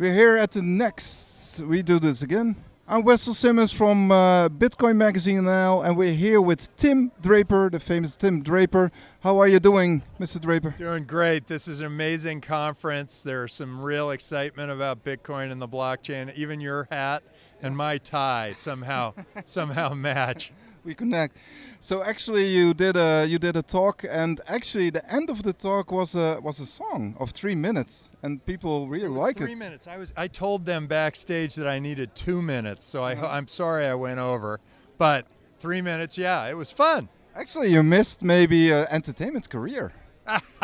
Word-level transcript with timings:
We're 0.00 0.14
here 0.14 0.38
at 0.38 0.52
the 0.52 0.62
next. 0.62 1.60
We 1.60 1.82
do 1.82 1.98
this 1.98 2.22
again. 2.22 2.56
I'm 2.88 3.02
Wessel 3.02 3.34
Simmons 3.34 3.70
from 3.70 4.10
uh, 4.10 4.48
Bitcoin 4.48 4.96
Magazine 4.96 5.44
now, 5.44 5.82
and 5.82 5.94
we're 5.94 6.14
here 6.14 6.40
with 6.40 6.74
Tim 6.78 7.12
Draper, 7.20 7.68
the 7.68 7.80
famous 7.80 8.16
Tim 8.16 8.42
Draper. 8.42 8.90
How 9.20 9.38
are 9.38 9.46
you 9.46 9.60
doing, 9.60 10.02
Mr. 10.18 10.40
Draper? 10.40 10.74
Doing 10.78 11.04
great. 11.04 11.48
This 11.48 11.68
is 11.68 11.80
an 11.80 11.86
amazing 11.86 12.40
conference. 12.40 13.22
There's 13.22 13.52
some 13.52 13.82
real 13.82 14.08
excitement 14.08 14.72
about 14.72 15.04
Bitcoin 15.04 15.52
and 15.52 15.60
the 15.60 15.68
blockchain. 15.68 16.34
Even 16.34 16.62
your 16.62 16.88
hat 16.90 17.22
and 17.60 17.76
my 17.76 17.98
tie 17.98 18.54
somehow 18.54 19.12
somehow 19.44 19.92
match. 19.92 20.50
We 20.84 20.94
connect. 20.94 21.36
So 21.80 22.02
actually, 22.02 22.46
you 22.46 22.74
did 22.74 22.96
a 22.96 23.26
you 23.26 23.38
did 23.38 23.56
a 23.56 23.62
talk, 23.62 24.04
and 24.08 24.40
actually, 24.48 24.90
the 24.90 25.04
end 25.12 25.30
of 25.30 25.42
the 25.42 25.52
talk 25.52 25.92
was 25.92 26.14
a 26.14 26.38
was 26.42 26.60
a 26.60 26.66
song 26.66 27.14
of 27.18 27.30
three 27.30 27.54
minutes, 27.54 28.10
and 28.22 28.44
people 28.46 28.88
really 28.88 29.08
like 29.08 29.36
it. 29.36 29.44
Three 29.44 29.54
minutes. 29.54 29.86
I 29.86 29.96
was 29.96 30.12
I 30.16 30.28
told 30.28 30.64
them 30.64 30.86
backstage 30.86 31.54
that 31.56 31.66
I 31.66 31.78
needed 31.78 32.14
two 32.14 32.42
minutes, 32.42 32.84
so 32.84 33.04
I 33.04 33.14
mm-hmm. 33.14 33.24
I'm 33.24 33.48
sorry 33.48 33.86
I 33.86 33.94
went 33.94 34.20
over, 34.20 34.60
but 34.98 35.26
three 35.58 35.82
minutes. 35.82 36.16
Yeah, 36.18 36.46
it 36.46 36.56
was 36.56 36.70
fun. 36.70 37.08
Actually, 37.34 37.68
you 37.68 37.82
missed 37.82 38.22
maybe 38.22 38.70
an 38.70 38.86
entertainment 38.90 39.48
career. 39.48 39.92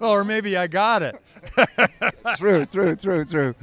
well, 0.00 0.10
or 0.10 0.24
maybe 0.24 0.56
I 0.56 0.66
got 0.66 1.02
it. 1.02 1.16
true, 2.36 2.64
true, 2.66 2.96
true, 2.96 3.24
true. 3.24 3.54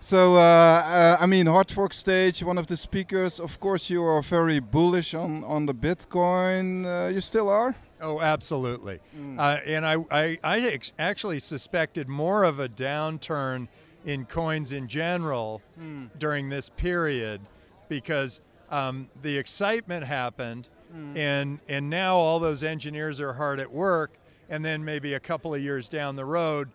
So, 0.00 0.36
uh, 0.36 0.38
uh, 0.38 1.16
I 1.20 1.26
mean, 1.26 1.46
Hard 1.46 1.70
Fork 1.70 1.94
Stage, 1.94 2.42
one 2.42 2.58
of 2.58 2.66
the 2.66 2.76
speakers. 2.76 3.40
Of 3.40 3.58
course, 3.60 3.90
you 3.90 4.04
are 4.04 4.22
very 4.22 4.60
bullish 4.60 5.14
on, 5.14 5.44
on 5.44 5.66
the 5.66 5.74
Bitcoin. 5.74 6.84
Uh, 6.84 7.08
you 7.08 7.20
still 7.20 7.48
are? 7.48 7.74
Oh, 8.00 8.20
absolutely. 8.20 9.00
Mm. 9.18 9.38
Uh, 9.38 9.60
and 9.66 9.86
I, 9.86 9.96
I, 10.10 10.38
I 10.44 10.78
actually 10.98 11.38
suspected 11.38 12.08
more 12.08 12.44
of 12.44 12.60
a 12.60 12.68
downturn 12.68 13.68
in 14.04 14.24
coins 14.24 14.72
in 14.72 14.86
general 14.86 15.62
mm. 15.80 16.10
during 16.18 16.48
this 16.48 16.68
period 16.68 17.40
because 17.88 18.42
um, 18.70 19.08
the 19.22 19.38
excitement 19.38 20.04
happened, 20.04 20.68
mm. 20.94 21.16
and, 21.16 21.60
and 21.68 21.88
now 21.88 22.16
all 22.16 22.38
those 22.38 22.62
engineers 22.62 23.20
are 23.20 23.32
hard 23.32 23.60
at 23.60 23.72
work. 23.72 24.12
And 24.48 24.64
then 24.64 24.84
maybe 24.84 25.14
a 25.14 25.20
couple 25.20 25.54
of 25.54 25.60
years 25.60 25.88
down 25.88 26.14
the 26.14 26.24
road, 26.24 26.70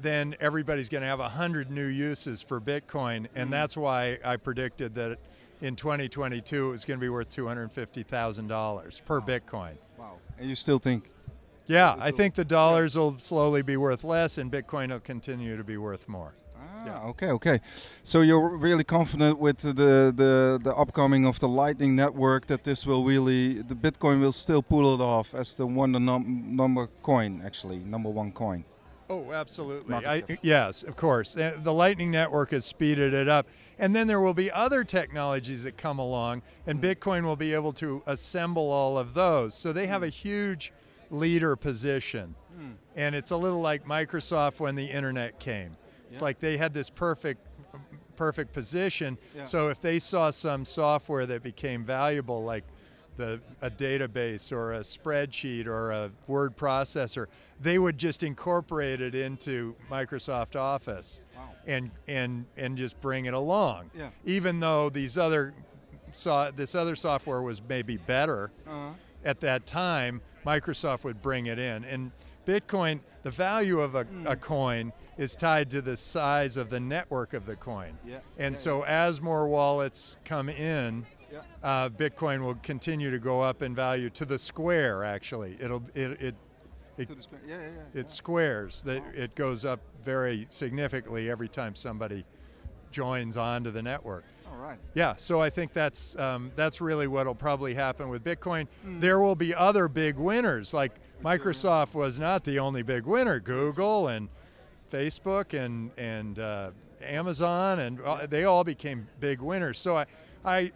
then 0.00 0.34
everybody's 0.40 0.88
going 0.88 1.02
to 1.02 1.08
have 1.08 1.18
100 1.18 1.70
new 1.70 1.86
uses 1.86 2.42
for 2.42 2.60
Bitcoin. 2.60 3.26
And 3.34 3.48
mm. 3.48 3.50
that's 3.50 3.76
why 3.76 4.18
I 4.24 4.36
predicted 4.36 4.94
that 4.94 5.18
in 5.60 5.76
2022 5.76 6.68
it 6.68 6.70
was 6.70 6.84
going 6.84 6.98
to 6.98 7.04
be 7.04 7.08
worth 7.08 7.30
$250,000 7.30 9.04
per 9.04 9.18
wow. 9.18 9.26
Bitcoin. 9.26 9.72
Wow. 9.96 10.12
And 10.38 10.48
you 10.48 10.54
still 10.54 10.78
think? 10.78 11.10
Yeah, 11.66 11.96
I 11.98 12.12
think 12.12 12.34
the 12.34 12.46
dollars 12.46 12.96
will 12.96 13.18
slowly 13.18 13.62
be 13.62 13.76
worth 13.76 14.02
less 14.02 14.38
and 14.38 14.50
Bitcoin 14.50 14.88
will 14.88 15.00
continue 15.00 15.56
to 15.56 15.64
be 15.64 15.76
worth 15.76 16.08
more. 16.08 16.32
Ah, 16.56 16.86
yeah. 16.86 17.00
okay, 17.08 17.30
okay. 17.30 17.60
So 18.02 18.22
you're 18.22 18.56
really 18.56 18.84
confident 18.84 19.38
with 19.38 19.58
the, 19.58 19.72
the 19.74 20.58
the 20.62 20.74
upcoming 20.74 21.26
of 21.26 21.38
the 21.40 21.48
Lightning 21.48 21.94
Network 21.94 22.46
that 22.46 22.64
this 22.64 22.86
will 22.86 23.04
really 23.04 23.60
the 23.60 23.74
Bitcoin 23.74 24.20
will 24.20 24.32
still 24.32 24.62
pull 24.62 24.94
it 24.94 25.00
off 25.00 25.34
as 25.34 25.54
the 25.54 25.66
one 25.66 25.92
the 25.92 26.00
num 26.00 26.56
number 26.56 26.88
coin 27.02 27.42
actually 27.44 27.80
number 27.80 28.08
one 28.08 28.32
coin. 28.32 28.64
Oh, 29.10 29.32
absolutely. 29.32 29.94
I, 29.94 30.22
yes, 30.42 30.82
of 30.82 30.96
course. 30.96 31.34
The 31.34 31.72
Lightning 31.72 32.10
Network 32.10 32.50
has 32.50 32.64
speeded 32.64 33.14
it 33.14 33.28
up. 33.28 33.48
And 33.78 33.94
then 33.94 34.06
there 34.06 34.20
will 34.20 34.34
be 34.34 34.50
other 34.50 34.84
technologies 34.84 35.64
that 35.64 35.76
come 35.76 35.98
along, 35.98 36.42
and 36.66 36.80
mm. 36.80 36.94
Bitcoin 36.94 37.22
will 37.22 37.36
be 37.36 37.54
able 37.54 37.72
to 37.74 38.02
assemble 38.06 38.70
all 38.70 38.98
of 38.98 39.14
those. 39.14 39.54
So 39.54 39.72
they 39.72 39.86
have 39.86 40.02
a 40.02 40.08
huge 40.08 40.72
leader 41.10 41.56
position. 41.56 42.34
Mm. 42.60 42.74
And 42.96 43.14
it's 43.14 43.30
a 43.30 43.36
little 43.36 43.60
like 43.60 43.86
Microsoft 43.86 44.60
when 44.60 44.74
the 44.74 44.86
internet 44.86 45.38
came. 45.38 45.76
It's 46.10 46.22
like 46.22 46.38
they 46.40 46.56
had 46.56 46.72
this 46.72 46.90
perfect 46.90 47.46
perfect 48.16 48.52
position. 48.52 49.16
Yeah. 49.36 49.44
So 49.44 49.68
if 49.68 49.80
they 49.80 50.00
saw 50.00 50.30
some 50.30 50.64
software 50.64 51.24
that 51.26 51.42
became 51.42 51.84
valuable 51.84 52.42
like 52.42 52.64
the, 53.18 53.40
a 53.60 53.70
database 53.70 54.50
or 54.50 54.72
a 54.72 54.80
spreadsheet 54.80 55.66
or 55.66 55.90
a 55.90 56.10
word 56.26 56.56
processor, 56.56 57.26
they 57.60 57.78
would 57.78 57.98
just 57.98 58.22
incorporate 58.22 59.02
it 59.02 59.14
into 59.14 59.76
Microsoft 59.90 60.58
Office 60.58 61.20
wow. 61.36 61.50
and, 61.66 61.90
and, 62.06 62.46
and 62.56 62.78
just 62.78 62.98
bring 63.02 63.26
it 63.26 63.34
along. 63.34 63.90
Yeah. 63.94 64.08
Even 64.24 64.60
though 64.60 64.88
these 64.88 65.18
other 65.18 65.52
so, 66.12 66.50
this 66.56 66.74
other 66.74 66.96
software 66.96 67.42
was 67.42 67.60
maybe 67.68 67.98
better 67.98 68.50
uh-huh. 68.66 68.94
at 69.24 69.40
that 69.40 69.66
time, 69.66 70.22
Microsoft 70.46 71.04
would 71.04 71.20
bring 71.20 71.46
it 71.46 71.58
in. 71.58 71.84
And 71.84 72.12
Bitcoin, 72.46 73.00
the 73.24 73.30
value 73.30 73.80
of 73.80 73.94
a, 73.94 74.06
mm. 74.06 74.26
a 74.26 74.36
coin 74.36 74.92
is 75.18 75.36
tied 75.36 75.70
to 75.70 75.82
the 75.82 75.96
size 75.96 76.56
of 76.56 76.70
the 76.70 76.80
network 76.80 77.34
of 77.34 77.44
the 77.44 77.56
coin. 77.56 77.98
Yeah. 78.06 78.20
And 78.38 78.54
yeah, 78.54 78.58
so 78.58 78.78
yeah. 78.78 79.06
as 79.06 79.20
more 79.20 79.46
wallets 79.48 80.16
come 80.24 80.48
in, 80.48 81.04
yeah. 81.32 81.40
uh, 81.62 81.88
Bitcoin 81.88 82.44
will 82.44 82.54
continue 82.56 83.10
to 83.10 83.18
go 83.18 83.40
up 83.40 83.62
in 83.62 83.74
value 83.74 84.10
to 84.10 84.24
the 84.24 84.38
square. 84.38 85.04
Actually, 85.04 85.56
it'll 85.60 85.82
it 85.94 86.20
it 86.20 86.34
it, 86.98 87.08
yeah, 87.10 87.16
yeah, 87.46 87.56
yeah. 87.56 88.00
it 88.00 88.10
squares. 88.10 88.82
That 88.82 89.02
it 89.14 89.34
goes 89.34 89.64
up 89.64 89.80
very 90.04 90.46
significantly 90.50 91.30
every 91.30 91.48
time 91.48 91.74
somebody 91.74 92.24
joins 92.90 93.36
onto 93.36 93.70
the 93.70 93.82
network. 93.82 94.24
All 94.50 94.56
right. 94.56 94.78
Yeah, 94.94 95.14
so 95.16 95.40
I 95.40 95.50
think 95.50 95.72
that's 95.72 96.16
um, 96.16 96.50
that's 96.56 96.80
really 96.80 97.06
what 97.06 97.26
will 97.26 97.34
probably 97.34 97.74
happen 97.74 98.08
with 98.08 98.24
Bitcoin. 98.24 98.66
Mm. 98.86 99.00
There 99.00 99.20
will 99.20 99.36
be 99.36 99.54
other 99.54 99.88
big 99.88 100.16
winners. 100.16 100.74
Like 100.74 100.92
Microsoft 101.22 101.94
was 101.94 102.18
not 102.18 102.44
the 102.44 102.58
only 102.58 102.82
big 102.82 103.04
winner. 103.04 103.40
Google 103.40 104.08
and 104.08 104.28
Facebook 104.90 105.52
and 105.54 105.90
and 105.96 106.38
uh, 106.38 106.70
Amazon 107.02 107.80
and 107.80 108.00
they 108.28 108.44
all 108.44 108.64
became 108.64 109.06
big 109.20 109.40
winners. 109.40 109.78
So 109.78 109.96
I, 109.96 110.06
I 110.44 110.72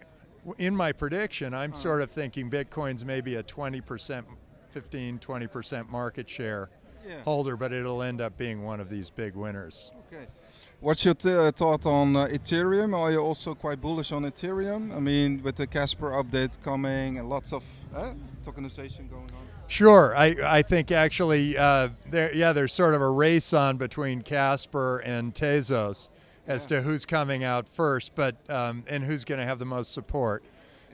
in 0.58 0.74
my 0.76 0.92
prediction, 0.92 1.54
I'm 1.54 1.74
sort 1.74 2.02
of 2.02 2.10
thinking 2.10 2.50
Bitcoin's 2.50 3.04
maybe 3.04 3.36
a 3.36 3.42
20%, 3.42 4.24
15, 4.70 5.18
20% 5.18 5.88
market 5.88 6.28
share 6.28 6.70
yeah. 7.06 7.20
holder, 7.22 7.56
but 7.56 7.72
it'll 7.72 8.02
end 8.02 8.20
up 8.20 8.36
being 8.36 8.62
one 8.62 8.80
of 8.80 8.88
these 8.88 9.10
big 9.10 9.34
winners. 9.34 9.92
Okay. 10.12 10.26
What's 10.80 11.04
your 11.04 11.14
uh, 11.14 11.52
thought 11.52 11.86
on 11.86 12.16
uh, 12.16 12.26
Ethereum? 12.26 12.96
Are 12.96 13.12
you 13.12 13.18
also 13.18 13.54
quite 13.54 13.80
bullish 13.80 14.10
on 14.10 14.24
Ethereum? 14.24 14.94
I 14.94 14.98
mean, 14.98 15.42
with 15.42 15.56
the 15.56 15.66
Casper 15.66 16.10
update 16.10 16.60
coming 16.60 17.18
and 17.18 17.28
lots 17.28 17.52
of 17.52 17.64
uh, 17.94 18.12
tokenization 18.44 19.08
going 19.08 19.30
on. 19.30 19.46
Sure, 19.68 20.14
I, 20.16 20.34
I 20.44 20.62
think 20.62 20.90
actually 20.90 21.56
uh, 21.56 21.90
there 22.10 22.34
yeah 22.34 22.52
there's 22.52 22.74
sort 22.74 22.94
of 22.94 23.00
a 23.00 23.08
race 23.08 23.54
on 23.54 23.78
between 23.78 24.20
Casper 24.20 24.98
and 24.98 25.32
Tezos 25.32 26.08
as 26.46 26.70
yeah. 26.70 26.78
to 26.78 26.82
who's 26.82 27.04
coming 27.04 27.44
out 27.44 27.68
first, 27.68 28.14
but 28.14 28.36
um, 28.50 28.84
and 28.88 29.04
who's 29.04 29.24
going 29.24 29.40
to 29.40 29.46
have 29.46 29.58
the 29.58 29.64
most 29.64 29.92
support. 29.92 30.42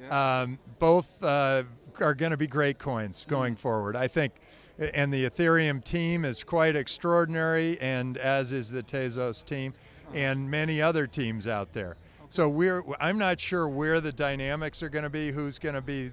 Yeah. 0.01 0.41
Um, 0.43 0.59
both 0.79 1.23
uh, 1.23 1.65
are 2.01 2.15
going 2.15 2.31
to 2.31 2.37
be 2.37 2.47
great 2.47 2.79
coins 2.79 3.25
going 3.29 3.55
mm. 3.55 3.59
forward. 3.59 3.97
I 3.97 4.09
think, 4.09 4.35
and 4.79 5.13
the 5.13 5.29
Ethereum 5.29 5.83
team 5.83 6.25
is 6.25 6.45
quite 6.45 6.77
extraordinary, 6.77 7.81
and 7.81 8.17
as 8.17 8.53
is 8.53 8.71
the 8.71 8.83
Tezos 8.83 9.45
team, 9.45 9.75
and 10.15 10.51
many 10.51 10.81
other 10.81 11.07
teams 11.07 11.47
out 11.47 11.73
there. 11.73 11.91
Okay. 11.91 12.27
So 12.29 12.49
we're 12.49 12.83
I'm 13.01 13.19
not 13.19 13.41
sure 13.41 13.69
where 13.69 14.01
the 14.01 14.13
dynamics 14.13 14.83
are 14.83 14.89
going 14.89 15.05
to 15.05 15.11
be, 15.11 15.31
who's 15.31 15.59
going 15.59 15.75
to 15.75 15.83
be 15.83 16.11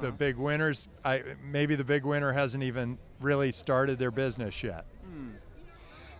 the 0.00 0.08
uh-huh. 0.08 0.10
big 0.12 0.36
winners. 0.36 0.88
I 1.04 1.22
maybe 1.42 1.74
the 1.74 1.84
big 1.84 2.04
winner 2.04 2.32
hasn't 2.32 2.64
even 2.64 2.98
really 3.20 3.52
started 3.52 3.98
their 3.98 4.10
business 4.10 4.62
yet. 4.62 4.86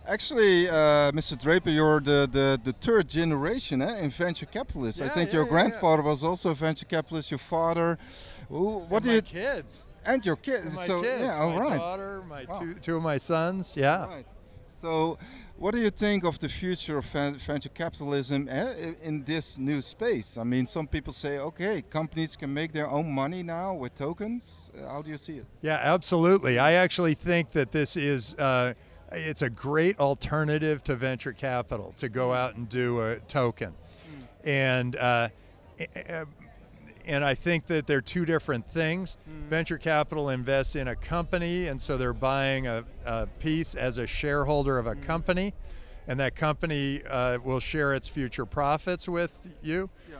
Actually, 0.07 0.67
uh, 0.67 1.11
Mr. 1.11 1.39
Draper, 1.39 1.69
you're 1.69 1.99
the, 1.99 2.27
the, 2.31 2.59
the 2.63 2.73
third 2.73 3.07
generation 3.07 3.81
eh, 3.81 3.99
in 3.99 4.09
venture 4.09 4.47
capitalists. 4.47 4.99
Yeah, 4.99 5.07
I 5.07 5.09
think 5.09 5.29
yeah, 5.29 5.37
your 5.37 5.45
yeah, 5.45 5.51
grandfather 5.51 6.01
was 6.01 6.23
also 6.23 6.51
a 6.51 6.55
venture 6.55 6.85
capitalist. 6.85 7.29
Your 7.29 7.37
father, 7.37 7.99
Ooh, 8.51 8.85
what 8.89 9.03
do 9.03 9.11
you? 9.11 9.21
kids. 9.21 9.85
And 10.03 10.25
your 10.25 10.35
kids. 10.35 10.65
And 10.65 10.73
my 10.73 10.87
so 10.87 11.01
kids. 11.03 11.21
yeah, 11.21 11.37
all 11.37 11.51
my 11.51 11.59
right. 11.59 11.77
daughter, 11.77 12.23
my 12.27 12.45
wow. 12.45 12.59
two, 12.59 12.73
two 12.73 12.97
of 12.97 13.03
my 13.03 13.17
sons. 13.17 13.75
Yeah. 13.77 14.07
Right. 14.07 14.25
So, 14.71 15.19
what 15.57 15.75
do 15.75 15.79
you 15.79 15.91
think 15.91 16.23
of 16.23 16.39
the 16.39 16.49
future 16.49 16.97
of 16.97 17.05
venture 17.05 17.69
capitalism 17.69 18.47
eh, 18.49 18.93
in 19.03 19.23
this 19.23 19.59
new 19.59 19.81
space? 19.83 20.37
I 20.37 20.43
mean, 20.43 20.65
some 20.65 20.87
people 20.87 21.13
say, 21.13 21.37
okay, 21.37 21.83
companies 21.83 22.35
can 22.35 22.51
make 22.51 22.71
their 22.71 22.89
own 22.89 23.11
money 23.11 23.43
now 23.43 23.75
with 23.75 23.93
tokens. 23.93 24.71
How 24.89 25.03
do 25.03 25.11
you 25.11 25.17
see 25.19 25.37
it? 25.37 25.45
Yeah, 25.61 25.79
absolutely. 25.83 26.57
I 26.57 26.71
actually 26.73 27.13
think 27.13 27.51
that 27.51 27.71
this 27.71 27.95
is. 27.95 28.33
Uh, 28.35 28.73
it's 29.11 29.41
a 29.41 29.49
great 29.49 29.99
alternative 29.99 30.83
to 30.85 30.95
venture 30.95 31.33
capital 31.33 31.93
to 31.97 32.09
go 32.09 32.33
out 32.33 32.55
and 32.55 32.69
do 32.69 33.01
a 33.01 33.19
token. 33.19 33.73
Mm. 33.73 34.47
And 34.47 34.95
uh, 34.95 35.29
and 37.05 37.25
I 37.25 37.33
think 37.33 37.67
that 37.67 37.87
they're 37.87 38.01
two 38.01 38.25
different 38.25 38.69
things. 38.69 39.17
Mm. 39.29 39.49
Venture 39.49 39.77
capital 39.77 40.29
invests 40.29 40.75
in 40.75 40.87
a 40.87 40.95
company, 40.95 41.67
and 41.67 41.81
so 41.81 41.97
they're 41.97 42.13
buying 42.13 42.67
a, 42.67 42.85
a 43.05 43.27
piece 43.39 43.75
as 43.75 43.97
a 43.97 44.07
shareholder 44.07 44.77
of 44.77 44.87
a 44.87 44.95
mm. 44.95 45.03
company, 45.03 45.53
and 46.07 46.19
that 46.19 46.35
company 46.35 47.01
uh, 47.09 47.39
will 47.43 47.59
share 47.59 47.93
its 47.93 48.07
future 48.07 48.45
profits 48.45 49.09
with 49.09 49.57
you. 49.61 49.89
Yeah. 50.09 50.17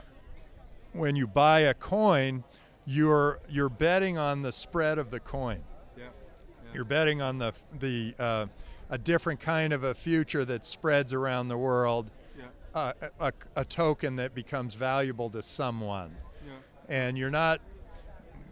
When 0.94 1.16
you 1.16 1.28
buy 1.28 1.62
a 1.62 1.74
coin, 1.74 2.44
you're 2.86 3.40
you're 3.50 3.70
betting 3.70 4.18
on 4.18 4.42
the 4.42 4.52
spread 4.52 4.98
of 4.98 5.12
the 5.12 5.20
coin. 5.20 5.64
Yeah. 5.96 6.04
yeah. 6.04 6.70
You're 6.74 6.86
betting 6.86 7.22
on 7.22 7.38
the 7.38 7.54
the 7.80 8.16
uh, 8.20 8.46
a 8.92 8.98
different 8.98 9.40
kind 9.40 9.74
of 9.74 9.84
a 9.84 9.96
future 9.96 10.46
that 10.46 10.66
spreads 10.66 11.14
around 11.14 11.48
the 11.48 11.58
world, 11.58 12.12
uh, 12.76 12.92
a, 13.02 13.28
a, 13.28 13.34
a, 13.56 13.66
token 13.66 14.18
that 14.18 14.36
becomes 14.36 14.76
valuable 14.76 15.30
to 15.30 15.42
someone. 15.42 16.16
Yeah. 16.46 16.54
And 16.88 17.18
you're 17.18 17.32
not, 17.32 17.62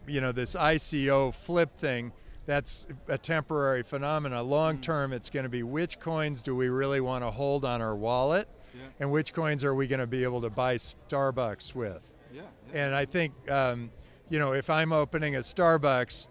you 0.08 0.22
know, 0.22 0.32
this 0.32 0.56
ICO 0.56 1.34
flip 1.34 1.78
thing. 1.78 2.12
That's 2.46 2.88
a 3.08 3.18
temporary 3.18 3.84
phenomena. 3.84 4.42
Long 4.42 4.78
mm. 4.78 4.82
term, 4.82 5.14
it's 5.14 5.30
going 5.30 5.44
to 5.44 5.50
be 5.50 5.62
which 5.62 6.00
coins 6.00 6.42
do 6.42 6.56
we 6.56 6.70
really 6.70 7.00
want 7.00 7.24
to 7.24 7.32
hold 7.32 7.64
on 7.64 7.82
our 7.82 7.96
wallet, 7.96 8.50
yeah. 8.74 8.82
and 9.00 9.12
which 9.12 9.34
coins 9.34 9.64
are 9.64 9.76
we 9.76 9.88
going 9.88 10.00
to 10.00 10.08
be 10.08 10.24
able 10.24 10.42
to 10.42 10.50
buy 10.50 10.76
Starbucks 10.76 11.76
with. 11.76 12.02
Yeah. 12.34 12.42
And 12.74 12.96
I 12.96 13.06
think, 13.06 13.34
um, 13.52 13.92
you 14.30 14.40
know, 14.40 14.54
if 14.54 14.70
I'm 14.70 14.92
opening 14.92 15.36
a 15.36 15.40
Starbucks, 15.40 16.28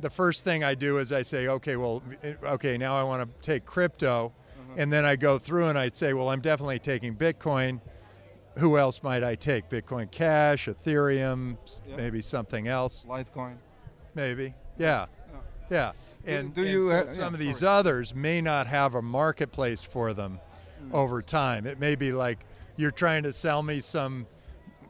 the 0.00 0.10
first 0.10 0.44
thing 0.44 0.64
I 0.64 0.74
do 0.74 0.98
is 0.98 1.12
I 1.12 1.22
say, 1.22 1.48
okay, 1.48 1.76
well, 1.76 2.02
okay, 2.44 2.76
now 2.78 2.96
I 2.96 3.02
want 3.02 3.22
to 3.22 3.46
take 3.46 3.64
crypto, 3.64 4.26
uh-huh. 4.26 4.74
and 4.76 4.92
then 4.92 5.04
I 5.04 5.16
go 5.16 5.38
through 5.38 5.66
and 5.66 5.78
I'd 5.78 5.96
say, 5.96 6.12
well, 6.12 6.28
I'm 6.28 6.40
definitely 6.40 6.78
taking 6.78 7.14
Bitcoin. 7.14 7.80
Who 8.58 8.78
else 8.78 9.02
might 9.02 9.24
I 9.24 9.34
take? 9.34 9.68
Bitcoin 9.68 10.10
Cash, 10.10 10.66
Ethereum, 10.66 11.56
yep. 11.88 11.96
maybe 11.96 12.20
something 12.20 12.68
else. 12.68 13.04
Litecoin. 13.08 13.56
Maybe. 14.14 14.54
Yeah. 14.78 15.06
Yeah. 15.70 15.92
And, 16.26 16.54
do, 16.54 16.64
do 16.64 16.70
you 16.70 16.90
and 16.90 17.08
so 17.08 17.14
some 17.14 17.34
yeah, 17.34 17.36
of 17.36 17.38
these 17.38 17.58
sorry. 17.58 17.78
others 17.78 18.14
may 18.14 18.40
not 18.40 18.66
have 18.66 18.94
a 18.94 19.02
marketplace 19.02 19.82
for 19.82 20.14
them 20.14 20.40
mm. 20.82 20.94
over 20.94 21.20
time. 21.20 21.66
It 21.66 21.78
may 21.78 21.96
be 21.96 22.12
like 22.12 22.38
you're 22.76 22.90
trying 22.90 23.24
to 23.24 23.32
sell 23.32 23.62
me 23.62 23.80
some 23.80 24.26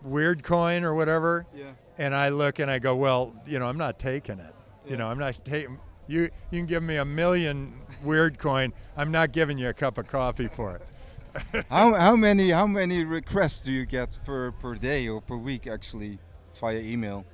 weird 0.02 0.42
coin 0.42 0.84
or 0.84 0.94
whatever. 0.94 1.46
Yeah. 1.54 1.72
And 1.98 2.14
I 2.14 2.28
look 2.28 2.58
and 2.58 2.70
I 2.70 2.78
go, 2.78 2.94
well, 2.96 3.34
you 3.46 3.58
know, 3.58 3.66
I'm 3.66 3.78
not 3.78 3.98
taking 3.98 4.38
it. 4.38 4.53
Yeah. 4.84 4.90
You 4.90 4.96
know, 4.98 5.08
I'm 5.08 5.18
not 5.18 5.44
taking. 5.44 5.78
You 6.06 6.22
you 6.50 6.58
can 6.58 6.66
give 6.66 6.82
me 6.82 6.96
a 6.96 7.04
million 7.04 7.72
weird 8.02 8.38
coin. 8.38 8.72
I'm 8.96 9.10
not 9.10 9.32
giving 9.32 9.58
you 9.58 9.68
a 9.68 9.72
cup 9.72 9.98
of 9.98 10.06
coffee 10.06 10.48
for 10.48 10.76
it. 10.76 11.64
how, 11.70 11.94
how 11.94 12.16
many 12.16 12.50
how 12.50 12.66
many 12.66 13.04
requests 13.04 13.60
do 13.62 13.72
you 13.72 13.86
get 13.86 14.18
per, 14.24 14.52
per 14.52 14.74
day 14.74 15.08
or 15.08 15.20
per 15.20 15.36
week 15.36 15.66
actually 15.66 16.18
via 16.60 16.78
email 16.78 17.24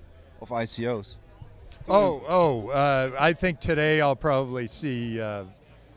of 0.41 0.49
ICOs? 0.51 1.19
Oh 1.89 2.23
oh, 2.29 2.69
uh, 2.71 3.11
I 3.19 3.33
think 3.33 3.61
today 3.61 4.01
I'll 4.01 4.17
probably 4.17 4.67
see 4.69 5.21
uh, 5.21 5.45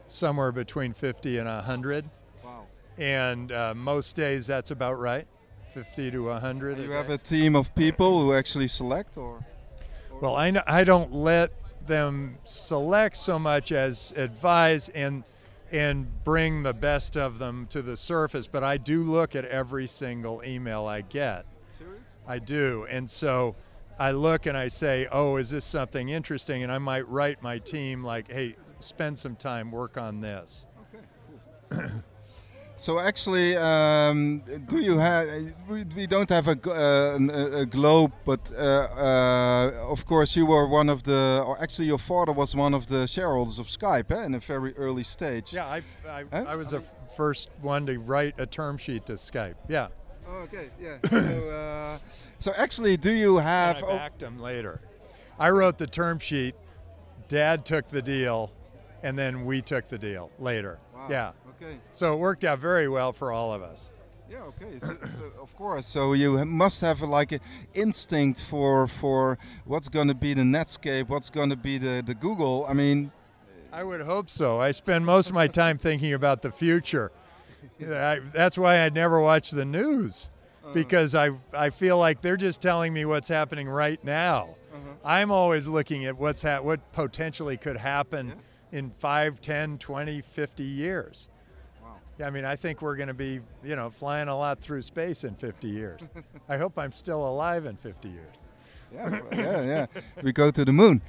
somewhere 0.08 0.52
between 0.52 0.94
50 0.94 1.38
and 1.38 1.48
100. 1.48 2.10
Wow. 2.44 2.66
And 2.98 3.52
uh, 3.52 3.74
most 3.76 4.16
days 4.16 4.48
that's 4.48 4.72
about 4.72 5.00
right. 5.00 5.28
50 5.74 6.12
to 6.12 6.24
100. 6.26 6.78
Do 6.78 6.84
you 6.84 6.92
have 6.92 7.10
a 7.10 7.18
team 7.18 7.56
of 7.56 7.74
people 7.74 8.22
who 8.22 8.34
actually 8.34 8.68
select 8.68 9.18
or? 9.18 9.44
Well, 10.24 10.38
I, 10.38 10.54
I 10.66 10.86
don't 10.86 11.12
let 11.12 11.52
them 11.86 12.38
select 12.46 13.18
so 13.18 13.38
much 13.38 13.74
as 13.74 14.14
advise 14.16 14.88
and 14.88 15.26
and 15.70 16.24
bring 16.24 16.64
the 16.64 16.74
best 16.74 17.18
of 17.18 17.40
them 17.40 17.68
to 17.72 17.82
the 17.82 17.98
surface, 17.98 18.48
but 18.48 18.64
I 18.64 18.78
do 18.78 19.04
look 19.04 19.36
at 19.36 19.44
every 19.44 19.86
single 19.86 20.42
email 20.46 20.86
I 20.86 21.02
get. 21.02 21.46
Serious? 21.68 22.14
I 22.26 22.40
do. 22.40 22.88
And 22.90 23.10
so 23.10 23.58
I 24.00 24.12
look 24.12 24.46
and 24.46 24.56
I 24.56 24.70
say, 24.70 25.10
"Oh, 25.12 25.36
is 25.36 25.50
this 25.50 25.66
something 25.66 26.08
interesting?" 26.08 26.64
and 26.64 26.72
I 26.72 26.78
might 26.78 27.06
write 27.10 27.44
my 27.44 27.58
team 27.58 28.02
like, 28.02 28.32
"Hey, 28.32 28.56
spend 28.80 29.20
some 29.20 29.36
time 29.36 29.72
work 29.72 29.98
on 29.98 30.22
this." 30.22 30.68
Okay, 30.96 31.04
cool. 31.70 32.02
So 32.76 33.00
actually, 33.00 33.56
um, 33.56 34.42
do 34.68 34.80
you 34.80 34.98
have? 34.98 35.28
We, 35.70 35.84
we 35.96 36.08
don't 36.08 36.30
have 36.30 36.48
a, 36.48 36.58
uh, 36.70 37.60
a 37.62 37.66
globe, 37.66 38.12
but 38.26 38.52
uh, 38.52 38.62
uh, 38.62 39.92
of 39.92 40.06
course 40.06 40.36
you 40.36 40.46
were 40.48 40.68
one 40.68 40.90
of 40.90 41.04
the, 41.04 41.44
or 41.46 41.62
actually 41.62 41.88
your 41.88 42.00
father 42.00 42.32
was 42.32 42.56
one 42.56 42.74
of 42.74 42.88
the 42.88 43.08
shareholders 43.08 43.60
of 43.60 43.68
Skype 43.68 44.12
eh, 44.12 44.26
in 44.26 44.34
a 44.34 44.40
very 44.40 44.76
early 44.76 45.04
stage. 45.04 45.54
Yeah, 45.54 45.68
I, 45.68 45.82
I, 46.10 46.24
huh? 46.32 46.46
I 46.48 46.56
was 46.56 46.72
the 46.72 46.82
first 47.16 47.50
one 47.62 47.86
to 47.86 48.00
write 48.00 48.40
a 48.40 48.46
term 48.46 48.78
sheet 48.78 49.06
to 49.06 49.14
Skype. 49.14 49.56
Yeah. 49.70 49.88
Oh, 50.28 50.40
okay, 50.42 50.70
yeah. 50.82 50.98
so, 51.10 51.50
uh, 51.50 51.98
so 52.40 52.54
actually, 52.58 52.98
do 52.98 53.12
you 53.12 53.38
have? 53.38 53.78
And 53.78 53.86
I 53.86 53.98
backed 53.98 54.24
him 54.24 54.40
later. 54.42 54.82
I 55.40 55.52
wrote 55.52 55.78
the 55.78 55.88
term 55.88 56.18
sheet. 56.18 56.56
Dad 57.28 57.66
took 57.66 57.88
the 57.88 58.02
deal, 58.02 58.52
and 59.04 59.18
then 59.18 59.46
we 59.46 59.62
took 59.62 59.88
the 59.90 59.98
deal 59.98 60.32
later. 60.40 60.80
Wow. 60.94 61.08
Yeah. 61.10 61.32
Okay. 61.64 61.78
So 61.92 62.14
it 62.14 62.18
worked 62.18 62.44
out 62.44 62.60
very 62.60 62.88
well 62.88 63.14
for 63.14 63.32
all 63.32 63.54
of 63.54 63.62
us. 63.62 63.92
Yeah. 64.30 64.42
Okay. 64.44 64.80
So, 64.80 64.98
so 65.06 65.24
of 65.42 65.56
course, 65.56 65.86
so 65.86 66.14
you 66.14 66.44
must 66.46 66.82
have 66.82 67.02
like 67.02 67.32
an 67.32 67.40
instinct 67.74 68.42
for 68.42 68.88
for 68.88 69.38
what's 69.66 69.90
going 69.90 70.08
to 70.08 70.16
be 70.16 70.34
the 70.34 70.42
Netscape, 70.42 71.10
what's 71.10 71.30
going 71.30 71.50
to 71.50 71.56
be 71.56 71.78
the 71.78 72.04
the 72.06 72.16
Google. 72.16 72.66
I 72.68 72.74
mean. 72.74 73.12
I 73.72 73.84
would 73.84 74.02
hope 74.02 74.30
so. 74.30 74.62
I 74.62 74.70
spend 74.70 75.04
most 75.04 75.30
of 75.30 75.34
my 75.34 75.48
time 75.48 75.80
thinking 75.80 76.14
about 76.14 76.44
the 76.44 76.52
future. 76.52 77.12
I, 77.82 78.20
that's 78.32 78.56
why 78.56 78.80
I 78.80 78.90
never 78.90 79.20
watch 79.20 79.50
the 79.50 79.66
news 79.66 80.30
uh-huh. 80.64 80.74
because 80.74 81.16
I 81.16 81.32
I 81.54 81.70
feel 81.70 81.98
like 81.98 82.22
they're 82.22 82.38
just 82.38 82.62
telling 82.62 82.94
me 82.94 83.06
what's 83.06 83.28
happening 83.28 83.68
right 83.68 84.04
now. 84.04 84.56
Uh-huh. 84.74 84.80
I'm 85.04 85.32
always 85.32 85.68
looking 85.68 86.06
at 86.06 86.18
what's 86.18 86.42
ha- 86.42 86.62
what 86.62 86.92
potentially 86.94 87.58
could 87.58 87.78
happen 87.78 88.28
yeah. 88.72 88.80
in 88.80 88.90
5, 88.92 89.42
10, 89.42 89.78
20, 89.78 90.22
50 90.22 90.64
years. 90.64 91.30
Yeah, 92.20 92.28
I 92.28 92.30
mean, 92.30 92.46
I 92.46 92.56
think 92.56 92.82
we're 92.82 92.96
going 92.96 93.08
to 93.08 93.14
be, 93.14 93.40
you 93.64 93.76
know, 93.76 93.90
flying 93.90 94.28
a 94.28 94.38
lot 94.38 94.60
through 94.60 94.84
space 94.84 95.24
in 95.24 95.36
50 95.36 95.68
years. 95.68 96.08
I 96.50 96.58
hope 96.58 96.78
I'm 96.78 96.92
still 96.92 97.28
alive 97.28 97.66
in 97.66 97.76
50 97.78 98.10
years. 98.10 98.36
Yeah, 98.94 99.20
yeah, 99.32 99.62
yeah. 99.62 99.86
We 100.22 100.32
go 100.32 100.52
to 100.52 100.64
the 100.64 100.72
moon. 100.72 101.02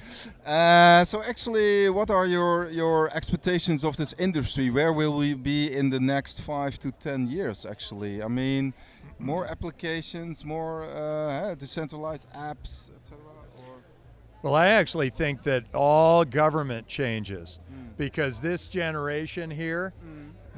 Uh, 0.43 1.05
so, 1.05 1.21
actually, 1.21 1.87
what 1.91 2.09
are 2.09 2.25
your 2.25 2.67
your 2.71 3.15
expectations 3.15 3.83
of 3.83 3.95
this 3.95 4.15
industry? 4.17 4.71
Where 4.71 4.91
will 4.91 5.15
we 5.15 5.35
be 5.35 5.71
in 5.71 5.91
the 5.91 5.99
next 5.99 6.41
five 6.41 6.79
to 6.79 6.91
ten 6.93 7.27
years? 7.27 7.63
Actually, 7.63 8.23
I 8.23 8.27
mean, 8.27 8.73
more 9.19 9.45
applications, 9.45 10.43
more 10.43 10.85
uh, 10.85 11.53
decentralized 11.53 12.27
apps, 12.33 12.89
etc. 12.97 13.19
Well, 14.45 14.53
I 14.53 14.67
actually 14.67 15.09
think 15.09 15.41
that 15.43 15.63
all 15.73 16.23
government 16.23 16.87
changes 16.87 17.59
mm. 17.73 17.97
because 17.97 18.41
this 18.41 18.67
generation 18.67 19.49
here. 19.49 19.91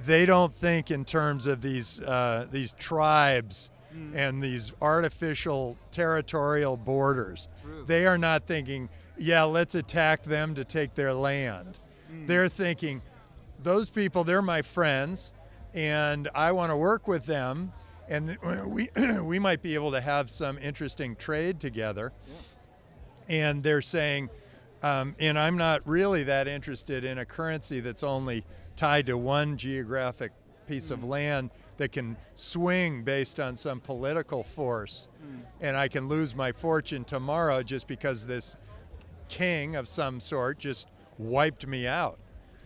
They 0.06 0.26
don't 0.26 0.54
think 0.54 0.92
in 0.92 1.06
terms 1.06 1.48
of 1.48 1.62
these 1.62 2.00
uh, 2.02 2.48
these 2.52 2.74
tribes 2.74 3.70
mm. 3.96 4.16
and 4.16 4.42
these 4.42 4.74
artificial 4.82 5.78
territorial 5.92 6.78
borders. 6.78 7.50
True. 7.62 7.84
They 7.86 8.06
are 8.06 8.18
not 8.18 8.46
thinking, 8.46 8.90
yeah, 9.18 9.44
let's 9.44 9.76
attack 9.76 10.24
them 10.24 10.56
to 10.56 10.64
take 10.64 10.94
their 10.96 11.14
land. 11.14 11.80
Mm. 12.12 12.28
They're 12.28 12.50
thinking, 12.50 13.02
those 13.62 13.90
people, 13.90 14.24
they're 14.24 14.42
my 14.42 14.62
friends, 14.62 15.34
and 15.74 16.30
I 16.36 16.52
want 16.52 16.72
to 16.72 16.78
work 16.78 17.08
with 17.08 17.26
them, 17.26 17.72
and 18.08 18.38
we 18.68 18.90
we 19.22 19.40
might 19.40 19.62
be 19.62 19.76
able 19.76 19.92
to 19.92 20.02
have 20.02 20.30
some 20.30 20.58
interesting 20.60 21.16
trade 21.16 21.60
together. 21.60 22.14
Yeah. 22.28 22.34
And 23.30 23.64
they're 23.64 23.82
saying, 23.82 24.30
um, 24.84 25.16
and 25.20 25.38
I'm 25.38 25.58
not 25.58 25.82
really 25.86 26.24
that 26.24 26.48
interested 26.48 27.04
in 27.04 27.18
a 27.18 27.26
currency 27.26 27.82
that's 27.82 28.04
only 28.04 28.46
tied 28.78 29.08
to 29.08 29.18
one 29.18 29.58
geographic 29.58 30.32
piece 30.68 30.92
of 30.92 31.04
land 31.04 31.50
that 31.78 31.92
can 31.92 32.16
swing 32.36 33.04
based 33.04 33.40
on 33.40 33.56
some 33.56 33.80
political 33.80 34.44
force. 34.44 35.10
Mm. 35.22 35.40
And 35.62 35.78
I 35.78 35.88
can 35.88 36.08
lose 36.08 36.36
my 36.36 36.52
fortune 36.52 37.04
tomorrow 37.04 37.64
just 37.64 37.88
because 37.88 38.26
this 38.26 38.56
king 39.28 39.76
of 39.76 39.88
some 39.88 40.20
sort 40.20 40.60
just 40.60 40.88
wiped 41.18 41.68
me 41.68 41.88
out. 41.88 42.20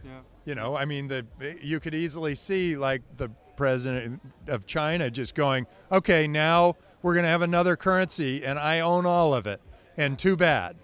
Yeah. 0.03 0.19
You 0.45 0.55
know, 0.55 0.75
I 0.75 0.85
mean, 0.85 1.07
the 1.07 1.25
you 1.61 1.79
could 1.79 1.93
easily 1.93 2.35
see 2.35 2.75
like 2.75 3.01
the 3.17 3.29
president 3.55 4.21
of 4.47 4.65
China 4.65 5.11
just 5.11 5.35
going, 5.35 5.67
okay, 5.91 6.27
now 6.27 6.75
we're 7.01 7.13
going 7.13 7.25
to 7.25 7.29
have 7.29 7.43
another 7.43 7.75
currency 7.75 8.43
and 8.43 8.57
I 8.57 8.79
own 8.79 9.05
all 9.05 9.33
of 9.33 9.45
it. 9.45 9.61
And 9.97 10.17
too 10.17 10.35
bad 10.35 10.77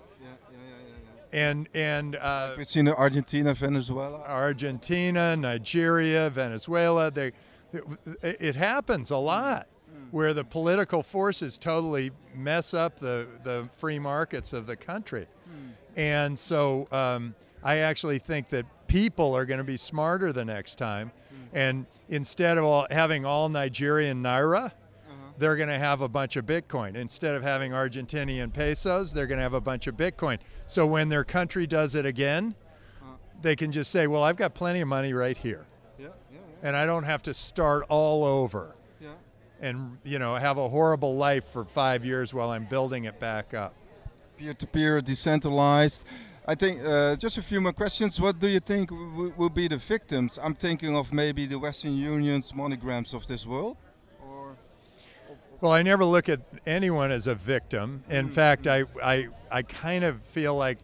and 1.37 1.69
and 1.75 2.15
uh, 2.15 2.55
we've 2.57 2.67
seen 2.67 2.87
Argentina, 2.87 3.53
Venezuela, 3.53 4.23
Argentina, 4.27 5.37
Nigeria, 5.37 6.29
Venezuela. 6.31 7.11
They, 7.11 7.31
it, 7.73 7.83
it 8.21 8.55
happens 8.55 9.11
a 9.11 9.17
lot 9.17 9.67
where 10.09 10.33
the 10.33 10.43
political 10.43 11.03
forces 11.03 11.57
totally 11.57 12.11
mess 12.33 12.73
up 12.73 12.99
the 12.99 13.27
the 13.43 13.69
free 13.77 13.99
markets 13.99 14.51
of 14.51 14.65
the 14.65 14.75
country, 14.75 15.27
mm. 15.47 15.73
and 15.95 16.39
so 16.39 16.87
um, 16.91 17.35
I 17.63 17.77
actually 17.77 18.17
think 18.19 18.49
that 18.49 18.65
people 18.87 19.35
are 19.35 19.45
going 19.45 19.59
to 19.59 19.63
be 19.63 19.77
smarter 19.77 20.33
the 20.33 20.45
next 20.45 20.77
time, 20.77 21.11
mm. 21.31 21.47
and 21.53 21.85
instead 22.09 22.57
of 22.57 22.63
all, 22.63 22.87
having 22.89 23.25
all 23.25 23.47
Nigerian 23.47 24.23
naira 24.23 24.71
they're 25.37 25.55
going 25.55 25.69
to 25.69 25.79
have 25.79 26.01
a 26.01 26.09
bunch 26.09 26.35
of 26.35 26.45
Bitcoin. 26.45 26.95
Instead 26.95 27.35
of 27.35 27.43
having 27.43 27.71
Argentinian 27.71 28.51
pesos, 28.51 29.13
they're 29.13 29.27
going 29.27 29.37
to 29.37 29.43
have 29.43 29.53
a 29.53 29.61
bunch 29.61 29.87
of 29.87 29.95
Bitcoin. 29.95 30.39
So 30.65 30.85
when 30.85 31.09
their 31.09 31.23
country 31.23 31.67
does 31.67 31.95
it 31.95 32.05
again, 32.05 32.55
uh, 33.01 33.15
they 33.41 33.55
can 33.55 33.71
just 33.71 33.91
say, 33.91 34.07
well, 34.07 34.23
I've 34.23 34.37
got 34.37 34.53
plenty 34.53 34.81
of 34.81 34.87
money 34.87 35.13
right 35.13 35.37
here. 35.37 35.65
Yeah, 35.99 36.07
yeah, 36.07 36.11
yeah. 36.31 36.67
And 36.67 36.75
I 36.75 36.85
don't 36.85 37.03
have 37.03 37.21
to 37.23 37.33
start 37.33 37.85
all 37.89 38.25
over 38.25 38.73
and, 39.59 39.97
you 40.03 40.19
know, 40.19 40.35
have 40.35 40.57
a 40.57 40.69
horrible 40.69 41.15
life 41.15 41.45
for 41.51 41.65
five 41.65 42.05
years 42.05 42.33
while 42.33 42.51
I'm 42.51 42.65
building 42.65 43.05
it 43.05 43.19
back 43.19 43.53
up. 43.53 43.73
Peer-to-peer, 44.37 45.01
decentralized. 45.01 46.03
I 46.47 46.55
think 46.55 46.81
uh, 46.85 47.15
just 47.15 47.37
a 47.37 47.41
few 47.41 47.59
more 47.59 47.73
questions. 47.73 48.21
What 48.21 48.39
do 48.39 48.47
you 48.47 48.59
think 48.59 48.89
w- 48.89 49.33
will 49.35 49.49
be 49.49 49.67
the 49.67 49.77
victims? 49.77 50.37
I'm 50.41 50.53
thinking 50.53 50.95
of 50.95 51.11
maybe 51.11 51.47
the 51.47 51.57
Western 51.57 51.97
Union's 51.97 52.51
MoneyGrams 52.51 53.13
of 53.13 53.25
this 53.25 53.45
world. 53.47 53.77
Well, 55.59 55.71
I 55.71 55.81
never 55.81 56.05
look 56.05 56.29
at 56.29 56.41
anyone 56.65 57.11
as 57.11 57.25
a 57.25 57.33
victim. 57.33 58.03
In 58.09 58.29
mm. 58.29 58.33
fact, 58.33 58.67
I, 58.67 58.83
I, 59.03 59.27
I 59.51 59.63
kind 59.63 60.03
of 60.03 60.21
feel 60.21 60.55
like 60.55 60.77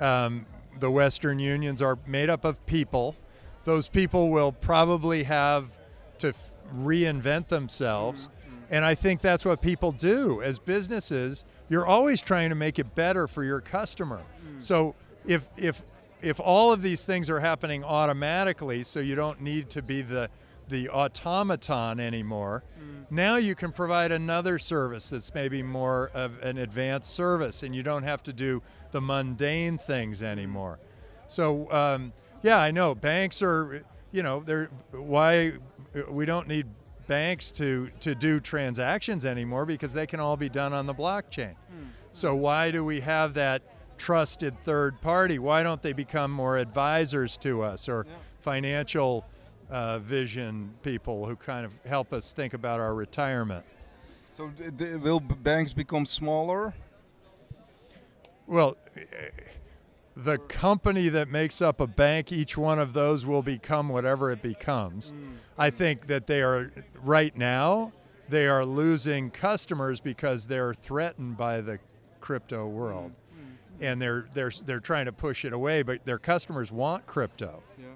um, 0.00 0.44
the 0.78 0.90
Western 0.90 1.38
Unions 1.38 1.80
are 1.80 1.98
made 2.06 2.28
up 2.28 2.44
of 2.44 2.64
people. 2.66 3.16
Those 3.64 3.88
people 3.88 4.30
will 4.30 4.52
probably 4.52 5.22
have 5.22 5.78
to 6.18 6.28
f- 6.28 6.50
reinvent 6.74 7.48
themselves. 7.48 8.26
Mm-hmm. 8.26 8.54
Mm-hmm. 8.56 8.74
And 8.74 8.84
I 8.84 8.94
think 8.94 9.22
that's 9.22 9.44
what 9.44 9.62
people 9.62 9.90
do. 9.90 10.42
As 10.42 10.58
businesses, 10.58 11.46
you're 11.70 11.86
always 11.86 12.20
trying 12.20 12.50
to 12.50 12.54
make 12.54 12.78
it 12.78 12.94
better 12.94 13.26
for 13.26 13.42
your 13.42 13.62
customer. 13.62 14.20
Mm. 14.46 14.62
So 14.62 14.94
if, 15.24 15.48
if, 15.56 15.82
if 16.20 16.40
all 16.40 16.74
of 16.74 16.82
these 16.82 17.06
things 17.06 17.30
are 17.30 17.40
happening 17.40 17.82
automatically, 17.84 18.82
so 18.82 19.00
you 19.00 19.14
don't 19.14 19.40
need 19.40 19.70
to 19.70 19.80
be 19.80 20.02
the, 20.02 20.28
the 20.68 20.88
automaton 20.88 22.00
anymore, 22.00 22.64
mm. 22.78 23.04
now 23.10 23.36
you 23.36 23.54
can 23.54 23.72
provide 23.72 24.12
another 24.12 24.58
service 24.58 25.10
that's 25.10 25.34
maybe 25.34 25.62
more 25.62 26.10
of 26.14 26.42
an 26.42 26.58
advanced 26.58 27.10
service 27.12 27.62
and 27.62 27.74
you 27.74 27.82
don't 27.82 28.02
have 28.02 28.22
to 28.22 28.32
do 28.32 28.62
the 28.90 29.00
mundane 29.00 29.78
things 29.78 30.20
mm. 30.20 30.26
anymore. 30.26 30.78
So, 31.26 31.70
um, 31.72 32.12
yeah, 32.42 32.58
I 32.58 32.70
know 32.70 32.94
banks 32.94 33.42
are, 33.42 33.84
you 34.12 34.22
know, 34.22 34.40
they're 34.40 34.70
why 34.92 35.54
we 36.08 36.26
don't 36.26 36.48
need 36.48 36.66
banks 37.06 37.52
to, 37.52 37.90
to 38.00 38.14
do 38.14 38.40
transactions 38.40 39.24
anymore 39.26 39.66
because 39.66 39.92
they 39.92 40.06
can 40.06 40.20
all 40.20 40.36
be 40.36 40.48
done 40.48 40.72
on 40.72 40.86
the 40.86 40.94
blockchain. 40.94 41.54
Mm, 41.54 41.88
so, 42.12 42.34
why 42.34 42.70
do 42.70 42.84
we 42.84 43.00
have 43.00 43.34
that 43.34 43.62
trusted 43.98 44.62
third 44.64 45.00
party? 45.00 45.38
Why 45.38 45.62
don't 45.62 45.82
they 45.82 45.92
become 45.92 46.30
more 46.30 46.58
advisors 46.58 47.36
to 47.38 47.62
us 47.62 47.88
or 47.88 48.06
financial 48.40 49.24
uh, 49.70 49.98
vision 49.98 50.74
people 50.82 51.26
who 51.26 51.36
kind 51.36 51.64
of 51.64 51.72
help 51.86 52.12
us 52.12 52.32
think 52.32 52.54
about 52.54 52.80
our 52.80 52.94
retirement? 52.94 53.64
so 54.32 54.50
will 55.00 55.20
b- 55.20 55.34
banks 55.42 55.72
become 55.72 56.04
smaller? 56.04 56.74
Well, 58.46 58.76
the 60.16 60.38
company 60.38 61.08
that 61.08 61.28
makes 61.28 61.62
up 61.62 61.80
a 61.80 61.86
bank, 61.86 62.32
each 62.32 62.56
one 62.56 62.78
of 62.78 62.92
those 62.92 63.24
will 63.24 63.42
become 63.42 63.88
whatever 63.88 64.30
it 64.30 64.42
becomes. 64.42 65.12
Mm. 65.12 65.36
I 65.56 65.70
think 65.70 66.06
that 66.08 66.26
they 66.26 66.42
are, 66.42 66.72
right 67.02 67.36
now, 67.36 67.92
they 68.28 68.46
are 68.46 68.64
losing 68.64 69.30
customers 69.30 70.00
because 70.00 70.46
they're 70.46 70.74
threatened 70.74 71.36
by 71.36 71.60
the 71.60 71.78
crypto 72.20 72.66
world. 72.66 73.12
Mm. 73.12 73.40
Mm. 73.40 73.92
And 73.92 74.02
they're, 74.02 74.26
they're, 74.34 74.52
they're 74.64 74.80
trying 74.80 75.06
to 75.06 75.12
push 75.12 75.44
it 75.44 75.52
away, 75.52 75.82
but 75.82 76.04
their 76.04 76.18
customers 76.18 76.70
want 76.70 77.06
crypto. 77.06 77.62
Yeah. 77.78 77.86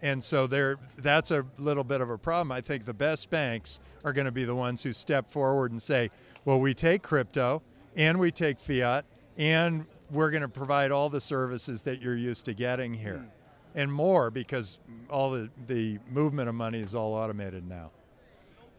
And 0.00 0.22
so 0.22 0.46
there, 0.46 0.78
that's 0.96 1.30
a 1.30 1.44
little 1.58 1.84
bit 1.84 2.00
of 2.00 2.10
a 2.10 2.18
problem. 2.18 2.52
I 2.52 2.60
think 2.60 2.84
the 2.84 2.94
best 2.94 3.30
banks 3.30 3.80
are 4.04 4.12
going 4.12 4.26
to 4.26 4.32
be 4.32 4.44
the 4.44 4.54
ones 4.54 4.82
who 4.82 4.92
step 4.92 5.28
forward 5.28 5.72
and 5.72 5.82
say, 5.82 6.10
well, 6.44 6.60
we 6.60 6.74
take 6.74 7.02
crypto 7.02 7.62
and 7.96 8.18
we 8.18 8.30
take 8.30 8.60
fiat 8.60 9.04
and 9.36 9.86
we're 10.10 10.30
going 10.30 10.42
to 10.42 10.48
provide 10.48 10.90
all 10.90 11.08
the 11.08 11.20
services 11.20 11.82
that 11.82 12.00
you're 12.00 12.16
used 12.16 12.44
to 12.46 12.54
getting 12.54 12.94
here 12.94 13.26
and 13.74 13.92
more 13.92 14.30
because 14.30 14.78
all 15.10 15.30
the, 15.30 15.50
the 15.66 15.98
movement 16.10 16.48
of 16.48 16.54
money 16.54 16.80
is 16.80 16.94
all 16.94 17.14
automated 17.14 17.66
now. 17.68 17.90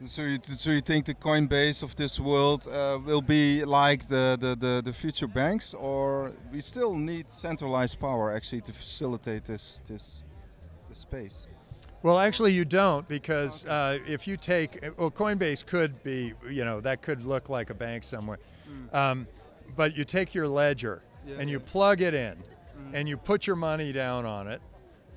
So 0.05 0.21
you, 0.21 0.39
so 0.41 0.71
you 0.71 0.79
think 0.79 1.05
the 1.05 1.13
Coinbase 1.13 1.83
of 1.83 1.93
this 1.97 2.21
world 2.21 2.67
uh, 2.69 2.99
will 3.05 3.21
be 3.21 3.65
like 3.65 4.07
the, 4.07 4.37
the, 4.39 4.55
the, 4.55 4.81
the 4.83 4.93
future 4.93 5.27
banks, 5.27 5.73
or 5.73 6.31
we 6.53 6.61
still 6.61 6.95
need 6.95 7.29
centralized 7.29 7.99
power 7.99 8.33
actually 8.33 8.61
to 8.61 8.71
facilitate 8.71 9.43
this 9.43 9.81
this 9.89 10.23
this 10.89 10.99
space? 10.99 11.47
Well, 12.01 12.17
actually, 12.17 12.53
you 12.53 12.65
don't 12.65 13.07
because 13.07 13.65
uh, 13.65 13.99
if 14.07 14.27
you 14.27 14.37
take, 14.37 14.79
well, 14.97 15.11
Coinbase 15.11 15.65
could 15.65 16.01
be, 16.03 16.33
you 16.49 16.63
know, 16.65 16.79
that 16.81 17.01
could 17.01 17.25
look 17.25 17.49
like 17.49 17.69
a 17.69 17.73
bank 17.73 18.03
somewhere. 18.03 18.39
Um, 18.93 19.27
but 19.75 19.97
you 19.97 20.03
take 20.03 20.33
your 20.33 20.47
ledger 20.47 21.01
Yeah, 21.27 21.35
and 21.39 21.49
you 21.49 21.59
plug 21.59 22.01
it 22.01 22.13
in 22.13 22.35
and 22.93 23.07
you 23.09 23.17
put 23.17 23.45
your 23.45 23.55
money 23.55 23.91
down 23.91 24.25
on 24.25 24.47
it, 24.47 24.61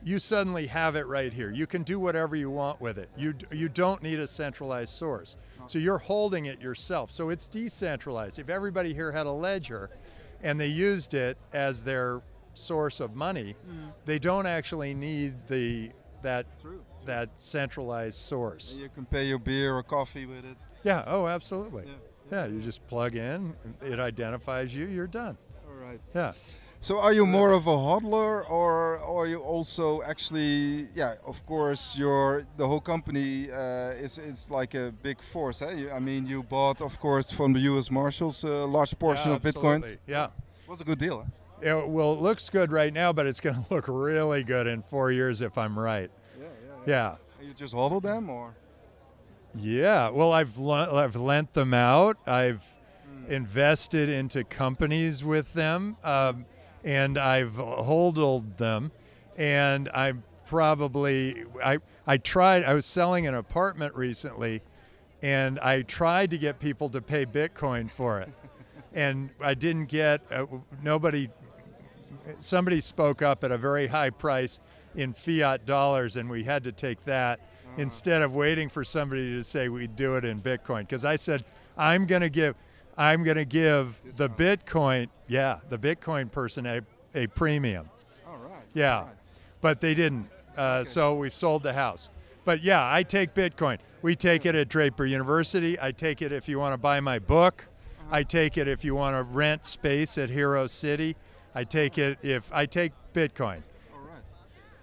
you 0.03 0.19
suddenly 0.19 0.67
have 0.67 0.97
it 0.97 1.07
right 1.07 1.33
here. 1.33 1.51
You 1.53 1.67
can 1.67 1.85
do 1.85 2.01
whatever 2.01 2.35
you 2.35 2.51
want 2.51 2.81
with 2.81 2.99
it. 2.99 3.09
You, 3.17 3.35
you 3.53 3.69
don't 3.69 4.03
need 4.03 4.19
a 4.19 4.27
centralized 4.27 4.93
source. 4.93 5.37
So 5.67 5.79
you're 5.79 5.99
holding 5.99 6.47
it 6.47 6.61
yourself. 6.61 7.13
So 7.13 7.31
it's 7.31 7.47
decentralized. 7.47 8.41
If 8.41 8.49
everybody 8.49 8.93
here 8.93 9.13
had 9.13 9.27
a 9.27 9.33
ledger 9.33 9.91
and 10.43 10.61
they 10.61 10.67
used 10.67 11.15
it 11.15 11.39
as 11.53 11.85
their 11.85 12.21
source 12.55 13.01
of 13.01 13.15
money, 13.15 13.55
they 14.05 14.19
don't 14.19 14.47
actually 14.47 14.95
need 14.95 15.35
the 15.49 15.91
that 16.23 16.47
True. 16.61 16.83
that 17.07 17.29
centralized 17.39 18.19
source. 18.19 18.73
And 18.75 18.83
you 18.83 18.89
can 18.89 19.05
pay 19.07 19.25
your 19.25 19.39
beer 19.41 19.75
or 19.75 19.83
coffee 19.83 20.27
with 20.27 20.45
it. 20.45 20.57
Yeah, 20.85 21.05
oh, 21.07 21.27
absolutely. 21.27 21.85
Yeah, 21.87 21.93
Yeah, 22.31 22.47
you 22.53 22.61
just 22.61 22.87
plug 22.89 23.15
in, 23.17 23.55
it 23.81 23.99
identifies 23.99 24.75
you, 24.75 24.87
you're 24.87 25.07
done. 25.09 25.37
All 25.69 25.75
right. 25.89 26.01
Yeah. 26.15 26.33
So 26.81 26.99
are 26.99 27.13
you 27.13 27.27
more 27.27 27.53
of 27.53 27.67
a 27.69 27.77
hodler, 27.77 28.49
or 28.51 28.99
or 28.99 29.23
are 29.25 29.29
you 29.29 29.39
also 29.39 30.03
actually, 30.03 30.89
yeah, 30.97 31.15
of 31.25 31.45
course, 31.47 31.97
your 31.97 32.45
the 32.57 32.67
whole 32.67 32.81
company 32.81 33.51
uh, 33.53 34.05
is 34.05 34.19
is 34.19 34.51
like 34.51 34.75
a 34.75 34.91
big 35.03 35.23
force. 35.23 35.63
Eh? 35.63 35.73
You, 35.81 35.91
I 35.93 36.01
mean, 36.01 36.27
you 36.27 36.43
bought, 36.43 36.83
of 36.83 36.99
course, 36.99 37.31
from 37.31 37.53
the 37.53 37.61
U.S. 37.71 37.89
Marshals 37.91 38.43
a 38.45 38.67
large 38.67 38.99
portion 38.99 39.31
Yeah, 39.31 39.37
of 39.37 39.43
bitcoins. 39.43 39.77
absolutely. 39.83 39.99
Yeah. 40.15 40.29
was 40.69 40.81
a 40.81 40.85
good 40.85 40.99
deal. 40.99 41.19
Huh? 41.19 41.31
It, 41.63 41.89
well, 41.89 42.13
it 42.15 42.21
looks 42.21 42.51
good 42.51 42.73
right 42.73 42.93
now, 42.93 43.13
but 43.13 43.27
it's 43.27 43.41
going 43.41 43.57
to 43.65 43.67
look 43.71 43.87
really 43.89 44.43
good 44.43 44.67
in 44.67 44.83
four 44.83 45.13
years 45.13 45.41
if 45.41 45.57
I'm 45.57 45.79
right. 45.79 46.11
Yeah, 46.41 46.47
Yeah. 46.87 47.15
And 47.39 47.49
you 47.49 47.55
just 47.55 47.75
hodl 47.75 48.03
them, 48.03 48.29
or 48.29 48.55
Yeah. 49.55 50.11
Well, 50.11 50.33
I've 50.33 50.59
le- 50.59 50.95
I've 50.95 51.17
lent 51.17 51.53
them 51.55 51.73
out. 51.75 52.17
I've 52.27 52.67
invested 53.29 54.09
into 54.09 54.45
companies 54.45 55.23
with 55.25 55.53
them, 55.53 55.97
um, 56.03 56.45
and 56.85 57.17
I've 57.19 57.55
hodled 57.55 58.59
them, 58.59 58.91
and 59.37 59.89
I'm 59.95 60.25
probably 60.47 61.45
I 61.65 61.79
I 62.07 62.17
tried. 62.19 62.65
I 62.65 62.75
was 62.75 62.85
selling 62.87 63.27
an 63.27 63.35
apartment 63.35 63.95
recently, 63.95 64.63
and 65.23 65.59
I 65.61 65.83
tried 65.83 66.31
to 66.31 66.39
get 66.39 66.59
people 66.59 66.89
to 66.91 67.01
pay 67.01 67.25
Bitcoin 67.25 67.91
for 67.91 68.21
it, 68.21 68.31
and 68.93 69.31
I 69.41 69.55
didn't 69.55 69.87
get 69.87 70.23
uh, 70.31 70.47
nobody. 70.83 71.29
Somebody 72.41 72.81
spoke 72.81 73.23
up 73.23 73.45
at 73.45 73.51
a 73.51 73.59
very 73.59 73.87
high 73.87 74.11
price 74.11 74.61
in 74.95 75.13
fiat 75.13 75.65
dollars, 75.67 76.17
and 76.17 76.29
we 76.29 76.45
had 76.45 76.65
to 76.65 76.73
take 76.73 77.05
that 77.05 77.41
instead 77.79 78.21
of 78.23 78.35
waiting 78.35 78.69
for 78.69 78.85
somebody 78.85 79.33
to 79.35 79.43
say 79.43 79.69
we'd 79.69 79.97
do 79.97 80.17
it 80.17 80.25
in 80.25 80.41
Bitcoin. 80.41 80.81
Because 80.81 81.05
I 81.05 81.17
said 81.17 81.45
I'm 81.77 82.05
going 82.07 82.21
to 82.23 82.29
give, 82.29 82.55
I'm 82.99 83.23
going 83.23 83.39
to 83.39 83.47
give 83.47 83.97
the 84.17 84.29
Bitcoin, 84.29 85.09
yeah, 85.29 85.61
the 85.71 85.79
Bitcoin 85.79 86.31
person 86.31 86.67
a, 86.67 86.83
a 87.15 87.27
premium. 87.29 87.89
all 88.29 88.37
right. 88.37 88.53
Yeah, 88.75 88.99
all 88.99 89.05
right. 89.05 89.15
but 89.61 89.81
they 89.81 89.95
didn't. 89.95 90.29
Uh, 90.57 90.85
So 90.85 91.15
we've 91.15 91.33
sold 91.35 91.63
the 91.63 91.73
house. 91.73 92.11
But 92.45 92.63
yeah, 92.63 92.93
I 92.93 93.05
take 93.05 93.33
Bitcoin. 93.35 93.79
We 94.03 94.17
take 94.17 94.45
it 94.45 94.55
at 94.55 94.69
Draper 94.69 95.07
University. 95.07 95.79
I 95.81 95.93
take 95.93 96.21
it 96.21 96.33
if 96.33 96.49
you 96.49 96.59
want 96.59 96.75
to 96.75 96.77
buy 96.79 97.01
my 97.01 97.19
book. 97.21 97.67
I 98.11 98.25
take 98.25 98.59
it 98.59 98.69
if 98.69 98.85
you 98.85 98.95
want 98.95 99.17
to 99.17 99.23
rent 99.23 99.65
space 99.65 100.19
at 100.19 100.29
Hero 100.29 100.67
City. 100.67 101.17
I 101.55 101.65
take 101.65 101.99
it 101.99 102.19
if 102.23 102.51
I 102.53 102.67
take 102.67 102.93
Bitcoin. 103.13 103.63
All 103.93 104.01
right. 104.09 104.23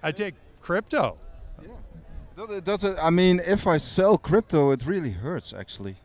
I 0.03 0.11
take 0.11 0.35
crypto. 0.61 1.17
Yeah. 1.61 2.59
Does 2.63 2.83
it-? 2.83 2.97
I 3.01 3.09
mean, 3.09 3.41
if 3.45 3.65
I 3.67 3.77
sell 3.77 4.17
crypto, 4.17 4.71
it 4.71 4.85
really 4.85 5.11
hurts 5.11 5.53
actually. 5.53 5.95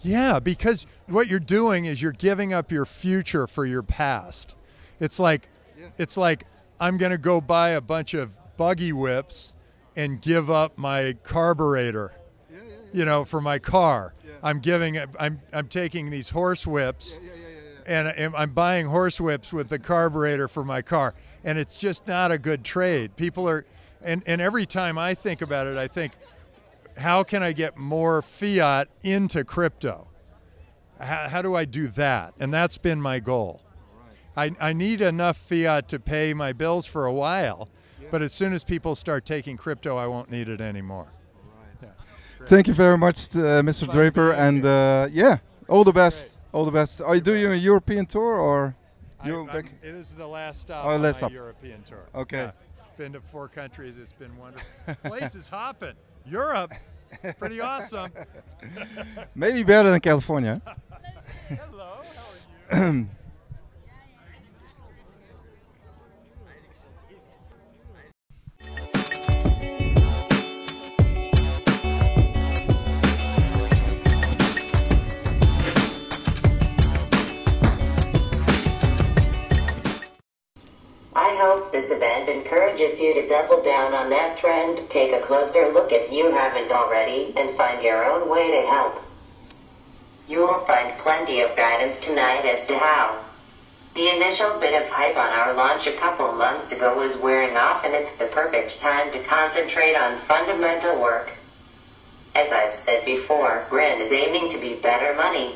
Yeah, 0.00 0.38
because 0.38 0.86
what 1.06 1.28
you're 1.28 1.40
doing 1.40 1.86
is 1.86 2.02
you're 2.02 2.12
giving 2.12 2.52
up 2.52 2.70
your 2.70 2.84
future 2.84 3.46
for 3.46 3.64
your 3.64 3.82
past. 3.82 4.54
It's 5.00 5.18
like 5.18 5.48
Yeah. 5.78 5.86
it's 5.98 6.16
like 6.16 6.44
I'm 6.78 6.98
going 6.98 7.12
to 7.12 7.18
go 7.18 7.40
buy 7.40 7.70
a 7.70 7.80
bunch 7.80 8.12
of 8.14 8.38
buggy 8.56 8.92
whips 8.92 9.54
and 9.96 10.20
give 10.20 10.50
up 10.50 10.76
my 10.76 11.14
carburetor, 11.22 12.12
Yeah, 12.52 12.58
yeah, 12.58 12.74
you 12.92 13.04
know, 13.04 13.24
for 13.24 13.40
my 13.40 13.58
car. 13.58 14.12
Yeah. 14.24 14.32
I'm 14.42 14.60
giving 14.60 14.98
I'm 15.18 15.40
I'm 15.52 15.68
taking 15.68 16.10
these 16.10 16.30
horse 16.30 16.66
whips 16.66 17.18
and 17.86 18.08
I'm- 18.08 18.34
I'm 18.36 18.50
buying 18.50 18.86
horse 18.86 19.20
whips 19.20 19.52
with 19.52 19.68
the 19.68 19.78
carburetor 19.78 20.48
for 20.48 20.64
my 20.64 20.82
car. 20.82 21.14
And 21.44 21.58
it's 21.58 21.78
just 21.78 22.06
not 22.06 22.30
a 22.32 22.38
good 22.38 22.64
trade. 22.64 23.16
People 23.16 23.48
are, 23.48 23.64
and, 24.02 24.22
and 24.26 24.40
every 24.40 24.66
time 24.66 24.98
I 24.98 25.14
think 25.14 25.42
about 25.42 25.66
it, 25.66 25.76
I 25.76 25.88
think, 25.88 26.12
how 26.98 27.22
can 27.22 27.42
I 27.42 27.52
get 27.52 27.76
more 27.76 28.22
fiat 28.22 28.88
into 29.02 29.44
crypto? 29.44 30.08
How, 31.00 31.28
how 31.28 31.42
do 31.42 31.54
I 31.54 31.64
do 31.64 31.88
that? 31.88 32.34
And 32.38 32.54
that's 32.54 32.78
been 32.78 33.00
my 33.00 33.18
goal. 33.20 33.60
I, 34.36 34.52
I 34.60 34.72
need 34.72 35.00
enough 35.00 35.36
fiat 35.36 35.88
to 35.88 35.98
pay 36.00 36.34
my 36.34 36.52
bills 36.52 36.86
for 36.86 37.06
a 37.06 37.12
while, 37.12 37.68
but 38.10 38.20
as 38.22 38.32
soon 38.32 38.52
as 38.52 38.64
people 38.64 38.94
start 38.94 39.24
taking 39.24 39.56
crypto, 39.56 39.96
I 39.96 40.06
won't 40.06 40.30
need 40.30 40.48
it 40.48 40.60
anymore. 40.60 41.06
Thank 42.46 42.66
you 42.68 42.74
very 42.74 42.98
much, 42.98 43.34
uh, 43.36 43.62
Mr. 43.62 43.90
Draper, 43.90 44.32
and 44.32 44.64
uh, 44.66 45.08
yeah, 45.10 45.38
all 45.68 45.82
the 45.84 45.92
best. 45.92 46.40
All 46.54 46.64
the 46.64 46.70
best. 46.70 47.00
Are 47.00 47.16
you 47.16 47.20
doing 47.20 47.44
a 47.46 47.54
European 47.56 48.06
tour 48.06 48.36
or? 48.38 48.76
You 49.24 49.42
I, 49.42 49.46
back? 49.46 49.64
I'm- 49.64 49.78
It 49.82 49.94
is 49.96 50.12
the 50.14 50.26
last 50.26 50.60
stop 50.60 50.84
Oh, 50.84 50.90
on 50.90 51.02
last 51.02 51.14
my 51.14 51.18
stop. 51.18 51.32
European 51.32 51.82
tour. 51.82 52.04
Okay. 52.14 52.36
Yeah. 52.44 52.50
Been 52.96 53.12
to 53.14 53.20
four 53.20 53.48
countries. 53.48 53.96
It's 53.96 54.12
been 54.12 54.36
wonderful. 54.38 54.68
Place 55.02 55.34
is 55.34 55.48
hopping. 55.48 55.94
Europe, 56.24 56.72
pretty 57.40 57.60
awesome. 57.60 58.08
Maybe 59.34 59.64
better 59.64 59.90
than 59.90 59.98
California. 59.98 60.62
Hello, 61.48 61.96
how 62.70 62.78
are 62.78 62.92
you? 62.92 63.08
I 81.16 81.36
hope 81.36 81.70
this 81.70 81.92
event 81.92 82.28
encourages 82.28 83.00
you 83.00 83.14
to 83.14 83.28
double 83.28 83.62
down 83.62 83.94
on 83.94 84.10
that 84.10 84.36
trend, 84.36 84.90
take 84.90 85.12
a 85.12 85.20
closer 85.20 85.70
look 85.72 85.92
if 85.92 86.10
you 86.10 86.32
haven't 86.32 86.72
already, 86.72 87.32
and 87.36 87.50
find 87.50 87.80
your 87.82 88.04
own 88.04 88.28
way 88.28 88.50
to 88.50 88.66
help. 88.66 89.00
You 90.26 90.40
will 90.40 90.58
find 90.66 90.98
plenty 90.98 91.40
of 91.40 91.56
guidance 91.56 92.00
tonight 92.00 92.44
as 92.44 92.66
to 92.66 92.78
how. 92.78 93.20
The 93.94 94.16
initial 94.16 94.58
bit 94.58 94.74
of 94.74 94.88
hype 94.88 95.16
on 95.16 95.28
our 95.28 95.54
launch 95.54 95.86
a 95.86 95.92
couple 95.92 96.32
months 96.32 96.72
ago 96.72 97.00
is 97.00 97.18
wearing 97.18 97.56
off 97.56 97.84
and 97.84 97.94
it's 97.94 98.16
the 98.16 98.26
perfect 98.26 98.80
time 98.80 99.12
to 99.12 99.22
concentrate 99.22 99.94
on 99.94 100.16
fundamental 100.16 101.00
work. 101.00 101.32
As 102.34 102.52
I've 102.52 102.74
said 102.74 103.04
before, 103.04 103.64
Grin 103.70 104.00
is 104.00 104.12
aiming 104.12 104.48
to 104.48 104.60
be 104.60 104.74
better 104.74 105.14
money. 105.14 105.54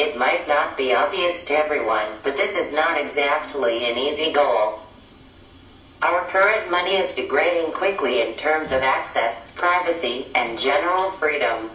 It 0.00 0.16
might 0.16 0.48
not 0.48 0.78
be 0.78 0.94
obvious 0.94 1.44
to 1.44 1.58
everyone, 1.58 2.06
but 2.22 2.34
this 2.34 2.56
is 2.56 2.72
not 2.72 2.98
exactly 2.98 3.84
an 3.84 3.98
easy 3.98 4.32
goal. 4.32 4.80
Our 6.00 6.24
current 6.24 6.70
money 6.70 6.96
is 6.96 7.14
degrading 7.14 7.72
quickly 7.72 8.22
in 8.22 8.32
terms 8.32 8.72
of 8.72 8.80
access, 8.80 9.54
privacy, 9.54 10.28
and 10.34 10.58
general 10.58 11.10
freedom. 11.10 11.68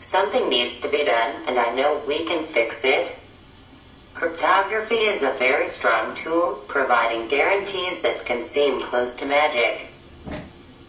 Something 0.00 0.48
needs 0.48 0.80
to 0.82 0.88
be 0.88 1.02
done, 1.02 1.34
and 1.48 1.58
I 1.58 1.74
know 1.74 2.00
we 2.06 2.24
can 2.26 2.44
fix 2.44 2.84
it. 2.84 3.18
Cryptography 4.14 5.06
is 5.06 5.24
a 5.24 5.32
very 5.32 5.66
strong 5.66 6.14
tool, 6.14 6.62
providing 6.68 7.26
guarantees 7.26 8.02
that 8.02 8.24
can 8.24 8.40
seem 8.40 8.80
close 8.80 9.16
to 9.16 9.26
magic. 9.26 9.88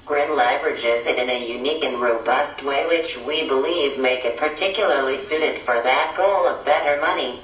Grin 0.09 0.29
leverages 0.29 1.05
it 1.05 1.19
in 1.19 1.29
a 1.29 1.47
unique 1.47 1.83
and 1.83 2.01
robust 2.01 2.65
way 2.65 2.83
which 2.87 3.15
we 3.27 3.47
believe 3.47 3.99
make 3.99 4.25
it 4.25 4.37
particularly 4.37 5.15
suited 5.15 5.55
for 5.55 5.75
that 5.83 6.15
goal 6.17 6.47
of 6.47 6.65
better 6.65 6.99
money. 6.99 7.39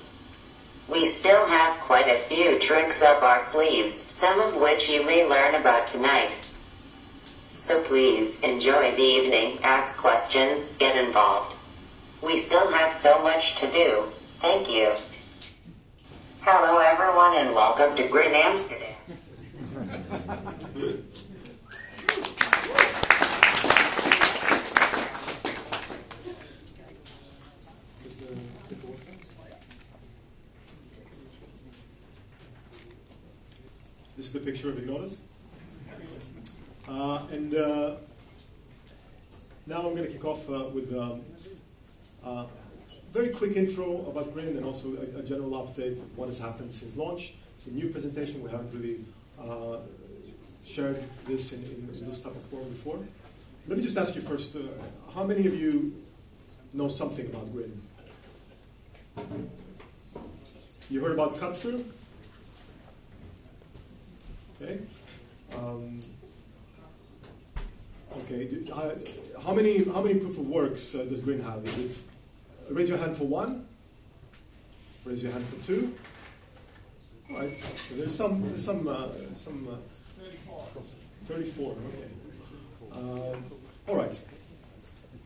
We 0.89 1.05
still 1.05 1.45
have 1.45 1.79
quite 1.81 2.07
a 2.07 2.17
few 2.17 2.57
tricks 2.57 3.03
up 3.03 3.21
our 3.21 3.39
sleeves, 3.39 3.93
some 3.93 4.39
of 4.39 4.55
which 4.55 4.89
you 4.89 5.05
may 5.05 5.27
learn 5.27 5.53
about 5.53 5.85
tonight. 5.87 6.43
So 7.53 7.83
please 7.83 8.39
enjoy 8.39 8.95
the 8.95 9.03
evening, 9.03 9.59
ask 9.61 10.01
questions, 10.01 10.75
get 10.79 10.97
involved. 10.97 11.55
We 12.23 12.35
still 12.35 12.67
have 12.71 12.91
so 12.91 13.21
much 13.21 13.57
to 13.57 13.69
do. 13.69 14.05
Thank 14.39 14.71
you. 14.71 14.91
Hello 16.41 16.79
everyone 16.79 17.37
and 17.37 17.53
welcome 17.53 17.95
to 17.95 18.07
Grin 18.07 18.33
Amsterdam. 18.33 18.95
This 34.15 34.24
is 34.24 34.24
the 34.35 34.41
picture 34.41 34.69
of 34.69 34.77
Ignotus. 34.77 35.21
Uh, 36.89 37.21
and 37.31 37.55
uh, 37.55 37.95
now 39.65 39.77
I'm 39.77 39.95
going 39.95 40.03
to 40.03 40.11
kick 40.11 40.25
off 40.25 40.49
uh, 40.49 40.65
with 40.73 40.93
um, 40.93 41.21
a 42.25 42.45
very 43.11 43.29
quick 43.29 43.55
intro 43.55 44.05
about 44.07 44.33
Grin 44.33 44.49
and 44.57 44.65
also 44.65 44.89
a, 44.97 45.19
a 45.19 45.23
general 45.23 45.51
update 45.51 45.93
of 45.93 46.17
what 46.17 46.27
has 46.27 46.37
happened 46.37 46.73
since 46.73 46.97
launch. 46.97 47.35
It's 47.55 47.67
a 47.67 47.71
new 47.71 47.87
presentation. 47.87 48.43
We 48.43 48.51
haven't 48.51 48.73
really 48.73 48.99
uh, 49.39 49.77
shared 50.65 51.01
this 51.25 51.53
in, 51.53 51.63
in, 51.63 51.89
in 51.97 52.05
this 52.05 52.19
type 52.19 52.35
of 52.35 52.41
form 52.43 52.67
before. 52.67 52.99
Let 53.69 53.77
me 53.77 53.83
just 53.83 53.97
ask 53.97 54.15
you 54.15 54.21
first, 54.21 54.55
uh, 54.57 54.59
how 55.15 55.23
many 55.23 55.47
of 55.47 55.55
you 55.55 55.93
know 56.73 56.89
something 56.89 57.25
about 57.27 57.53
Grin? 57.53 57.81
You 60.89 60.99
heard 60.99 61.13
about 61.13 61.39
cut 61.39 61.55
through? 61.55 61.85
Okay. 64.61 64.79
Um, 65.57 65.99
okay. 68.17 68.45
Do, 68.45 68.73
uh, 68.73 68.95
how 69.43 69.53
many 69.53 69.83
how 69.85 70.01
many 70.01 70.19
proof 70.19 70.37
of 70.37 70.47
works 70.47 70.95
uh, 70.95 71.03
does 71.05 71.21
Grin 71.21 71.41
have? 71.41 71.63
Is 71.63 71.77
it 71.77 72.01
raise 72.69 72.89
your 72.89 72.97
hand 72.97 73.17
for 73.17 73.25
one? 73.25 73.67
Raise 75.03 75.23
your 75.23 75.31
hand 75.31 75.45
for 75.45 75.63
two. 75.63 75.93
All 77.31 77.39
right. 77.39 77.55
So 77.57 77.95
there's 77.95 78.15
some 78.15 78.45
there's 78.47 78.63
some 78.63 78.87
uh, 78.87 79.09
some. 79.35 79.67
Uh, 79.67 79.75
Thirty-four. 81.25 81.71
Okay. 81.71 82.07
Um, 82.93 83.43
all 83.87 83.95
right. 83.95 84.15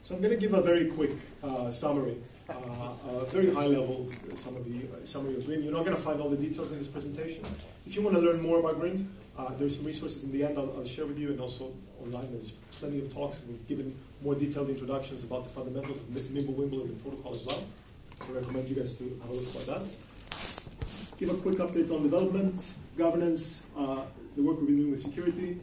So 0.02 0.16
I'm 0.16 0.22
going 0.22 0.34
to 0.34 0.40
give 0.40 0.54
a 0.54 0.62
very 0.62 0.88
quick 0.88 1.12
uh, 1.44 1.70
summary, 1.72 2.16
uh, 2.50 2.54
uh, 2.54 3.26
very 3.26 3.54
high 3.54 3.68
level 3.68 4.10
summary, 4.34 4.88
summary 5.04 5.36
of 5.36 5.46
Grin. 5.46 5.62
You're 5.62 5.74
not 5.74 5.84
going 5.84 5.98
to 5.98 6.02
find 6.02 6.22
all 6.22 6.30
the 6.30 6.38
details 6.38 6.72
in 6.72 6.78
this 6.78 6.88
presentation. 6.88 7.44
If 7.86 7.98
you 7.98 8.02
want 8.02 8.16
to 8.16 8.22
learn 8.22 8.42
more 8.42 8.62
about 8.62 8.80
Grin, 8.80 9.12
uh, 9.38 9.54
there's 9.56 9.78
some 9.78 9.86
resources 9.86 10.24
in 10.24 10.32
the 10.32 10.44
end 10.44 10.58
I'll, 10.58 10.72
I'll, 10.78 10.86
share 10.86 11.06
with 11.06 11.18
you, 11.18 11.30
and 11.30 11.40
also 11.40 11.72
online 12.02 12.32
there's 12.32 12.52
plenty 12.52 13.00
of 13.00 13.14
talks. 13.14 13.42
We've 13.48 13.68
given 13.68 13.96
more 14.24 14.36
detailed 14.36 14.70
introductions 14.70 15.24
about 15.24 15.44
the 15.46 15.50
fundamentals 15.50 15.98
of 15.98 16.06
Mimblewimble 16.06 16.82
and 16.82 16.90
the 16.90 17.04
protocol 17.04 17.34
as 17.34 17.46
well. 17.46 17.64
I 18.22 18.32
recommend 18.34 18.68
you 18.68 18.76
guys 18.76 18.98
to 18.98 19.04
have 19.22 19.30
a 19.30 19.34
look 19.34 19.56
at 19.56 19.66
that. 19.68 19.82
Give 21.18 21.30
a 21.30 21.36
quick 21.36 21.58
update 21.58 21.92
on 21.92 22.04
development, 22.04 22.74
governance, 22.98 23.66
uh, 23.78 24.04
the 24.36 24.44
work 24.44 24.58
we've 24.58 24.68
been 24.68 24.78
doing 24.78 24.92
with 24.92 25.02
security, 25.02 25.58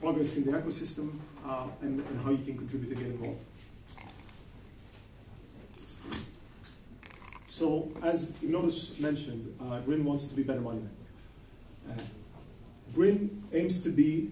progress 0.00 0.36
in 0.36 0.50
the 0.50 0.58
ecosystem, 0.58 1.18
uh, 1.46 1.66
and, 1.82 2.00
and 2.00 2.20
how 2.24 2.30
you 2.30 2.44
can 2.44 2.56
contribute 2.56 2.90
and 2.90 2.98
get 2.98 3.08
involved. 3.08 3.40
So, 7.48 7.90
as 8.02 8.32
Ignotus 8.42 9.00
mentioned, 9.00 9.54
uh, 9.60 9.80
wants 9.86 10.26
to 10.26 10.36
be 10.36 10.42
better 10.42 10.60
money. 10.60 10.86
Uh, 11.88 11.94
Grin 12.94 13.42
aims 13.52 13.82
to 13.84 13.90
be 13.90 14.30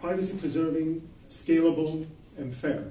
privacy 0.00 0.38
preserving, 0.38 1.08
scalable, 1.28 2.06
and 2.36 2.54
fair. 2.54 2.84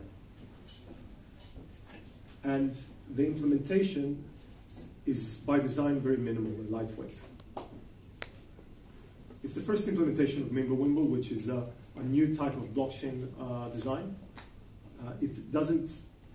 And 2.44 2.78
the 3.10 3.26
implementation 3.26 4.24
is 5.06 5.44
by 5.46 5.60
design 5.60 6.00
very 6.00 6.18
minimal 6.18 6.52
and 6.52 6.70
lightweight. 6.70 7.22
It's 9.44 9.56
the 9.56 9.62
first 9.62 9.88
implementation 9.88 10.42
of 10.42 10.50
Mimblewimble, 10.50 11.10
which 11.10 11.32
is 11.32 11.50
a, 11.50 11.64
a 11.96 12.04
new 12.04 12.34
type 12.36 12.54
of 12.54 12.74
blockchain 12.74 13.30
uh, 13.40 13.70
design. 13.70 14.16
Uh, 15.02 15.12
it 15.22 15.52
doesn't 15.52 15.90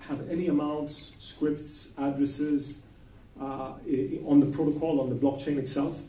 have 0.09 0.29
any 0.31 0.49
amounts, 0.49 1.17
scripts, 1.19 1.95
addresses 1.99 2.85
uh, 3.41 3.75
on 4.27 4.41
the 4.41 4.51
protocol, 4.51 5.01
on 5.01 5.11
the 5.11 5.17
blockchain 5.17 5.59
itself. 5.59 6.05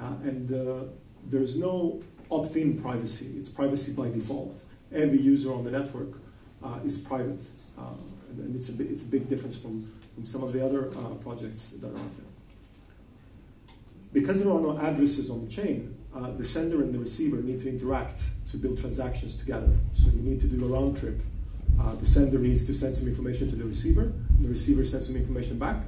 Uh, 0.00 0.14
and 0.24 0.52
uh, 0.52 0.84
there's 1.28 1.56
no 1.56 2.02
opt-in 2.30 2.80
privacy. 2.80 3.38
It's 3.38 3.48
privacy 3.48 3.94
by 3.94 4.08
default. 4.08 4.64
Every 4.92 5.20
user 5.20 5.52
on 5.52 5.64
the 5.64 5.70
network 5.70 6.18
uh, 6.62 6.80
is 6.84 6.98
private. 6.98 7.46
and, 7.76 8.38
and 8.38 8.54
it's, 8.54 8.68
a 8.68 8.72
big, 8.72 8.90
it's 8.90 9.02
a 9.02 9.10
big 9.10 9.28
difference 9.28 9.56
from, 9.56 9.90
from 10.14 10.24
some 10.24 10.42
of 10.42 10.52
the 10.52 10.64
other 10.64 10.84
projects 11.22 11.70
that 11.70 11.88
are 11.88 11.98
out 11.98 12.16
there. 12.16 12.26
Because 14.12 14.42
there 14.42 14.52
are 14.52 14.60
no 14.60 14.78
addresses 14.78 15.28
on 15.28 15.44
the 15.44 15.50
chain, 15.50 15.96
uh, 16.14 16.30
the 16.30 16.44
sender 16.44 16.80
and 16.80 16.94
the 16.94 16.98
receiver 17.00 17.38
need 17.38 17.58
to 17.58 17.68
interact 17.68 18.30
to 18.48 18.56
build 18.56 18.78
transactions 18.78 19.34
together. 19.34 19.76
So 19.92 20.08
you 20.10 20.22
need 20.22 20.38
to 20.40 20.46
do 20.46 20.64
a 20.64 20.68
round 20.68 20.96
trip. 20.96 21.20
Uh, 21.80 21.96
the 21.96 22.06
sender 22.06 22.38
needs 22.38 22.64
to 22.66 22.74
send 22.74 22.94
some 22.94 23.08
information 23.08 23.50
to 23.50 23.56
the 23.56 23.64
receiver, 23.64 24.12
the 24.40 24.48
receiver 24.48 24.84
sends 24.84 25.08
some 25.08 25.16
information 25.16 25.58
back, 25.58 25.82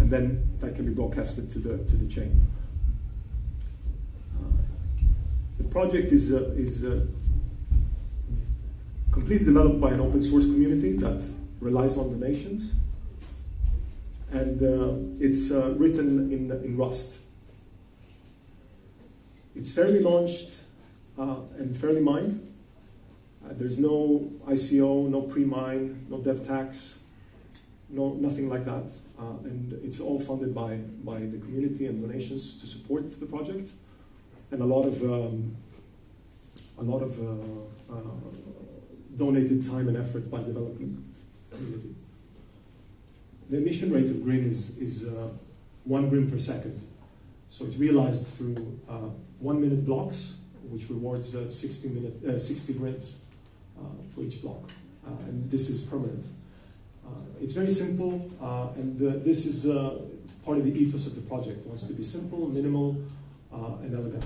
and 0.00 0.10
then 0.10 0.44
that 0.58 0.74
can 0.74 0.84
be 0.84 0.92
broadcasted 0.92 1.48
to 1.50 1.60
the 1.60 1.78
to 1.84 1.96
the 1.96 2.08
chain. 2.08 2.44
Uh, 4.36 4.50
the 5.53 5.53
project 5.70 6.12
is 6.12 6.32
uh, 6.32 6.54
is 6.56 6.84
uh, 6.84 7.06
completely 9.12 9.46
developed 9.46 9.80
by 9.80 9.90
an 9.90 10.00
open 10.00 10.22
source 10.22 10.46
community 10.46 10.96
that 10.98 11.22
relies 11.60 11.96
on 11.98 12.10
donations, 12.10 12.74
and 14.30 14.62
uh, 14.62 14.94
it's 15.20 15.50
written 15.50 16.32
in 16.32 16.50
in 16.64 16.76
Rust. 16.76 17.20
It's 19.54 19.70
fairly 19.70 20.00
launched 20.00 20.64
and 21.16 21.76
fairly 21.76 22.00
mined. 22.00 22.40
Uh, 23.44 23.52
there's 23.52 23.78
no 23.78 24.30
ICO, 24.48 25.08
no 25.08 25.22
pre-mine, 25.22 26.06
no 26.08 26.18
dev 26.18 26.46
tax, 26.46 27.00
no, 27.90 28.14
nothing 28.14 28.48
like 28.48 28.64
that. 28.64 28.90
Uh, 29.18 29.36
and 29.44 29.72
it's 29.84 30.00
all 30.00 30.18
funded 30.18 30.54
by, 30.54 30.76
by 31.04 31.20
the 31.20 31.38
community 31.38 31.86
and 31.86 32.00
donations 32.00 32.60
to 32.60 32.66
support 32.66 33.08
the 33.08 33.26
project. 33.26 33.72
And 34.50 34.62
a 34.62 34.64
lot 34.64 34.84
of, 34.84 35.02
um, 35.02 35.56
a 36.78 36.82
lot 36.82 37.02
of 37.02 37.18
uh, 37.18 37.92
uh, 37.92 38.00
donated 39.16 39.64
time 39.64 39.88
and 39.88 39.96
effort 39.96 40.30
by 40.30 40.38
development 40.38 41.04
community. 41.50 41.94
The 43.50 43.58
emission 43.58 43.92
rate 43.92 44.10
of 44.10 44.22
Grin 44.22 44.44
is, 44.44 44.78
is 44.78 45.08
uh, 45.08 45.30
one 45.84 46.08
Grin 46.08 46.30
per 46.30 46.38
second. 46.38 46.80
So 47.48 47.64
it's 47.64 47.76
realized 47.76 48.26
through 48.38 48.80
uh, 48.88 49.10
one 49.38 49.60
minute 49.60 49.84
blocks, 49.84 50.36
which 50.64 50.88
rewards 50.88 51.34
uh, 51.36 51.48
60, 51.48 51.88
minute, 51.90 52.40
60 52.40 52.74
grins 52.74 53.24
for 54.14 54.22
each 54.22 54.40
block. 54.40 54.70
and 55.28 55.50
this 55.50 55.68
is 55.68 55.80
permanent. 55.80 56.24
Uh, 57.06 57.10
it's 57.40 57.52
very 57.52 57.68
simple, 57.68 58.30
uh, 58.40 58.68
and 58.76 58.98
this 59.22 59.46
is 59.46 59.68
uh, 59.68 60.00
part 60.44 60.58
of 60.58 60.64
the 60.64 60.72
ethos 60.72 61.06
of 61.06 61.14
the 61.16 61.20
project. 61.22 61.60
It 61.60 61.66
wants 61.66 61.86
to 61.86 61.92
be 61.92 62.02
simple, 62.02 62.48
minimal, 62.48 62.96
and 63.54 63.94
elegant. 63.94 64.24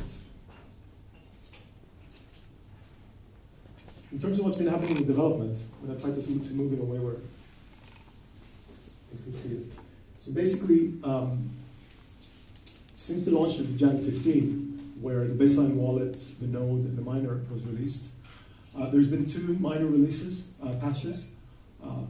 In 4.10 4.18
terms 4.18 4.38
of 4.38 4.44
what's 4.44 4.56
been 4.56 4.68
happening 4.68 4.96
in 4.96 5.06
development, 5.06 5.58
when 5.80 5.90
I'm 5.90 6.00
going 6.00 6.14
to 6.14 6.20
try 6.20 6.24
to 6.24 6.30
move, 6.30 6.48
to 6.48 6.54
move 6.54 6.72
in 6.72 6.80
a 6.80 6.84
way 6.84 6.98
where 6.98 7.16
you 9.12 9.22
can 9.22 9.32
see 9.32 9.56
it. 9.56 9.64
So 10.18 10.32
basically, 10.32 10.94
um, 11.04 11.50
since 12.94 13.24
the 13.24 13.30
launch 13.30 13.58
of 13.60 13.76
Jan 13.76 14.00
15, 14.00 14.96
where 15.00 15.26
the 15.26 15.34
baseline 15.34 15.74
wallet, 15.74 16.14
the 16.40 16.46
node, 16.46 16.84
and 16.86 16.96
the 16.96 17.02
miner 17.02 17.42
was 17.52 17.62
released, 17.64 18.14
uh, 18.76 18.88
there's 18.90 19.08
been 19.08 19.26
two 19.26 19.56
minor 19.60 19.86
releases, 19.86 20.54
uh, 20.62 20.74
patches. 20.80 21.34
Uh, 21.84 22.02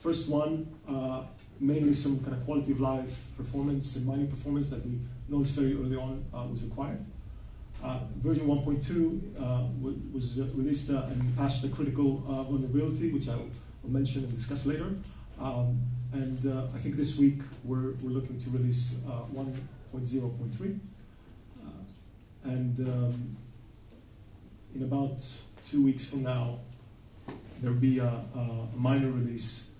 First 0.00 0.32
one, 0.32 0.66
uh, 0.88 1.24
mainly 1.60 1.92
some 1.92 2.20
kind 2.20 2.32
of 2.32 2.42
quality 2.46 2.72
of 2.72 2.80
life 2.80 3.28
performance 3.36 3.96
and 3.96 4.06
mining 4.06 4.28
performance 4.28 4.70
that 4.70 4.82
we 4.82 4.98
noticed 5.30 5.54
very 5.56 5.74
early 5.74 5.96
on 5.96 6.24
uh, 6.34 6.44
was 6.50 6.64
required. 6.64 7.04
Uh, 7.82 8.00
version 8.18 8.46
1.2 8.46 9.40
uh, 9.40 9.64
was 10.12 10.38
uh, 10.40 10.44
released 10.54 10.90
uh, 10.90 11.06
and 11.08 11.36
patched 11.36 11.64
a 11.64 11.68
critical 11.68 12.18
vulnerability, 12.48 13.10
which 13.10 13.28
I 13.28 13.36
will, 13.36 13.48
mention 13.88 14.24
and 14.24 14.34
discuss 14.34 14.66
later. 14.66 14.94
Um, 15.40 15.80
and 16.12 16.70
I 16.74 16.78
think 16.78 16.96
this 16.96 17.18
week 17.18 17.40
we're, 17.64 17.92
we're 18.02 18.10
looking 18.10 18.38
to 18.38 18.50
release 18.50 19.02
1.0.3. 19.32 20.78
and 22.44 22.80
um, 22.80 23.36
in 24.74 24.82
about 24.82 25.24
two 25.64 25.82
weeks 25.82 26.04
from 26.04 26.24
now, 26.24 26.58
there'll 27.62 27.76
be 27.78 27.98
a, 27.98 28.04
a 28.04 28.76
minor 28.76 29.10
release 29.10 29.70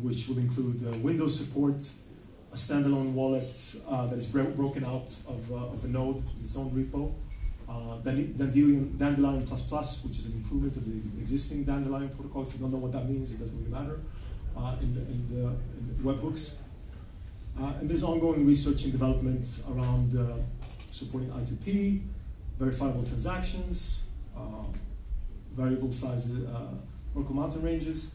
which 0.00 0.28
will 0.28 0.38
include 0.38 0.86
uh, 0.86 0.96
Windows 0.98 1.38
support, 1.38 1.82
a 2.52 2.54
standalone 2.54 3.12
wallet 3.14 3.76
uh, 3.88 4.06
that 4.06 4.18
is 4.18 4.26
bro 4.26 4.44
broken 4.50 4.84
out 4.84 5.08
of, 5.26 5.50
uh, 5.50 5.72
of 5.72 5.80
the 5.82 5.88
node, 5.88 6.18
in 6.18 6.44
its 6.44 6.56
own 6.56 6.70
repo, 6.70 7.12
uh, 7.68 7.96
Dandelion, 8.04 8.96
Dandelion++, 8.98 9.40
which 9.46 10.18
is 10.18 10.26
an 10.26 10.34
improvement 10.34 10.76
of 10.76 10.84
the 10.84 11.20
existing 11.20 11.64
Dandelion 11.64 12.10
protocol. 12.10 12.42
If 12.42 12.52
you 12.54 12.60
don't 12.60 12.72
know 12.72 12.78
what 12.78 12.92
that 12.92 13.08
means, 13.08 13.32
it 13.32 13.38
doesn't 13.38 13.56
really 13.56 13.70
matter 13.70 14.00
uh, 14.56 14.76
in, 14.82 14.94
the, 14.94 15.00
in, 15.00 15.28
the, 15.30 15.46
in 15.78 15.96
the 15.96 16.12
webhooks. 16.12 16.58
Uh, 17.58 17.72
and 17.80 17.88
there's 17.88 18.02
ongoing 18.02 18.46
research 18.46 18.84
and 18.84 18.92
development 18.92 19.46
around 19.70 20.14
uh, 20.14 20.36
supporting 20.90 21.30
I2P, 21.30 22.02
verifiable 22.58 23.04
transactions, 23.04 24.08
variable 25.54 25.92
size 25.92 26.32
Merkle 27.14 27.34
mountain 27.34 27.62
ranges, 27.62 28.14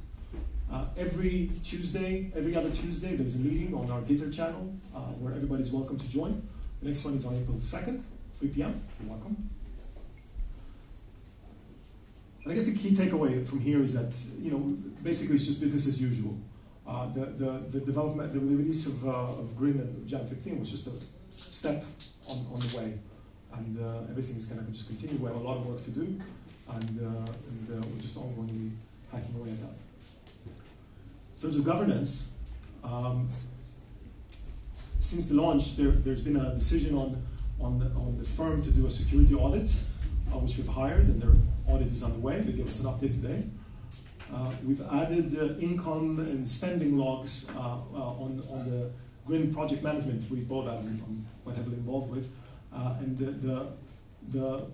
uh, 0.71 0.85
every 0.97 1.51
Tuesday, 1.63 2.31
every 2.35 2.55
other 2.55 2.69
Tuesday, 2.69 3.15
there's 3.15 3.35
a 3.35 3.39
meeting 3.39 3.73
on 3.73 3.89
our 3.89 4.01
Gitter 4.01 4.33
channel 4.33 4.73
uh, 4.93 4.99
where 5.19 5.33
everybody's 5.33 5.71
welcome 5.71 5.97
to 5.97 6.09
join. 6.09 6.41
The 6.81 6.87
next 6.87 7.05
one 7.05 7.13
is 7.13 7.25
on 7.25 7.35
April 7.35 7.57
2nd, 7.57 8.03
3 8.39 8.47
p.m. 8.49 8.81
You're 8.99 9.09
welcome. 9.09 9.49
And 12.43 12.51
I 12.51 12.55
guess 12.55 12.65
the 12.65 12.77
key 12.77 12.91
takeaway 12.91 13.45
from 13.45 13.59
here 13.59 13.81
is 13.81 13.93
that, 13.93 14.13
you 14.41 14.51
know, 14.51 14.77
basically 15.03 15.35
it's 15.35 15.45
just 15.45 15.59
business 15.59 15.87
as 15.87 16.01
usual. 16.01 16.37
Uh, 16.85 17.07
the, 17.07 17.25
the, 17.25 17.79
the 17.79 17.79
development, 17.81 18.33
the 18.33 18.39
release 18.39 18.87
of, 18.87 19.07
uh, 19.07 19.41
of 19.41 19.55
Grin 19.57 19.79
and 19.79 20.07
Jan 20.07 20.25
15 20.25 20.59
was 20.59 20.71
just 20.71 20.87
a 20.87 20.91
step 21.29 21.83
on, 22.29 22.37
on 22.53 22.59
the 22.59 22.77
way. 22.77 22.93
And 23.53 23.79
uh, 23.79 24.09
everything 24.09 24.35
is 24.35 24.45
going 24.45 24.65
to 24.65 24.71
just 24.71 24.87
continue. 24.87 25.17
We 25.17 25.27
have 25.27 25.35
a 25.35 25.39
lot 25.39 25.57
of 25.57 25.65
work 25.65 25.81
to 25.81 25.91
do, 25.91 26.01
and, 26.01 26.99
uh, 27.01 27.31
and 27.49 27.85
we're 27.91 28.01
just 28.01 28.17
ongoingly 28.17 28.71
hacking 29.11 29.35
away 29.35 29.51
at 29.51 29.61
that. 29.61 29.86
In 31.37 31.41
terms 31.41 31.57
of 31.57 31.65
governance, 31.65 32.35
um, 32.83 33.29
since 34.97 35.29
the 35.29 35.35
launch, 35.35 35.75
there, 35.75 35.91
has 35.91 36.21
been 36.21 36.35
a 36.35 36.51
decision 36.55 36.95
on, 36.95 37.21
on, 37.61 37.77
the, 37.77 37.85
on 37.91 38.17
the 38.17 38.23
firm 38.23 38.63
to 38.63 38.71
do 38.71 38.87
a 38.87 38.89
security 38.89 39.35
audit, 39.35 39.71
uh, 40.33 40.39
which 40.39 40.57
we've 40.57 40.67
hired, 40.67 41.05
and 41.05 41.21
their 41.21 41.35
audit 41.67 41.91
is 41.91 42.03
underway. 42.03 42.41
They 42.41 42.53
gave 42.53 42.65
us 42.65 42.79
an 42.79 42.87
update 42.87 43.11
today. 43.11 43.43
Uh, 44.33 44.51
we've 44.65 44.81
added 44.91 45.61
income 45.61 46.17
and 46.17 46.49
spending 46.49 46.97
logs 46.97 47.51
uh, 47.55 47.59
uh, 47.59 48.23
on, 48.23 48.41
on 48.51 48.65
the 48.71 48.89
Grin 49.27 49.53
project 49.53 49.83
management 49.83 50.23
repo 50.23 50.65
that 50.65 50.71
I'm, 50.71 51.03
I'm 51.05 51.25
quite 51.43 51.55
heavily 51.55 51.75
involved 51.75 52.09
with. 52.09 52.35
Uh, 52.73 52.95
and 52.97 53.15
the, 53.15 53.25
the, 53.25 53.67
the, 54.31 54.65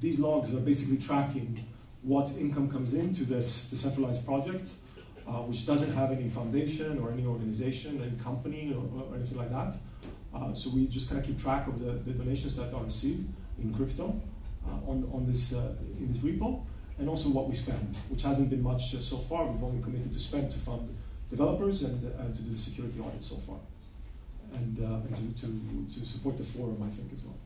these 0.00 0.18
logs 0.18 0.52
are 0.52 0.58
basically 0.58 0.98
tracking 0.98 1.64
what 2.02 2.28
income 2.32 2.68
comes 2.68 2.92
into 2.92 3.24
this 3.24 3.70
decentralized 3.70 4.26
project 4.26 4.68
uh, 5.26 5.42
which 5.42 5.66
doesn't 5.66 5.94
have 5.94 6.10
any 6.10 6.28
foundation 6.28 6.98
or 6.98 7.12
any 7.12 7.24
organization, 7.24 8.02
any 8.02 8.18
company 8.22 8.74
or, 8.74 8.82
or 9.02 9.14
anything 9.14 9.38
like 9.38 9.50
that. 9.50 9.74
Uh, 10.34 10.54
so 10.54 10.70
we 10.70 10.86
just 10.86 11.08
kind 11.08 11.20
of 11.20 11.26
keep 11.26 11.38
track 11.38 11.66
of 11.66 11.78
the, 11.78 11.92
the, 11.92 12.12
donations 12.12 12.56
that 12.56 12.72
are 12.72 12.82
received 12.82 13.28
in 13.60 13.72
crypto 13.72 14.18
uh, 14.66 14.90
on, 14.90 15.08
on 15.12 15.26
this, 15.26 15.52
uh, 15.52 15.74
in 15.98 16.08
this 16.08 16.18
repo, 16.18 16.64
and 16.98 17.08
also 17.08 17.28
what 17.28 17.48
we 17.48 17.54
spend, 17.54 17.94
which 18.08 18.22
hasn't 18.22 18.48
been 18.48 18.62
much 18.62 18.94
uh, 18.94 19.00
so 19.00 19.18
far. 19.18 19.46
We've 19.46 19.62
only 19.62 19.82
committed 19.82 20.12
to 20.12 20.18
spend 20.18 20.50
to 20.50 20.58
fund 20.58 20.88
developers 21.28 21.82
and, 21.82 22.00
to 22.00 22.42
do 22.42 22.50
the 22.50 22.58
security 22.58 22.98
audit 23.00 23.22
so 23.22 23.36
far, 23.36 23.58
and, 24.54 24.78
and 24.78 25.36
to, 25.36 25.46
to, 25.46 26.00
to 26.00 26.06
support 26.06 26.38
the 26.38 26.44
forum, 26.44 26.82
I 26.82 26.88
think, 26.88 27.12
as 27.12 27.22
well. 27.24 27.36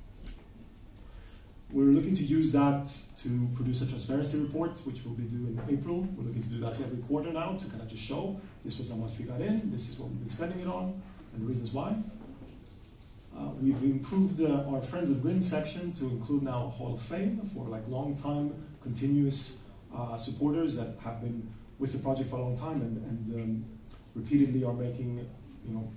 We're 1.73 1.91
looking 1.91 2.15
to 2.15 2.23
use 2.23 2.53
that 2.53 2.87
to 3.19 3.51
produce 3.55 3.83
a 3.83 3.89
transparency 3.89 4.41
report, 4.41 4.79
which 4.87 5.05
we'll 5.05 5.15
be 5.15 5.25
due 5.25 5.47
in 5.47 5.61
April. 5.69 6.07
We're 6.17 6.25
looking 6.25 6.45
to 6.45 6.49
do 6.49 6.61
that 6.61 6.75
every 6.75 6.99
quarter 6.99 7.33
now 7.33 7.57
to 7.57 7.67
kind 7.67 7.83
of 7.83 7.89
just 7.89 8.05
show 8.05 8.41
this 8.65 8.79
was 8.79 8.91
how 8.91 8.97
much 8.97 9.19
we 9.19 9.25
got 9.25 9.41
in, 9.41 9.71
this 9.73 9.89
is 9.89 9.99
what 9.99 10.09
we've 10.11 10.21
been 10.21 10.29
spending 10.29 10.61
it 10.61 10.69
on, 10.69 11.03
and 11.33 11.43
the 11.43 11.47
reasons 11.47 11.73
why. 11.73 11.97
Uh, 13.37 13.51
we've 13.61 13.83
improved 13.83 14.41
uh, 14.41 14.65
our 14.71 14.81
Friends 14.81 15.11
of 15.11 15.21
Grin 15.21 15.43
section 15.43 15.93
to 15.95 16.05
include 16.05 16.45
now 16.45 16.67
a 16.67 16.71
Hall 16.71 16.95
of 16.95 17.03
Fame 17.03 17.41
for 17.41 17.67
like 17.67 17.87
long-time, 17.89 18.55
continuous 18.81 19.65
uh, 19.95 20.17
supporters 20.17 20.77
that 20.77 20.95
have 21.03 21.21
been 21.21 21.53
with 21.81 21.93
the 21.93 21.99
project 21.99 22.31
for 22.31 22.37
a 22.37 22.43
long 22.43 22.57
time 22.57 22.81
and, 22.81 22.97
and 23.05 23.35
um, 23.35 23.65
repeatedly 24.15 24.65
are 24.65 24.73
making 24.73 25.19
you 25.67 25.75
know, 25.75 25.93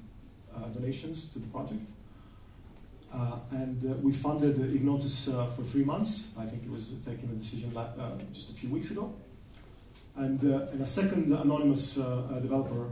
uh, 0.56 0.68
donations 0.70 1.32
to 1.34 1.40
the 1.40 1.48
project. 1.48 1.88
Uh, 3.12 3.40
and 3.52 3.84
uh, 3.84 3.96
we 3.98 4.12
funded 4.14 4.56
Ignotus 4.56 5.34
uh, 5.34 5.48
for 5.48 5.64
three 5.64 5.84
months. 5.84 6.34
I 6.38 6.46
think 6.46 6.64
it 6.64 6.72
was 6.72 6.94
taking 7.06 7.30
a 7.30 7.34
decision 7.34 7.72
just 8.32 8.52
a 8.52 8.54
few 8.54 8.70
weeks 8.70 8.92
ago. 8.92 9.14
And, 10.16 10.42
and 10.42 10.82
a 10.82 10.86
second 10.86 11.32
anonymous 11.34 11.96
developer, 11.96 12.90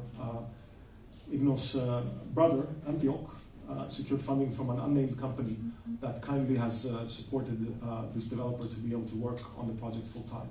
Ignotus' 1.31 1.75
brother, 2.33 2.67
Antioch, 2.87 3.29
uh, 3.69 3.87
secured 3.89 4.21
funding 4.21 4.49
from 4.49 4.69
an 4.69 4.79
unnamed 4.79 5.19
company 5.19 5.57
that 5.99 6.21
kindly 6.21 6.55
has 6.55 6.85
uh, 6.85 7.05
supported 7.07 7.75
uh, 7.83 8.03
this 8.13 8.27
developer 8.27 8.65
to 8.65 8.77
be 8.77 8.93
able 8.93 9.05
to 9.05 9.15
work 9.15 9.39
on 9.59 9.67
the 9.67 9.73
project 9.73 10.05
full 10.07 10.23
time. 10.23 10.49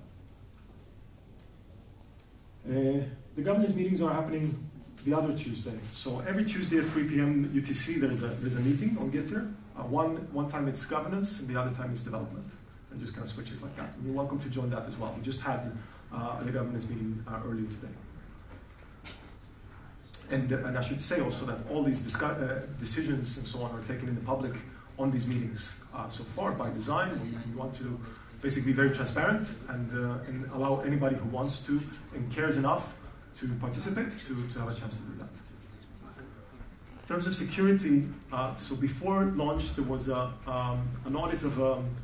the 3.35 3.43
governance 3.43 3.75
meetings 3.75 4.03
are 4.03 4.13
happening 4.13 4.55
the 5.05 5.15
other 5.15 5.37
Tuesday. 5.37 5.79
So 5.91 6.21
every 6.27 6.45
Tuesday 6.45 6.79
at 6.79 6.85
3 6.85 7.09
p.m. 7.09 7.51
UTC, 7.55 8.01
there's 8.01 8.23
a, 8.23 8.29
there's 8.29 8.57
a 8.57 8.61
meeting 8.61 8.97
on 8.99 9.11
Gitter. 9.11 9.53
Uh, 9.77 9.83
one, 9.83 10.17
one 10.33 10.49
time 10.49 10.69
it's 10.69 10.85
governance, 10.87 11.41
and 11.41 11.49
the 11.49 11.61
other 11.61 11.75
time 11.75 11.91
it's 11.93 12.03
development. 12.03 12.47
And 12.91 13.01
just 13.01 13.13
kind 13.13 13.25
of 13.25 13.29
switches 13.29 13.63
like 13.63 13.77
that. 13.77 13.91
You're 14.05 14.15
welcome 14.15 14.39
to 14.41 14.49
join 14.49 14.71
that 14.71 14.87
as 14.87 14.97
well. 14.97 15.15
We 15.17 15.23
just 15.23 15.43
had 15.43 15.71
uh, 16.13 16.41
a 16.41 16.51
governance 16.51 16.89
meeting 16.89 17.25
uh, 17.29 17.41
earlier 17.47 17.67
today. 17.67 17.93
And, 20.31 20.53
uh, 20.53 20.57
and 20.67 20.79
I 20.79 20.81
should 20.81 21.01
say 21.01 21.21
also 21.21 21.47
that 21.47 21.59
all 21.71 21.85
these 21.85 22.01
uh, 22.23 22.67
decisions 22.81 23.39
and 23.39 23.47
so 23.47 23.63
on 23.63 23.79
are 23.79 23.83
taken 23.83 24.09
in 24.09 24.15
the 24.15 24.23
public 24.23 24.53
on 24.99 25.11
these 25.11 25.27
meetings. 25.27 25.79
Uh, 25.95 26.09
so 26.09 26.25
far, 26.25 26.53
by 26.53 26.71
design, 26.71 27.21
we, 27.23 27.31
we, 27.31 27.57
want 27.57 27.75
to 27.75 28.01
basically 28.43 28.73
be 28.73 28.77
very 28.77 28.91
transparent 28.91 29.49
and, 29.69 29.91
and 30.27 30.51
allow 30.53 30.81
anybody 30.81 31.17
who 31.17 31.29
wants 31.29 31.65
to 31.67 31.81
and 32.15 32.33
cares 32.33 32.57
enough 32.57 32.97
to 33.39 33.49
participate 33.61 34.11
to, 34.11 34.35
to 34.49 34.59
have 34.59 34.71
a 34.71 34.75
chance 34.75 34.97
to 34.97 35.03
do 35.03 35.19
that. 35.19 35.29
In 37.03 37.09
terms 37.09 37.27
of 37.27 37.37
security, 37.37 38.09
uh, 38.33 38.57
so 38.57 38.75
before 38.77 39.25
launch, 39.37 39.75
there 39.75 39.85
was 39.85 40.09
a, 40.09 40.33
um, 40.47 40.89
an 41.05 41.15
audit 41.15 41.45
of 41.45 41.59
a, 41.61 41.73
um, 41.75 41.97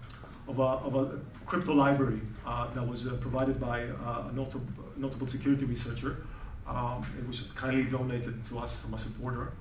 of 0.47 0.59
a, 0.59 0.62
of 0.62 0.95
a 0.95 1.18
crypto 1.47 1.75
library 1.75 2.21
uh, 2.47 2.73
that 2.75 2.87
was 2.87 3.07
uh, 3.07 3.12
provided 3.14 3.61
by 3.61 3.85
uh, 3.85 4.29
a 4.31 4.33
notable, 4.33 4.66
notable 4.97 5.27
security 5.27 5.64
researcher. 5.64 6.18
Um, 6.66 7.05
it 7.18 7.27
was 7.27 7.51
kindly 7.57 7.90
donated 7.90 8.45
to 8.45 8.59
us 8.59 8.81
from 8.81 8.95
a 8.95 8.99
supporter. 8.99 9.53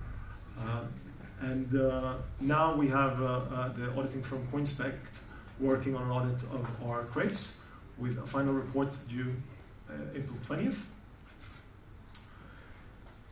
Uh, 0.59 0.81
and 1.39 1.75
uh, 1.75 2.15
now 2.39 2.75
we 2.75 2.87
have 2.89 3.17
the 3.17 3.91
auditing 3.97 4.21
firm 4.21 4.47
Coinspect 4.51 4.99
working 5.59 5.95
on 5.95 6.03
an 6.03 6.11
audit 6.11 6.43
of 6.43 6.67
our 6.85 7.03
crates 7.05 7.59
with 7.97 8.17
a 8.19 8.27
final 8.27 8.53
report 8.53 8.95
due 9.09 9.33
April 10.13 10.37
20th. 10.47 10.83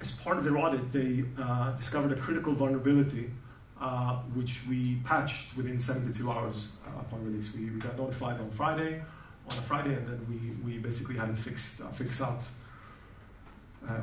As 0.02 0.12
part 0.12 0.38
of 0.38 0.44
their 0.44 0.58
audit, 0.58 0.92
they 0.92 1.26
uh, 1.42 1.72
discovered 1.72 2.18
a 2.18 2.22
critical 2.22 2.54
vulnerability 2.54 3.32
uh, 3.80 4.18
which 4.34 4.62
we 4.68 4.98
patched 5.04 5.56
within 5.56 5.80
72 5.80 6.30
hours 6.32 6.74
upon 7.00 7.24
release. 7.26 7.54
We, 7.56 7.70
we, 7.70 7.80
got 7.80 7.98
notified 7.98 8.40
on 8.40 8.50
Friday, 8.52 9.02
on 9.50 9.58
a 9.58 9.62
Friday, 9.62 9.94
and 9.94 10.08
then 10.08 10.26
we, 10.30 10.72
we 10.72 10.78
basically 10.80 11.16
had 11.16 11.30
it 11.30 11.38
fixed, 11.38 11.82
fixed 11.94 12.22
out 12.22 12.42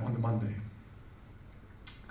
on 0.05 0.15
the 0.15 0.19
Monday 0.19 0.55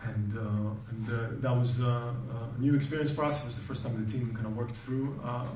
and, 0.08 0.38
uh, 0.38 0.72
and 0.90 1.10
uh, 1.10 1.28
that 1.40 1.58
was 1.58 1.82
uh, 1.82 2.14
a 2.58 2.62
new 2.62 2.76
experience 2.76 3.12
for 3.12 3.24
us. 3.24 3.44
It 3.44 3.48
was 3.48 3.56
the 3.58 3.66
first 3.66 3.84
time 3.84 4.06
the 4.06 4.12
team 4.12 4.34
kind 4.34 4.46
of 4.46 4.56
worked 4.56 4.76
through 4.76 5.20
a, 5.24 5.48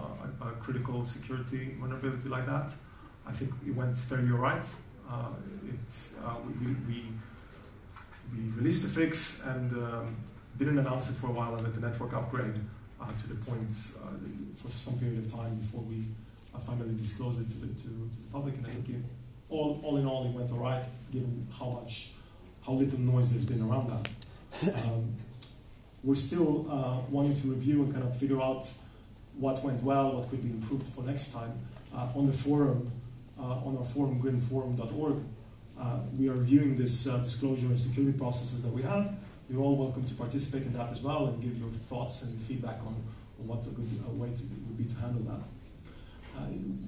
a, 0.41 0.51
critical 0.59 1.05
security 1.05 1.75
vulnerability 1.79 2.29
like 2.29 2.45
that. 2.45 2.71
I 3.25 3.31
think 3.31 3.51
it 3.65 3.75
went 3.75 3.97
fairly 3.97 4.31
all 4.31 4.37
right. 4.37 4.63
it, 5.67 6.11
we, 6.61 6.67
we, 6.87 7.05
we, 8.33 8.51
released 8.55 8.83
the 8.83 8.89
fix 8.89 9.41
and 9.45 9.71
um, 9.73 10.15
didn't 10.57 10.77
announce 10.77 11.09
it 11.09 11.13
for 11.13 11.27
a 11.27 11.31
while 11.31 11.55
and 11.55 11.65
the 11.73 11.87
network 11.87 12.13
upgrade 12.13 12.53
uh, 13.01 13.07
to 13.21 13.27
the 13.29 13.35
point 13.45 13.69
uh, 14.03 14.11
for 14.55 14.69
some 14.71 14.99
period 14.99 15.25
of 15.25 15.31
time 15.31 15.55
before 15.55 15.81
we 15.81 16.03
uh, 16.53 16.59
finally 16.59 16.95
disclosed 16.95 17.41
it 17.41 17.49
to 17.49 17.57
the, 17.59 17.67
to, 17.67 17.83
to 17.83 17.87
the 17.87 18.31
public. 18.31 18.55
And 18.55 18.65
I 18.65 18.69
think 18.69 18.89
it, 18.89 19.03
all, 19.49 19.79
all 19.83 19.97
in 19.97 20.05
all, 20.05 20.25
it 20.25 20.31
went 20.31 20.51
all 20.51 20.59
right, 20.59 20.83
given 21.11 21.47
how 21.57 21.69
much, 21.81 22.11
how 22.65 22.73
little 22.73 22.99
noise 22.99 23.31
there's 23.31 23.45
been 23.45 23.61
around 23.67 23.89
that. 23.89 24.09
Um, 24.83 25.15
we're 26.03 26.15
still 26.15 26.65
uh, 26.69 26.99
wanting 27.09 27.35
to 27.35 27.47
review 27.47 27.83
and 27.83 27.93
kind 27.93 28.05
of 28.05 28.17
figure 28.17 28.41
out 28.41 28.71
what 29.37 29.63
went 29.63 29.81
well, 29.83 30.15
what 30.17 30.29
could 30.29 30.41
be 30.41 30.49
improved 30.49 30.87
for 30.87 31.03
next 31.03 31.33
time. 31.33 31.53
Uh, 31.93 32.07
on 32.15 32.27
the 32.27 32.33
forum, 32.33 32.91
uh, 33.39 33.43
on 33.43 33.77
our 33.77 33.83
forum, 33.83 34.21
grinforum.org, 34.21 35.17
uh, 35.79 35.99
we 36.17 36.29
are 36.29 36.33
reviewing 36.33 36.75
this 36.75 37.07
uh, 37.07 37.17
disclosure 37.19 37.67
and 37.67 37.79
security 37.79 38.17
processes 38.17 38.63
that 38.63 38.71
we 38.71 38.81
have. 38.81 39.13
You're 39.49 39.61
all 39.61 39.75
welcome 39.75 40.05
to 40.05 40.13
participate 40.13 40.63
in 40.63 40.73
that 40.73 40.91
as 40.91 41.01
well 41.01 41.27
and 41.27 41.41
give 41.41 41.57
your 41.57 41.69
thoughts 41.69 42.23
and 42.23 42.39
feedback 42.41 42.79
on, 42.81 42.95
on 43.39 43.47
what 43.47 43.65
a 43.65 43.69
good 43.69 43.89
uh, 44.05 44.11
way 44.11 44.29
to, 44.29 44.43
would 44.43 44.77
be 44.77 44.85
to 44.85 44.95
handle 44.95 45.23
that. 45.23 45.41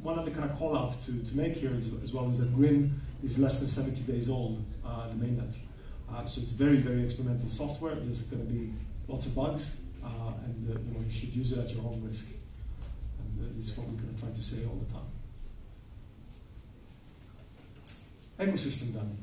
one 0.03 0.19
other 0.19 0.31
kind 0.31 0.49
of 0.49 0.55
call 0.57 0.77
out 0.77 0.91
to, 1.05 1.23
to 1.23 1.37
make 1.37 1.55
here 1.55 1.73
is, 1.73 1.93
as 2.03 2.13
well 2.13 2.27
is 2.27 2.37
that 2.39 2.53
Grin 2.55 2.99
is 3.23 3.39
less 3.39 3.59
than 3.59 3.67
70 3.67 4.01
days 4.11 4.29
old, 4.29 4.63
the 4.83 5.15
mainnet. 5.15 5.55
Uh, 6.13 6.25
so 6.25 6.41
it's 6.41 6.51
very, 6.51 6.77
very 6.77 7.03
experimental 7.03 7.47
software. 7.47 7.95
There's 7.95 8.23
going 8.23 8.45
to 8.45 8.51
be 8.51 8.73
lots 9.07 9.27
of 9.27 9.35
bugs, 9.35 9.81
uh, 10.03 10.07
and 10.43 10.69
uh, 10.69 10.79
you 10.79 10.93
know 10.93 10.99
you 10.99 11.11
should 11.11 11.33
use 11.33 11.53
it 11.53 11.59
at 11.59 11.73
your 11.73 11.85
own 11.85 12.03
risk. 12.05 12.33
And 13.19 13.45
uh, 13.45 13.47
this 13.55 13.69
is 13.69 13.77
what 13.77 13.87
we're 13.87 14.01
going 14.01 14.13
to 14.13 14.19
try 14.19 14.29
to 14.29 14.41
say 14.41 14.65
all 14.65 14.75
the 14.75 14.91
time. 14.91 15.10
Ecosystem 18.41 18.93
then. 18.93 19.17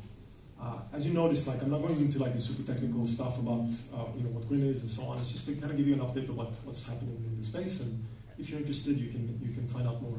Uh, 0.61 0.79
as 0.93 1.07
you 1.07 1.15
notice, 1.15 1.47
like 1.47 1.63
I'm 1.63 1.71
not 1.71 1.83
going 1.83 1.99
into 2.01 2.19
like 2.19 2.33
the 2.33 2.39
super 2.39 2.67
technical 2.67 3.07
stuff 3.07 3.39
about 3.39 3.71
uh, 3.95 4.07
you 4.17 4.25
know 4.25 4.31
what 4.31 4.49
Grin 4.49 4.65
is 4.65 4.83
and 4.83 4.91
so 4.91 5.05
on. 5.05 5.19
It's 5.19 5.31
just 5.31 5.47
to 5.47 5.55
kind 5.55 5.71
of 5.71 5.77
give 5.77 5.87
you 5.87 5.95
an 5.95 6.01
update 6.01 6.29
of 6.29 6.37
what, 6.37 6.57
what's 6.65 6.89
happening 6.89 7.17
in 7.27 7.37
the 7.37 7.43
space, 7.43 7.81
and 7.81 8.05
if 8.39 8.51
you're 8.51 8.59
interested, 8.59 8.99
you 8.99 9.11
can 9.11 9.39
you 9.43 9.53
can 9.55 9.67
find 9.69 9.87
out 9.87 10.03
more. 10.03 10.19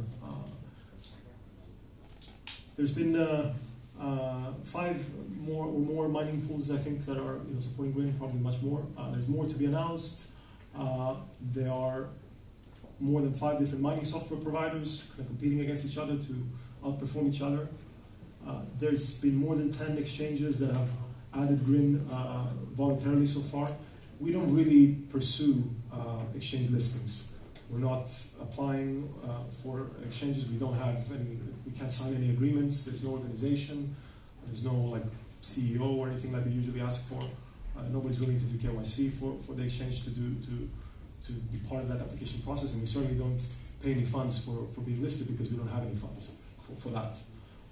there's 2.77 2.91
been 2.91 3.13
uh, 3.15 3.53
five 4.63 4.97
more 5.39 5.65
or 5.65 5.79
more 5.79 6.07
mining 6.07 6.41
pools, 6.47 6.71
I 6.71 6.77
think, 6.77 7.05
that 7.05 7.17
are 7.17 7.37
you 7.47 7.53
know, 7.53 7.59
supporting 7.59 7.93
Grin, 7.93 8.13
probably 8.13 8.39
much 8.39 8.61
more. 8.61 8.85
Uh, 8.97 9.11
there's 9.11 9.27
more 9.27 9.45
to 9.45 9.55
be 9.55 9.65
announced. 9.65 10.29
Uh, 10.77 11.15
there 11.41 11.71
are 11.71 12.07
more 12.99 13.21
than 13.21 13.33
five 13.33 13.59
different 13.59 13.81
mining 13.81 14.05
software 14.05 14.39
providers 14.39 15.11
kind 15.15 15.21
of 15.21 15.27
competing 15.27 15.61
against 15.61 15.85
each 15.85 15.97
other 15.97 16.17
to 16.17 16.47
outperform 16.83 17.33
each 17.33 17.41
other. 17.41 17.67
Uh, 18.47 18.61
there's 18.79 19.21
been 19.21 19.35
more 19.35 19.55
than 19.55 19.71
10 19.71 19.97
exchanges 19.97 20.59
that 20.59 20.75
have 20.75 20.89
added 21.33 21.63
Grin 21.65 22.07
uh, 22.11 22.47
voluntarily 22.71 23.25
so 23.25 23.39
far. 23.41 23.69
We 24.19 24.31
don't 24.31 24.53
really 24.53 24.95
pursue 25.11 25.63
uh, 25.93 26.21
exchange 26.35 26.69
listings. 26.69 27.33
We're 27.69 27.79
not 27.79 28.11
applying 28.41 29.13
for 29.61 29.91
exchanges. 30.03 30.49
We 30.49 30.57
don't 30.57 30.73
have 30.73 31.11
any 31.11 31.37
we 31.69 31.77
can't 31.77 31.91
sign 31.91 32.15
any 32.15 32.31
agreements. 32.31 32.85
There's 32.85 33.03
no 33.03 33.11
organization. 33.11 33.95
There's 34.45 34.63
no 34.63 34.73
like 34.73 35.03
CEO 35.41 35.97
or 35.97 36.09
anything 36.09 36.33
like 36.33 36.43
they 36.45 36.51
usually 36.51 36.81
ask 36.81 37.07
for. 37.07 37.21
Uh, 37.21 37.83
nobody's 37.91 38.19
willing 38.19 38.39
to 38.39 38.45
do 38.45 38.57
KYC 38.57 39.13
for, 39.13 39.37
for 39.45 39.53
the 39.53 39.63
exchange 39.63 40.03
to 40.03 40.09
do 40.09 40.35
to 40.45 40.69
to 41.21 41.33
be 41.33 41.59
part 41.67 41.83
of 41.83 41.89
that 41.89 41.99
application 41.99 42.41
process, 42.41 42.73
and 42.73 42.81
we 42.81 42.87
certainly 42.87 43.17
don't 43.17 43.45
pay 43.83 43.91
any 43.91 44.03
funds 44.03 44.43
for, 44.43 44.67
for 44.73 44.81
being 44.81 45.01
listed 45.01 45.27
because 45.27 45.51
we 45.51 45.57
don't 45.57 45.67
have 45.67 45.83
any 45.83 45.95
funds 45.95 46.37
for, 46.61 46.75
for 46.75 46.89
that. 46.89 47.13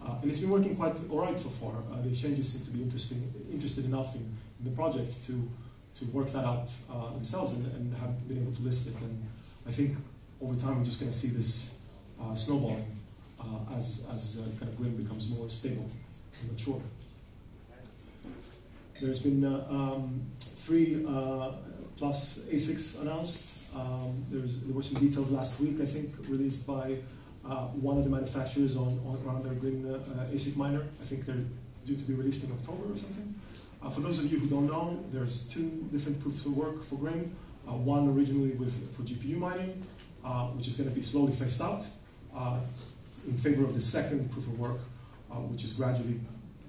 Uh, 0.03 0.15
and 0.21 0.29
it's 0.29 0.39
been 0.39 0.49
working 0.49 0.75
quite 0.75 0.95
all 1.09 1.21
right 1.21 1.37
so 1.37 1.49
far. 1.49 1.73
Uh, 1.91 2.01
the 2.01 2.09
exchanges 2.09 2.53
seem 2.53 2.65
to 2.65 2.71
be 2.71 2.83
interesting, 2.83 3.33
interested 3.51 3.85
enough 3.85 4.15
in, 4.15 4.21
in 4.59 4.69
the 4.69 4.75
project 4.75 5.25
to 5.25 5.49
to 5.95 6.05
work 6.05 6.29
that 6.31 6.45
out 6.45 6.71
uh, 6.91 7.09
themselves 7.09 7.53
and, 7.53 7.65
and, 7.73 7.93
have 7.95 8.27
been 8.27 8.37
able 8.37 8.51
to 8.51 8.61
list 8.61 8.87
it. 8.87 9.01
And 9.01 9.25
I 9.67 9.71
think 9.71 9.97
over 10.39 10.55
time 10.55 10.77
we're 10.77 10.85
just 10.85 10.99
going 10.99 11.11
to 11.11 11.17
see 11.17 11.29
this 11.29 11.79
uh, 12.21 12.35
snowballing 12.35 12.85
uh, 13.39 13.75
as, 13.75 14.07
as 14.13 14.41
uh, 14.41 14.59
kind 14.59 14.71
of 14.71 14.77
Grin 14.77 14.95
becomes 14.95 15.29
more 15.29 15.49
stable 15.49 15.89
and 16.41 16.51
mature. 16.51 16.81
There's 19.01 19.19
been 19.19 19.43
um, 19.45 20.25
three 20.39 21.03
plus 21.97 22.45
ASICs 22.51 23.01
announced. 23.01 23.75
Um, 23.75 24.25
there 24.29 24.41
were 24.73 24.83
some 24.83 24.99
details 24.99 25.31
last 25.31 25.59
week, 25.59 25.79
I 25.81 25.85
think, 25.85 26.15
released 26.27 26.65
by 26.67 26.97
uh, 27.47 27.67
one 27.79 27.97
of 27.97 28.03
the 28.03 28.09
manufacturers 28.09 28.75
on, 28.75 28.99
on 29.27 29.43
their 29.43 29.53
Grin 29.53 29.85
uh, 29.85 30.33
ASIC 30.33 30.55
miner. 30.57 30.81
I 30.81 31.05
think 31.05 31.25
they're 31.25 31.45
due 31.85 31.95
to 31.95 32.03
be 32.03 32.13
released 32.13 32.43
in 32.45 32.51
October 32.51 32.91
or 32.91 32.97
something. 32.97 33.33
Uh, 33.81 33.89
for 33.89 34.01
those 34.01 34.19
of 34.19 34.31
you 34.31 34.39
who 34.39 34.47
don't 34.47 34.67
know, 34.67 35.03
there's 35.11 35.47
two 35.47 35.87
different 35.91 36.19
proofs 36.19 36.45
of 36.45 36.57
work 36.57 36.83
for 36.83 36.95
Grin. 36.95 37.35
one 37.65 38.09
originally 38.09 38.51
with 38.51 38.73
for 38.95 39.03
GPU 39.03 39.37
mining, 39.37 39.85
which 40.55 40.67
is 40.67 40.75
going 40.75 40.89
to 40.89 40.95
be 40.95 41.01
slowly 41.01 41.31
phased 41.31 41.61
out 41.61 41.85
in 43.27 43.37
favor 43.37 43.63
of 43.63 43.73
the 43.73 43.81
second 43.81 44.31
proof 44.31 44.47
of 44.47 44.59
work, 44.59 44.79
uh, 45.29 45.35
which 45.35 45.63
is 45.63 45.73
gradually 45.73 46.19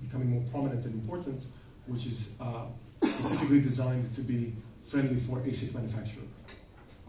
becoming 0.03 0.31
more 0.31 0.43
prominent 0.51 0.85
and 0.85 0.95
important, 0.95 1.43
which 1.87 2.07
is 2.07 2.37
uh, 2.41 2.67
specifically 3.03 3.61
designed 3.61 4.13
to 4.13 4.23
be 4.23 4.53
friendly 4.87 5.17
for 5.17 5.39
ASIC 5.41 5.75
manufacturer. 5.75 6.25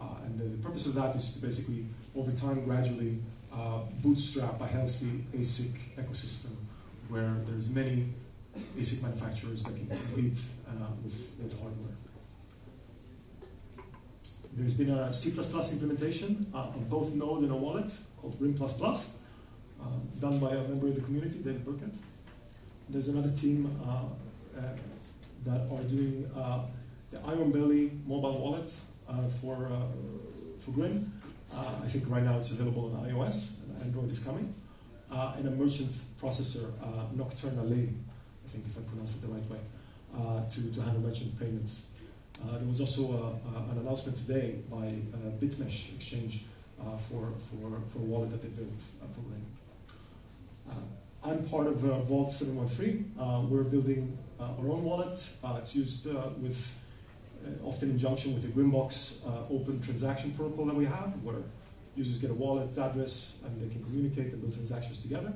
Uh, 0.00 0.04
and 0.24 0.38
the, 0.38 0.44
the, 0.44 0.62
purpose 0.62 0.86
of 0.86 0.94
that 0.94 1.14
is 1.14 1.34
to 1.34 1.44
basically, 1.44 1.84
over 2.16 2.32
time, 2.32 2.64
gradually 2.64 3.18
uh, 3.52 3.80
bootstrap 4.02 4.60
a 4.60 4.66
healthy 4.66 5.24
ASIC 5.34 5.76
ecosystem 5.96 6.56
where 7.08 7.34
there's 7.46 7.70
many 7.70 8.08
ASIC 8.78 9.02
manufacturers 9.02 9.64
that 9.64 9.76
can 9.76 9.86
compete 9.86 10.38
uh, 10.68 10.86
with, 11.02 11.34
with 11.42 11.60
hardware. 11.60 11.96
There's 14.52 14.74
been 14.74 14.90
a 14.90 15.12
C++ 15.12 15.30
implementation 15.38 16.46
uh, 16.52 16.58
of 16.58 16.90
both 16.90 17.14
Node 17.14 17.42
and 17.42 17.52
a 17.52 17.56
wallet 17.56 17.92
called 18.20 18.38
Grin++ 18.38 18.56
um, 18.60 20.08
done 20.20 20.38
by 20.38 20.50
a 20.50 20.62
member 20.68 20.88
of 20.88 20.94
the 20.96 21.00
community, 21.00 21.38
David 21.38 21.64
Burkett. 21.64 21.94
There's 22.88 23.08
another 23.08 23.30
team 23.30 23.70
uh, 23.86 24.58
uh, 24.58 24.62
that 25.44 25.60
are 25.70 25.82
doing 25.84 26.30
uh, 26.36 26.64
the 27.10 27.18
Ironbelly 27.18 28.04
mobile 28.06 28.38
wallet 28.40 28.70
for, 29.40 29.70
for 30.58 30.70
Grin. 30.72 31.10
I 31.54 31.88
think 31.88 32.08
right 32.08 32.22
now 32.22 32.38
it's 32.38 32.50
available 32.50 32.94
on 32.94 33.08
iOS, 33.10 33.64
and 33.64 33.82
Android 33.82 34.10
is 34.10 34.20
coming. 34.20 34.54
and 35.10 35.46
a 35.46 35.50
merchant 35.50 35.90
processor, 36.20 36.72
Nocturnally, 37.14 37.92
I 38.44 38.48
think 38.48 38.64
if 38.66 38.78
I 38.78 38.82
pronounce 38.82 39.16
it 39.16 39.26
the 39.26 39.32
right 39.34 39.50
way, 39.50 39.58
to, 40.48 40.72
to 40.72 40.82
handle 40.82 41.02
merchant 41.02 41.38
payments. 41.38 41.90
Uh, 42.42 42.56
there 42.56 42.66
was 42.66 42.80
also 42.80 43.12
a, 43.12 43.58
a, 43.58 43.70
an 43.72 43.78
announcement 43.78 44.16
today 44.16 44.56
by 44.70 44.76
uh, 44.76 45.30
Bitmesh 45.38 45.94
Exchange 45.94 46.44
uh, 46.80 46.96
for, 46.96 47.32
for, 47.36 47.80
for 47.90 47.98
a 47.98 48.02
wallet 48.02 48.30
that 48.30 48.40
they 48.40 48.48
built 48.48 48.70
for. 48.80 49.20
Uh, 50.70 50.74
I'm 51.22 51.44
part 51.46 51.66
of 51.66 51.84
uh, 51.84 51.98
Vault 52.00 52.32
713. 52.32 53.12
Uh, 53.18 53.42
we're 53.46 53.64
building 53.64 54.16
our 54.38 54.70
own 54.70 54.84
wallet. 54.84 55.12
it's 55.58 55.76
used 55.76 56.06
with 56.40 56.79
often 57.64 57.90
in 57.90 57.98
junction 57.98 58.34
with 58.34 58.42
the 58.42 58.48
Grinbox 58.48 59.20
open 59.50 59.80
transaction 59.80 60.30
protocol 60.32 60.66
that 60.66 60.74
we 60.74 60.84
have, 60.84 61.22
where 61.22 61.42
users 61.96 62.18
get 62.18 62.30
a 62.30 62.34
wallet 62.34 62.76
address 62.78 63.42
and 63.44 63.60
they 63.60 63.68
can 63.68 63.82
communicate 63.82 64.32
and 64.32 64.40
build 64.40 64.54
transactions 64.54 65.00
together. 65.00 65.32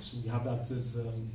so 0.00 0.18
we 0.22 0.28
have 0.28 0.44
that 0.44 0.70
as, 0.70 0.98
um, 0.98 1.30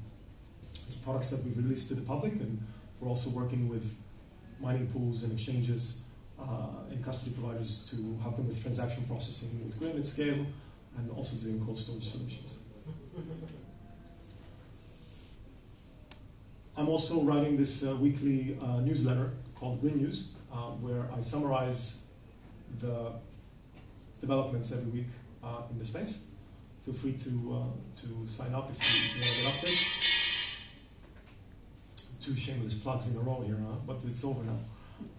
as 0.87 0.95
products 0.95 1.31
that 1.31 1.43
we've 1.45 1.57
released 1.57 1.87
to 1.89 1.95
the 1.95 2.01
public, 2.01 2.33
and 2.33 2.61
we're 2.99 3.09
also 3.09 3.29
working 3.29 3.69
with 3.69 3.99
mining 4.59 4.87
pools 4.87 5.23
and 5.23 5.31
exchanges 5.33 6.05
uh, 6.39 6.91
and 6.91 7.03
custody 7.03 7.35
providers 7.35 7.89
to 7.89 8.17
help 8.21 8.35
them 8.35 8.47
with 8.47 8.61
transaction 8.61 9.03
processing 9.05 9.63
with 9.65 9.79
Grin 9.79 9.97
at 9.97 10.05
scale 10.05 10.45
and 10.97 11.11
also 11.11 11.37
doing 11.37 11.63
cold 11.63 11.77
storage 11.77 12.09
solutions. 12.09 12.59
I'm 16.77 16.89
also 16.89 17.23
writing 17.23 17.57
this 17.57 17.83
uh, 17.83 17.95
weekly 17.95 18.55
uh, 18.61 18.81
newsletter 18.81 19.33
called 19.55 19.81
Grin 19.81 19.97
News, 19.97 20.29
uh, 20.53 20.69
where 20.79 21.09
I 21.11 21.21
summarize 21.21 22.03
the 22.79 23.13
developments 24.21 24.71
every 24.71 24.91
week 24.91 25.07
uh, 25.43 25.63
in 25.71 25.79
the 25.79 25.85
space. 25.85 26.27
Feel 26.85 26.93
free 26.93 27.13
to 27.13 27.29
uh, 27.29 27.99
to 28.01 28.27
sign 28.27 28.53
up 28.53 28.69
if 28.69 28.77
you, 28.77 29.19
want 29.19 29.25
to 29.25 29.41
get 29.41 29.53
updates. 29.53 30.03
Two 32.21 32.35
shameless 32.35 32.75
plugs 32.75 33.11
in 33.11 33.21
a 33.21 33.23
row 33.23 33.41
here, 33.43 33.57
huh? 33.59 33.77
but 33.87 33.97
it's 34.07 34.23
over 34.23 34.43
now. 34.43 34.59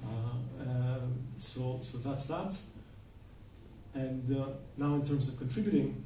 Um, 0.06 1.24
so 1.36 1.80
so 1.82 1.98
that's 1.98 2.26
that. 2.26 2.56
And 3.94 4.28
now 4.76 4.94
in 4.94 5.04
terms 5.04 5.28
of 5.28 5.38
contributing, 5.38 6.04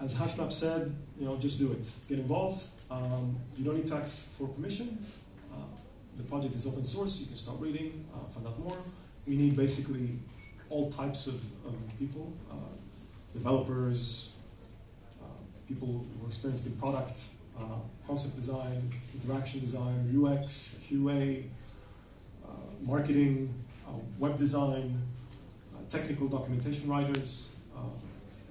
as 0.00 0.16
HashMap 0.16 0.52
said, 0.52 0.92
you 1.20 1.26
know, 1.26 1.38
just 1.38 1.60
do 1.60 1.70
it. 1.70 1.88
Get 2.08 2.18
involved. 2.18 2.73
Um, 2.90 3.36
you 3.56 3.64
don't 3.64 3.76
need 3.76 3.86
to 3.86 3.94
ask 3.94 4.36
for 4.36 4.48
permission. 4.48 4.98
Uh, 5.52 5.56
the 6.16 6.22
project 6.24 6.54
is 6.54 6.66
open 6.66 6.84
source. 6.84 7.20
You 7.20 7.26
can 7.26 7.36
start 7.36 7.60
reading, 7.60 8.06
uh, 8.14 8.18
find 8.18 8.46
out 8.46 8.58
more. 8.58 8.76
We 9.26 9.36
need 9.36 9.56
basically 9.56 10.18
all 10.70 10.90
types 10.90 11.26
of, 11.26 11.34
of 11.66 11.74
people, 11.98 12.32
uh, 12.50 12.54
developers, 13.32 14.34
uh, 15.22 15.26
people 15.68 15.88
who 15.88 16.24
are 16.24 16.28
experienced 16.28 16.66
in 16.66 16.76
product, 16.76 17.20
uh, 17.58 17.78
concept 18.06 18.36
design, 18.36 18.90
interaction 19.14 19.60
design, 19.60 20.10
UX, 20.14 20.80
QA, 20.88 21.44
uh, 22.44 22.48
marketing, 22.82 23.54
web 24.18 24.38
design, 24.38 25.00
technical 25.88 26.26
documentation 26.28 26.88
writers, 26.88 27.56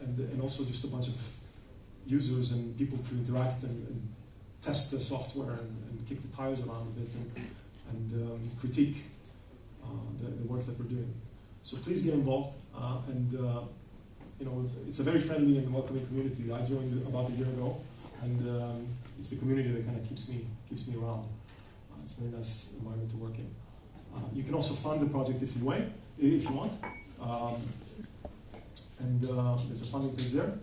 and, 0.02 0.19
and 0.19 0.41
also 0.41 0.63
just 0.63 0.84
a 0.84 0.88
bunch 0.88 1.08
of 1.08 1.15
users 2.06 2.52
and 2.52 2.78
people 2.78 2.98
to 2.98 3.15
interact 3.15 3.63
and, 3.63 3.88
and 3.88 4.13
test 4.63 4.91
the 4.91 4.99
software 4.99 5.52
and, 5.52 5.76
and, 5.89 6.08
kick 6.08 6.21
the 6.21 6.36
tires 6.36 6.60
around 6.62 6.93
it 6.97 7.10
and, 7.15 7.32
and 7.91 8.08
um, 8.23 8.41
critique 8.60 8.97
uh, 9.84 9.88
the, 10.19 10.30
the, 10.30 10.47
work 10.47 10.65
that 10.65 10.78
we're 10.78 10.86
doing. 10.86 11.13
So 11.63 11.78
please 11.78 12.04
get 12.04 12.13
involved. 12.13 12.58
Uh, 12.76 12.97
and 13.08 13.34
uh, 13.36 13.62
you 14.39 14.45
know, 14.45 14.69
it's 14.88 14.99
a 14.99 15.04
very 15.04 15.19
friendly 15.19 15.58
and 15.60 15.73
welcoming 15.73 16.06
community. 16.08 16.52
I 16.52 16.65
joined 16.65 17.08
about 17.08 17.30
a 17.30 17.34
year 17.34 17.47
ago, 17.47 17.82
and 18.21 18.39
um, 18.49 18.88
it's 19.17 19.30
the 19.30 19.38
community 19.38 19.71
that 19.71 19.86
kind 19.86 19.97
of 19.97 20.08
keeps 20.08 20.28
me 20.30 20.45
keeps 20.69 20.88
me 20.88 20.95
around. 20.95 21.26
Uh, 21.91 22.04
it's 22.04 22.17
a 22.17 22.21
very 22.21 22.36
nice 22.36 22.76
environment 22.78 23.12
to 23.12 23.17
work 23.17 23.38
in. 23.38 23.49
Uh, 24.13 24.19
you 24.34 24.43
can 24.43 24.54
also 24.54 24.73
fund 24.73 25.02
the 25.02 25.06
project 25.06 25.41
if 25.41 25.56
you 25.56 25.65
want. 25.65 25.86
If 26.19 26.43
you 26.43 26.56
want. 26.56 26.73
Um, 27.21 27.62
and 28.99 29.23
uh, 29.23 29.56
there's 29.67 29.82
a 29.82 29.86
funding 29.86 30.15
page 30.15 30.32
there. 30.32 30.54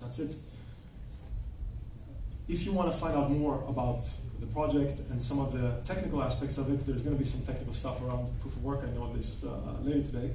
That's 0.00 0.18
it. 0.18 0.34
If 2.48 2.66
you 2.66 2.72
want 2.72 2.90
to 2.90 2.98
find 2.98 3.14
out 3.14 3.30
more 3.30 3.64
about 3.68 4.02
the 4.40 4.46
project 4.46 4.98
and 5.10 5.22
some 5.22 5.38
of 5.38 5.52
the 5.52 5.80
technical 5.84 6.22
aspects 6.22 6.58
of 6.58 6.68
it, 6.72 6.84
there's 6.86 7.02
going 7.02 7.14
to 7.14 7.18
be 7.18 7.24
some 7.24 7.42
technical 7.42 7.72
stuff 7.72 8.02
around 8.02 8.36
proof 8.40 8.56
of 8.56 8.64
work, 8.64 8.80
I 8.82 9.16
this 9.16 9.44
uh, 9.44 9.78
later 9.82 10.02
today. 10.02 10.32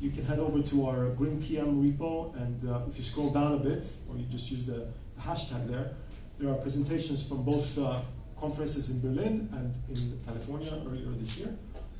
You 0.00 0.10
can 0.10 0.24
head 0.24 0.38
over 0.38 0.60
to 0.62 0.86
our 0.86 1.10
Grin 1.10 1.40
PM 1.40 1.82
repo, 1.82 2.34
and 2.34 2.68
uh, 2.68 2.80
if 2.88 2.96
you 2.96 3.04
scroll 3.04 3.30
down 3.30 3.52
a 3.52 3.58
bit, 3.58 3.86
or 4.08 4.16
you 4.16 4.24
just 4.24 4.50
use 4.50 4.66
the 4.66 4.88
hashtag 5.20 5.68
there, 5.68 5.94
there 6.38 6.50
are 6.50 6.56
presentations 6.56 7.26
from 7.26 7.44
both 7.44 7.78
uh, 7.78 8.00
conferences 8.38 8.90
in 8.90 9.00
Berlin 9.00 9.48
and 9.52 9.74
in 9.88 10.18
California 10.26 10.72
earlier 10.86 11.10
this 11.10 11.38
year, 11.38 11.54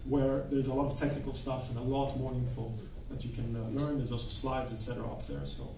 where 0.06 0.40
there's 0.50 0.66
a 0.66 0.74
lot 0.74 0.90
of 0.90 0.98
technical 0.98 1.32
stuff 1.32 1.70
and 1.70 1.78
a 1.78 1.82
lot 1.82 2.16
more 2.18 2.32
info 2.32 2.72
that 3.10 3.24
you 3.24 3.30
can 3.30 3.54
uh, 3.54 3.60
learn. 3.78 3.98
There's 3.98 4.12
also 4.12 4.28
slides, 4.28 4.72
etc., 4.72 5.04
up 5.04 5.24
there. 5.26 5.44
So 5.44 5.76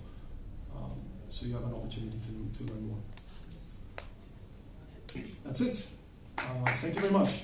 so 1.32 1.46
you 1.46 1.54
have 1.54 1.64
an 1.64 1.72
opportunity 1.72 2.18
to, 2.20 2.58
to 2.58 2.72
learn 2.72 2.88
more. 2.88 2.98
That's 5.44 5.60
it. 5.60 5.88
Uh, 6.38 6.64
thank 6.66 6.94
you 6.94 7.00
very 7.00 7.12
much. 7.12 7.42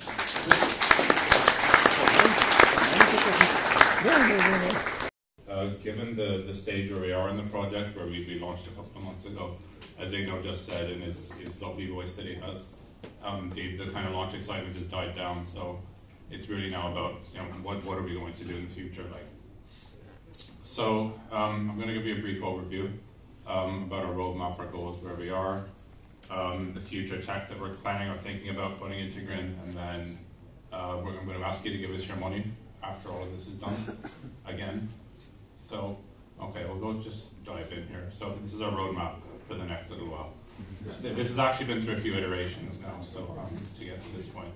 Uh, 5.49 5.67
given 5.83 6.15
the, 6.15 6.43
the 6.47 6.53
stage 6.53 6.91
where 6.91 7.01
we 7.01 7.11
are 7.11 7.29
in 7.29 7.37
the 7.37 7.43
project, 7.43 7.95
where 7.95 8.05
we, 8.05 8.25
we 8.25 8.39
launched 8.39 8.67
a 8.67 8.69
couple 8.71 8.97
of 8.97 9.03
months 9.03 9.25
ago, 9.25 9.57
as 9.99 10.11
Igno 10.11 10.41
just 10.41 10.65
said 10.65 10.89
in 10.89 11.01
his, 11.01 11.33
his 11.33 11.61
lovely 11.61 11.87
voice 11.87 12.13
that 12.13 12.25
he 12.25 12.35
has, 12.35 12.65
um, 13.23 13.51
the, 13.53 13.75
the 13.77 13.91
kind 13.91 14.07
of 14.07 14.13
launch 14.13 14.33
excitement 14.33 14.75
has 14.75 14.85
died 14.85 15.15
down. 15.15 15.45
So 15.45 15.79
it's 16.31 16.47
really 16.47 16.69
now 16.69 16.91
about 16.91 17.15
you 17.33 17.39
know, 17.39 17.45
what, 17.61 17.83
what 17.83 17.97
are 17.97 18.03
we 18.03 18.13
going 18.13 18.33
to 18.33 18.43
do 18.45 18.55
in 18.55 18.67
the 18.67 18.73
future. 18.73 19.03
Like, 19.11 19.25
so 20.31 21.13
um, 21.31 21.69
I'm 21.69 21.75
going 21.75 21.89
to 21.89 21.93
give 21.93 22.05
you 22.05 22.15
a 22.15 22.19
brief 22.19 22.41
overview 22.41 22.91
um, 23.45 23.83
about 23.83 24.05
our 24.05 24.13
roadmap, 24.13 24.59
our 24.59 24.67
goals, 24.67 25.03
where 25.03 25.15
we 25.15 25.29
are, 25.29 25.65
um, 26.29 26.73
the 26.73 26.81
future 26.81 27.21
tech 27.21 27.49
that 27.49 27.59
we're 27.59 27.73
planning 27.73 28.09
or 28.09 28.17
thinking 28.17 28.49
about 28.49 28.79
putting 28.79 28.99
into 28.99 29.21
Grin, 29.21 29.57
and 29.63 29.75
then 29.75 30.19
uh, 30.71 30.97
I'm 30.97 31.25
going 31.25 31.39
to 31.39 31.45
ask 31.45 31.65
you 31.65 31.71
to 31.71 31.77
give 31.77 31.91
us 31.91 32.07
your 32.07 32.17
money 32.17 32.43
after 32.83 33.09
all 33.09 33.23
of 33.23 33.31
this 33.31 33.47
is 33.47 33.55
done 33.55 33.75
again. 34.45 34.89
So, 35.67 35.97
okay, 36.41 36.65
we'll 36.65 36.77
go 36.77 37.01
just 37.01 37.43
dive 37.43 37.71
in 37.71 37.87
here. 37.87 38.07
So 38.11 38.37
this 38.43 38.53
is 38.53 38.61
our 38.61 38.71
roadmap 38.71 39.15
for 39.47 39.55
the 39.55 39.65
next 39.65 39.89
little 39.89 40.07
while. 40.07 40.33
This 41.01 41.29
has 41.29 41.39
actually 41.39 41.67
been 41.67 41.81
through 41.81 41.95
a 41.95 41.97
few 41.97 42.15
iterations 42.15 42.81
now, 42.81 43.01
so 43.01 43.37
um, 43.39 43.57
to 43.77 43.85
get 43.85 44.01
to 44.01 44.15
this 44.15 44.27
point. 44.27 44.49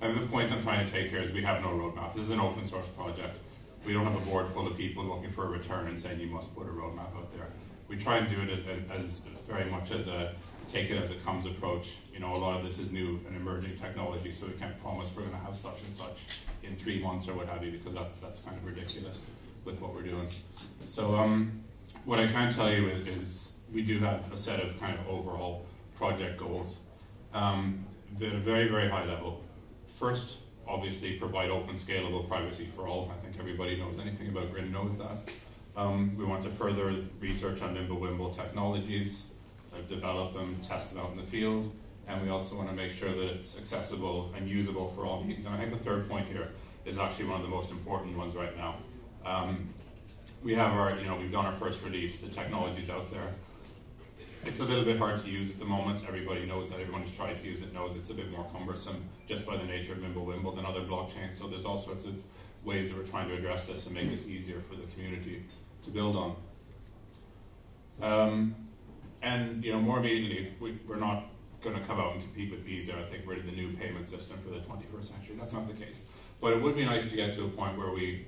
And 0.00 0.16
the 0.16 0.26
point 0.26 0.50
I'm 0.50 0.62
trying 0.62 0.86
to 0.86 0.90
take 0.90 1.10
here 1.10 1.20
is 1.20 1.32
we 1.32 1.42
have 1.42 1.62
no 1.62 1.68
roadmap. 1.68 2.14
This 2.14 2.24
is 2.24 2.30
an 2.30 2.40
open 2.40 2.66
source 2.66 2.88
project. 2.88 3.36
We 3.84 3.92
don't 3.92 4.04
have 4.04 4.16
a 4.16 4.24
board 4.24 4.48
full 4.48 4.66
of 4.66 4.76
people 4.76 5.04
looking 5.04 5.30
for 5.30 5.44
a 5.44 5.48
return 5.48 5.86
and 5.86 6.00
saying 6.00 6.20
you 6.20 6.28
must 6.28 6.54
put 6.54 6.66
a 6.66 6.70
roadmap 6.70 7.14
out 7.16 7.30
there 7.36 7.48
we 7.90 7.96
try 7.96 8.18
and 8.18 8.30
do 8.30 8.40
it 8.40 8.50
as, 8.50 9.04
as, 9.04 9.20
very 9.48 9.68
much 9.68 9.90
as 9.90 10.06
a 10.06 10.32
take 10.72 10.90
it 10.90 11.02
as 11.02 11.10
it 11.10 11.24
comes 11.24 11.46
approach. 11.46 11.96
You 12.12 12.20
know, 12.20 12.32
a 12.32 12.38
lot 12.38 12.58
of 12.58 12.64
this 12.64 12.78
is 12.78 12.90
new 12.90 13.20
and 13.26 13.36
emerging 13.36 13.76
technology, 13.76 14.32
so 14.32 14.46
we 14.46 14.52
can't 14.52 14.80
promise 14.80 15.10
we're 15.14 15.22
going 15.22 15.34
to 15.34 15.44
have 15.44 15.56
such 15.56 15.82
and 15.84 15.94
such 15.94 16.44
in 16.62 16.76
three 16.76 17.02
months 17.02 17.28
or 17.28 17.34
what 17.34 17.48
have 17.48 17.64
you, 17.64 17.72
because 17.72 17.94
that's 17.94 18.20
that's 18.20 18.40
kind 18.40 18.56
of 18.56 18.64
ridiculous 18.64 19.26
with 19.64 19.80
what 19.80 19.94
we're 19.94 20.02
doing. 20.02 20.28
So, 20.86 21.14
um, 21.14 21.64
what 22.04 22.18
I 22.18 22.26
can 22.26 22.52
tell 22.52 22.70
you 22.70 22.88
is, 22.88 23.06
is, 23.06 23.56
we 23.72 23.82
do 23.82 23.98
have 24.00 24.32
a 24.32 24.36
set 24.36 24.60
of 24.60 24.78
kind 24.80 24.98
of 24.98 25.08
overall 25.08 25.66
project 25.96 26.38
goals 26.38 26.76
um, 27.34 27.84
at 28.16 28.32
a 28.32 28.38
very 28.38 28.68
very 28.68 28.88
high 28.88 29.04
level. 29.04 29.44
First, 29.86 30.38
obviously, 30.66 31.18
provide 31.18 31.50
open, 31.50 31.74
scalable 31.74 32.26
privacy 32.28 32.68
for 32.74 32.86
all. 32.86 33.12
I 33.14 33.22
think 33.22 33.38
everybody 33.38 33.76
knows 33.76 33.98
anything 33.98 34.28
about 34.28 34.52
Grin 34.52 34.72
knows 34.72 34.96
that. 34.98 35.32
Um, 35.76 36.16
we 36.16 36.24
want 36.24 36.42
to 36.44 36.50
further 36.50 36.94
research 37.20 37.62
on 37.62 37.76
Mimblewimble 37.76 38.34
technologies, 38.34 39.26
develop 39.88 40.34
them, 40.34 40.56
test 40.62 40.90
them 40.90 41.02
out 41.02 41.10
in 41.10 41.16
the 41.16 41.22
field, 41.22 41.72
and 42.06 42.22
we 42.22 42.28
also 42.28 42.56
want 42.56 42.68
to 42.68 42.74
make 42.74 42.92
sure 42.92 43.12
that 43.12 43.26
it's 43.26 43.58
accessible 43.58 44.32
and 44.36 44.48
usable 44.48 44.88
for 44.88 45.06
all 45.06 45.24
needs. 45.24 45.44
And 45.46 45.54
I 45.54 45.58
think 45.58 45.70
the 45.70 45.84
third 45.84 46.08
point 46.08 46.28
here 46.28 46.48
is 46.84 46.98
actually 46.98 47.26
one 47.26 47.36
of 47.36 47.42
the 47.42 47.48
most 47.48 47.70
important 47.70 48.16
ones 48.16 48.34
right 48.34 48.56
now. 48.56 48.76
Um, 49.24 49.74
we 50.42 50.54
have 50.54 50.72
our, 50.72 50.98
you 50.98 51.06
know, 51.06 51.16
we've 51.16 51.32
done 51.32 51.46
our 51.46 51.52
first 51.52 51.82
release, 51.84 52.20
the 52.20 52.28
technology's 52.28 52.90
out 52.90 53.10
there. 53.10 53.34
It's 54.44 54.58
a 54.58 54.64
little 54.64 54.84
bit 54.84 54.96
hard 54.96 55.22
to 55.22 55.30
use 55.30 55.50
at 55.50 55.58
the 55.58 55.66
moment. 55.66 56.02
Everybody 56.08 56.46
knows 56.46 56.70
that. 56.70 56.80
Everyone 56.80 57.02
who's 57.02 57.14
tried 57.14 57.36
to 57.36 57.46
use 57.46 57.60
it 57.60 57.74
knows 57.74 57.94
it's 57.94 58.08
a 58.08 58.14
bit 58.14 58.30
more 58.30 58.48
cumbersome 58.50 59.04
just 59.28 59.44
by 59.44 59.58
the 59.58 59.64
nature 59.64 59.92
of 59.92 59.98
Mimblewimble 59.98 60.56
than 60.56 60.64
other 60.64 60.80
blockchains. 60.80 61.34
So 61.34 61.46
there's 61.46 61.66
all 61.66 61.76
sorts 61.76 62.06
of 62.06 62.14
ways 62.64 62.88
that 62.88 62.96
we're 62.96 63.04
trying 63.04 63.28
to 63.28 63.34
address 63.34 63.66
this 63.66 63.84
and 63.84 63.94
make 63.94 64.10
this 64.10 64.26
easier 64.26 64.60
for 64.60 64.76
the 64.76 64.84
community 64.94 65.44
to 65.84 65.90
build 65.90 66.16
on. 66.16 66.36
Um, 68.00 68.54
and 69.22 69.64
you 69.64 69.72
know, 69.72 69.80
more 69.80 69.98
immediately, 69.98 70.52
we, 70.60 70.78
we're 70.86 70.96
not 70.96 71.24
going 71.62 71.78
to 71.78 71.82
come 71.82 72.00
out 72.00 72.14
and 72.14 72.22
compete 72.22 72.50
with 72.50 72.60
Visa. 72.60 72.98
I 72.98 73.02
think 73.02 73.26
we're 73.26 73.40
the 73.40 73.52
new 73.52 73.72
payment 73.72 74.08
system 74.08 74.38
for 74.38 74.50
the 74.50 74.60
21st 74.60 75.08
century. 75.12 75.36
That's 75.38 75.52
not 75.52 75.66
the 75.66 75.74
case. 75.74 76.00
But 76.40 76.54
it 76.54 76.62
would 76.62 76.74
be 76.74 76.84
nice 76.84 77.10
to 77.10 77.16
get 77.16 77.34
to 77.34 77.44
a 77.44 77.48
point 77.48 77.76
where 77.76 77.90
we 77.90 78.26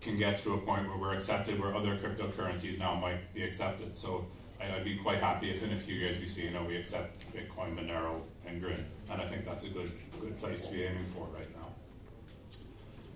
can 0.00 0.16
get 0.16 0.40
to 0.44 0.54
a 0.54 0.58
point 0.58 0.86
where 0.88 0.96
we're 0.96 1.14
accepted, 1.14 1.58
where 1.60 1.74
other 1.74 1.96
cryptocurrencies 1.96 2.78
now 2.78 2.94
might 2.94 3.34
be 3.34 3.42
accepted. 3.42 3.96
So 3.96 4.26
I'd 4.60 4.84
be 4.84 4.96
quite 4.96 5.18
happy 5.18 5.50
if 5.50 5.62
in 5.62 5.72
a 5.72 5.76
few 5.76 5.94
years 5.94 6.20
we 6.20 6.26
see, 6.26 6.44
you 6.44 6.50
know, 6.50 6.64
we 6.64 6.76
accept 6.76 7.32
Bitcoin, 7.32 7.76
Monero, 7.76 8.22
and 8.46 8.60
Grin. 8.60 8.84
And 9.10 9.20
I 9.20 9.26
think 9.26 9.44
that's 9.44 9.64
a 9.64 9.68
good 9.68 9.90
good 10.20 10.38
place 10.38 10.66
to 10.66 10.72
be 10.72 10.84
aiming 10.84 11.04
for 11.04 11.26
right 11.34 11.50
now. 11.56 11.68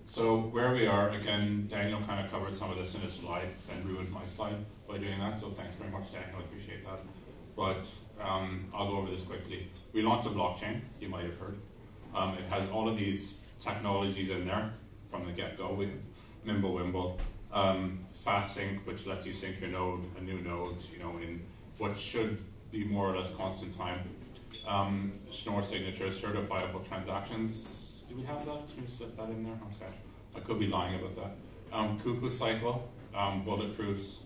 So 0.07 0.37
where 0.37 0.73
we 0.73 0.87
are, 0.87 1.09
again, 1.09 1.67
Daniel 1.69 2.01
kind 2.01 2.23
of 2.23 2.31
covered 2.31 2.53
some 2.53 2.69
of 2.71 2.77
this 2.77 2.93
in 2.95 3.01
his 3.01 3.13
slide 3.13 3.49
and 3.71 3.85
ruined 3.85 4.11
my 4.11 4.25
slide 4.25 4.57
by 4.87 4.97
doing 4.97 5.19
that, 5.19 5.39
so 5.39 5.49
thanks 5.49 5.75
very 5.75 5.89
much, 5.91 6.11
Daniel, 6.11 6.37
I 6.37 6.41
appreciate 6.41 6.83
that. 6.85 6.99
But 7.55 7.85
um, 8.21 8.65
I'll 8.73 8.89
go 8.89 8.97
over 8.97 9.11
this 9.11 9.23
quickly. 9.23 9.69
We 9.93 10.01
launched 10.01 10.27
a 10.27 10.31
blockchain, 10.31 10.81
you 10.99 11.09
might 11.09 11.25
have 11.25 11.37
heard. 11.37 11.57
Um, 12.13 12.37
it 12.37 12.45
has 12.49 12.69
all 12.69 12.89
of 12.89 12.97
these 12.97 13.33
technologies 13.59 14.29
in 14.29 14.45
there 14.45 14.73
from 15.07 15.25
the 15.25 15.31
get-go. 15.31 15.73
We 15.73 15.89
Mimblewimble, 16.45 17.19
um, 17.53 17.99
fast 18.11 18.55
sync, 18.55 18.85
which 18.85 19.05
lets 19.05 19.25
you 19.25 19.31
sync 19.31 19.61
your 19.61 19.69
node, 19.69 20.03
a 20.17 20.21
new 20.21 20.41
node, 20.41 20.75
you 20.91 20.99
know, 20.99 21.17
in 21.19 21.41
what 21.77 21.97
should 21.97 22.37
be 22.69 22.83
more 22.83 23.13
or 23.13 23.17
less 23.17 23.33
constant 23.35 23.77
time. 23.77 23.99
Um, 24.67 25.13
Schnorr 25.31 25.63
signatures, 25.63 26.19
certifiable 26.19 26.85
transactions, 26.87 27.83
do 28.13 28.19
we 28.19 28.25
have 28.25 28.45
that? 28.45 28.67
Can 28.73 28.83
we 28.83 28.87
slip 28.87 29.15
that 29.17 29.29
in 29.29 29.43
there? 29.43 29.57
Okay. 29.75 29.91
I 30.35 30.39
could 30.41 30.59
be 30.59 30.67
lying 30.67 30.99
about 30.99 31.15
that. 31.15 31.31
Um, 31.71 31.99
cuckoo 31.99 32.29
cycle, 32.29 32.91
um, 33.15 33.43
bulletproofs, 33.45 34.17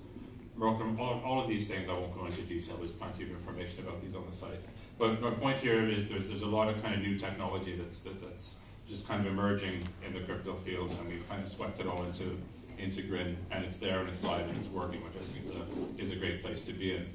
Merkle, 0.58 1.00
all, 1.00 1.22
all 1.24 1.42
of 1.42 1.48
these 1.48 1.68
things 1.68 1.88
I 1.88 1.94
won't 1.94 2.16
go 2.16 2.26
into 2.26 2.42
detail. 2.42 2.78
There's 2.78 2.92
plenty 2.92 3.24
of 3.24 3.30
information 3.30 3.86
about 3.86 4.02
these 4.02 4.16
on 4.16 4.26
the 4.30 4.36
site. 4.36 4.60
But 4.98 5.22
my 5.22 5.30
point 5.32 5.58
here 5.60 5.88
is 5.88 6.10
there's 6.10 6.30
there's 6.30 6.42
a 6.42 6.48
lot 6.48 6.68
of 6.68 6.82
kind 6.82 6.96
of 6.96 7.02
new 7.02 7.18
technology 7.18 7.74
that's 7.74 8.00
that, 8.00 8.20
that's 8.22 8.56
just 8.90 9.08
kind 9.08 9.26
of 9.26 9.32
emerging 9.32 9.88
in 10.06 10.14
the 10.14 10.22
crypto 10.22 10.56
field, 10.56 10.92
and 11.00 11.08
we've 11.10 11.28
kind 11.30 11.44
of 11.44 11.48
swept 11.48 11.80
it 11.80 11.88
all 11.88 12.04
into 12.04 12.42
into 12.80 13.04
Grin, 13.04 13.38
and 13.52 13.66
it's 13.66 13.78
there 13.78 14.00
and 14.00 14.10
it's 14.10 14.24
live 14.24 14.48
and 14.48 14.58
it's 14.58 14.68
working, 14.70 15.04
which 15.04 15.14
I 15.16 15.26
think 15.26 15.46
is 15.46 15.52
a, 15.52 16.04
is 16.04 16.12
a 16.12 16.16
great 16.16 16.44
place 16.44 16.64
to 16.66 16.74
be 16.74 16.96
in. 16.96 17.06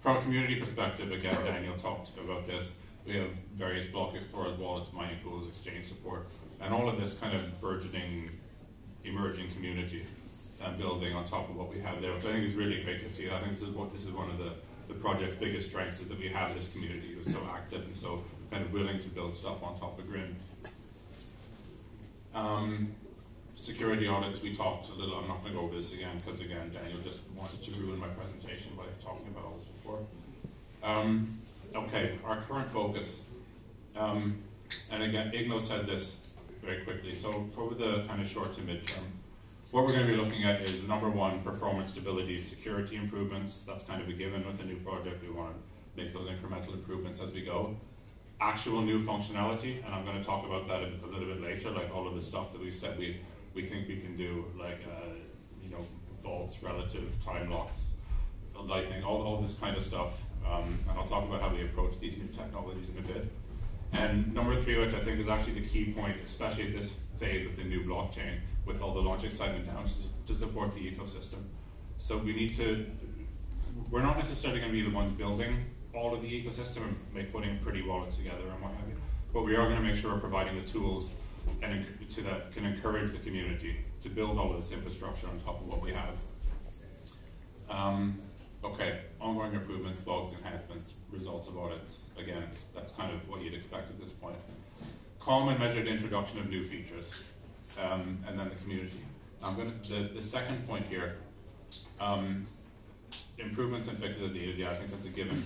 From 0.00 0.18
a 0.18 0.20
community 0.22 0.56
perspective, 0.56 1.10
again, 1.10 1.34
Daniel 1.44 1.76
talked 1.76 2.10
about 2.18 2.46
this. 2.46 2.74
We 3.06 3.16
have 3.16 3.30
various 3.54 3.86
block 3.86 4.14
explorers, 4.14 4.58
wallets, 4.58 4.92
mining 4.92 5.18
pools, 5.24 5.48
exchange 5.48 5.86
support, 5.86 6.28
and 6.60 6.74
all 6.74 6.88
of 6.88 7.00
this 7.00 7.14
kind 7.14 7.34
of 7.34 7.60
burgeoning, 7.60 8.30
emerging 9.04 9.50
community 9.52 10.04
and 10.64 10.78
building 10.78 11.14
on 11.14 11.24
top 11.24 11.48
of 11.48 11.56
what 11.56 11.72
we 11.72 11.80
have 11.80 12.00
there, 12.00 12.12
which 12.14 12.24
I 12.24 12.32
think 12.32 12.46
is 12.46 12.54
really 12.54 12.82
great 12.82 13.00
to 13.00 13.08
see. 13.08 13.30
I 13.30 13.38
think 13.38 13.52
this 13.52 13.62
is 13.62 13.74
what 13.74 13.92
this 13.92 14.04
is 14.04 14.10
one 14.10 14.30
of 14.30 14.38
the, 14.38 14.52
the 14.88 14.94
project's 14.94 15.36
biggest 15.36 15.68
strengths 15.68 16.00
is 16.00 16.08
that 16.08 16.18
we 16.18 16.28
have 16.28 16.54
this 16.54 16.72
community 16.72 17.14
who's 17.14 17.32
so 17.32 17.40
active 17.52 17.84
and 17.84 17.96
so 17.96 18.24
kind 18.50 18.64
of 18.64 18.72
willing 18.72 18.98
to 18.98 19.08
build 19.08 19.36
stuff 19.36 19.62
on 19.62 19.78
top 19.78 19.98
of 19.98 20.08
Grin. 20.08 20.34
Um, 22.34 22.94
security 23.56 24.06
audits, 24.06 24.42
we 24.42 24.54
talked 24.54 24.88
a 24.88 24.94
little, 24.94 25.18
I'm 25.18 25.28
not 25.28 25.40
going 25.40 25.52
to 25.52 25.58
go 25.58 25.64
over 25.66 25.76
this 25.76 25.92
again 25.92 26.18
because 26.24 26.40
again, 26.40 26.70
Daniel 26.72 27.00
just 27.00 27.28
wanted 27.36 27.62
to 27.62 27.70
ruin 27.72 27.98
my 27.98 28.08
presentation 28.08 28.72
by 28.76 28.84
talking 29.02 29.28
about 29.28 29.44
all 29.44 29.56
this 29.56 29.64
before. 29.64 30.00
Um, 30.82 31.38
okay, 31.74 32.18
our 32.24 32.40
current 32.42 32.70
focus, 32.70 33.20
um, 33.96 34.38
and 34.92 35.02
again, 35.02 35.32
Igno 35.32 35.60
said 35.60 35.86
this 35.86 36.16
very 36.62 36.84
quickly, 36.84 37.14
so 37.14 37.44
for 37.54 37.74
the 37.74 38.04
kind 38.06 38.22
of 38.22 38.28
short 38.28 38.54
to 38.54 38.62
mid-term, 38.62 39.04
what 39.70 39.84
we're 39.84 39.92
going 39.92 40.06
to 40.06 40.12
be 40.12 40.16
looking 40.16 40.44
at 40.44 40.62
is 40.62 40.82
number 40.88 41.10
one, 41.10 41.40
performance 41.40 41.92
stability, 41.92 42.40
security 42.40 42.96
improvements. 42.96 43.64
That's 43.64 43.82
kind 43.82 44.00
of 44.00 44.08
a 44.08 44.12
given 44.12 44.46
with 44.46 44.60
a 44.62 44.64
new 44.64 44.76
project. 44.76 45.22
We 45.22 45.30
want 45.30 45.54
to 45.54 46.02
make 46.02 46.14
those 46.14 46.28
incremental 46.28 46.72
improvements 46.72 47.20
as 47.20 47.32
we 47.32 47.42
go. 47.42 47.76
Actual 48.40 48.80
new 48.80 49.04
functionality, 49.04 49.84
and 49.84 49.94
I'm 49.94 50.04
going 50.06 50.18
to 50.18 50.24
talk 50.24 50.46
about 50.46 50.66
that 50.68 50.82
a, 50.82 50.86
a 51.04 51.08
little 51.08 51.26
bit 51.26 51.42
later, 51.42 51.70
like 51.70 51.94
all 51.94 52.08
of 52.08 52.14
the 52.14 52.22
stuff 52.22 52.52
that 52.52 52.62
we 52.62 52.70
said 52.70 52.98
we, 52.98 53.20
we 53.52 53.62
think 53.62 53.88
we 53.88 53.98
can 53.98 54.16
do, 54.16 54.46
like, 54.58 54.80
uh, 54.86 55.10
you 55.62 55.70
know, 55.70 55.84
vaults, 56.22 56.62
relative 56.62 57.22
time 57.22 57.50
locks, 57.50 57.88
lightning, 58.58 59.02
all, 59.04 59.20
all 59.22 59.40
this 59.42 59.58
kind 59.58 59.76
of 59.76 59.84
stuff. 59.84 60.22
Um, 60.46 60.78
and 60.88 60.98
I'll 60.98 61.06
talk 61.06 61.24
about 61.28 61.42
how 61.42 61.54
we 61.54 61.62
approach 61.62 61.98
these 61.98 62.16
new 62.16 62.28
technologies 62.28 62.88
in 62.88 63.04
a 63.04 63.06
bit. 63.06 63.28
And 63.92 64.34
number 64.34 64.54
three, 64.60 64.78
which 64.78 64.94
I 64.94 65.00
think 65.00 65.20
is 65.20 65.28
actually 65.28 65.60
the 65.60 65.66
key 65.66 65.92
point, 65.92 66.16
especially 66.22 66.68
at 66.68 66.72
this 66.72 66.92
phase 67.16 67.46
with 67.46 67.56
the 67.56 67.64
new 67.64 67.84
blockchain, 67.84 68.38
with 68.66 68.80
all 68.80 68.94
the 68.94 69.00
launch 69.00 69.24
excitement 69.24 69.66
now, 69.66 69.82
to, 70.26 70.34
support 70.34 70.74
the 70.74 70.80
ecosystem. 70.80 71.42
So 71.98 72.18
we 72.18 72.34
need 72.34 72.54
to, 72.56 72.86
we're 73.90 74.02
not 74.02 74.18
necessarily 74.18 74.60
going 74.60 74.72
to 74.72 74.78
be 74.78 74.88
the 74.88 74.94
ones 74.94 75.10
building 75.12 75.64
all 75.94 76.14
of 76.14 76.22
the 76.22 76.28
ecosystem 76.28 76.84
and 76.84 76.96
make, 77.14 77.32
putting 77.32 77.58
pretty 77.58 77.82
wallets 77.82 78.16
together 78.16 78.46
and 78.52 78.62
what 78.62 78.72
have 78.72 78.88
you, 78.88 78.96
but 79.32 79.42
we 79.42 79.56
are 79.56 79.64
going 79.68 79.76
to 79.76 79.82
make 79.82 79.96
sure 79.96 80.12
we're 80.12 80.20
providing 80.20 80.60
the 80.60 80.68
tools 80.68 81.14
and 81.62 81.84
to 82.10 82.22
that 82.22 82.52
can 82.52 82.64
encourage 82.64 83.12
the 83.12 83.18
community 83.18 83.76
to 84.00 84.08
build 84.08 84.38
all 84.38 84.54
of 84.54 84.60
this 84.60 84.70
infrastructure 84.70 85.26
on 85.28 85.40
top 85.40 85.60
of 85.60 85.68
what 85.68 85.80
we 85.80 85.92
have. 85.92 86.14
Um, 87.70 88.20
okay, 88.64 89.00
ongoing 89.20 89.54
improvements, 89.54 90.00
bugs, 90.00 90.34
enhancements, 90.34 90.94
results 91.10 91.48
of 91.48 91.58
audits. 91.58 92.10
Again, 92.18 92.44
that's 92.74 92.92
kind 92.92 93.12
of 93.12 93.28
what 93.28 93.40
you'd 93.42 93.54
expect 93.54 93.90
at 93.90 94.00
this 94.00 94.10
point. 94.10 94.36
Calm 95.20 95.48
and 95.48 95.58
measured 95.58 95.86
introduction 95.86 96.38
of 96.38 96.48
new 96.48 96.64
features 96.64 97.06
um, 97.80 98.18
and 98.26 98.38
then 98.38 98.48
the 98.48 98.54
community. 98.56 99.00
Now 99.40 99.48
I'm 99.48 99.56
going 99.56 99.72
to, 99.80 99.92
the, 99.92 100.14
the 100.14 100.22
second 100.22 100.66
point 100.66 100.86
here, 100.86 101.16
um, 102.00 102.46
improvements 103.38 103.88
and 103.88 103.98
fixes 103.98 104.30
are 104.30 104.32
needed. 104.32 104.56
Yeah, 104.56 104.70
I 104.70 104.74
think 104.74 104.90
that's 104.90 105.06
a 105.06 105.10
given. 105.10 105.42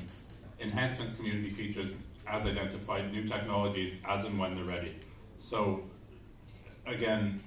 Enhancements, 0.60 1.16
community 1.16 1.50
features, 1.50 1.90
as 2.26 2.46
identified, 2.46 3.12
new 3.12 3.26
technologies, 3.26 3.94
as 4.06 4.24
and 4.24 4.38
when 4.38 4.54
they're 4.54 4.64
ready. 4.64 4.94
So, 5.38 5.84
again, 6.86 7.40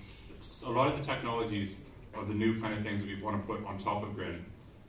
a 0.66 0.70
lot 0.70 0.92
of 0.92 1.00
the 1.00 1.06
technologies 1.06 1.76
are 2.14 2.26
the 2.26 2.34
new 2.34 2.60
kind 2.60 2.74
of 2.74 2.84
things 2.84 3.00
that 3.02 3.08
we 3.08 3.22
want 3.22 3.42
to 3.42 3.48
put 3.48 3.66
on 3.66 3.78
top 3.78 4.04
of 4.04 4.16
Grin, 4.16 4.46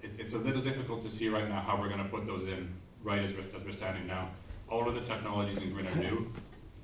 it, 0.06 0.20
it's 0.20 0.34
a 0.34 0.38
little 0.38 0.62
difficult 0.62 1.02
to 1.02 1.08
see 1.08 1.28
right 1.28 1.48
now 1.48 1.60
how 1.60 1.78
we're 1.78 1.88
going 1.88 2.02
to 2.02 2.08
put 2.08 2.26
those 2.26 2.46
in 2.48 2.74
right 3.02 3.20
as 3.20 3.32
we're, 3.32 3.58
as 3.58 3.64
we're 3.64 3.72
standing 3.72 4.06
now. 4.06 4.28
All 4.68 4.88
of 4.88 4.94
the 4.94 5.00
technologies 5.00 5.58
in 5.58 5.72
Grin 5.72 5.86
are 5.86 5.96
new 5.96 6.32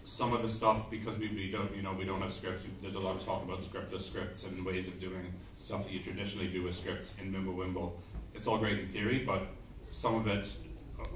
some 0.04 0.32
of 0.32 0.42
the 0.42 0.48
stuff 0.48 0.90
because 0.90 1.16
we, 1.16 1.28
we 1.28 1.50
don't 1.50 1.74
you 1.76 1.82
know 1.82 1.92
we 1.92 2.04
don't 2.04 2.20
have 2.20 2.32
scripts. 2.32 2.64
There's 2.80 2.94
a 2.94 3.00
lot 3.00 3.16
of 3.16 3.24
talk 3.24 3.44
about 3.44 3.62
scriptless 3.62 4.02
scripts 4.02 4.44
and 4.44 4.64
ways 4.64 4.86
of 4.88 5.00
doing 5.00 5.32
stuff 5.54 5.84
that 5.84 5.92
you 5.92 6.00
traditionally 6.00 6.48
do 6.48 6.64
with 6.64 6.74
scripts 6.74 7.14
in 7.20 7.32
Mimblewimble. 7.32 7.92
It's 8.34 8.46
all 8.46 8.58
great 8.58 8.80
in 8.80 8.88
theory, 8.88 9.22
but 9.24 9.46
some 9.90 10.16
of 10.16 10.26
it 10.26 10.46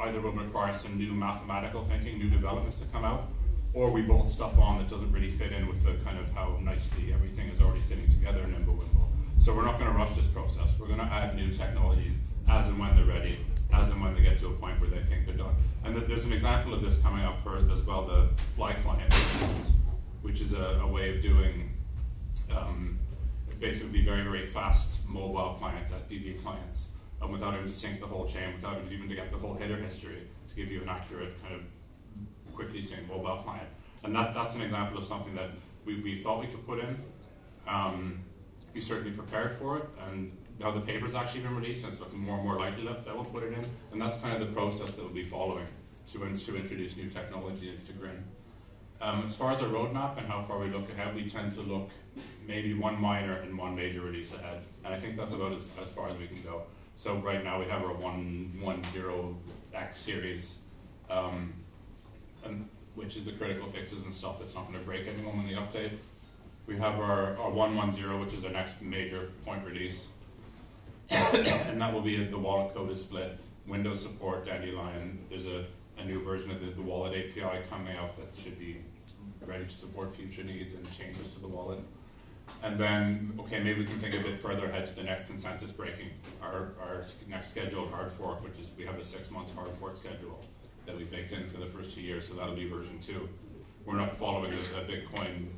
either 0.02 0.20
will 0.20 0.32
require 0.32 0.72
some 0.72 0.98
new 0.98 1.12
mathematical 1.12 1.84
thinking, 1.84 2.18
new 2.18 2.30
developments 2.30 2.78
to 2.78 2.84
come 2.86 3.04
out, 3.04 3.28
or 3.72 3.90
we 3.90 4.02
bolt 4.02 4.30
stuff 4.30 4.58
on 4.58 4.78
that 4.78 4.88
doesn't 4.88 5.12
really 5.12 5.30
fit 5.30 5.52
in 5.52 5.66
with 5.66 5.82
the 5.84 5.92
kind 6.04 6.18
of 6.18 6.30
how 6.32 6.58
nicely 6.62 7.12
everything 7.12 7.48
is 7.48 7.60
already 7.60 7.80
sitting 7.80 8.06
together 8.06 8.40
in 8.42 8.52
Mimblewimble. 8.52 9.05
So 9.38 9.54
we're 9.54 9.64
not 9.64 9.78
going 9.78 9.90
to 9.90 9.96
rush 9.96 10.14
this 10.16 10.26
process. 10.26 10.74
We're 10.78 10.88
going 10.88 10.98
to 10.98 11.04
add 11.04 11.36
new 11.36 11.50
technologies 11.52 12.14
as 12.48 12.68
and 12.68 12.78
when 12.78 12.96
they're 12.96 13.04
ready 13.04 13.38
as 13.72 13.90
and 13.90 14.00
when 14.02 14.14
they 14.14 14.22
get 14.22 14.38
to 14.38 14.48
a 14.48 14.52
point 14.52 14.80
where 14.80 14.90
they 14.90 14.98
think 15.00 15.26
they're 15.26 15.36
done. 15.36 15.54
And 15.84 15.94
th- 15.94 16.06
there's 16.08 16.24
an 16.24 16.32
example 16.32 16.74
of 16.74 16.82
this 16.82 16.98
coming 16.98 17.24
up 17.24 17.42
for 17.42 17.58
as 17.58 17.82
well 17.84 18.06
the 18.06 18.28
Fly 18.54 18.72
client, 18.74 19.12
which 20.22 20.40
is 20.40 20.52
a, 20.52 20.80
a 20.82 20.86
way 20.86 21.14
of 21.14 21.22
doing 21.22 21.70
um, 22.50 22.98
basically 23.60 24.02
very, 24.02 24.22
very 24.22 24.46
fast 24.46 25.06
mobile 25.08 25.56
clients, 25.58 25.92
FTP 25.92 26.42
clients, 26.42 26.88
without 27.30 27.52
having 27.54 27.66
to 27.66 27.72
sync 27.72 28.00
the 28.00 28.06
whole 28.06 28.26
chain, 28.26 28.54
without 28.54 28.78
even 28.90 29.08
to 29.08 29.14
get 29.14 29.30
the 29.30 29.36
whole 29.36 29.54
header 29.54 29.76
history 29.76 30.22
to 30.48 30.54
give 30.54 30.70
you 30.70 30.82
an 30.82 30.88
accurate 30.88 31.40
kind 31.42 31.54
of 31.54 31.60
quickly 32.54 32.80
sync 32.80 33.08
mobile 33.08 33.42
client. 33.44 33.68
And 34.04 34.14
that, 34.14 34.34
that's 34.34 34.54
an 34.54 34.62
example 34.62 34.98
of 34.98 35.04
something 35.04 35.34
that 35.34 35.50
we, 35.84 36.00
we 36.00 36.22
thought 36.22 36.40
we 36.40 36.46
could 36.46 36.66
put 36.66 36.78
in. 36.78 36.98
Um, 37.66 38.20
we 38.76 38.82
certainly 38.82 39.10
prepared 39.10 39.52
for 39.52 39.78
it, 39.78 39.84
and 40.06 40.30
now 40.60 40.70
the 40.70 40.80
paper's 40.80 41.14
actually 41.14 41.40
been 41.40 41.56
released 41.56 41.82
and 41.82 41.94
it's 41.94 42.00
looking 42.00 42.18
more 42.18 42.36
and 42.36 42.44
more 42.44 42.58
likely 42.58 42.84
that, 42.84 43.06
we'll 43.06 43.24
put 43.24 43.42
it 43.42 43.54
in. 43.54 43.64
And 43.90 44.00
that's 44.00 44.18
kind 44.18 44.40
of 44.40 44.46
the 44.46 44.54
process 44.54 44.94
that 44.94 45.02
we'll 45.02 45.14
be 45.14 45.24
following 45.24 45.66
to, 46.12 46.18
to 46.18 46.56
introduce 46.56 46.94
new 46.94 47.08
technology 47.08 47.70
into 47.70 47.92
Grin. 47.92 48.22
Um, 49.00 49.24
as 49.26 49.34
far 49.34 49.52
as 49.52 49.62
our 49.62 49.68
roadmap 49.68 50.18
and 50.18 50.26
how 50.26 50.42
far 50.42 50.58
we 50.58 50.68
look 50.68 50.90
ahead, 50.90 51.14
we 51.14 51.26
tend 51.26 51.54
to 51.54 51.62
look 51.62 51.88
maybe 52.46 52.74
one 52.74 53.00
minor 53.00 53.32
and 53.32 53.56
one 53.56 53.74
major 53.74 54.02
release 54.02 54.34
ahead. 54.34 54.60
And 54.84 54.94
I 54.94 54.98
think 54.98 55.16
that's 55.16 55.32
about 55.32 55.52
as, 55.52 55.62
as 55.80 55.88
far 55.88 56.10
as 56.10 56.18
we 56.18 56.26
can 56.26 56.42
go. 56.42 56.64
So 56.98 57.16
right 57.16 57.42
now 57.42 57.58
we 57.58 57.66
have 57.66 57.82
our 57.82 57.94
110X 57.94 59.96
series, 59.96 60.58
um, 61.08 61.54
and, 62.44 62.68
which 62.94 63.16
is 63.16 63.24
the 63.24 63.32
critical 63.32 63.68
fixes 63.68 64.04
and 64.04 64.14
stuff 64.14 64.38
that's 64.38 64.54
not 64.54 64.66
going 64.66 64.78
to 64.78 64.84
break 64.84 65.06
anyone 65.06 65.38
when 65.38 65.46
they 65.46 65.54
update. 65.54 65.92
We 66.66 66.76
have 66.78 66.98
our, 66.98 67.36
our 67.38 67.50
110, 67.50 68.20
which 68.20 68.34
is 68.34 68.44
our 68.44 68.50
next 68.50 68.82
major 68.82 69.30
point 69.44 69.64
release. 69.64 70.08
and 71.10 71.80
that 71.80 71.94
will 71.94 72.00
be 72.00 72.24
the 72.24 72.38
wallet 72.38 72.74
code 72.74 72.90
is 72.90 73.00
split. 73.00 73.38
Windows 73.66 74.02
support 74.02 74.46
Dandelion. 74.46 75.24
There's 75.30 75.46
a, 75.46 75.64
a 75.98 76.04
new 76.04 76.22
version 76.24 76.50
of 76.50 76.60
the, 76.60 76.66
the 76.72 76.82
wallet 76.82 77.12
API 77.12 77.62
coming 77.70 77.96
out 77.96 78.16
that 78.16 78.28
should 78.42 78.58
be 78.58 78.78
ready 79.46 79.64
to 79.64 79.70
support 79.70 80.16
future 80.16 80.42
needs 80.42 80.74
and 80.74 80.84
changes 80.90 81.34
to 81.34 81.40
the 81.40 81.46
wallet. 81.46 81.78
And 82.62 82.78
then, 82.78 83.38
okay, 83.40 83.62
maybe 83.62 83.80
we 83.80 83.86
can 83.86 83.98
think 84.00 84.14
a 84.14 84.20
bit 84.20 84.40
further 84.40 84.66
ahead 84.66 84.86
to 84.88 84.94
the 84.96 85.04
next 85.04 85.26
consensus 85.26 85.70
breaking, 85.70 86.10
our, 86.42 86.72
our 86.80 87.04
next 87.28 87.50
scheduled 87.50 87.90
hard 87.90 88.10
fork, 88.10 88.42
which 88.42 88.58
is 88.58 88.66
we 88.76 88.84
have 88.86 88.98
a 88.98 89.02
six 89.02 89.30
months 89.30 89.54
hard 89.54 89.70
fork 89.70 89.96
schedule 89.96 90.44
that 90.84 90.96
we 90.96 91.04
baked 91.04 91.32
in 91.32 91.48
for 91.48 91.58
the 91.58 91.66
first 91.66 91.94
two 91.94 92.00
years, 92.00 92.26
so 92.28 92.34
that'll 92.34 92.54
be 92.54 92.68
version 92.68 92.98
two. 93.00 93.28
We're 93.84 93.96
not 93.96 94.14
following 94.14 94.50
the, 94.50 94.56
the 94.56 94.92
Bitcoin 94.92 95.48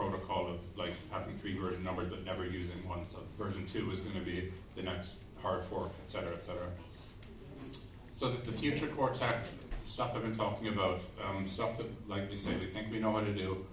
protocol 0.00 0.46
of 0.48 0.60
like 0.82 0.94
having 1.10 1.36
three 1.38 1.56
version 1.58 1.84
numbers 1.84 2.08
but 2.08 2.24
never 2.24 2.44
using 2.46 2.88
one. 2.88 3.06
So 3.08 3.18
version 3.38 3.66
two 3.66 3.90
is 3.90 4.00
going 4.00 4.18
to 4.18 4.26
be 4.32 4.50
the 4.76 4.82
next 4.82 5.20
hard 5.42 5.62
fork, 5.64 5.92
et 6.04 6.10
cetera, 6.10 6.32
et 6.32 6.42
cetera. 6.42 6.68
So 8.16 8.30
the, 8.32 8.50
the 8.50 8.52
future 8.52 8.88
tech 9.14 9.44
stuff 9.84 10.14
I've 10.14 10.22
been 10.22 10.36
talking 10.36 10.68
about, 10.68 11.00
um, 11.24 11.46
stuff 11.48 11.76
that, 11.78 12.08
like 12.08 12.30
we 12.30 12.36
say, 12.36 12.52
we 12.56 12.66
think 12.66 12.90
we 12.90 12.98
know 12.98 13.12
how 13.12 13.20
to 13.20 13.32
do, 13.32 13.66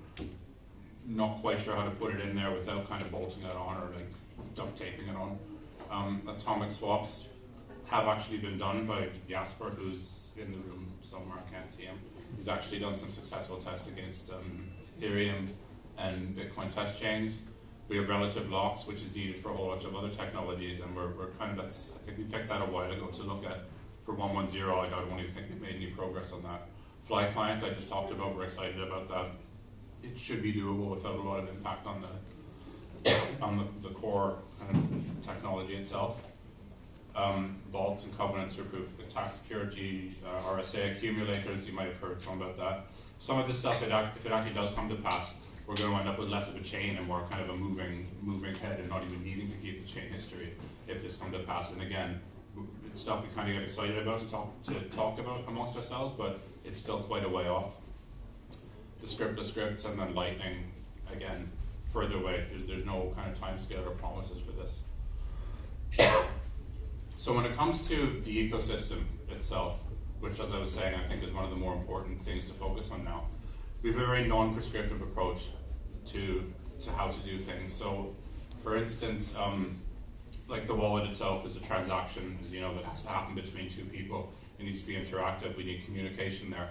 not 1.06 1.42
quite 1.42 1.60
sure 1.62 1.76
how 1.76 1.86
to 1.86 1.92
put 1.92 2.14
it 2.16 2.22
in 2.22 2.36
there 2.36 2.52
without 2.52 2.90
kind 2.90 3.02
of 3.02 3.12
bolting 3.12 3.44
it 3.44 3.56
on 3.56 3.78
or 3.78 3.88
like 3.96 4.56
duct 4.56 4.78
taping 4.78 5.08
it 5.08 5.16
on. 5.16 5.40
Um, 5.90 6.22
atomic 6.28 6.72
swaps 6.72 7.28
have 7.86 8.06
actually 8.08 8.40
been 8.40 8.58
done 8.58 8.86
by 8.86 9.08
Jasper, 9.30 9.70
who's 9.70 10.32
in 10.36 10.52
the 10.52 10.58
room 10.58 10.88
somewhere, 11.02 11.38
I 11.40 11.54
can't 11.54 11.72
see 11.72 11.84
him. 11.84 11.98
He's 12.38 12.50
actually 12.50 12.80
done 12.80 12.98
some 12.98 13.12
successful 13.12 13.58
tests 13.58 13.88
against 13.88 14.30
um, 14.32 14.68
Ethereum 15.00 15.48
and 15.98 16.36
Bitcoin 16.36 16.74
test 16.74 17.00
chains. 17.00 17.34
We 17.88 17.98
have 17.98 18.10
relative 18.10 18.50
locks, 18.50 18.86
which 18.86 19.02
is 19.02 19.16
needed 19.16 19.38
for 19.38 19.50
a 19.50 19.54
whole 19.54 19.70
bunch 19.70 19.86
of 19.86 19.96
other 19.96 20.10
technologies, 20.10 20.82
and 20.82 20.96
we're, 20.96 21.12
we're 21.12 21.30
kind 21.40 21.52
of, 21.52 21.58
that's, 21.58 21.92
I 21.96 22.06
think 22.06 22.18
we 22.18 22.26
picked 22.26 22.50
that 22.50 22.62
a 22.62 22.66
while 22.66 22.92
ago 22.92 23.08
to 23.08 23.24
look 23.24 23.46
at 23.46 23.62
for 24.04 24.14
110. 24.14 24.62
I 24.62 24.90
don't 24.90 25.20
even 25.20 25.34
think 25.34 25.48
we've 25.50 25.62
made 25.62 25.76
any 25.76 25.88
progress 25.88 26.32
on 26.32 26.44
that. 26.44 26.68
Fly 27.04 27.28
client, 27.28 27.64
I 27.64 27.70
just 27.70 27.90
talked 27.90 28.12
about, 28.12 28.36
we're 28.36 28.44
excited 28.44 28.82
about 28.82 29.08
that. 29.08 29.28
It 30.04 30.18
should 30.18 30.44
be 30.44 30.54
doable 30.54 30.90
without 30.90 31.16
a 31.16 31.22
lot 31.22 31.40
of 31.40 31.50
impact 31.50 31.88
on 31.88 32.02
the 32.02 32.10
on 33.42 33.58
the, 33.58 33.88
the 33.88 33.94
core 33.94 34.40
kind 34.60 34.76
of 34.76 35.26
technology 35.26 35.76
itself. 35.76 36.32
Um, 37.16 37.58
vaults 37.72 38.04
and 38.04 38.16
covenants 38.16 38.56
for 38.56 38.64
proof 38.64 38.88
of 38.94 39.08
attack 39.08 39.32
security, 39.32 40.12
uh, 40.26 40.52
RSA 40.52 40.98
accumulators, 40.98 41.66
you 41.66 41.74
might 41.74 41.88
have 41.88 41.98
heard 41.98 42.22
some 42.22 42.42
about 42.42 42.58
that. 42.58 42.86
Some 43.20 43.40
of 43.40 43.48
this 43.48 43.60
stuff, 43.60 43.82
it 43.82 43.92
act, 43.92 44.18
if 44.18 44.26
it 44.26 44.32
actually 44.32 44.54
does 44.54 44.72
come 44.72 44.88
to 44.90 44.96
pass, 44.96 45.34
we're 45.68 45.76
going 45.76 45.92
to 45.92 46.00
end 46.00 46.08
up 46.08 46.18
with 46.18 46.30
less 46.30 46.48
of 46.48 46.56
a 46.56 46.62
chain 46.62 46.96
and 46.96 47.06
more 47.08 47.28
kind 47.30 47.44
of 47.44 47.50
a 47.50 47.58
moving, 47.58 48.08
moving 48.22 48.56
head 48.56 48.80
and 48.80 48.90
not 48.90 49.04
even 49.04 49.22
needing 49.22 49.48
to 49.50 49.56
keep 49.58 49.86
the 49.86 49.92
chain 49.92 50.10
history 50.10 50.54
if 50.88 51.04
this 51.04 51.18
comes 51.18 51.34
to 51.34 51.40
pass. 51.40 51.74
And 51.74 51.82
again, 51.82 52.22
it's 52.88 53.02
stuff 53.02 53.22
we 53.22 53.36
kind 53.36 53.50
of 53.50 53.56
get 53.56 53.64
excited 53.64 53.98
about 53.98 54.22
to 54.22 54.32
talk, 54.32 54.64
to 54.64 54.80
talk 54.96 55.20
about 55.20 55.42
amongst 55.46 55.76
ourselves, 55.76 56.14
but 56.18 56.40
it's 56.64 56.78
still 56.78 57.00
quite 57.00 57.26
a 57.26 57.30
way 57.30 57.50
off. 57.50 57.74
The 59.02 59.08
script 59.08 59.36
the 59.36 59.44
scripts 59.44 59.84
and 59.84 60.00
then 60.00 60.16
lightning, 60.16 60.72
again, 61.12 61.52
further 61.92 62.16
away. 62.16 62.46
There's, 62.50 62.66
there's 62.66 62.86
no 62.86 63.14
kind 63.18 63.30
of 63.30 63.38
time 63.38 63.60
scale 63.60 63.84
or 63.86 63.92
promises 63.92 64.42
for 64.42 64.54
this. 64.54 64.80
so 67.18 67.36
when 67.36 67.46
it 67.46 67.58
comes 67.58 67.86
to 67.90 68.22
the 68.24 68.50
ecosystem 68.50 69.04
itself, 69.30 69.82
which 70.22 70.40
as 70.40 70.50
I 70.52 70.60
was 70.60 70.72
saying, 70.72 70.96
I 70.96 71.04
think 71.08 71.24
is 71.24 71.32
one 71.32 71.44
of 71.44 71.50
the 71.50 71.58
more 71.58 71.74
important 71.74 72.22
things 72.22 72.46
to 72.46 72.54
focus 72.54 72.90
on 72.90 73.04
now, 73.04 73.26
we 73.84 73.92
have 73.92 74.02
a 74.02 74.06
very 74.06 74.28
non-prescriptive 74.28 75.02
approach 75.02 75.42
to, 76.08 76.52
to 76.82 76.92
how 76.92 77.08
to 77.08 77.20
do 77.20 77.38
things. 77.38 77.74
So 77.74 78.16
for 78.62 78.76
instance, 78.76 79.36
um, 79.38 79.82
like 80.50 80.66
the 80.66 80.76
wallet 80.76 81.10
itself 81.10 81.46
is 81.46 81.56
a 81.56 81.60
transaction, 81.60 82.38
as 82.44 82.52
you 82.52 82.62
know, 82.62 82.74
that 82.76 82.86
has 82.86 83.04
to 83.04 83.10
happen 83.10 83.36
between 83.36 83.70
two 83.70 83.86
people. 83.86 84.34
It 84.60 84.66
needs 84.66 84.82
to 84.82 84.88
be 84.88 84.96
interactive. 84.96 85.56
We 85.56 85.64
need 85.64 85.86
communication 85.86 86.50
there. 86.50 86.70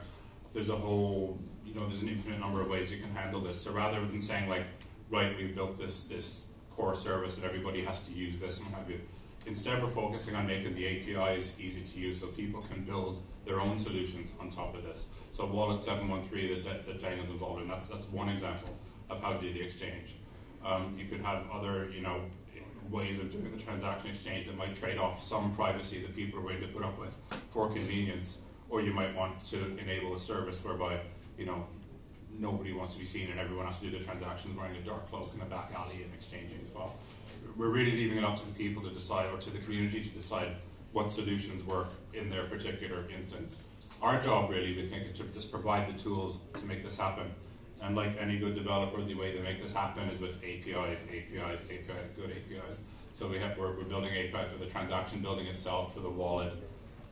There's 0.53 0.69
a 0.69 0.77
whole, 0.77 1.39
you 1.65 1.75
know, 1.75 1.87
there's 1.87 2.03
an 2.03 2.09
infinite 2.09 2.41
number 2.41 2.61
of 2.61 2.69
ways 2.69 2.91
you 2.91 2.99
can 2.99 3.15
handle 3.15 3.41
this. 3.41 3.63
So 3.63 3.71
rather 3.71 4.01
than 4.01 4.21
saying 4.21 4.49
like, 4.49 4.65
right, 5.11 5.37
we've 5.37 5.55
built 5.55 5.79
this 5.79 6.05
this 6.05 6.47
core 6.71 6.97
service 6.97 7.37
and 7.37 7.45
everybody 7.45 7.85
has 7.85 8.01
to 8.07 8.13
use 8.13 8.39
this 8.39 8.59
and 8.59 8.67
have 8.69 8.91
you, 8.91 9.01
instead 9.47 9.83
we're 9.83 9.89
focusing 9.89 10.35
on 10.35 10.47
making 10.47 10.75
the 10.75 10.87
APIs 10.87 11.59
easy 11.61 11.83
to 11.83 11.99
use 11.99 12.21
so 12.21 12.27
people 12.29 12.63
can 12.63 12.85
build 12.85 13.23
their 13.47 13.61
own 13.61 13.79
solutions 13.79 14.31
on 14.41 14.51
top 14.51 14.75
of 14.75 14.83
this. 14.83 15.07
So 15.33 15.47
Wallet 15.47 15.83
713 15.83 16.65
that, 16.65 16.87
that 16.87 17.01
Daniel's 17.01 17.31
involved 17.31 17.63
in, 17.63 17.69
that's, 17.69 17.87
that's 17.87 18.07
one 18.09 18.29
example 18.29 18.77
of 19.09 19.23
how 19.23 19.33
to 19.33 19.41
do 19.41 19.53
the 19.53 19.63
exchange. 19.63 20.17
Um, 20.65 20.97
you 20.99 21.07
could 21.07 21.21
have 21.21 21.45
other, 21.53 21.89
you 21.91 22.01
know, 22.01 22.23
ways 22.91 23.19
of 23.19 23.31
doing 23.31 23.57
the 23.57 23.63
transaction 23.63 24.11
exchange 24.11 24.47
that 24.47 24.57
might 24.57 24.75
trade 24.77 24.99
off 24.99 25.23
some 25.23 25.55
privacy 25.55 26.01
that 26.01 26.15
people 26.15 26.39
are 26.41 26.43
willing 26.43 26.61
to 26.61 26.69
put 26.69 26.83
up 26.83 26.99
with 26.99 27.15
for 27.51 27.69
convenience, 27.69 28.39
or 28.69 28.81
you 28.81 28.93
might 28.93 29.15
want 29.15 29.45
to 29.47 29.77
enable 29.79 30.15
a 30.15 30.19
service 30.19 30.63
whereby 30.65 31.01
you 31.39 31.47
know 31.47 31.67
nobody 32.39 32.73
wants 32.73 32.93
to 32.95 32.99
be 32.99 33.05
seen 33.05 33.31
and 33.31 33.41
everyone 33.41 33.67
has 33.67 33.81
to 33.81 33.91
do 33.91 33.99
the 33.99 34.05
transactions 34.05 34.57
wearing 34.57 34.77
a 34.77 34.81
dark 34.81 35.09
cloak 35.11 35.31
in 35.35 35.41
a 35.41 35.45
back 35.47 35.73
alley 35.75 36.03
and 36.03 36.13
exchanging 36.15 36.61
as 36.67 36.75
well. 36.75 36.95
We're 37.57 37.71
really 37.71 37.93
leaving 37.93 38.19
it 38.19 38.25
up 38.25 38.39
to 38.39 38.47
the 38.47 38.53
people 38.53 38.83
to 38.83 38.91
decide, 38.91 39.33
or 39.33 39.39
to 39.39 39.51
the 39.51 39.59
community 39.59 40.03
to 40.03 40.09
decide 40.11 40.49
what 40.97 41.13
solutions 41.13 41.63
work 41.65 41.93
in 42.15 42.31
their 42.31 42.45
particular 42.45 43.05
instance. 43.15 43.63
Our 44.01 44.19
job 44.23 44.49
really, 44.49 44.75
we 44.75 44.87
think, 44.87 45.05
is 45.05 45.13
to 45.19 45.25
just 45.25 45.51
provide 45.51 45.95
the 45.95 46.03
tools 46.03 46.39
to 46.59 46.65
make 46.65 46.83
this 46.83 46.97
happen 46.97 47.35
and 47.83 47.95
like 47.95 48.17
any 48.19 48.39
good 48.39 48.55
developer, 48.55 49.03
the 49.03 49.13
way 49.13 49.37
they 49.37 49.43
make 49.43 49.63
this 49.63 49.75
happen 49.75 50.09
is 50.09 50.19
with 50.19 50.43
APIs, 50.43 51.01
APIs, 51.03 51.61
APIs, 51.71 52.09
good 52.17 52.31
APIs. 52.31 52.81
So 53.13 53.29
we 53.29 53.39
have, 53.41 53.59
we're, 53.59 53.77
we're 53.77 53.85
building 53.85 54.11
APIs 54.17 54.51
for 54.51 54.59
the 54.59 54.71
transaction 54.71 55.21
building 55.21 55.47
itself, 55.47 55.93
for 55.93 56.01
the 56.01 56.09
wallet, 56.09 56.55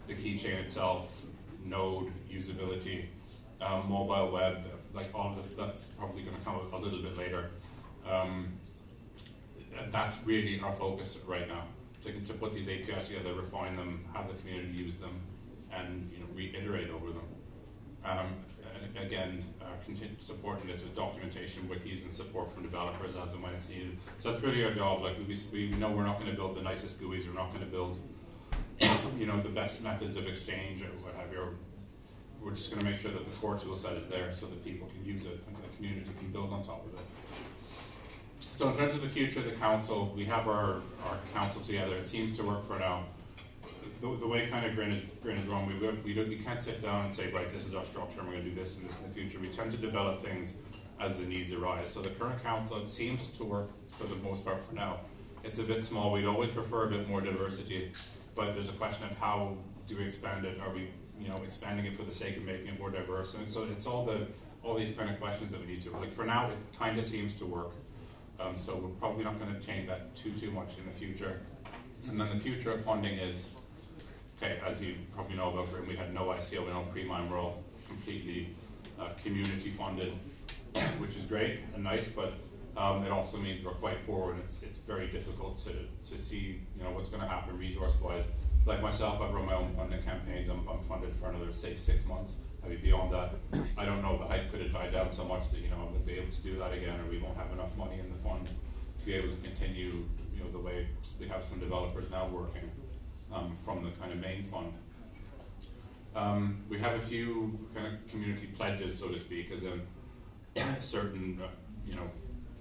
the 0.07 0.15
keychain 0.15 0.65
itself, 0.65 1.23
node 1.63 2.11
usability, 2.33 3.05
um, 3.61 3.91
mobile 3.91 4.33
web, 4.33 4.65
like 4.95 5.11
all 5.15 5.39
of 5.39 5.57
that's 5.57 5.89
probably 5.89 6.23
going 6.23 6.39
to 6.39 6.43
come 6.43 6.55
up 6.55 6.73
a 6.73 6.77
little 6.77 7.03
bit 7.03 7.19
later. 7.19 7.51
Um, 8.11 8.55
that's 9.91 10.17
really 10.25 10.59
our 10.61 10.73
focus 10.73 11.19
right 11.27 11.47
now. 11.47 11.65
To, 12.05 12.13
to 12.13 12.35
put 12.35 12.53
these 12.53 12.69
APIs 12.69 13.09
together, 13.09 13.33
refine 13.33 13.77
them, 13.77 14.05
have 14.13 14.29
the 14.29 14.35
community 14.35 14.73
use 14.73 14.97
them, 14.97 15.23
and 15.73 16.11
you 16.13 16.19
know, 16.19 16.27
reiterate 16.35 16.91
over 16.91 17.09
them. 17.09 17.29
Um, 18.05 18.45
again, 19.01 19.43
uh, 19.61 19.65
supporting 20.19 20.67
this 20.67 20.83
with 20.83 20.95
documentation, 20.95 21.63
wikis, 21.63 22.05
and 22.05 22.15
support 22.15 22.53
from 22.53 22.63
developers 22.63 23.15
as 23.17 23.33
and 23.33 23.43
when 23.43 23.55
it's 23.55 23.69
needed. 23.69 23.97
So 24.21 24.31
that's 24.31 24.43
really 24.43 24.65
our 24.65 24.73
job. 24.73 25.03
Like 25.03 25.17
we, 25.19 25.37
we 25.53 25.71
know 25.79 25.91
we're 25.91 26.05
not 26.05 26.19
going 26.19 26.31
to 26.31 26.37
build 26.37 26.57
the 26.57 26.63
nicest 26.63 27.01
GUIs, 27.01 27.27
we're 27.27 27.35
not 27.35 27.53
going 27.53 27.65
to 27.65 27.71
build, 27.71 27.99
you 29.19 29.27
know, 29.27 29.41
the 29.41 29.49
best 29.49 29.83
methods 29.83 30.17
of 30.17 30.27
exchange 30.27 30.83
or 30.83 30.93
what 31.03 31.15
have 31.15 31.33
you. 31.33 31.57
We're 32.41 32.55
just 32.55 32.71
going 32.71 32.85
to 32.85 32.91
make 32.91 33.01
sure 33.01 33.11
that 33.11 33.25
the 33.25 33.37
core 33.37 33.59
tool 33.59 33.77
set 33.77 33.97
is 33.97 34.09
there 34.09 34.31
so 34.35 34.47
that 34.47 34.63
people 34.63 34.89
can 34.89 35.05
use 35.05 35.25
it 35.25 35.43
and 35.47 35.57
the 35.57 35.77
community 35.77 36.11
can 36.19 36.31
build 36.31 36.53
on 36.53 36.63
top 36.63 36.85
of 36.87 36.93
it. 36.93 37.04
So 38.55 38.69
in 38.71 38.77
terms 38.77 38.95
of 38.95 39.03
the 39.03 39.09
future 39.09 39.41
of 39.41 39.47
the 39.47 39.53
council, 39.53 40.13
we 40.17 40.25
have 40.27 40.47
our, 40.47 40.81
our 41.07 41.19
council 41.35 41.61
together. 41.61 41.97
It 41.97 42.07
seems 42.07 42.37
to 42.37 42.45
work 42.45 42.67
for 42.67 42.79
now 42.79 43.05
the, 44.05 44.17
the 44.17 44.29
way 44.29 44.47
kind 44.49 44.67
of 44.67 44.75
Grin 44.75 44.93
is, 44.93 45.03
Grin 45.23 45.39
is 45.39 45.47
wrong, 45.47 45.67
we, 45.67 45.75
we, 46.05 46.15
don't, 46.15 46.29
we 46.29 46.37
can't 46.37 46.63
sit 46.63 46.83
down 46.83 47.07
and 47.07 47.15
say, 47.15 47.33
right, 47.33 47.51
this 47.53 47.67
is 47.67 47.75
our 47.75 47.85
structure 47.85 48.21
and 48.21 48.29
we're 48.29 48.35
going 48.35 48.45
to 48.45 48.51
do 48.51 48.55
this 48.55 48.77
and 48.77 48.89
this 48.89 48.97
in 48.99 49.09
the 49.09 49.15
future. 49.15 49.39
We 49.39 49.49
tend 49.49 49.71
to 49.73 49.79
develop 49.79 50.23
things 50.23 50.53
as 51.01 51.19
the 51.19 51.27
needs 51.27 51.53
arise. 51.53 51.91
So 51.91 52.03
the 52.03 52.11
current 52.11 52.43
council, 52.43 52.83
it 52.83 52.89
seems 52.89 53.27
to 53.39 53.45
work 53.45 53.71
for 53.91 54.05
the 54.05 54.17
most 54.17 54.45
part 54.45 54.63
for 54.65 54.75
now. 54.75 55.01
It's 55.43 55.59
a 55.59 55.63
bit 55.63 55.85
small. 55.85 56.13
We'd 56.13 56.27
always 56.27 56.51
prefer 56.51 56.87
a 56.87 56.91
bit 56.91 57.09
more 57.09 57.21
diversity, 57.21 57.93
but 58.35 58.55
there's 58.55 58.69
a 58.69 58.73
question 58.73 59.07
of 59.11 59.19
how 59.19 59.57
do 59.89 59.97
we 59.97 60.05
expand 60.05 60.45
it? 60.45 60.61
Are 60.61 60.73
we, 60.73 60.91
you 61.19 61.29
know, 61.29 61.37
expanding 61.45 61.87
it 61.87 61.97
for 61.97 62.03
the 62.03 62.15
sake 62.15 62.37
of 62.37 62.45
making 62.45 62.69
it 62.69 62.79
more 62.79 62.91
diverse? 62.91 63.35
And 63.35 63.49
so 63.49 63.65
it's 63.65 63.87
all 63.87 64.05
the 64.07 64.27
all 64.63 64.75
these 64.75 64.97
kind 64.97 65.11
of 65.11 65.21
questions 65.21 65.53
that 65.53 65.61
we 65.61 65.67
need 65.67 65.83
to. 65.83 65.91
Like 65.91 66.11
for 66.11 66.25
now, 66.25 66.49
it 66.49 66.57
kind 66.79 66.99
of 66.99 67.05
seems 67.05 67.35
to 67.35 67.45
work. 67.45 67.73
Um, 68.41 68.59
so 68.59 68.77
we're 68.77 68.89
probably 68.91 69.25
not 69.25 69.39
going 69.39 69.55
to 69.55 69.61
change 69.65 69.89
that 69.89 70.15
too 70.15 70.33
too 70.33 70.51
much 70.51 70.71
in 70.79 70.87
the 70.87 70.93
future. 70.93 71.41
And 72.09 72.21
then 72.21 72.29
the 72.29 72.37
future 72.37 72.73
of 72.73 72.85
funding 72.85 73.19
is 73.19 73.47
Okay, 74.45 74.59
as 74.67 74.81
you 74.83 74.97
probably 75.15 75.37
know 75.37 75.53
about 75.53 75.73
Grin, 75.73 75.87
we 75.87 75.97
had 75.97 76.13
no 76.13 76.27
ICO, 76.27 76.67
we 76.67 76.71
no 76.71 76.83
pre-mine, 76.91 77.31
we're 77.31 77.39
all 77.39 77.63
completely 77.87 78.51
uh, 79.01 79.09
community 79.23 79.71
funded, 79.71 80.13
which 80.99 81.17
is 81.17 81.25
great 81.25 81.61
and 81.75 81.85
nice, 81.85 82.09
but 82.09 82.35
um, 82.77 83.05
it 83.05 83.13
also 83.13 83.39
means 83.39 83.65
we're 83.65 83.73
quite 83.73 84.05
poor 84.07 84.33
and 84.33 84.43
it's, 84.43 84.61
it's 84.63 84.79
very 84.79 85.07
difficult 85.07 85.59
to, 85.61 85.71
to 86.11 86.21
see 86.21 86.61
you 86.77 86.83
know 86.83 86.91
what's 86.91 87.09
going 87.09 87.23
to 87.23 87.29
happen 87.29 87.57
resource-wise. 87.57 88.25
Like 88.67 88.83
myself, 88.83 89.21
I've 89.21 89.33
run 89.33 89.47
my 89.47 89.55
own 89.55 89.75
funding 89.77 90.03
campaigns. 90.03 90.49
I'm, 90.49 90.67
I'm 90.69 90.81
funded 90.81 91.15
for 91.15 91.31
another 91.31 91.53
say 91.53 91.75
six 91.75 92.05
months. 92.05 92.33
I 92.65 92.69
mean, 92.69 92.81
beyond 92.83 93.13
that, 93.13 93.35
I 93.77 93.85
don't 93.85 94.01
know 94.03 94.17
the 94.19 94.27
hype 94.27 94.51
could 94.51 94.63
have 94.63 94.73
died 94.73 94.93
down 94.93 95.13
so 95.13 95.25
much 95.25 95.51
that 95.51 95.61
you 95.61 95.69
know 95.69 95.89
I 95.89 95.93
would 95.93 96.07
be 96.07 96.15
able 96.15 96.33
to 96.33 96.41
do 96.43 96.59
that 96.59 96.73
again, 96.73 96.99
or 97.01 97.11
we 97.11 97.19
won't 97.19 97.37
have 97.37 97.53
enough 97.53 97.77
money 97.77 97.99
in 97.99 98.09
the 98.09 98.19
fund 98.19 98.49
to 98.99 99.07
be 99.07 99.15
able 99.15 99.29
to 99.29 99.41
continue 99.43 100.07
you 100.35 100.41
know 100.41 100.51
the 100.51 100.59
way 100.59 100.89
we 101.21 101.29
have 101.29 101.43
some 101.45 101.59
developers 101.61 102.11
now 102.11 102.27
working 102.29 102.71
um, 103.33 103.57
from 103.65 103.85
the 103.85 103.91
kind 103.93 104.13
of 104.13 104.21
main 104.21 104.43
fund. 104.45 104.73
Um, 106.15 106.63
we 106.69 106.79
have 106.79 106.95
a 106.95 107.01
few 107.01 107.59
kind 107.75 107.89
of 107.89 108.11
community 108.11 108.47
pledges, 108.47 108.99
so 108.99 109.09
to 109.09 109.19
speak, 109.19 109.51
as 109.51 109.65
in 109.65 109.83
certain, 110.81 111.41
uh, 111.43 111.49
you 111.85 111.97
know, 111.97 112.09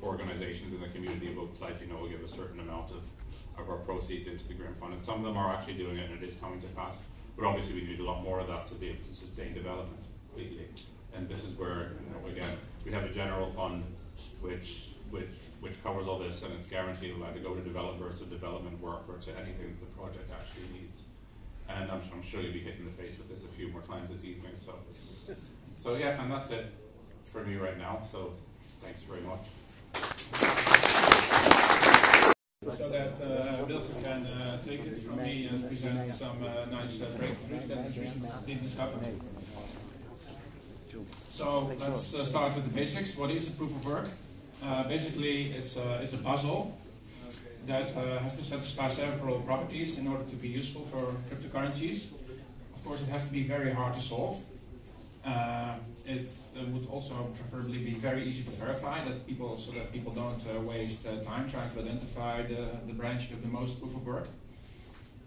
organizations 0.01 0.73
in 0.73 0.81
the 0.81 0.87
community 0.87 1.33
will 1.33 1.47
pledge, 1.47 1.75
you 1.81 1.87
know, 1.87 1.97
will 2.01 2.09
give 2.09 2.23
a 2.23 2.27
certain 2.27 2.59
amount 2.59 2.89
of, 2.89 3.03
of 3.59 3.69
our 3.69 3.77
proceeds 3.77 4.27
into 4.27 4.47
the 4.47 4.55
Grin 4.55 4.73
fund. 4.73 4.93
And 4.93 5.01
some 5.01 5.19
of 5.19 5.23
them 5.23 5.37
are 5.37 5.53
actually 5.53 5.75
doing 5.75 5.97
it 5.97 6.09
and 6.09 6.21
it 6.21 6.27
is 6.27 6.35
coming 6.35 6.59
to 6.61 6.67
pass. 6.67 6.97
But 7.35 7.45
obviously 7.45 7.75
we 7.81 7.87
need 7.87 7.99
a 7.99 8.03
lot 8.03 8.23
more 8.23 8.39
of 8.39 8.47
that 8.47 8.67
to 8.67 8.75
be 8.75 8.89
able 8.89 9.03
to 9.05 9.13
sustain 9.13 9.53
development 9.53 10.01
completely. 10.29 10.67
And 11.15 11.27
this 11.27 11.43
is 11.43 11.57
where, 11.57 11.91
you 12.03 12.09
know, 12.11 12.27
again, 12.27 12.57
we 12.85 12.91
have 12.91 13.03
a 13.03 13.09
general 13.09 13.49
fund 13.49 13.83
which 14.41 14.89
which 15.09 15.29
which 15.59 15.81
covers 15.83 16.07
all 16.07 16.17
this 16.17 16.41
and 16.43 16.53
it's 16.53 16.67
guaranteed 16.67 17.11
it'll 17.11 17.23
either 17.25 17.39
go 17.39 17.53
to 17.53 17.61
developers 17.61 18.21
or 18.21 18.25
development 18.25 18.81
work 18.81 19.03
or 19.07 19.17
to 19.17 19.31
anything 19.39 19.77
that 19.79 19.79
the 19.79 19.85
project 19.97 20.31
actually 20.31 20.67
needs. 20.73 21.01
And 21.69 21.89
I'm, 21.91 22.01
I'm 22.11 22.21
sure 22.23 22.41
you'll 22.41 22.53
be 22.53 22.59
hitting 22.59 22.85
the 22.85 22.91
face 22.91 23.17
with 23.17 23.29
this 23.29 23.43
a 23.43 23.47
few 23.47 23.69
more 23.69 23.81
times 23.81 24.09
this 24.09 24.23
evening. 24.25 24.53
So, 24.63 24.73
so 25.75 25.95
yeah, 25.95 26.21
and 26.21 26.31
that's 26.31 26.51
it 26.51 26.71
for 27.25 27.43
me 27.43 27.55
right 27.55 27.77
now. 27.77 28.01
So 28.09 28.33
thanks 28.81 29.03
very 29.03 29.21
much. 29.21 29.41
So 32.71 32.89
that 32.89 33.11
uh, 33.21 33.65
can 34.01 34.25
uh, 34.25 34.57
take 34.63 34.85
it 34.85 34.97
from 34.99 35.17
me 35.17 35.47
and 35.47 35.67
present 35.67 36.07
some 36.07 36.37
uh, 36.41 36.65
nice 36.71 37.01
uh, 37.01 37.07
breakthroughs 37.07 37.67
that 37.67 37.83
he's 37.85 37.97
recently 37.97 38.55
discovered. 38.55 38.99
So 41.29 41.75
let's 41.77 42.15
uh, 42.15 42.23
start 42.23 42.55
with 42.55 42.63
the 42.63 42.73
basics. 42.73 43.17
What 43.17 43.31
is 43.31 43.53
a 43.53 43.57
proof 43.57 43.75
of 43.75 43.85
work? 43.85 44.07
Uh, 44.63 44.87
basically, 44.87 45.51
it's 45.51 45.75
a, 45.75 46.01
it's 46.01 46.13
a 46.13 46.19
puzzle 46.19 46.77
that 47.65 47.95
uh, 47.97 48.19
has 48.19 48.37
to 48.37 48.43
satisfy 48.45 48.87
several 48.87 49.41
properties 49.41 49.99
in 49.99 50.07
order 50.07 50.23
to 50.23 50.35
be 50.37 50.47
useful 50.47 50.83
for 50.83 51.01
cryptocurrencies. 51.29 52.13
Of 52.75 52.85
course, 52.85 53.01
it 53.01 53.09
has 53.09 53.27
to 53.27 53.33
be 53.33 53.43
very 53.43 53.73
hard 53.73 53.93
to 53.93 54.01
solve. 54.01 54.41
Uh, 56.05 56.13
it 56.13 56.67
would 56.73 56.87
also 56.89 57.15
preferably 57.35 57.79
be 57.79 57.93
very 57.93 58.23
easy 58.23 58.43
to 58.43 58.51
verify 58.51 59.03
that 59.05 59.25
people, 59.25 59.55
so 59.55 59.71
that 59.71 59.91
people 59.91 60.11
don't 60.11 60.43
uh, 60.47 60.59
waste 60.59 61.07
uh, 61.07 61.21
time 61.21 61.49
trying 61.49 61.69
to 61.71 61.79
identify 61.79 62.41
the, 62.41 62.67
the 62.87 62.93
branch 62.93 63.29
with 63.29 63.41
the 63.41 63.47
most 63.47 63.79
proof 63.79 63.95
of 63.95 64.05
work. 64.05 64.27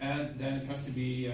And 0.01 0.39
then 0.39 0.55
it 0.55 0.67
has 0.67 0.85
to 0.85 0.91
be 0.91 1.33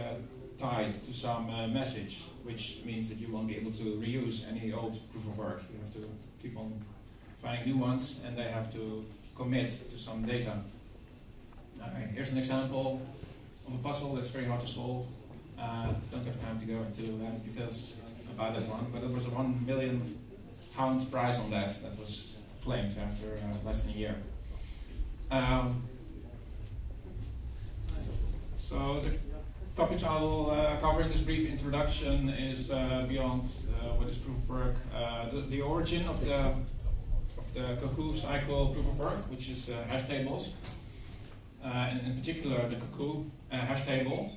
tied 0.57 0.93
to 1.03 1.13
some 1.13 1.47
message, 1.73 2.23
which 2.45 2.79
means 2.85 3.09
that 3.09 3.19
you 3.19 3.33
won't 3.33 3.49
be 3.49 3.57
able 3.57 3.73
to 3.73 3.85
reuse 4.01 4.49
any 4.49 4.73
old 4.73 4.97
proof 5.11 5.27
of 5.27 5.37
work. 5.37 5.63
You 5.73 5.79
have 5.81 5.93
to 5.95 6.09
keep 6.41 6.57
on 6.57 6.85
finding 7.43 7.75
new 7.75 7.79
ones, 7.83 8.23
and 8.25 8.39
they 8.39 8.45
have 8.45 8.73
to 8.75 9.05
commit 9.35 9.69
to 9.91 9.99
some 9.99 10.25
data. 10.25 10.59
Uh, 11.83 11.87
here's 12.15 12.31
an 12.31 12.39
example 12.39 13.03
of 13.67 13.75
a 13.75 13.79
puzzle 13.79 14.15
that's 14.15 14.31
very 14.31 14.45
hard 14.45 14.61
to 14.61 14.69
solve. 14.69 15.09
Uh, 15.59 15.89
don't 16.11 16.25
have 16.25 16.41
time 16.41 16.59
to 16.59 16.65
go 16.65 16.75
into 16.75 17.03
uh, 17.25 17.31
details 17.45 18.02
about 18.35 18.55
that 18.55 18.69
one, 18.69 18.87
but 18.93 19.01
there 19.01 19.11
was 19.11 19.27
a 19.27 19.31
one 19.31 19.65
million 19.67 20.19
pound 20.77 21.11
prize 21.11 21.39
on 21.39 21.51
that 21.51 21.83
that 21.83 21.99
was 21.99 22.39
claimed 22.63 22.97
after 22.99 23.27
uh, 23.35 23.67
less 23.67 23.85
than 23.85 23.95
a 23.95 23.99
year. 23.99 24.15
Um, 25.31 25.83
so 28.57 29.01
the 29.01 29.11
topics 29.77 30.05
I 30.05 30.21
will 30.21 30.51
uh, 30.51 30.77
cover 30.81 31.03
in 31.03 31.09
this 31.09 31.21
brief 31.21 31.49
introduction 31.49 32.29
is 32.29 32.71
uh, 32.71 33.05
beyond 33.09 33.43
uh, 33.43 33.95
what 33.97 34.09
is 34.09 34.19
proof 34.19 34.37
of 34.37 34.49
work, 34.49 34.77
uh, 34.95 35.29
the, 35.31 35.41
the, 35.43 35.61
origin 35.61 36.07
of 36.07 36.25
the 36.25 36.55
of 37.39 37.55
the 37.55 37.77
cuckoo 37.81 38.15
cycle 38.15 38.69
proof 38.69 38.87
of 38.87 38.99
work, 38.99 39.31
which 39.31 39.49
is 39.49 39.71
uh, 39.71 39.77
hash 39.89 40.07
tables, 40.07 40.57
and 41.65 42.01
in 42.07 42.15
particular 42.15 42.69
the 42.69 42.77
cuckoo 42.77 43.25
hash 43.51 43.87
table. 43.87 44.37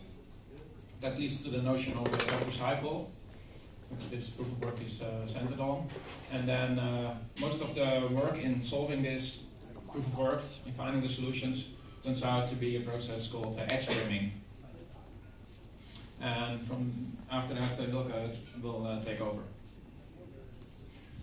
That 1.01 1.19
leads 1.19 1.43
to 1.43 1.49
the 1.51 1.61
notion 1.61 1.93
of 1.93 2.09
the 2.11 2.17
cuckoo 2.17 2.51
cycle, 2.51 3.11
which 3.89 4.09
this 4.09 4.31
proof 4.31 4.51
of 4.51 4.63
work 4.63 4.81
is 4.81 5.03
centered 5.25 5.59
on, 5.59 5.87
and 6.31 6.47
then 6.47 6.75
most 7.39 7.61
of 7.61 7.73
the 7.75 8.07
work 8.11 8.37
in 8.37 8.61
solving 8.61 9.01
this 9.03 9.45
proof 9.91 10.07
of 10.07 10.17
work, 10.17 10.43
in 10.65 10.71
finding 10.73 11.01
the 11.01 11.09
solutions, 11.09 11.69
turns 12.03 12.23
out 12.23 12.47
to 12.47 12.55
be 12.55 12.75
a 12.75 12.81
process 12.81 13.31
called 13.31 13.57
uh, 13.57 13.63
edge 13.73 13.87
trimming. 13.87 14.31
And 16.21 16.61
from 16.61 16.91
after 17.31 17.53
that, 17.53 17.79
uh, 17.79 17.83
Wilke 17.83 18.35
will 18.61 18.85
uh, 18.85 19.01
take 19.01 19.21
over. 19.21 19.41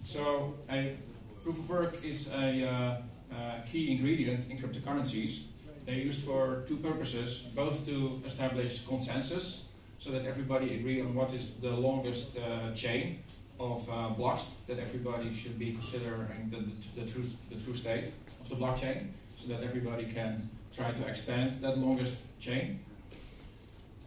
So 0.03 0.55
a 0.71 0.97
proof 1.43 1.59
of 1.59 1.69
work 1.69 2.05
is 2.05 2.33
a 2.33 2.67
uh, 2.67 3.35
uh, 3.35 3.61
key 3.71 3.93
ingredient 3.93 4.51
in 4.51 4.59
cryptocurrencies. 4.59 5.45
They're 5.87 5.95
used 5.95 6.25
for 6.25 6.65
two 6.67 6.77
purposes, 6.77 7.41
both 7.55 7.87
to 7.87 8.23
establish 8.25 8.85
consensus, 8.87 9.69
so 10.03 10.11
that 10.11 10.27
everybody 10.27 10.75
agree 10.75 11.01
on 11.01 11.15
what 11.15 11.33
is 11.33 11.55
the 11.61 11.71
longest 11.71 12.37
uh, 12.37 12.73
chain 12.75 13.23
of 13.61 13.87
blocks 14.17 14.63
that 14.67 14.81
everybody 14.81 15.33
should 15.33 15.57
be 15.57 15.71
considering 15.71 16.51
the, 16.51 16.57
the, 16.57 17.01
the, 17.01 17.13
true, 17.13 17.25
the 17.49 17.55
true 17.55 17.75
state 17.75 18.07
of 18.41 18.49
the 18.49 18.57
blockchain, 18.57 19.07
so 19.37 19.47
that 19.47 19.63
everybody 19.63 20.07
can 20.07 20.51
try 20.75 20.91
to 20.91 21.07
extend 21.07 21.61
that 21.61 21.79
longest 21.79 22.27
chain 22.41 22.81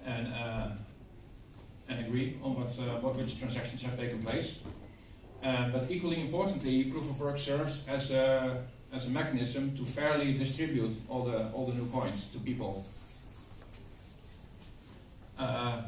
and 0.05 0.27
uh, 0.33 0.67
and 1.87 2.05
agree 2.05 2.37
on 2.43 2.55
what, 2.55 2.67
uh, 2.79 2.99
what 2.99 3.15
which 3.15 3.39
transactions 3.39 3.81
have 3.83 3.95
taken 3.97 4.21
place. 4.21 4.63
Uh, 5.41 5.69
but 5.69 5.89
equally 5.89 6.19
importantly, 6.19 6.83
proof 6.85 7.09
of 7.09 7.17
work 7.21 7.37
serves 7.37 7.87
as 7.87 8.11
a 8.11 8.65
as 8.91 9.07
a 9.07 9.11
mechanism 9.11 9.73
to 9.77 9.85
fairly 9.85 10.33
distribute 10.33 10.93
all 11.07 11.23
the 11.23 11.49
all 11.53 11.65
the 11.65 11.73
new 11.73 11.87
coins 11.89 12.31
to 12.31 12.39
people. 12.39 12.85
Uh, 15.37 15.81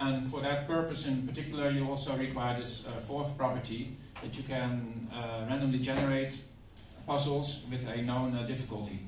and 0.00 0.26
for 0.26 0.40
that 0.40 0.66
purpose 0.66 1.06
in 1.06 1.26
particular, 1.26 1.70
you 1.70 1.88
also 1.88 2.16
require 2.16 2.58
this 2.58 2.86
uh, 2.86 2.90
fourth 2.92 3.36
property 3.38 3.96
that 4.22 4.36
you 4.36 4.42
can 4.42 5.08
uh, 5.12 5.44
randomly 5.48 5.78
generate 5.78 6.38
puzzles 7.06 7.64
with 7.70 7.88
a 7.88 8.02
known 8.02 8.32
difficulty 8.46 9.00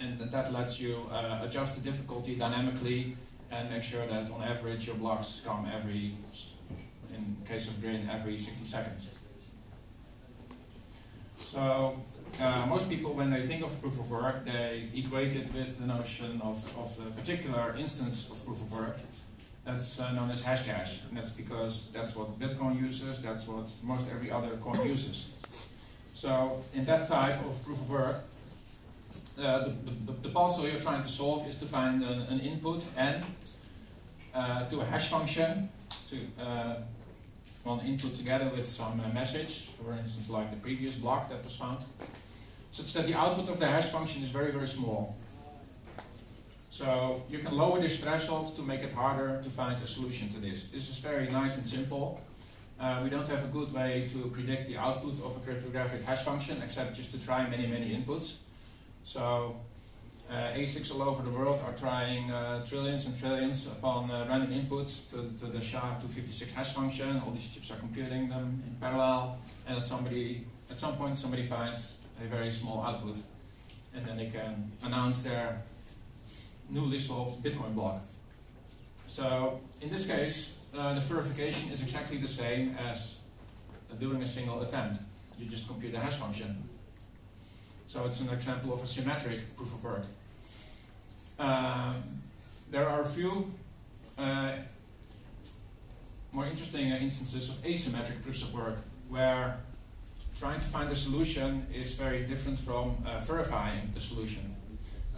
and 0.00 0.18
that 0.18 0.52
lets 0.52 0.80
you 0.80 1.06
uh, 1.12 1.40
adjust 1.42 1.76
the 1.76 1.90
difficulty 1.90 2.34
dynamically 2.36 3.16
and 3.50 3.70
make 3.70 3.82
sure 3.82 4.06
that 4.06 4.30
on 4.30 4.42
average 4.42 4.86
your 4.86 4.96
blocks 4.96 5.42
come 5.44 5.68
every, 5.72 6.14
in 7.14 7.36
case 7.46 7.68
of 7.68 7.80
Grin, 7.80 8.08
every 8.10 8.36
60 8.36 8.64
seconds. 8.64 9.18
So 11.36 12.00
uh, 12.40 12.66
most 12.66 12.88
people, 12.88 13.12
when 13.12 13.30
they 13.30 13.42
think 13.42 13.62
of 13.62 13.80
proof 13.80 13.98
of 13.98 14.10
work, 14.10 14.44
they 14.44 14.88
equate 14.94 15.34
it 15.34 15.52
with 15.52 15.78
the 15.78 15.86
notion 15.86 16.40
of, 16.42 16.56
of 16.78 17.06
a 17.06 17.10
particular 17.10 17.74
instance 17.78 18.30
of 18.30 18.44
proof 18.44 18.60
of 18.60 18.72
work 18.72 18.98
that's 19.64 20.00
uh, 20.00 20.12
known 20.12 20.30
as 20.30 20.42
Hashcash. 20.42 21.08
And 21.08 21.18
that's 21.18 21.30
because 21.30 21.92
that's 21.92 22.16
what 22.16 22.38
Bitcoin 22.38 22.80
uses, 22.80 23.20
that's 23.20 23.46
what 23.46 23.68
most 23.82 24.06
every 24.10 24.30
other 24.30 24.56
coin 24.56 24.88
uses. 24.88 25.34
So 26.14 26.62
in 26.74 26.84
that 26.86 27.08
type 27.08 27.38
of 27.44 27.62
proof 27.64 27.78
of 27.78 27.90
work, 27.90 28.24
uh, 29.38 29.64
the, 29.64 29.70
the, 30.06 30.12
the, 30.22 30.28
puzzle 30.28 30.68
you're 30.68 30.80
trying 30.80 31.02
to 31.02 31.08
solve 31.08 31.48
is 31.48 31.56
to 31.56 31.64
find 31.64 32.02
an, 32.02 32.20
an 32.22 32.40
input 32.40 32.82
n 32.96 33.24
uh, 34.34 34.68
to 34.68 34.80
a 34.80 34.84
hash 34.84 35.08
function 35.08 35.70
to 36.08 36.16
uh, 36.42 36.74
one 37.64 37.80
input 37.80 38.14
together 38.14 38.46
with 38.46 38.68
some 38.68 39.00
uh, 39.00 39.14
message, 39.14 39.70
for 39.82 39.92
instance, 39.92 40.28
like 40.28 40.50
the 40.50 40.56
previous 40.56 40.96
block 40.96 41.28
that 41.30 41.42
was 41.44 41.56
found, 41.56 41.78
such 42.70 42.92
that 42.92 43.06
the 43.06 43.14
output 43.14 43.48
of 43.48 43.58
the 43.58 43.66
hash 43.66 43.88
function 43.88 44.22
is 44.22 44.30
very, 44.30 44.52
very 44.52 44.66
small. 44.66 45.16
So 46.70 47.24
you 47.28 47.40
can 47.40 47.56
lower 47.56 47.80
this 47.80 48.02
threshold 48.02 48.54
to 48.56 48.62
make 48.62 48.80
it 48.80 48.92
harder 48.92 49.40
to 49.42 49.50
find 49.50 49.82
a 49.82 49.86
solution 49.86 50.28
to 50.30 50.40
this. 50.40 50.68
This 50.68 50.88
is 50.88 50.98
very 50.98 51.28
nice 51.28 51.56
and 51.56 51.66
simple. 51.66 52.20
Uh, 52.78 53.00
we 53.04 53.10
don't 53.10 53.28
have 53.28 53.44
a 53.44 53.48
good 53.48 53.72
way 53.74 54.08
to 54.12 54.28
predict 54.28 54.68
the 54.68 54.78
output 54.78 55.20
of 55.22 55.36
a 55.36 55.40
cryptographic 55.40 56.02
hash 56.02 56.22
function 56.22 56.56
except 56.64 56.96
just 56.96 57.12
to 57.12 57.20
try 57.20 57.46
many, 57.48 57.66
many 57.66 57.94
inputs. 57.94 58.38
So 59.04 59.56
uh, 60.30 60.54
ASICs 60.54 60.94
all 60.94 61.02
over 61.02 61.22
the 61.22 61.30
world 61.30 61.60
are 61.66 61.72
trying 61.72 62.30
uh, 62.30 62.64
trillions 62.64 63.04
and 63.06 63.18
trillions 63.18 63.66
upon 63.66 64.10
uh, 64.10 64.24
random 64.28 64.52
inputs 64.52 65.10
to, 65.10 65.16
to 65.40 65.52
the 65.52 65.60
SHA-256 65.60 66.52
hash 66.52 66.72
function. 66.72 67.20
All 67.26 67.32
these 67.32 67.52
chips 67.52 67.70
are 67.72 67.76
computing 67.76 68.28
them 68.28 68.62
in 68.66 68.76
parallel, 68.80 69.40
and 69.66 69.76
at 69.76 69.84
somebody 69.84 70.44
at 70.70 70.78
some 70.78 70.94
point 70.96 71.16
somebody 71.16 71.42
finds 71.42 71.99
a 72.22 72.26
very 72.26 72.50
small 72.50 72.82
output, 72.82 73.16
and 73.94 74.04
then 74.04 74.16
they 74.16 74.26
can 74.26 74.72
announce 74.82 75.22
their 75.22 75.62
newly 76.68 76.98
solved 76.98 77.44
Bitcoin 77.44 77.74
block. 77.74 78.00
So 79.06 79.60
in 79.80 79.90
this 79.90 80.08
case, 80.08 80.60
uh, 80.76 80.94
the 80.94 81.00
verification 81.00 81.70
is 81.72 81.82
exactly 81.82 82.18
the 82.18 82.28
same 82.28 82.76
as 82.78 83.24
doing 83.98 84.22
a 84.22 84.26
single 84.26 84.62
attempt. 84.62 85.00
You 85.38 85.46
just 85.46 85.66
compute 85.66 85.92
the 85.92 85.98
hash 85.98 86.16
function. 86.16 86.68
So 87.86 88.04
it's 88.04 88.20
an 88.20 88.32
example 88.32 88.72
of 88.72 88.82
a 88.82 88.86
symmetric 88.86 89.56
proof 89.56 89.74
of 89.74 89.82
work. 89.82 90.04
Um, 91.38 91.94
there 92.70 92.88
are 92.88 93.00
a 93.00 93.04
few 93.04 93.50
uh, 94.16 94.52
more 96.30 96.46
interesting 96.46 96.90
instances 96.90 97.48
of 97.48 97.56
asymmetric 97.64 98.22
proofs 98.22 98.42
of 98.42 98.54
work 98.54 98.76
where 99.08 99.58
trying 100.40 100.58
to 100.58 100.66
find 100.66 100.90
a 100.90 100.94
solution 100.94 101.66
is 101.74 101.94
very 101.94 102.22
different 102.22 102.58
from 102.58 102.96
uh, 103.04 103.18
verifying 103.18 103.90
the 103.92 104.00
solution. 104.00 104.56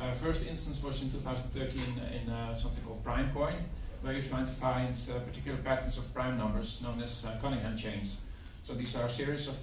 Uh, 0.00 0.10
first 0.10 0.44
instance 0.48 0.82
was 0.82 1.00
in 1.00 1.12
2013 1.12 1.80
in 2.10 2.28
uh, 2.28 2.52
something 2.56 2.82
called 2.82 3.04
Primecoin, 3.04 3.58
where 4.02 4.14
you're 4.14 4.24
trying 4.24 4.46
to 4.46 4.50
find 4.50 4.92
uh, 4.92 5.20
particular 5.20 5.56
patterns 5.58 5.96
of 5.96 6.12
prime 6.12 6.36
numbers 6.36 6.82
known 6.82 7.00
as 7.00 7.24
Cunningham 7.40 7.76
chains. 7.76 8.26
So 8.64 8.74
these 8.74 8.96
are 8.96 9.06
a 9.06 9.08
series 9.08 9.46
of 9.46 9.56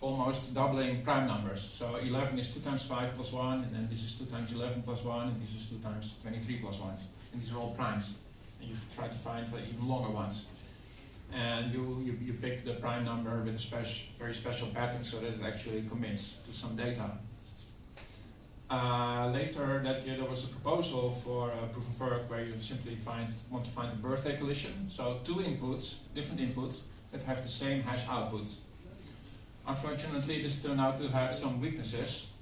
almost 0.00 0.54
doubling 0.54 1.02
prime 1.02 1.26
numbers. 1.26 1.60
So 1.60 1.96
11 1.96 2.38
is 2.38 2.54
2 2.54 2.60
times 2.60 2.84
5 2.84 3.14
plus 3.16 3.32
1, 3.32 3.64
and 3.64 3.74
then 3.74 3.88
this 3.90 4.04
is 4.04 4.14
2 4.14 4.26
times 4.26 4.52
11 4.52 4.82
plus 4.82 5.02
1, 5.02 5.28
and 5.28 5.42
this 5.42 5.54
is 5.56 5.66
2 5.66 5.78
times 5.78 6.14
23 6.22 6.56
plus 6.62 6.78
1. 6.78 6.90
And 7.32 7.42
these 7.42 7.52
are 7.52 7.58
all 7.58 7.74
primes. 7.74 8.18
And 8.60 8.70
you 8.70 8.76
try 8.94 9.08
to 9.08 9.14
find 9.14 9.46
uh, 9.52 9.58
even 9.68 9.88
longer 9.88 10.10
ones. 10.10 10.51
And 11.34 11.72
you, 11.72 12.02
you, 12.04 12.18
you 12.22 12.32
pick 12.34 12.64
the 12.64 12.74
prime 12.74 13.04
number 13.04 13.40
with 13.42 13.54
a 13.54 13.58
special, 13.58 14.06
very 14.18 14.34
special 14.34 14.68
pattern 14.68 15.02
so 15.02 15.18
that 15.20 15.32
it 15.34 15.42
actually 15.42 15.82
commits 15.82 16.38
to 16.42 16.52
some 16.52 16.76
data. 16.76 17.10
Uh, 18.68 19.30
later 19.32 19.80
that 19.84 20.06
year 20.06 20.16
there 20.16 20.24
was 20.24 20.44
a 20.44 20.48
proposal 20.48 21.10
for 21.10 21.50
a 21.50 21.66
proof 21.68 21.86
of 21.88 22.00
work 22.00 22.30
where 22.30 22.42
you 22.42 22.54
simply 22.58 22.94
find, 22.94 23.28
want 23.50 23.64
to 23.64 23.70
find 23.70 23.92
a 23.92 23.96
birthday 23.96 24.36
collision. 24.36 24.88
So 24.88 25.20
two 25.24 25.36
inputs, 25.36 25.96
different 26.14 26.40
inputs, 26.40 26.84
that 27.12 27.22
have 27.22 27.42
the 27.42 27.48
same 27.48 27.82
hash 27.82 28.04
outputs. 28.06 28.60
Unfortunately, 29.68 30.42
this 30.42 30.62
turned 30.62 30.80
out 30.80 30.96
to 30.96 31.08
have 31.08 31.32
some 31.32 31.60
weaknesses, 31.60 32.32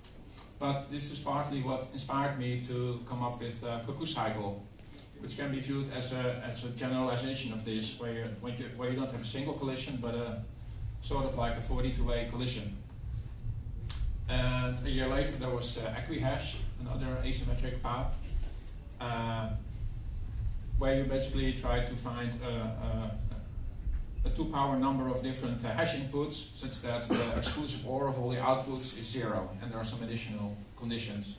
but 0.59 0.91
this 0.91 1.11
is 1.13 1.19
partly 1.19 1.63
what 1.63 1.89
inspired 1.93 2.39
me 2.39 2.63
to 2.69 3.01
come 3.07 3.23
up 3.23 3.41
with 3.41 3.61
cuckoo 3.85 4.07
cycle, 4.07 4.63
which 5.21 5.37
can 5.37 5.51
be 5.51 5.61
viewed 5.61 5.93
as 5.93 6.13
a, 6.13 6.43
as 6.49 6.65
a 6.65 6.71
generalization 6.71 7.53
of 7.53 7.65
this, 7.65 7.99
where 7.99 8.13
you, 8.13 8.25
where, 8.41 8.55
you, 8.55 8.65
where 8.77 8.91
you 8.91 8.97
don't 8.97 9.11
have 9.11 9.23
a 9.23 9.25
single 9.25 9.55
collision, 9.55 9.99
but 10.01 10.15
a 10.15 10.43
sort 11.01 11.25
of 11.25 11.37
like 11.37 11.57
a 11.57 11.61
42-way 11.61 12.29
collision. 12.31 12.77
And 14.29 14.79
a 14.87 14.91
year 14.91 15.09
later, 15.09 15.33
there 15.33 15.51
was 15.51 15.79
uh, 15.79 15.95
Equihash, 15.99 16.57
another 16.81 17.19
asymmetric 17.25 17.83
path, 17.83 18.17
uh, 19.01 19.51
where 20.79 20.99
you 20.99 21.05
basically 21.05 21.53
try 21.53 21.81
to 21.81 21.95
find 21.95 22.33
a, 22.43 22.49
a 22.49 23.11
a 24.25 24.31
two 24.31 24.47
power 24.47 24.79
number 24.79 25.09
of 25.09 25.23
different 25.23 25.65
uh, 25.65 25.69
hash 25.69 25.97
inputs 25.97 26.55
such 26.55 26.83
that 26.83 27.09
the 27.09 27.39
exclusive 27.39 27.89
OR 27.89 28.09
of 28.09 28.19
all 28.19 28.31
the 28.31 28.37
outputs 28.37 28.99
is 28.99 29.07
zero 29.09 29.49
and 29.63 29.71
there 29.71 29.79
are 29.79 29.85
some 29.85 30.03
additional 30.03 30.57
conditions. 30.77 31.39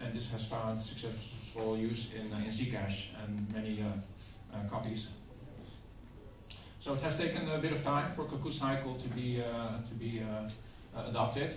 And 0.00 0.12
this 0.12 0.30
has 0.32 0.44
found 0.46 0.80
successful 1.52 1.76
use 1.76 2.14
in, 2.14 2.32
uh, 2.32 2.38
in 2.38 2.46
Zcash 2.46 3.08
and 3.22 3.54
many 3.54 3.82
uh, 3.82 4.56
uh, 4.56 4.68
copies. 4.68 5.10
So 6.80 6.94
it 6.94 7.00
has 7.00 7.18
taken 7.18 7.48
a 7.48 7.58
bit 7.58 7.72
of 7.72 7.82
time 7.82 8.10
for 8.10 8.24
Cuckoo 8.24 8.50
Cycle 8.50 8.94
to 8.94 9.08
be, 9.08 9.36
to 9.36 9.94
be 9.98 10.20
adopted. 11.08 11.50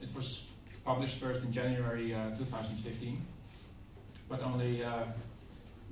It 0.00 0.14
was 0.14 0.52
published 0.84 1.20
first 1.20 1.44
in 1.44 1.52
January 1.52 2.14
uh, 2.14 2.30
2015, 2.36 3.20
but 4.28 4.40
only 4.42 4.82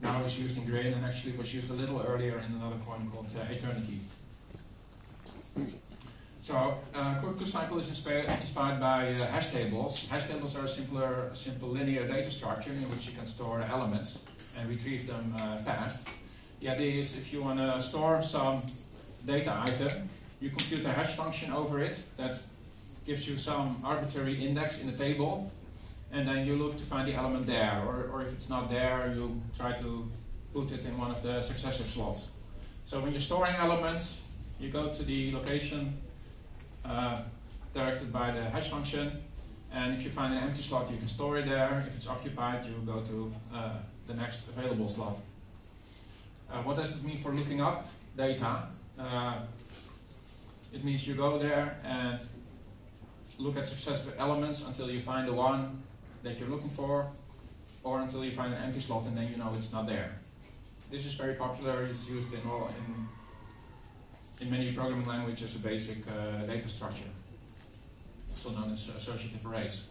now 0.03 0.23
it's 0.25 0.39
used 0.39 0.57
in 0.57 0.67
Grin 0.67 0.93
and 0.95 1.05
actually 1.05 1.33
was 1.37 1.53
used 1.53 1.71
a 1.71 1.75
little 1.75 2.01
earlier 2.01 2.39
in 2.39 2.55
another 2.55 2.77
coin 2.87 3.11
called 3.11 3.27
Aeternity. 3.27 4.01
So, 6.47 6.79
uh, 6.95 7.45
cycle 7.45 7.81
is 7.81 7.89
inspired, 7.89 8.27
inspired 8.39 8.79
by 8.79 9.09
uh, 9.09 9.15
hash 9.33 9.51
tables. 9.51 10.09
Hash 10.09 10.29
tables 10.29 10.55
are 10.55 10.63
a 10.63 10.69
simpler, 10.69 11.29
simple 11.33 11.71
linear 11.71 12.07
data 12.07 12.31
structure 12.31 12.71
in 12.71 12.89
which 12.89 13.05
you 13.09 13.13
can 13.17 13.27
store 13.27 13.63
elements 13.63 14.29
and 14.57 14.69
retrieve 14.69 15.09
them 15.09 15.35
uh, 15.37 15.57
fast. 15.57 16.07
The 16.61 16.69
idea 16.69 17.01
is 17.01 17.19
if 17.19 17.33
you 17.33 17.43
want 17.43 17.59
to 17.59 17.83
store 17.83 18.23
some 18.23 18.63
data 19.27 19.61
item, 19.61 20.09
you 20.41 20.51
compute 20.51 20.85
a 20.85 20.93
hash 20.93 21.17
function 21.17 21.51
over 21.51 21.81
it 21.81 22.01
that 22.17 22.39
gives 23.05 23.29
you 23.29 23.39
some 23.39 23.81
arbitrary 23.83 24.37
index 24.47 24.81
in 24.81 24.87
the 24.89 24.97
table, 24.97 25.51
and 26.13 26.29
then 26.29 26.47
you 26.47 26.55
look 26.55 26.77
to 26.77 26.85
find 26.85 27.09
the 27.09 27.15
element 27.15 27.45
there, 27.45 27.83
or, 27.89 28.09
or 28.13 28.23
if 28.23 28.33
it's 28.33 28.49
not 28.49 28.71
there, 28.71 29.13
you 29.17 29.43
try 29.59 29.73
to 29.73 30.09
put 30.55 30.71
it 30.71 30.85
in 30.85 30.97
one 30.97 31.11
of 31.11 31.25
the 31.25 31.43
successive 31.43 31.87
slots. 31.87 32.31
So 32.85 33.01
when 33.01 33.11
you're 33.11 33.29
storing 33.33 33.57
elements, 33.57 34.23
you 34.61 34.69
go 34.69 34.91
to 34.91 35.03
the 35.03 35.33
location 35.33 35.99
uh, 36.87 37.19
directed 37.75 38.13
by 38.13 38.31
the 38.31 38.43
hash 38.43 38.71
function. 38.71 39.11
And 39.73 39.95
if 39.95 40.05
you 40.05 40.11
find 40.11 40.33
an 40.33 40.43
empty 40.43 40.63
slot, 40.63 40.91
you 40.91 40.97
can 40.97 41.09
store 41.09 41.39
it 41.39 41.47
there. 41.47 41.85
If 41.87 41.97
it's 41.97 42.09
occupied, 42.09 42.65
you 42.65 42.75
go 42.87 43.01
to 43.01 43.33
uh, 43.55 43.71
the 44.07 44.15
next 44.15 44.49
available 44.49 44.89
slot. 44.89 45.19
Uh, 46.51 46.63
what 46.63 46.77
does 46.77 46.97
it 46.97 47.05
mean 47.05 47.17
for 47.17 47.33
looking 47.33 47.61
up 47.61 47.87
data? 48.17 48.63
Uh, 48.99 49.35
it 50.73 50.85
means 50.85 51.07
you 51.07 51.15
go 51.15 51.39
there 51.39 51.79
and 51.85 52.21
look 53.39 53.57
at 53.57 53.67
successive 53.67 54.15
elements 54.19 54.67
until 54.67 54.91
you 54.91 55.01
find 55.01 55.29
the 55.29 55.33
one 55.33 55.83
that 56.23 56.39
you're 56.39 56.49
looking 56.49 56.71
for, 56.71 57.11
or 57.83 58.01
until 58.01 58.25
you 58.25 58.31
find 58.31 58.55
an 58.55 58.63
empty 58.63 58.81
slot 58.81 59.05
and 59.07 59.17
then 59.17 59.29
you 59.31 59.37
know 59.37 59.53
it's 59.55 59.73
not 59.73 59.87
there. 59.87 60.19
This 60.91 61.05
is 61.05 61.15
very 61.15 61.35
popular. 61.35 61.85
It's 61.85 62.09
used 62.11 62.33
in 62.33 62.41
all 62.49 62.69
in 62.69 63.09
in 64.41 64.51
many 64.51 64.73
programming 64.73 65.07
languages 65.07 65.57
a 65.57 65.59
basic 65.61 65.99
uh, 66.09 66.45
data 66.47 66.69
structure, 66.69 67.09
also 68.31 68.51
known 68.51 68.73
as 68.73 68.89
associative 68.89 69.45
arrays. 69.47 69.89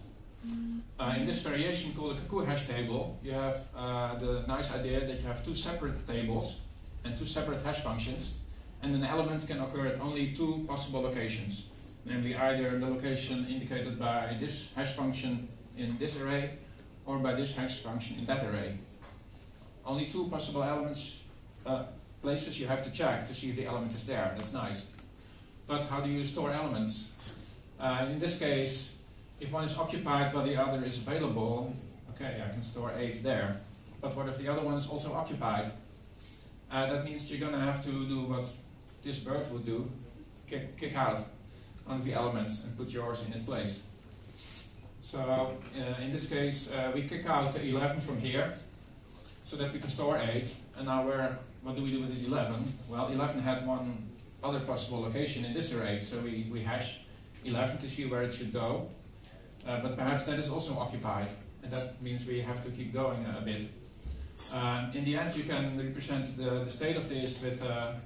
Uh, 0.99 1.15
in 1.17 1.25
this 1.25 1.41
variation 1.41 1.91
called 1.93 2.11
a 2.11 2.21
cuckoo 2.21 2.45
hash 2.45 2.67
table, 2.67 3.19
you 3.23 3.31
have 3.31 3.67
uh, 3.75 4.15
the 4.15 4.43
nice 4.47 4.73
idea 4.75 4.99
that 4.99 5.19
you 5.19 5.27
have 5.27 5.43
two 5.43 5.55
separate 5.55 6.05
tables 6.07 6.61
and 7.03 7.17
two 7.17 7.25
separate 7.25 7.61
hash 7.63 7.79
functions, 7.79 8.37
and 8.83 8.93
an 8.93 9.03
element 9.03 9.47
can 9.47 9.59
occur 9.59 9.87
at 9.87 9.99
only 9.99 10.33
two 10.33 10.63
possible 10.67 11.01
locations, 11.01 11.69
namely 12.05 12.35
either 12.35 12.77
the 12.77 12.87
location 12.87 13.47
indicated 13.49 13.97
by 13.97 14.37
this 14.39 14.73
hash 14.75 14.93
function 14.93 15.47
in 15.77 15.97
this 15.97 16.21
array 16.21 16.51
or 17.05 17.17
by 17.17 17.33
this 17.33 17.55
hash 17.55 17.79
function 17.79 18.19
in 18.19 18.25
that 18.25 18.43
array. 18.43 18.77
Only 19.83 20.05
two 20.05 20.27
possible 20.27 20.63
elements 20.63 21.23
uh, 21.65 21.85
places 22.25 22.59
you 22.59 22.65
have 22.65 22.81
to 22.81 22.91
check 22.91 23.27
to 23.27 23.33
see 23.35 23.49
if 23.51 23.55
the 23.55 23.65
element 23.65 23.93
is 23.93 24.07
there. 24.07 24.33
That's 24.35 24.51
nice. 24.51 24.89
But 25.67 25.81
how 25.91 25.99
do 26.01 26.09
you 26.09 26.23
store 26.23 26.51
elements? 26.51 26.93
Uh, 27.79 28.07
in 28.11 28.17
this 28.17 28.39
case, 28.39 29.03
if 29.39 29.51
one 29.51 29.63
is 29.63 29.77
occupied 29.77 30.33
but 30.33 30.43
the 30.45 30.55
other 30.57 30.83
is 30.83 30.97
available, 30.97 31.71
okay, 32.11 32.41
I 32.43 32.51
can 32.51 32.63
store 32.63 32.91
8 32.97 33.21
there. 33.21 33.61
But 34.01 34.15
what 34.15 34.27
if 34.27 34.37
the 34.39 34.47
other 34.47 34.63
one 34.69 34.73
is 34.73 34.87
also 34.87 35.13
occupied? 35.13 35.67
Uh, 36.71 36.87
that 36.91 37.05
means 37.05 37.29
you're 37.29 37.43
going 37.47 37.59
to 37.59 37.65
have 37.71 37.83
to 37.83 37.91
do 38.13 38.21
what 38.31 38.45
this 39.03 39.19
bird 39.19 39.45
would 39.51 39.65
do, 39.65 39.87
kick, 40.49 40.77
kick 40.77 40.95
out 40.97 41.21
one 41.85 41.97
of 41.97 42.05
the 42.05 42.13
elements 42.13 42.65
and 42.65 42.75
put 42.75 42.89
yours 42.89 43.23
in 43.27 43.33
its 43.33 43.43
place. 43.43 43.85
So 45.01 45.19
uh, 45.19 46.01
in 46.01 46.11
this 46.11 46.27
case, 46.27 46.73
uh, 46.73 46.91
we 46.95 47.03
kick 47.03 47.29
out 47.29 47.55
11 47.55 48.01
from 48.01 48.17
here, 48.17 48.53
so 49.43 49.57
that 49.57 49.71
we 49.71 49.79
can 49.79 49.89
store 49.89 50.17
8, 50.17 50.55
and 50.77 50.87
now 50.87 51.05
we're 51.05 51.37
what 51.65 51.75
do 51.75 51.81
we 51.81 51.89
do 51.89 51.99
with 51.99 52.09
this 52.09 52.23
11? 52.23 52.63
Well, 52.87 53.07
11 53.07 53.41
had 53.41 53.65
one 53.65 54.07
other 54.43 54.59
possible 54.59 55.01
location 55.01 55.43
in 55.45 55.51
this 55.51 55.73
array, 55.73 55.99
so 55.99 56.19
we, 56.19 56.45
we 56.51 56.61
hash 56.61 56.99
11 57.43 57.79
to 57.79 57.89
see 57.89 58.05
where 58.05 58.21
it 58.21 58.31
should 58.31 58.53
go. 58.53 58.87
Uh, 59.67 59.81
but 59.81 59.97
perhaps 59.97 60.25
that 60.25 60.37
is 60.37 60.47
also 60.47 60.77
occupied, 60.77 61.29
and 61.63 61.71
that 61.71 61.99
means 62.03 62.27
we 62.27 62.39
have 62.41 62.63
to 62.63 62.69
keep 62.69 62.93
going 62.93 63.25
a, 63.25 63.39
a 63.39 63.41
bit. 63.41 63.63
Uh, 64.53 64.91
in 64.93 65.03
the 65.05 65.17
end, 65.17 65.35
you 65.35 65.43
can 65.43 65.75
represent 65.75 66.37
the, 66.37 66.63
the 66.65 66.69
state 66.69 66.97
of 66.97 67.09
this 67.09 67.41
with 67.41 67.63
a, 67.63 67.99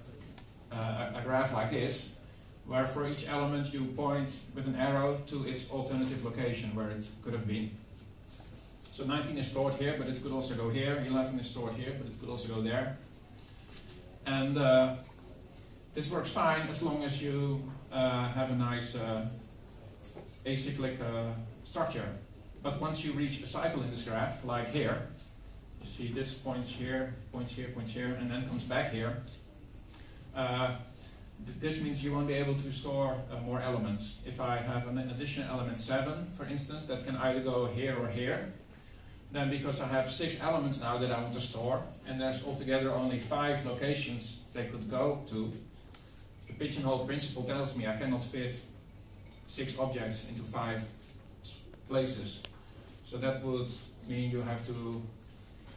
a, 0.72 0.76
a 1.18 1.22
graph 1.26 1.53
like 1.53 1.70
this, 1.70 2.18
where 2.66 2.88
for 2.88 3.10
each 3.10 3.28
element 3.28 3.74
you 3.74 3.84
point 3.88 4.39
with 4.55 4.68
an 4.68 4.76
arrow 4.78 5.20
to 5.28 5.45
its 5.45 5.70
alternative 5.70 6.24
location 6.24 6.74
where 6.74 6.91
it 6.91 7.05
could 7.22 7.34
have 7.34 7.45
been. 7.45 7.72
So 8.89 9.03
19 9.05 9.38
is 9.38 9.51
stored 9.51 9.74
here, 9.74 9.95
but 9.97 10.07
it 10.07 10.24
could 10.24 10.32
also 10.32 10.55
go 10.55 10.70
here. 10.70 11.03
11 11.05 11.38
is 11.39 11.49
stored 11.49 11.74
here, 11.74 11.93
but 11.97 12.07
it 12.07 12.18
could 12.22 12.30
also 12.30 12.53
go 12.55 12.62
there. 12.62 12.97
And 14.26 14.57
uh, 14.57 14.95
this 15.93 16.11
works 16.11 16.32
fine 16.32 16.67
as 16.67 16.82
long 16.84 17.03
as 17.03 17.22
you 17.22 17.61
uh, 17.91 18.28
have 18.30 18.51
a 18.51 18.55
nice 18.55 18.95
uh, 18.95 19.28
acyclic 20.45 21.01
uh, 21.01 21.34
structure. 21.63 22.05
But 22.61 22.80
once 22.82 23.05
you 23.05 23.13
reach 23.13 23.41
a 23.41 23.47
cycle 23.47 23.82
in 23.84 23.89
this 23.89 24.07
graph, 24.07 24.43
like 24.43 24.72
here, 24.72 25.07
you 25.82 25.88
see 25.88 26.07
this 26.11 26.34
points 26.34 26.70
here, 26.70 27.15
points 27.32 27.55
here, 27.55 27.70
points 27.70 27.91
here, 27.93 28.17
and 28.20 28.30
then 28.30 28.47
comes 28.47 28.65
back 28.65 28.91
here. 28.91 29.24
Uh, 30.36 30.76
th 31.45 31.57
this 31.59 31.82
means 31.84 32.03
you 32.03 32.11
won't 32.13 32.28
be 32.28 32.38
able 32.43 32.55
to 32.55 32.70
store 32.72 33.15
uh, 33.32 33.39
more 33.49 33.61
elements. 33.61 34.22
If 34.26 34.38
I 34.41 34.57
have 34.57 34.88
an 34.91 34.97
additional 34.97 35.47
element 35.55 35.78
7, 35.78 36.26
for 36.38 36.45
instance, 36.45 36.86
that 36.86 37.05
can 37.05 37.15
either 37.15 37.39
go 37.39 37.65
here 37.67 37.95
or 38.01 38.09
here, 38.09 38.53
then 39.32 39.50
because 39.50 39.80
I 39.82 39.88
have 39.88 40.10
six 40.10 40.42
elements 40.42 40.82
now 40.82 40.98
that 40.98 41.12
I 41.12 41.22
want 41.22 41.34
to 41.34 41.40
store, 41.40 41.84
and 42.08 42.20
there's 42.20 42.44
altogether 42.44 42.92
only 42.92 43.20
five 43.20 43.66
locations 43.66 44.44
they 44.54 44.66
could 44.66 44.90
go 44.90 45.24
to, 45.30 45.52
the 46.48 46.54
pigeonhole 46.54 47.06
principle 47.06 47.44
tells 47.44 47.78
me 47.78 47.86
I 47.86 47.96
cannot 47.96 48.24
fit 48.24 48.56
six 49.46 49.78
objects 49.78 50.30
into 50.30 50.42
five 50.42 50.84
places. 51.88 52.44
So 53.04 53.18
that 53.18 53.44
would 53.44 53.72
mean 54.08 54.32
you 54.32 54.42
have 54.42 54.66
to 54.68 55.02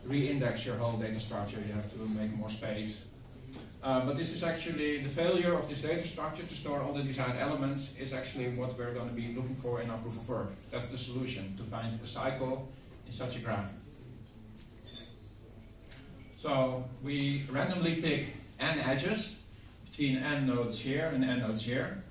re-index 0.05 0.67
your 0.67 0.77
whole 0.77 0.99
data 0.99 1.21
structure, 1.21 1.63
you 1.67 1.73
have 1.75 1.91
to 1.93 1.99
make 2.19 2.33
more 2.37 2.49
space. 2.49 3.09
Uh, 3.83 4.07
but 4.07 4.17
this 4.17 4.33
is 4.33 4.43
actually, 4.43 5.03
the 5.03 5.09
failure 5.09 5.55
of 5.55 5.69
this 5.69 5.83
data 5.83 6.07
structure 6.07 6.43
to 6.43 6.55
store 6.55 6.81
all 6.81 6.93
the 6.93 7.03
desired 7.03 7.37
elements 7.37 7.99
is 7.99 8.15
actually 8.15 8.49
what 8.51 8.79
we're 8.79 8.95
going 8.95 9.09
to 9.09 9.15
be 9.15 9.35
looking 9.35 9.55
for 9.55 9.83
in 9.83 9.91
our 9.91 9.99
proof 9.99 10.17
of 10.17 10.29
work. 10.29 10.53
That's 10.71 10.87
the 10.87 10.97
solution, 10.97 11.57
to 11.59 11.65
find 11.65 11.99
a 12.03 12.07
cycle 12.07 12.69
in 13.13 13.17
such 13.17 13.37
a 13.37 13.41
graph. 13.41 13.71
So 16.37 16.85
we 17.05 17.45
randomly 17.51 17.97
pick 18.01 18.35
n 18.59 18.79
edges 18.81 19.45
between 19.85 20.17
n 20.17 20.47
nodes 20.47 20.81
here 20.81 21.11
and 21.13 21.23
n 21.23 21.41
nodes 21.41 21.63
here. 21.67 22.03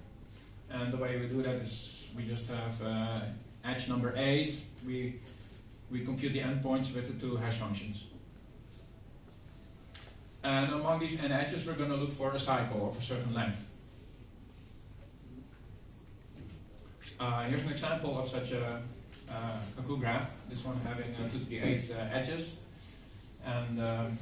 And 0.69 0.93
the 0.93 0.97
way 0.97 1.19
we 1.19 1.27
do 1.27 1.41
that 1.41 1.55
is 1.55 2.07
we 2.15 2.23
just 2.25 2.51
have 2.51 2.81
uh, 2.83 3.21
edge 3.65 3.89
number 3.89 4.13
8. 4.15 4.53
We, 4.85 5.15
we 5.89 6.05
compute 6.05 6.33
the 6.33 6.41
endpoints 6.41 6.95
with 6.95 7.07
the 7.11 7.19
two 7.19 7.35
hash 7.35 7.57
functions. 7.57 8.07
And 10.43 10.71
among 10.71 10.99
these 10.99 11.21
n 11.23 11.31
edges, 11.31 11.65
we're 11.65 11.79
going 11.81 11.89
to 11.89 11.97
look 11.97 12.11
for 12.11 12.31
a 12.31 12.39
cycle 12.39 12.87
of 12.87 12.97
a 12.97 13.01
certain 13.01 13.33
length. 13.33 13.67
Uh, 17.19 17.43
here's 17.43 17.63
an 17.63 17.71
example 17.71 18.19
of 18.19 18.27
such 18.27 18.51
a 18.51 18.81
uh, 19.31 19.59
cuckoo 19.75 19.97
graph, 19.97 20.31
this 20.49 20.63
one 20.65 20.77
having 20.85 21.13
uh, 21.15 21.29
2 21.31 21.39
to 21.39 21.45
the 21.45 21.59
8 21.59 21.91
uh, 21.91 22.17
edges. 22.17 22.63
And 23.45 23.79
um, 23.79 24.17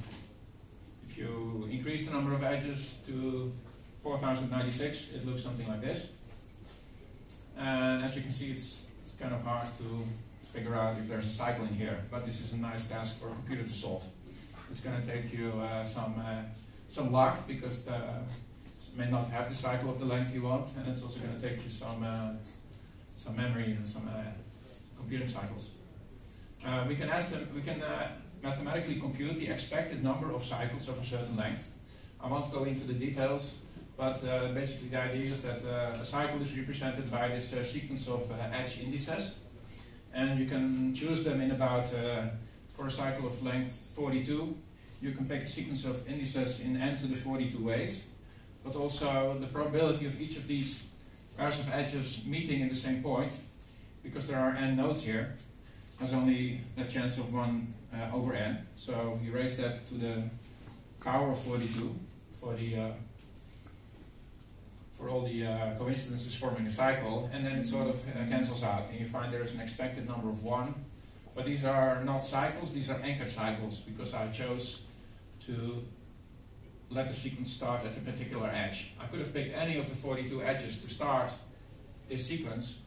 if 1.07 1.17
you 1.17 1.67
increase 1.71 2.07
the 2.07 2.13
number 2.13 2.33
of 2.33 2.43
edges 2.43 3.01
to 3.07 3.51
4096, 4.01 5.13
it 5.13 5.25
looks 5.25 5.43
something 5.43 5.67
like 5.67 5.81
this. 5.81 6.17
And 7.57 8.03
as 8.03 8.15
you 8.15 8.21
can 8.21 8.31
see, 8.31 8.51
it's, 8.51 8.87
it's 9.01 9.13
kind 9.15 9.33
of 9.33 9.43
hard 9.43 9.67
to 9.79 10.03
figure 10.53 10.75
out 10.75 10.97
if 10.97 11.07
there's 11.07 11.25
a 11.25 11.29
cycle 11.29 11.65
in 11.65 11.73
here, 11.73 11.99
but 12.09 12.25
this 12.25 12.39
is 12.41 12.53
a 12.53 12.57
nice 12.57 12.89
task 12.89 13.21
for 13.21 13.29
a 13.29 13.33
computer 13.33 13.63
to 13.63 13.69
solve. 13.69 14.03
It's 14.69 14.79
going 14.81 14.99
to 15.01 15.05
take 15.05 15.33
you 15.33 15.51
uh, 15.59 15.83
some 15.83 16.15
uh, 16.19 16.43
some 16.87 17.11
luck 17.11 17.47
because 17.47 17.87
uh, 17.87 18.21
it 18.65 18.97
may 18.97 19.09
not 19.09 19.27
have 19.27 19.47
the 19.47 19.53
cycle 19.53 19.89
of 19.89 19.99
the 19.99 20.05
length 20.05 20.33
you 20.33 20.43
want, 20.43 20.67
and 20.77 20.87
it's 20.87 21.03
also 21.03 21.19
going 21.19 21.39
to 21.39 21.49
take 21.49 21.63
you 21.63 21.69
some 21.69 22.05
some 23.17 23.35
memory 23.35 23.65
and 23.65 23.85
some 23.85 24.07
computing 24.99 25.27
cycles. 25.27 25.71
Uh, 26.65 26.85
we 26.87 26.95
can 26.95 27.09
ask 27.09 27.31
them, 27.31 27.47
we 27.55 27.61
can 27.61 27.81
uh, 27.81 28.09
mathematically 28.43 28.95
compute 28.99 29.37
the 29.37 29.47
expected 29.47 30.03
number 30.03 30.31
of 30.31 30.43
cycles 30.43 30.87
of 30.89 30.99
a 30.99 31.03
certain 31.03 31.35
length. 31.35 31.71
I 32.21 32.27
won't 32.27 32.51
go 32.51 32.65
into 32.65 32.85
the 32.85 32.93
details, 32.93 33.63
but 33.97 34.23
uh, 34.25 34.49
basically 34.53 34.89
the 34.89 35.01
idea 35.01 35.31
is 35.31 35.41
that 35.43 35.63
uh, 35.65 35.99
a 35.99 36.05
cycle 36.05 36.41
is 36.41 36.57
represented 36.57 37.09
by 37.09 37.29
this 37.29 37.55
uh, 37.55 37.63
sequence 37.63 38.07
of 38.07 38.29
uh, 38.31 38.35
edge 38.53 38.83
indices, 38.83 39.43
and 40.13 40.39
you 40.39 40.45
can 40.45 40.93
choose 40.93 41.23
them 41.23 41.39
in 41.41 41.51
about, 41.51 41.85
for 42.73 42.87
a 42.87 42.89
cycle 42.89 43.27
of 43.27 43.43
length 43.43 43.71
42, 43.95 44.57
you 45.01 45.11
can 45.13 45.25
pick 45.25 45.43
a 45.43 45.47
sequence 45.47 45.85
of 45.85 46.07
indices 46.09 46.65
in 46.65 46.75
n 46.75 46.97
to 46.97 47.07
the 47.07 47.15
42 47.15 47.63
ways, 47.63 48.11
but 48.63 48.75
also 48.75 49.37
the 49.39 49.47
probability 49.47 50.05
of 50.05 50.19
each 50.19 50.35
of 50.35 50.47
these 50.47 50.93
pairs 51.37 51.59
of 51.59 51.71
edges 51.71 52.25
meeting 52.25 52.59
in 52.61 52.69
the 52.69 52.75
same 52.75 53.01
point 53.01 53.33
because 54.03 54.27
there 54.27 54.39
are 54.39 54.55
n 54.55 54.75
nodes 54.77 55.03
here, 55.05 55.35
has 55.99 56.13
only 56.13 56.61
a 56.77 56.85
chance 56.85 57.17
of 57.17 57.33
1 57.33 57.73
uh, 57.93 58.15
over 58.15 58.33
n. 58.33 58.65
So 58.75 59.19
we 59.21 59.29
raise 59.29 59.57
that 59.57 59.87
to 59.89 59.93
the 59.95 60.23
power 61.03 61.31
of 61.31 61.39
42 61.39 61.95
for 62.39 62.55
the 62.55 62.77
uh, 62.77 62.91
for 64.99 65.09
all 65.09 65.21
the 65.21 65.45
uh, 65.45 65.75
coincidences 65.77 66.35
forming 66.35 66.65
a 66.67 66.69
cycle, 66.69 67.29
and 67.31 67.45
then 67.45 67.55
it 67.55 67.65
sort 67.65 67.87
of 67.87 67.95
uh, 68.09 68.25
cancels 68.27 68.63
out, 68.63 68.89
and 68.89 68.99
you 68.99 69.05
find 69.05 69.31
there 69.31 69.41
is 69.41 69.53
an 69.53 69.61
expected 69.61 70.05
number 70.05 70.29
of 70.29 70.43
1. 70.43 70.73
But 71.33 71.45
these 71.45 71.63
are 71.63 72.03
not 72.03 72.25
cycles, 72.25 72.73
these 72.73 72.89
are 72.89 72.99
anchored 73.01 73.29
cycles, 73.29 73.79
because 73.79 74.13
I 74.13 74.29
chose 74.31 74.81
to 75.45 75.85
let 76.89 77.07
the 77.07 77.13
sequence 77.13 77.51
start 77.51 77.85
at 77.85 77.95
a 77.95 78.01
particular 78.01 78.49
edge. 78.49 78.91
I 78.99 79.05
could 79.05 79.19
have 79.19 79.33
picked 79.33 79.55
any 79.55 79.77
of 79.77 79.87
the 79.87 79.95
42 79.95 80.41
edges 80.41 80.81
to 80.81 80.89
start 80.89 81.31
this 82.09 82.27
sequence. 82.27 82.81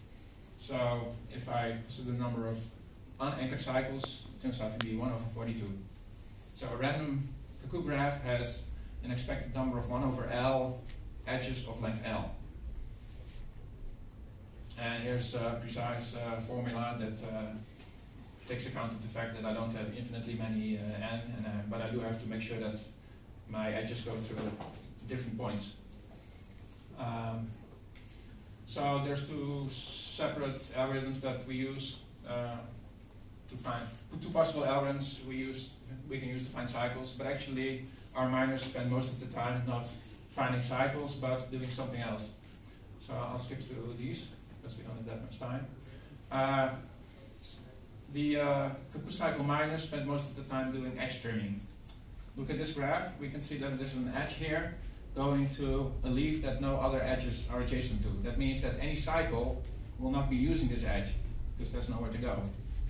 So 0.62 1.08
if 1.34 1.48
I 1.48 1.74
so 1.88 2.04
the 2.04 2.12
number 2.12 2.46
of 2.46 2.56
unanchored 3.18 3.58
cycles 3.58 4.28
it 4.32 4.42
turns 4.42 4.60
out 4.60 4.78
to 4.78 4.86
be 4.86 4.94
1 4.94 5.12
over 5.12 5.24
42. 5.34 5.66
So 6.54 6.68
a 6.72 6.76
random 6.76 7.28
cuckoo 7.60 7.82
graph 7.82 8.22
has 8.22 8.70
an 9.02 9.10
expected 9.10 9.52
number 9.56 9.78
of 9.78 9.90
1 9.90 10.04
over 10.04 10.30
L 10.30 10.78
edges 11.26 11.66
of 11.66 11.82
length 11.82 12.04
L. 12.06 12.30
And 14.78 15.02
here's 15.02 15.34
a 15.34 15.58
precise 15.60 16.16
uh, 16.16 16.38
formula 16.38 16.96
that 17.00 17.18
uh, 17.26 17.42
takes 18.46 18.68
account 18.68 18.92
of 18.92 19.02
the 19.02 19.08
fact 19.08 19.34
that 19.34 19.44
I 19.44 19.54
don't 19.54 19.74
have 19.74 19.88
infinitely 19.98 20.34
many 20.34 20.78
uh, 20.78 21.14
n, 21.14 21.20
and, 21.38 21.44
uh, 21.44 21.50
but 21.68 21.82
I 21.82 21.90
do 21.90 21.98
have 21.98 22.22
to 22.22 22.28
make 22.28 22.40
sure 22.40 22.58
that 22.58 22.76
my 23.50 23.72
edges 23.72 24.02
go 24.02 24.12
through 24.12 24.48
different 25.08 25.36
points. 25.36 25.74
Um, 26.96 27.48
so 28.72 29.02
there's 29.04 29.28
two 29.28 29.66
separate 29.68 30.56
algorithms 30.80 31.20
that 31.20 31.46
we 31.46 31.56
use 31.56 32.00
uh, 32.26 32.56
to 33.50 33.54
find 33.56 33.84
two 34.22 34.30
possible 34.30 34.62
algorithms 34.62 35.22
we 35.26 35.36
use 35.36 35.74
we 36.08 36.18
can 36.18 36.28
use 36.30 36.44
to 36.46 36.50
find 36.56 36.66
cycles, 36.66 37.12
but 37.12 37.26
actually 37.26 37.84
our 38.16 38.30
miners 38.30 38.62
spend 38.62 38.90
most 38.90 39.12
of 39.12 39.20
the 39.20 39.26
time 39.26 39.60
not 39.66 39.86
finding 40.30 40.62
cycles 40.62 41.16
but 41.16 41.50
doing 41.50 41.70
something 41.80 42.00
else. 42.00 42.32
So 43.06 43.12
I'll 43.12 43.36
skip 43.36 43.60
through 43.60 43.94
these 43.98 44.28
because 44.56 44.78
we 44.78 44.84
don't 44.84 44.96
have 44.96 45.06
that 45.06 45.22
much 45.22 45.38
time. 45.38 45.66
Uh, 46.30 46.70
the 48.14 48.40
uh, 48.40 48.68
cycle 49.08 49.44
miners 49.44 49.82
spend 49.82 50.06
most 50.06 50.30
of 50.30 50.36
the 50.36 50.50
time 50.54 50.72
doing 50.72 50.98
edge 50.98 51.20
trimming. 51.20 51.60
Look 52.38 52.48
at 52.48 52.56
this 52.56 52.72
graph, 52.72 53.20
we 53.20 53.28
can 53.28 53.42
see 53.42 53.56
that 53.58 53.76
there's 53.78 53.96
an 53.96 54.10
edge 54.16 54.36
here 54.36 54.74
going 55.14 55.48
to 55.56 55.92
a 56.04 56.08
leaf 56.08 56.42
that 56.42 56.60
no 56.60 56.76
other 56.76 57.02
edges 57.02 57.50
are 57.52 57.60
adjacent 57.60 58.02
to. 58.02 58.08
That 58.22 58.38
means 58.38 58.62
that 58.62 58.74
any 58.80 58.96
cycle 58.96 59.62
will 59.98 60.10
not 60.10 60.30
be 60.30 60.36
using 60.36 60.68
this 60.68 60.86
edge 60.86 61.10
because 61.56 61.72
there's 61.72 61.88
nowhere 61.90 62.10
to 62.10 62.18
go. 62.18 62.42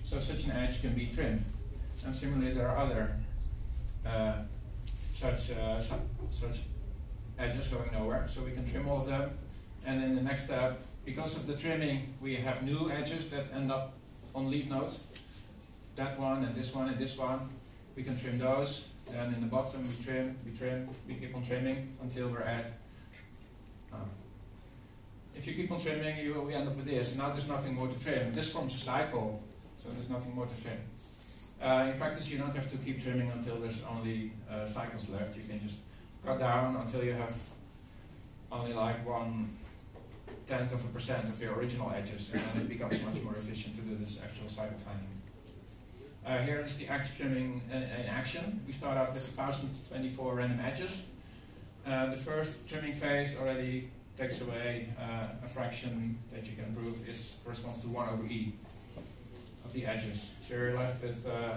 So 0.03 0.19
such 0.19 0.45
an 0.45 0.51
edge 0.51 0.81
can 0.81 0.93
be 0.93 1.07
trimmed. 1.07 1.43
And 2.05 2.15
similarly, 2.15 2.53
there 2.53 2.69
are 2.69 2.77
other 2.77 3.15
uh, 4.05 4.35
such, 5.13 5.51
uh, 5.51 5.79
su 5.79 5.95
such 6.29 6.61
edges 7.37 7.67
going 7.67 7.91
nowhere. 7.91 8.25
So 8.27 8.41
we 8.43 8.51
can 8.51 8.69
trim 8.69 8.87
all 8.87 9.01
of 9.01 9.07
them. 9.07 9.31
And 9.85 10.03
in 10.03 10.15
the 10.15 10.21
next 10.21 10.45
step, 10.45 10.79
because 11.05 11.35
of 11.35 11.45
the 11.47 11.55
trimming, 11.55 12.13
we 12.21 12.35
have 12.35 12.63
new 12.63 12.89
edges 12.89 13.29
that 13.29 13.53
end 13.53 13.71
up 13.71 13.93
on 14.33 14.49
leaf 14.49 14.69
nodes. 14.69 15.07
That 15.95 16.19
one 16.19 16.43
and 16.43 16.55
this 16.55 16.73
one 16.73 16.89
and 16.89 16.97
this 16.97 17.17
one. 17.17 17.39
We 17.95 18.03
can 18.03 18.17
trim 18.17 18.39
those. 18.39 18.92
Then 19.11 19.33
in 19.33 19.41
the 19.41 19.47
bottom 19.47 19.81
we 19.81 20.03
trim, 20.03 20.35
we 20.45 20.57
trim, 20.57 20.89
we 21.07 21.15
keep 21.15 21.35
on 21.35 21.43
trimming 21.43 21.95
until 22.01 22.29
we're 22.29 22.41
at. 22.41 22.79
Uh, 23.91 23.97
if 25.35 25.45
you 25.45 25.53
keep 25.53 25.71
on 25.71 25.79
trimming, 25.79 26.17
you 26.17 26.41
we 26.41 26.53
end 26.53 26.67
up 26.67 26.75
with 26.75 26.85
this. 26.85 27.17
Now 27.17 27.29
there's 27.29 27.47
nothing 27.47 27.75
more 27.75 27.87
to 27.87 27.99
trim. 27.99 28.33
This 28.33 28.51
forms 28.51 28.73
a 28.75 28.77
cycle, 28.77 29.41
so 29.77 29.89
there's 29.89 30.09
nothing 30.09 30.33
more 30.33 30.45
to 30.45 30.63
trim. 30.63 30.77
Uh, 31.61 31.91
in 31.91 31.97
practice, 31.97 32.29
you 32.29 32.37
don't 32.37 32.55
have 32.55 32.69
to 32.71 32.77
keep 32.77 33.01
trimming 33.01 33.31
until 33.31 33.57
there's 33.57 33.83
only 33.89 34.31
uh, 34.49 34.65
cycles 34.65 35.09
left. 35.09 35.35
You 35.37 35.43
can 35.43 35.59
just 35.61 35.83
cut 36.25 36.39
down 36.39 36.75
until 36.75 37.03
you 37.03 37.13
have 37.13 37.35
only 38.51 38.73
like 38.73 39.05
one 39.07 39.57
tenth 40.45 40.73
of 40.73 40.83
a 40.83 40.87
percent 40.89 41.25
of 41.29 41.41
your 41.41 41.53
original 41.55 41.91
edges, 41.91 42.33
and 42.33 42.41
then 42.41 42.61
it 42.63 42.69
becomes 42.69 43.01
much 43.03 43.21
more 43.23 43.35
efficient 43.35 43.75
to 43.75 43.81
do 43.81 43.95
this 43.95 44.21
actual 44.23 44.47
cycle 44.47 44.77
finding. 44.77 45.12
Uh, 46.25 46.37
here 46.37 46.59
is 46.59 46.77
the 46.77 46.87
edge 46.87 47.17
trimming 47.17 47.61
in, 47.69 47.83
in, 47.83 48.05
action. 48.07 48.61
We 48.65 48.71
start 48.71 48.97
out 48.97 49.13
with 49.13 49.37
1024 49.37 50.35
random 50.35 50.59
edges. 50.65 51.11
Uh, 51.85 52.11
the 52.11 52.17
first 52.17 52.65
trimming 52.67 52.93
phase 52.93 53.37
already 53.37 53.89
takes 54.17 54.39
away 54.41 54.87
uh, 54.97 55.27
a 55.43 55.47
fraction 55.47 56.17
that 56.31 56.45
you 56.45 56.53
can 56.55 56.73
prove 56.73 57.07
is 57.09 57.39
corresponds 57.43 57.79
to 57.79 57.89
1 57.89 58.09
over 58.09 58.25
e 58.27 58.53
of 59.65 59.73
the 59.73 59.85
edges. 59.85 60.35
So 60.47 60.53
you're 60.53 60.77
left 60.77 61.03
with 61.03 61.27
uh, 61.27 61.55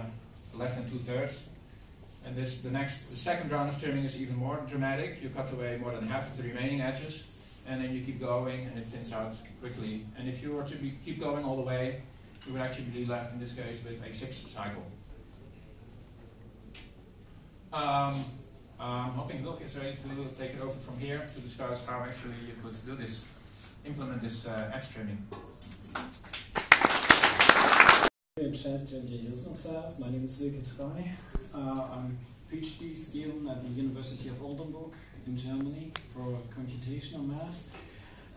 less 0.53 0.75
than 0.75 0.89
two 0.89 0.97
thirds. 0.97 1.49
And 2.25 2.35
this, 2.35 2.61
the 2.61 2.71
next, 2.71 3.05
the 3.05 3.15
second 3.15 3.49
round 3.49 3.69
of 3.69 3.81
trimming 3.81 4.03
is 4.03 4.21
even 4.21 4.35
more 4.35 4.59
dramatic. 4.67 5.23
You 5.23 5.29
cut 5.29 5.49
away 5.53 5.77
more 5.77 5.93
than 5.93 6.07
half 6.07 6.29
of 6.29 6.35
the 6.35 6.43
remaining 6.43 6.81
edges, 6.81 7.25
and 7.65 7.81
then 7.81 7.93
you 7.93 8.01
keep 8.01 8.19
going, 8.19 8.65
and 8.65 8.77
it 8.77 8.85
thins 8.85 9.13
out 9.13 9.33
quickly. 9.61 10.03
And 10.17 10.27
if 10.27 10.43
you 10.43 10.51
were 10.51 10.63
to 10.63 10.75
be, 10.75 10.91
keep 11.05 11.21
going 11.21 11.45
all 11.45 11.55
the 11.55 11.61
way, 11.61 12.01
you 12.47 12.53
would 12.53 12.61
actually 12.61 12.85
be 12.85 13.05
left 13.05 13.33
in 13.33 13.39
this 13.39 13.53
case 13.53 13.83
with 13.83 14.01
a 14.01 14.13
sixth 14.13 14.47
cycle. 14.47 14.83
Um, 17.73 18.15
I'm 18.79 19.11
hoping 19.11 19.45
Luke 19.45 19.61
is 19.63 19.77
ready 19.77 19.97
to 19.97 20.37
take 20.37 20.53
it 20.53 20.61
over 20.61 20.71
from 20.71 20.97
here 20.97 21.19
to 21.19 21.41
discuss 21.41 21.85
how 21.85 21.99
actually 22.03 22.35
you 22.47 22.53
could 22.63 22.77
do 22.85 22.95
this, 22.95 23.27
implement 23.85 24.21
this 24.21 24.47
uh, 24.47 24.71
edge 24.73 24.93
trimming. 24.93 25.27
A 28.37 28.51
chance 28.51 28.89
to 28.91 28.99
introduce 28.99 29.45
myself. 29.45 29.99
My 29.99 30.09
name 30.09 30.23
is 30.23 30.39
Wilke 30.39 30.63
Trei. 30.63 31.11
Uh, 31.53 31.87
I'm 31.91 32.17
a 32.17 32.55
PhD 32.55 32.95
student 32.95 33.49
at 33.49 33.63
the 33.63 33.69
University 33.69 34.29
of 34.29 34.41
Oldenburg 34.41 34.93
in 35.25 35.35
Germany 35.35 35.91
for 36.13 36.39
computational 36.55 37.27
math. 37.27 37.75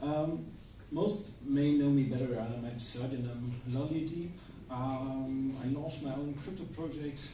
Um, 0.03 0.47
most 0.93 1.43
may 1.45 1.78
know 1.78 1.91
me 1.91 2.05
better 2.05 2.38
under 2.41 2.59
my 2.59 2.76
pseudonym 2.76 3.53
lolliedieb. 3.70 4.30
Um, 4.70 5.55
I 5.62 5.68
launched 5.68 6.03
my 6.03 6.12
own 6.12 6.34
crypto 6.34 6.64
project, 6.64 7.28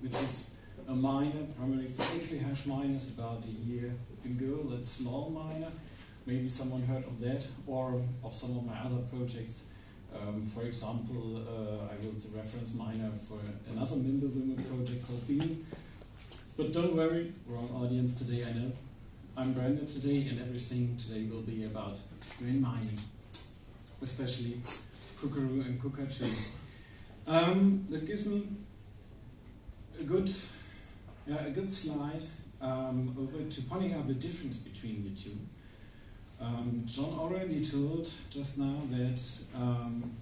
which 0.00 0.14
is 0.14 0.50
a 0.88 0.94
miner, 0.94 1.46
primarily 1.56 1.88
for 1.88 2.02
Equihash 2.02 2.66
miners, 2.66 3.10
about 3.16 3.44
a 3.44 3.68
year 3.68 3.94
ago. 4.24 4.66
That's 4.70 5.02
lolMiner. 5.02 5.72
Maybe 6.26 6.48
someone 6.48 6.82
heard 6.82 7.04
of 7.04 7.20
that, 7.20 7.46
or 7.66 8.00
of 8.22 8.34
some 8.34 8.56
of 8.56 8.66
my 8.66 8.78
other 8.78 9.02
projects. 9.12 9.68
Um, 10.14 10.42
for 10.42 10.62
example, 10.62 11.36
uh, 11.36 11.92
I 11.92 12.04
wrote 12.04 12.18
the 12.20 12.36
reference 12.36 12.74
miner 12.74 13.10
for 13.10 13.38
another 13.70 13.96
Mimblewimble 13.96 14.68
project 14.68 15.06
called 15.06 15.26
Beam. 15.26 15.64
But 16.56 16.72
don't 16.72 16.96
worry, 16.96 17.32
wrong 17.46 17.70
audience 17.74 18.18
today, 18.18 18.44
I 18.44 18.52
know. 18.52 18.72
I'm 19.36 19.52
Brandon 19.52 19.86
today, 19.86 20.26
and 20.28 20.40
everything 20.40 20.96
today 20.96 21.24
will 21.30 21.42
be 21.42 21.64
about 21.64 21.98
Grin 22.38 22.60
mining, 22.60 22.98
especially 24.02 24.58
Cuckaroo 25.18 25.64
and 25.64 25.80
Cuckatoo. 25.80 26.26
Um, 27.26 27.86
that 27.90 28.06
gives 28.06 28.26
me 28.26 28.48
a 29.98 30.02
good, 30.02 30.30
yeah, 31.26 31.46
a 31.46 31.50
good 31.50 31.72
slide 31.72 32.22
um, 32.60 33.16
over 33.18 33.48
to 33.48 33.62
pointing 33.62 33.94
out 33.94 34.08
the 34.08 34.14
difference 34.14 34.58
between 34.58 35.04
the 35.04 35.18
two. 35.18 35.38
Um, 36.40 36.82
John 36.86 37.18
already 37.18 37.64
told 37.64 38.10
just 38.30 38.58
now 38.58 38.78
that 38.90 39.44
um, 39.56 40.12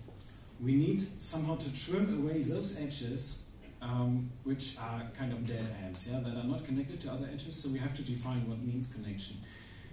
we 0.61 0.75
need 0.77 1.01
somehow 1.21 1.57
to 1.57 1.75
trim 1.75 2.19
away 2.21 2.43
those 2.43 2.79
edges 2.79 3.48
um, 3.89 4.31
which 4.45 4.77
are 4.79 5.03
kind 5.17 5.33
of 5.33 5.47
dead 5.47 5.67
ends, 5.83 6.09
yeah, 6.11 6.21
that 6.21 6.37
are 6.37 6.47
not 6.47 6.65
connected 6.65 7.01
to 7.01 7.11
other 7.11 7.27
edges, 7.33 7.63
so 7.63 7.71
we 7.71 7.79
have 7.79 7.97
to 7.97 8.03
define 8.03 8.47
what 8.49 8.59
means 8.61 8.89
connection. 8.89 9.37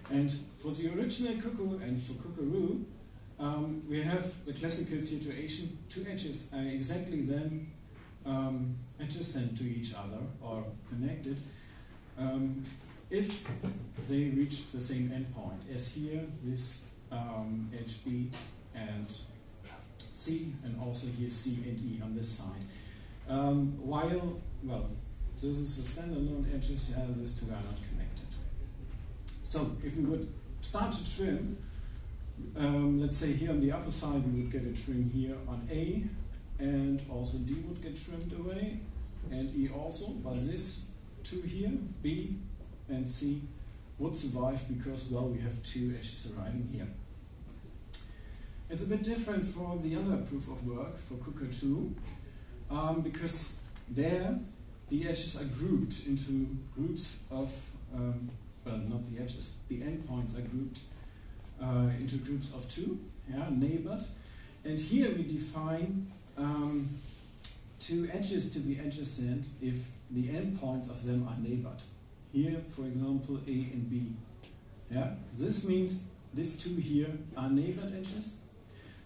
And 0.10 0.30
for 0.58 0.72
the 0.72 0.94
original 0.94 1.42
cuckoo 1.42 1.80
and 1.80 2.02
for 2.02 2.14
Cuckaroo, 2.14 2.84
um, 3.40 3.84
we 3.90 4.02
have 4.04 4.46
the 4.46 4.54
classical 4.54 5.00
situation, 5.00 5.78
two 5.90 6.06
edges 6.10 6.54
are 6.54 6.62
exactly 6.62 7.22
then 7.22 7.72
um, 8.26 8.76
adjacent 9.00 9.58
to 9.58 9.64
each 9.64 9.94
other 9.94 10.22
or 10.42 10.66
connected 10.90 11.40
um, 12.18 12.64
if 13.10 13.50
they 14.10 14.26
reach 14.30 14.72
the 14.72 14.80
same 14.80 15.10
endpoint, 15.10 15.74
as 15.74 15.94
here 15.94 16.24
with 16.46 16.92
um, 17.12 17.70
HB 17.74 18.30
and 18.74 19.06
C, 20.12 20.54
and 20.64 20.80
also 20.82 21.08
here 21.08 21.30
C 21.30 21.64
and 21.68 21.80
E 21.80 22.02
on 22.04 22.16
this 22.16 22.30
side. 22.30 22.62
Um, 23.28 23.78
while, 23.80 24.42
well, 24.64 24.88
this 25.34 25.44
is 25.44 25.80
a 25.80 26.02
standalone 26.02 26.54
edges, 26.56 26.94
yeah, 26.96 27.06
these 27.16 27.40
two 27.40 27.48
are 27.48 27.56
not 27.56 27.78
connected. 27.90 28.28
So 29.42 29.72
if 29.84 29.96
we 29.96 30.04
would 30.04 30.28
start 30.62 30.94
to 30.94 31.16
trim, 31.18 31.58
um, 32.56 33.02
let's 33.02 33.18
say 33.18 33.34
here 33.34 33.50
on 33.50 33.62
the 33.62 33.72
upper 33.72 33.92
side 33.92 34.24
we 34.32 34.42
would 34.42 34.52
get 34.52 34.64
a 34.64 34.74
trim 34.74 35.10
here 35.14 35.36
on 35.48 35.68
A, 35.72 36.04
and 36.60 37.02
also 37.12 37.40
D 37.40 37.56
would 37.68 37.82
get 37.82 37.98
trimmed 37.98 38.34
away, 38.34 38.80
and 39.32 39.56
E 39.56 39.70
also, 39.70 40.12
but 40.24 40.36
this 40.46 40.92
two 41.24 41.42
here, 41.42 41.72
B 42.04 42.38
and 42.88 43.08
C, 43.10 43.42
would 43.98 44.16
survive 44.16 44.62
because, 44.68 45.10
well, 45.10 45.30
we 45.30 45.40
have 45.40 45.64
two 45.64 45.96
edges 45.98 46.32
arriving 46.38 46.70
here. 46.72 46.88
It's 48.70 48.84
a 48.84 48.88
bit 48.88 49.04
different 49.04 49.46
from 49.46 49.82
the 49.82 49.96
other 49.96 50.18
proof 50.18 50.48
of 50.48 50.68
work 50.68 50.96
for 50.96 51.16
Cuckatoo 51.16 51.92
um, 52.70 53.02
because 53.02 53.60
there 53.90 54.40
the 54.90 55.08
edges 55.08 55.40
are 55.40 55.46
grouped 55.46 56.06
into 56.06 56.58
groups 56.76 57.24
of, 57.32 57.52
um, 57.94 58.30
well, 58.66 58.78
not 58.78 59.12
the 59.12 59.22
edges, 59.22 59.56
the 59.68 59.82
endpoints 59.82 60.38
are 60.38 60.48
grouped 60.48 60.80
uh, 61.62 61.90
into 62.00 62.18
groups 62.18 62.54
of 62.54 62.68
two, 62.70 63.00
yeah, 63.30 63.48
neighbored. 63.50 64.04
And 64.64 64.78
here 64.78 65.12
we 65.16 65.24
define 65.24 66.08
um, 66.38 66.90
two 67.80 68.08
edges 68.12 68.52
to 68.52 68.60
be 68.60 68.78
adjacent 68.80 69.48
if 69.62 69.88
the 70.12 70.28
endpoints 70.28 70.90
of 70.90 71.04
them 71.04 71.28
are 71.28 71.38
neighbored. 71.40 71.82
Here, 72.32 72.62
for 72.76 72.86
example, 72.86 73.40
A 73.48 73.52
and 73.52 73.90
B. 73.90 74.12
Yeah, 74.92 75.12
this 75.36 75.66
means 75.68 76.06
these 76.34 76.58
two 76.58 76.76
here 76.76 77.10
are 77.36 77.50
neighbored 77.50 77.94
edges, 77.98 78.38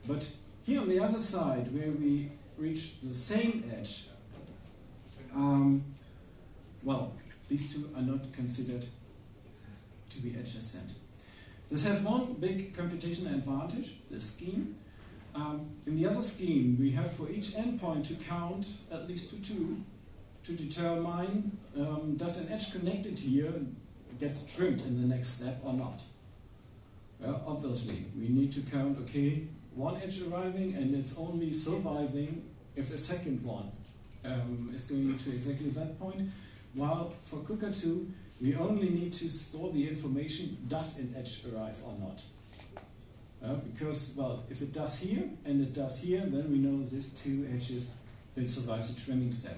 but 0.07 0.27
here 0.65 0.81
on 0.81 0.89
the 0.89 0.99
other 0.99 1.19
side, 1.19 1.73
where 1.73 1.91
we 1.91 2.31
reach 2.59 2.99
the 3.01 3.13
same 3.13 3.71
edge, 3.75 4.05
um, 5.33 5.83
well, 6.83 7.13
these 7.47 7.73
two 7.73 7.89
are 7.95 8.01
not 8.01 8.31
considered 8.33 8.85
to 10.09 10.19
be 10.19 10.29
adjacent. 10.31 10.91
This 11.69 11.85
has 11.85 12.01
one 12.01 12.33
big 12.33 12.75
computational 12.75 13.35
advantage, 13.35 13.99
the 14.09 14.19
scheme. 14.19 14.75
Um, 15.35 15.69
in 15.85 15.95
the 15.95 16.07
other 16.07 16.21
scheme, 16.21 16.77
we 16.79 16.91
have 16.91 17.11
for 17.11 17.29
each 17.29 17.49
endpoint 17.51 18.07
to 18.07 18.15
count 18.15 18.67
at 18.91 19.07
least 19.07 19.29
to 19.29 19.41
two 19.41 19.83
to 20.43 20.53
determine 20.53 21.57
um, 21.77 22.15
does 22.17 22.43
an 22.43 22.51
edge 22.51 22.71
connected 22.71 23.19
here 23.19 23.53
gets 24.19 24.55
trimmed 24.55 24.81
in 24.81 25.01
the 25.01 25.07
next 25.07 25.39
step 25.39 25.59
or 25.63 25.73
not. 25.73 26.01
Well, 27.19 27.43
obviously, 27.45 28.05
we 28.17 28.29
need 28.29 28.51
to 28.53 28.61
count, 28.61 28.97
okay, 29.03 29.43
one 29.75 30.01
edge 30.01 30.21
arriving 30.21 30.73
and 30.75 30.95
it's 30.95 31.17
only 31.17 31.53
surviving 31.53 32.48
if 32.79 32.93
a 32.93 32.97
second 32.97 33.43
one 33.43 33.69
um, 34.23 34.71
is 34.73 34.83
going 34.83 35.17
to 35.17 35.29
exactly 35.31 35.69
that 35.71 35.99
point. 35.99 36.29
While 36.73 37.13
for 37.23 37.39
Cuckatoo, 37.39 38.05
we 38.41 38.55
only 38.55 38.89
need 38.89 39.11
to 39.13 39.27
store 39.27 39.71
the 39.73 39.87
information, 39.87 40.57
does 40.67 40.97
an 40.99 41.13
edge 41.17 41.41
arrive 41.45 41.77
or 41.85 41.93
not. 41.99 42.21
Uh, 43.43 43.55
because, 43.55 44.13
well, 44.17 44.43
if 44.49 44.61
it 44.61 44.73
does 44.73 44.99
here 44.99 45.23
and 45.45 45.61
it 45.61 45.73
does 45.73 46.01
here, 46.01 46.21
then 46.21 46.49
we 46.51 46.57
know 46.57 46.83
these 46.85 47.09
two 47.09 47.47
edges 47.53 47.95
will 48.35 48.47
survive 48.47 48.85
the 48.87 48.99
trimming 49.01 49.31
step. 49.31 49.57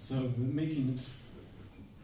So 0.00 0.32
making 0.36 0.94
it 0.94 1.08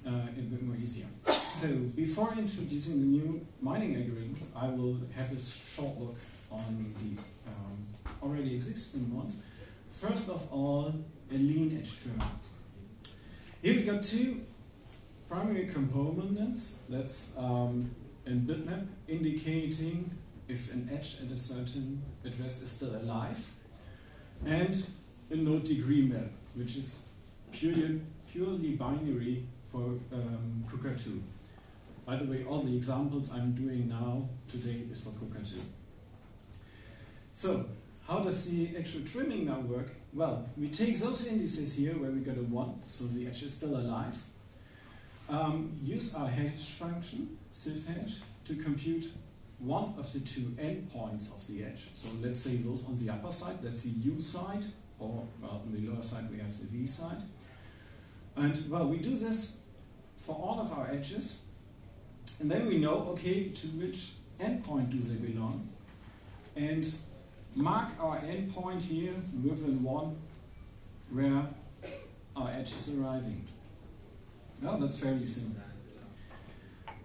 uh, 0.06 0.28
a 0.36 0.40
bit 0.40 0.62
more 0.62 0.76
easier. 0.76 1.06
So 1.28 1.68
before 1.96 2.34
introducing 2.36 3.00
the 3.00 3.06
new 3.06 3.46
mining 3.60 3.94
algorithm, 3.96 4.36
I 4.56 4.66
will 4.68 5.00
have 5.16 5.32
a 5.32 5.40
short 5.40 5.98
look 6.00 6.16
on 6.50 6.92
the 6.98 7.22
um, 7.48 7.91
already 8.22 8.54
existing 8.54 9.14
ones. 9.14 9.42
First 9.88 10.28
of 10.28 10.52
all, 10.52 10.94
a 11.30 11.34
lean 11.34 11.78
edge 11.78 12.02
trimmer. 12.02 12.24
Here 13.62 13.74
we 13.74 13.82
got 13.82 14.02
two 14.02 14.40
primary 15.28 15.66
components. 15.66 16.78
That's 16.88 17.36
um, 17.38 17.94
a 18.26 18.30
bitmap 18.30 18.86
indicating 19.08 20.10
if 20.48 20.72
an 20.72 20.88
edge 20.92 21.18
at 21.24 21.30
a 21.30 21.36
certain 21.36 22.02
address 22.24 22.62
is 22.62 22.70
still 22.70 22.94
alive, 22.96 23.52
and 24.44 24.86
a 25.30 25.36
node 25.36 25.64
degree 25.64 26.02
map, 26.02 26.30
which 26.54 26.76
is 26.76 27.08
purely, 27.52 28.00
purely 28.30 28.72
binary 28.72 29.46
for 29.70 29.98
um, 30.12 30.64
Cuckatoo. 30.68 31.20
By 32.04 32.16
the 32.16 32.24
way, 32.24 32.44
all 32.44 32.62
the 32.62 32.76
examples 32.76 33.32
I'm 33.32 33.52
doing 33.52 33.88
now 33.88 34.28
today 34.50 34.82
is 34.90 35.02
for 35.02 35.10
Cuckatoo. 35.10 35.60
So, 37.32 37.66
how 38.12 38.18
does 38.18 38.50
the 38.50 38.76
actual 38.76 39.00
trimming 39.00 39.46
now 39.46 39.60
work? 39.60 39.88
Well, 40.12 40.46
we 40.58 40.68
take 40.68 40.98
those 40.98 41.26
indices 41.26 41.76
here 41.76 41.94
where 41.94 42.10
we 42.10 42.20
got 42.20 42.36
a 42.36 42.42
1, 42.42 42.82
so 42.84 43.04
the 43.04 43.26
edge 43.26 43.42
is 43.42 43.54
still 43.54 43.74
alive. 43.74 44.22
Um, 45.30 45.72
use 45.82 46.14
our 46.14 46.28
hash 46.28 46.72
function, 46.72 47.38
SipHash, 47.54 48.20
to 48.44 48.56
compute 48.56 49.06
one 49.58 49.94
of 49.96 50.12
the 50.12 50.20
two 50.20 50.54
endpoints 50.60 51.34
of 51.34 51.46
the 51.46 51.64
edge. 51.64 51.88
So 51.94 52.08
let's 52.20 52.40
say 52.40 52.56
those 52.56 52.84
on 52.86 52.98
the 52.98 53.08
upper 53.10 53.30
side, 53.30 53.62
that's 53.62 53.84
the 53.84 53.98
u 54.10 54.20
side, 54.20 54.64
or 54.98 55.26
well, 55.40 55.62
on 55.64 55.72
the 55.72 55.88
lower 55.88 56.02
side 56.02 56.30
we 56.30 56.38
have 56.38 56.54
the 56.58 56.66
v 56.66 56.86
side. 56.86 57.22
And 58.36 58.70
well, 58.70 58.88
we 58.88 58.98
do 58.98 59.16
this 59.16 59.56
for 60.18 60.34
all 60.34 60.60
of 60.60 60.70
our 60.72 60.90
edges, 60.90 61.40
and 62.40 62.50
then 62.50 62.66
we 62.66 62.78
know, 62.78 63.08
okay, 63.12 63.48
to 63.48 63.66
which 63.68 64.12
endpoint 64.38 64.90
do 64.90 64.98
they 64.98 65.14
belong, 65.14 65.66
and 66.56 66.84
mark 67.54 67.88
our 68.00 68.18
endpoint 68.18 68.82
here 68.82 69.14
within 69.42 69.82
one 69.82 70.16
where 71.10 71.46
our 72.34 72.50
edge 72.50 72.72
is 72.72 72.94
arriving. 72.94 73.44
Well, 74.62 74.78
that's 74.78 74.98
fairly 74.98 75.26
simple. 75.26 75.60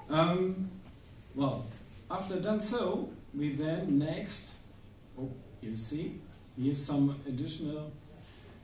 Um, 0.10 0.70
well, 1.36 1.66
after 2.10 2.40
done 2.40 2.62
so, 2.62 3.10
we 3.34 3.54
then 3.54 4.00
next, 4.00 4.56
oh, 5.20 5.32
you 5.62 5.76
see, 5.76 6.22
here's 6.58 6.84
some 6.84 7.20
additional 7.28 7.92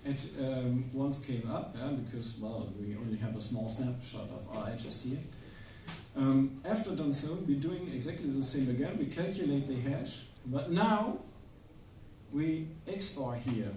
ed, 0.05 0.17
um, 0.39 0.85
ones 0.93 1.25
came 1.25 1.49
up, 1.51 1.75
yeah, 1.77 1.91
because, 1.91 2.37
well, 2.41 2.69
we 2.79 2.95
only 2.95 3.17
have 3.17 3.35
a 3.35 3.41
small 3.41 3.67
snapshot 3.67 4.29
of 4.29 4.55
our 4.55 4.69
edges 4.69 5.03
here. 5.03 5.19
Um, 6.15 6.61
after 6.63 6.95
done 6.95 7.11
so, 7.13 7.37
we're 7.47 7.59
doing 7.59 7.91
exactly 7.93 8.29
the 8.29 8.43
same 8.43 8.69
again. 8.69 8.97
We 8.97 9.07
calculate 9.07 9.67
the 9.67 9.79
hash, 9.89 10.25
but 10.45 10.71
now 10.71 11.17
we 12.33 12.67
XOR 12.87 13.37
here 13.37 13.71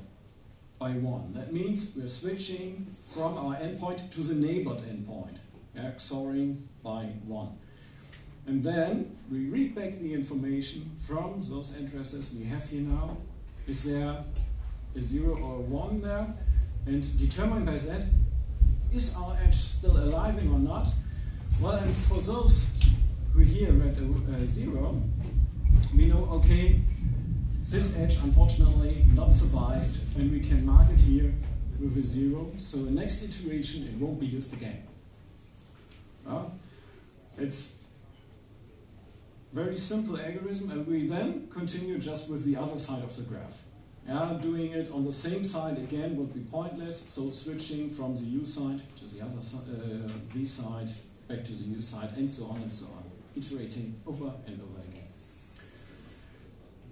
by 0.79 0.93
one. 0.93 1.35
That 1.35 1.53
means 1.53 1.95
we're 1.97 2.07
switching 2.07 2.87
from 3.07 3.37
our 3.37 3.55
endpoint 3.57 4.11
to 4.13 4.21
the 4.21 4.35
neighbored 4.35 4.79
endpoint, 4.79 5.37
XORing 5.77 6.63
by 6.83 7.05
one. 7.27 7.59
And 8.47 8.65
then 8.65 9.17
we 9.31 9.47
read 9.47 9.75
back 9.75 9.99
the 9.99 10.15
information 10.15 10.91
from 11.07 11.43
those 11.43 11.77
addresses 11.77 12.35
we 12.35 12.45
have 12.45 12.69
here 12.71 12.81
now. 12.81 13.19
Is 13.67 13.85
there 13.85 14.25
a 14.97 15.01
zero 15.01 15.37
or 15.37 15.57
a 15.57 15.61
one 15.61 16.01
there? 16.01 16.27
And 16.87 17.19
determine 17.19 17.67
by 17.67 17.77
that, 17.77 18.07
is 18.95 19.15
our 19.17 19.37
edge 19.45 19.57
still 19.57 19.97
alive 19.97 20.39
or 20.51 20.59
not? 20.59 20.89
Well, 21.61 21.75
and 21.75 21.95
for 21.95 22.21
those 22.21 22.71
who 23.35 23.41
here 23.41 23.73
read 23.73 23.99
a, 23.99 24.43
a 24.43 24.47
zero, 24.47 25.03
we 25.95 26.07
know, 26.07 26.25
okay, 26.33 26.81
this 27.71 27.99
edge 27.99 28.17
unfortunately 28.23 29.05
not 29.15 29.33
survived 29.33 29.99
and 30.17 30.31
we 30.31 30.41
can 30.41 30.65
mark 30.65 30.89
it 30.91 31.01
here 31.01 31.33
with 31.81 31.97
a 31.97 32.03
zero. 32.03 32.51
So 32.59 32.79
the 32.79 32.93
next 32.93 33.23
iteration 33.25 33.87
it 33.89 33.95
won't 33.99 34.21
be 34.21 34.27
used 34.27 34.53
again. 34.53 34.83
Well, 36.25 36.55
it's 37.39 37.85
very 39.53 39.77
simple 39.77 40.19
algorithm 40.19 40.71
and 40.71 40.87
we 40.87 41.07
then 41.07 41.49
continue 41.49 41.99
just 41.99 42.31
with 42.31 42.45
the 42.45 42.57
other 42.57 42.79
side 42.79 43.03
of 43.03 43.15
the 43.17 43.23
graph. 43.23 43.63
Yeah, 44.07 44.39
doing 44.41 44.71
it 44.73 44.91
on 44.93 45.05
the 45.05 45.13
same 45.13 45.43
side 45.43 45.79
again 45.79 46.17
would 46.17 46.33
be 46.33 46.41
pointless, 46.41 47.01
so 47.09 47.31
switching 47.31 47.91
from 47.91 48.15
the 48.15 48.23
U 48.41 48.47
side 48.47 48.81
to 48.99 49.05
the 49.13 49.25
other 49.25 49.41
si 49.41 49.57
uh, 49.57 50.09
V 50.33 50.45
side, 50.45 50.91
back 51.27 51.43
to 51.45 51.53
the 51.53 51.65
U 51.65 51.83
side, 51.83 52.11
and 52.17 52.31
so 52.31 52.45
on 52.45 52.59
and 52.63 52.73
so 52.73 52.87
on, 52.87 53.03
iterating 53.37 54.01
over 54.07 54.31
and 54.47 54.61
over. 54.63 54.76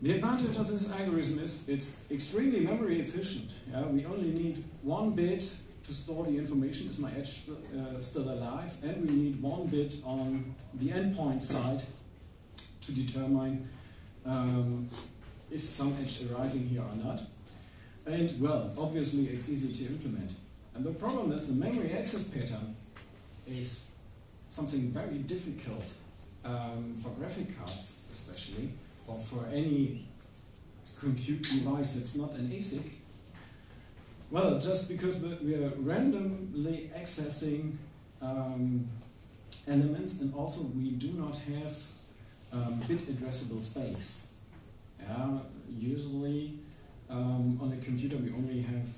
The 0.05 0.17
advantage 0.17 0.59
of 0.59 0.69
this 0.69 0.93
algorithm 0.93 1.43
is 1.43 1.67
it's 1.67 1.97
extremely 2.11 2.61
memory 2.61 3.01
efficient. 3.01 3.51
Yeah, 3.73 3.87
we 3.87 4.05
only 4.05 4.33
need 4.33 4.63
one 4.83 5.13
bit 5.13 5.41
to 5.87 5.95
store 5.95 6.27
the 6.27 6.37
information, 6.37 6.91
is 6.91 6.99
my 6.99 7.11
edge 7.13 7.41
uh, 7.49 7.99
still 8.01 8.29
alive, 8.29 8.71
and 8.83 9.09
we 9.09 9.17
need 9.17 9.41
one 9.41 9.67
bit 9.69 9.95
on 10.05 10.55
the 10.75 10.91
endpoint 10.91 11.43
side 11.43 11.85
to 12.83 12.93
determine 12.93 13.67
um, 14.27 14.91
is 15.51 15.67
some 15.67 15.97
edge 15.99 16.21
arriving 16.31 16.69
here 16.69 16.83
or 16.83 16.97
not. 17.03 17.23
And 18.05 18.39
well, 18.39 18.75
obviously 18.79 19.29
it's 19.29 19.49
easy 19.49 19.87
to 19.87 19.91
implement. 19.91 20.33
And 20.75 20.85
the 20.85 20.91
problem 20.91 21.33
is 21.33 21.49
the 21.49 21.55
memory 21.55 21.95
access 21.95 22.25
pattern 22.25 22.77
is 23.47 23.91
something 24.51 24.93
very 24.93 25.21
difficult 25.21 25.91
um, 26.45 26.95
for 26.95 27.09
graphic 27.19 27.59
cards 27.59 28.09
especially, 28.13 28.69
or 29.07 29.19
for 29.19 29.47
any 29.53 30.07
compute 30.99 31.43
device 31.43 31.95
that's 31.95 32.17
not 32.17 32.33
an 32.33 32.51
ASIC. 32.51 32.91
Well, 34.31 34.59
just 34.59 34.89
because 34.89 35.23
we 35.23 35.55
are 35.55 35.73
randomly 35.79 36.91
accessing 36.97 37.75
um, 38.21 38.89
elements 39.69 40.21
and 40.21 40.35
also 40.35 40.65
we 40.65 40.91
do 40.93 41.13
not 41.13 41.37
have 41.37 41.77
um, 42.53 42.81
bit 42.89 43.01
addressable 43.01 43.61
space. 43.61 44.27
Yeah, 45.01 45.39
usually 45.69 46.59
um, 47.11 47.59
on 47.61 47.73
a 47.73 47.85
computer 47.85 48.17
we 48.17 48.33
only 48.33 48.63
have 48.63 48.89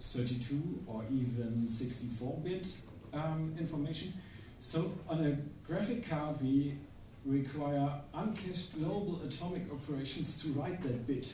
32 0.00 0.84
or 0.86 1.04
even 1.10 1.68
64 1.68 2.38
bit 2.42 2.66
um, 3.12 3.54
information. 3.58 4.14
So 4.60 4.92
on 5.08 5.24
a 5.24 5.66
graphic 5.66 6.08
card 6.08 6.40
we 6.40 6.76
require 7.24 7.90
uncached 8.14 8.78
global 8.78 9.20
atomic 9.26 9.62
operations 9.72 10.42
to 10.42 10.48
write 10.48 10.82
that 10.82 11.06
bit. 11.06 11.32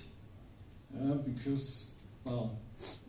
Uh, 0.95 1.15
because, 1.15 1.93
well, 2.25 2.59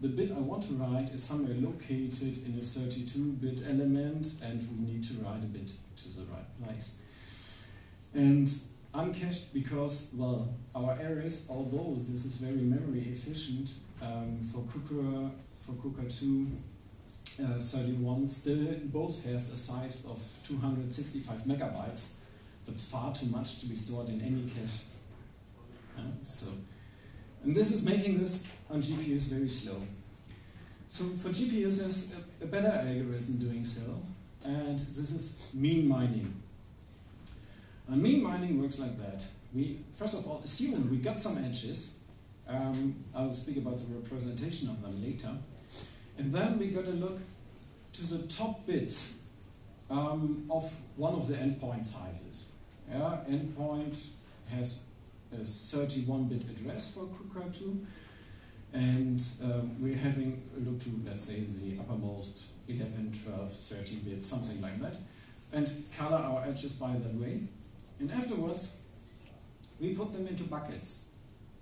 the 0.01 0.07
bit 0.07 0.31
I 0.31 0.39
want 0.39 0.63
to 0.63 0.73
write 0.73 1.09
is 1.13 1.23
somewhere 1.23 1.55
located 1.55 2.45
in 2.45 2.55
a 2.57 2.61
32-bit 2.61 3.61
element, 3.67 4.27
and 4.43 4.67
we 4.69 4.93
need 4.93 5.03
to 5.05 5.13
write 5.15 5.43
a 5.43 5.47
bit 5.47 5.71
to 5.97 6.09
the 6.09 6.25
right 6.25 6.63
place. 6.63 6.99
And 8.13 8.49
uncached 8.93 9.53
because, 9.53 10.09
well, 10.13 10.53
our 10.75 10.97
arrays, 11.01 11.47
although 11.49 11.97
this 11.99 12.25
is 12.25 12.35
very 12.37 12.61
memory 12.61 13.07
efficient 13.11 13.71
um, 14.01 14.39
for 14.41 14.63
Cooker, 14.71 15.29
for 15.59 15.73
Cuckatoo, 15.73 16.47
uh, 17.39 17.59
31 17.59 18.27
still 18.27 18.65
both 18.85 19.23
have 19.25 19.51
a 19.51 19.55
size 19.55 20.05
of 20.09 20.19
265 20.47 21.41
megabytes. 21.41 22.13
That's 22.67 22.85
far 22.85 23.13
too 23.13 23.27
much 23.27 23.59
to 23.61 23.65
be 23.65 23.75
stored 23.75 24.09
in 24.09 24.21
any 24.21 24.43
cache. 24.43 24.81
Uh, 25.97 26.01
so, 26.21 26.47
and 27.43 27.55
this 27.55 27.71
is 27.71 27.85
making 27.85 28.19
this 28.19 28.53
on 28.69 28.81
GPUs 28.81 29.31
very 29.31 29.49
slow. 29.49 29.81
So 30.89 31.05
for 31.05 31.29
GPUs, 31.29 31.79
there's 31.79 32.13
a, 32.13 32.43
a 32.43 32.47
better 32.47 32.67
algorithm 32.67 33.37
doing 33.37 33.63
so, 33.63 34.01
and 34.43 34.79
this 34.79 35.11
is 35.11 35.53
mean 35.53 35.87
mining. 35.87 36.41
And 37.87 38.01
mean 38.01 38.21
mining 38.21 38.61
works 38.61 38.79
like 38.79 38.97
that. 38.97 39.23
We 39.53 39.79
first 39.97 40.13
of 40.13 40.27
all 40.27 40.41
assume 40.43 40.89
we 40.91 40.97
got 40.97 41.21
some 41.21 41.37
edges. 41.37 41.97
Um, 42.47 43.03
I'll 43.15 43.33
speak 43.33 43.57
about 43.57 43.77
the 43.77 43.93
representation 43.93 44.69
of 44.69 44.81
them 44.81 45.01
later. 45.03 45.31
And 46.17 46.33
then 46.33 46.59
we 46.59 46.67
got 46.67 46.85
to 46.85 46.91
look 46.91 47.19
to 47.93 48.01
the 48.05 48.27
top 48.27 48.65
bits 48.65 49.21
um, 49.89 50.45
of 50.49 50.73
one 50.95 51.13
of 51.13 51.27
the 51.27 51.35
endpoint 51.35 51.85
sizes. 51.85 52.51
Yeah, 52.89 53.17
endpoint 53.29 53.97
has 54.49 54.83
a 55.33 55.37
31-bit 55.37 56.43
address 56.49 56.93
for 56.93 57.07
Cuckatoo, 57.07 57.75
and 58.71 59.21
um, 59.43 59.75
we're 59.81 59.97
having 59.97 60.41
a 60.55 60.59
look 60.59 60.79
to, 60.81 60.89
let's 61.05 61.25
say, 61.25 61.41
the 61.41 61.79
uppermost 61.79 62.45
11, 62.69 63.11
12, 63.25 63.53
13 63.53 63.99
bits, 63.99 64.27
something 64.27 64.61
like 64.61 64.79
that, 64.81 64.97
and 65.51 65.69
color 65.97 66.17
our 66.17 66.45
edges 66.45 66.73
by 66.73 66.93
that 66.93 67.13
way. 67.15 67.41
And 67.99 68.11
afterwards, 68.11 68.77
we 69.79 69.93
put 69.93 70.13
them 70.13 70.27
into 70.27 70.43
buckets. 70.43 71.05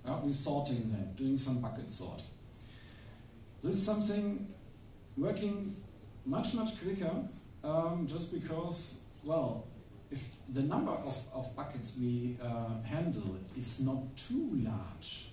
Yeah, 0.05 0.19
we're 0.21 0.33
sorting 0.33 0.91
them, 0.91 1.07
doing 1.15 1.37
some 1.37 1.59
bucket 1.59 1.89
sort. 1.89 2.21
This 3.63 3.75
is 3.75 3.85
something 3.85 4.47
working 5.17 5.75
much, 6.25 6.53
much 6.53 6.79
quicker 6.81 7.11
um, 7.63 8.05
just 8.07 8.31
because, 8.31 9.01
well, 9.23 9.65
if 10.15 10.29
the 10.53 10.61
number 10.61 10.91
of, 10.91 11.25
of 11.33 11.55
buckets 11.55 11.97
we 11.99 12.37
uh, 12.41 12.81
handle 12.83 13.35
is 13.57 13.85
not 13.85 13.99
too 14.15 14.49
large, 14.63 15.29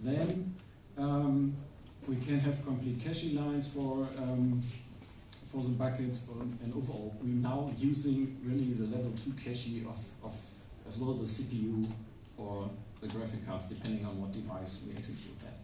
then 0.00 0.54
um, 0.96 1.54
we 2.08 2.16
can 2.16 2.40
have 2.40 2.64
complete 2.64 3.04
cache 3.04 3.32
lines 3.32 3.68
for 3.68 4.08
um, 4.18 4.62
for 5.48 5.62
the 5.62 5.70
buckets, 5.70 6.28
and 6.62 6.72
overall 6.74 7.14
we're 7.20 7.42
now 7.50 7.70
using 7.76 8.36
really 8.44 8.72
the 8.72 8.86
level 8.96 9.12
2 9.12 9.32
cache 9.44 9.82
of, 9.84 9.98
of 10.22 10.32
as 10.86 10.96
well 10.96 11.10
as 11.10 11.18
the 11.18 11.44
CPU 11.44 11.86
or 12.38 12.70
the 13.00 13.08
graphic 13.08 13.46
cards, 13.46 13.66
depending 13.66 14.06
on 14.06 14.20
what 14.20 14.32
device 14.32 14.84
we 14.86 14.92
execute 14.92 15.38
that. 15.40 15.58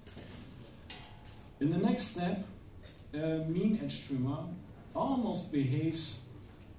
In 1.61 1.71
the 1.71 1.79
next 1.79 2.03
step, 2.15 2.45
uh, 3.15 3.19
mean 3.47 3.79
edge 3.83 4.07
trimmer 4.07 4.39
almost 4.95 5.53
behaves 5.53 6.27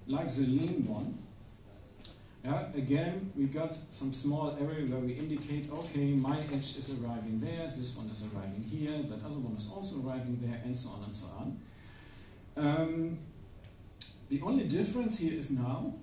like 0.05 0.29
the 0.29 0.41
lean 0.41 0.85
one. 0.85 1.17
Yeah, 2.47 2.63
again, 2.73 3.33
we 3.35 3.47
got 3.47 3.75
some 3.89 4.13
small 4.13 4.55
area 4.57 4.85
where 4.87 5.01
we 5.01 5.11
indicate, 5.11 5.69
okay, 5.69 6.13
my 6.13 6.39
edge 6.39 6.77
is 6.77 6.97
arriving 6.97 7.41
there, 7.41 7.67
this 7.67 7.93
one 7.97 8.07
is 8.07 8.23
arriving 8.31 8.63
here, 8.63 9.03
that 9.09 9.19
other 9.25 9.39
one 9.39 9.57
is 9.57 9.69
also 9.69 9.99
arriving 10.01 10.39
there, 10.41 10.61
and 10.63 10.73
so 10.73 10.91
on 10.91 11.03
and 11.03 11.13
so 11.13 11.27
on. 11.37 11.59
Um, 12.55 13.19
the 14.29 14.39
only 14.43 14.63
difference 14.63 15.19
here 15.19 15.37
is 15.37 15.51
now, 15.51 15.93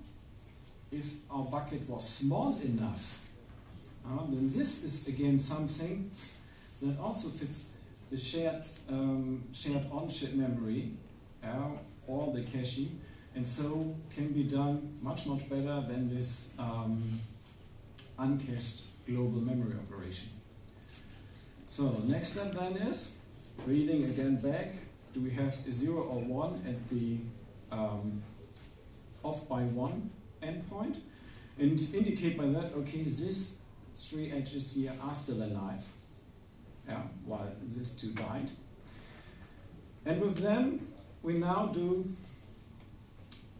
if 0.92 1.14
our 1.30 1.44
bucket 1.44 1.88
was 1.88 2.06
small 2.06 2.60
enough, 2.62 3.26
uh, 4.06 4.26
then 4.28 4.50
this 4.50 4.84
is 4.84 5.08
again 5.08 5.38
something 5.38 6.10
that 6.82 6.98
also 7.00 7.28
fits 7.28 7.70
the 8.10 8.18
shared 8.18 8.62
um, 8.90 9.44
shared 9.54 9.86
on-chip 9.90 10.34
memory 10.34 10.90
uh, 11.42 11.70
or 12.06 12.34
the 12.34 12.42
cache, 12.42 12.80
and 13.34 13.46
so 13.46 13.94
can 14.14 14.28
be 14.28 14.44
done 14.44 14.92
much 15.02 15.26
much 15.26 15.48
better 15.48 15.80
than 15.88 16.14
this 16.14 16.54
um, 16.58 17.02
uncached 18.18 18.82
global 19.06 19.40
memory 19.40 19.74
operation. 19.74 20.28
So 21.66 21.96
next 22.06 22.32
step 22.32 22.52
then 22.52 22.76
is 22.76 23.16
reading 23.66 24.04
again 24.04 24.36
back. 24.36 24.74
Do 25.12 25.20
we 25.20 25.30
have 25.30 25.54
a 25.66 25.72
zero 25.72 26.02
or 26.02 26.20
one 26.20 26.62
at 26.66 26.88
the 26.88 27.18
um, 27.70 28.22
off 29.22 29.48
by 29.48 29.62
one 29.62 30.10
endpoint? 30.42 30.96
And 31.58 31.80
indicate 31.94 32.36
by 32.36 32.46
that, 32.46 32.72
okay, 32.78 33.02
these 33.04 33.56
three 33.94 34.32
edges 34.32 34.74
here 34.74 34.92
are 35.02 35.14
still 35.14 35.42
alive 35.42 35.84
yeah, 36.88 37.02
while 37.24 37.50
these 37.62 37.90
two 37.90 38.10
died. 38.10 38.50
And 40.04 40.20
with 40.20 40.38
them, 40.38 40.88
we 41.22 41.34
now 41.34 41.66
do, 41.66 42.04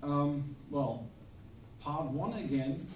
um, 0.05 0.57
well, 0.71 1.07
part 1.81 2.07
one 2.07 2.33
again. 2.35 2.87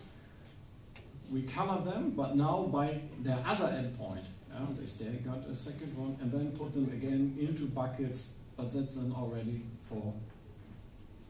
We 1.30 1.42
color 1.42 1.82
them, 1.82 2.12
but 2.16 2.36
now 2.36 2.62
by 2.72 3.00
their 3.22 3.42
other 3.46 3.66
endpoint. 3.66 4.24
Yeah, 4.50 5.10
they 5.10 5.18
got 5.18 5.46
a 5.46 5.54
second 5.54 5.96
one, 5.96 6.16
and 6.20 6.32
then 6.32 6.52
put 6.52 6.72
them 6.72 6.90
again 6.92 7.36
into 7.38 7.66
buckets, 7.66 8.32
but 8.56 8.72
that's 8.72 8.94
then 8.94 9.12
already 9.16 9.62
for 9.88 10.14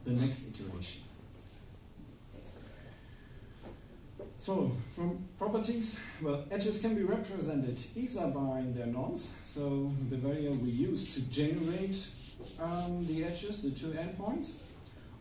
the 0.04 0.12
next 0.12 0.48
iteration. 0.48 1.02
So, 4.38 4.70
from 4.94 5.24
properties, 5.36 6.00
well, 6.22 6.44
edges 6.50 6.80
can 6.80 6.94
be 6.94 7.02
represented 7.02 7.78
either 7.96 8.28
by 8.28 8.64
their 8.68 8.86
nonce, 8.86 9.34
so 9.44 9.92
the 10.08 10.16
value 10.16 10.52
we 10.52 10.70
use 10.70 11.12
to 11.14 11.22
generate 11.22 12.06
um, 12.60 13.04
the 13.06 13.24
edges, 13.24 13.62
the 13.62 13.70
two 13.72 13.88
endpoints, 13.88 14.58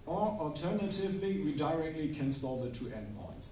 or 0.08 0.38
alternatively, 0.40 1.42
we 1.42 1.54
directly 1.54 2.10
can 2.10 2.32
store 2.32 2.66
the 2.66 2.72
two 2.72 2.86
endpoints. 2.86 3.50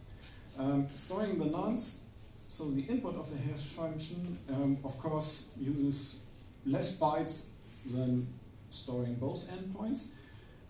Um, 0.57 0.88
storing 0.90 1.38
the 1.38 1.45
nonce, 1.45 1.99
so 2.48 2.72
the 2.72 2.84
input 2.84 3.15
of 3.18 3.30
the 3.30 3.38
hash 3.38 3.65
function, 3.76 4.38
um, 4.49 4.77
of 4.84 4.98
course, 4.98 5.49
uses 5.60 6.22
less 6.65 6.98
bytes 6.98 7.49
than 7.86 8.27
storing 8.69 9.15
both 9.15 9.52
endpoints, 9.52 10.07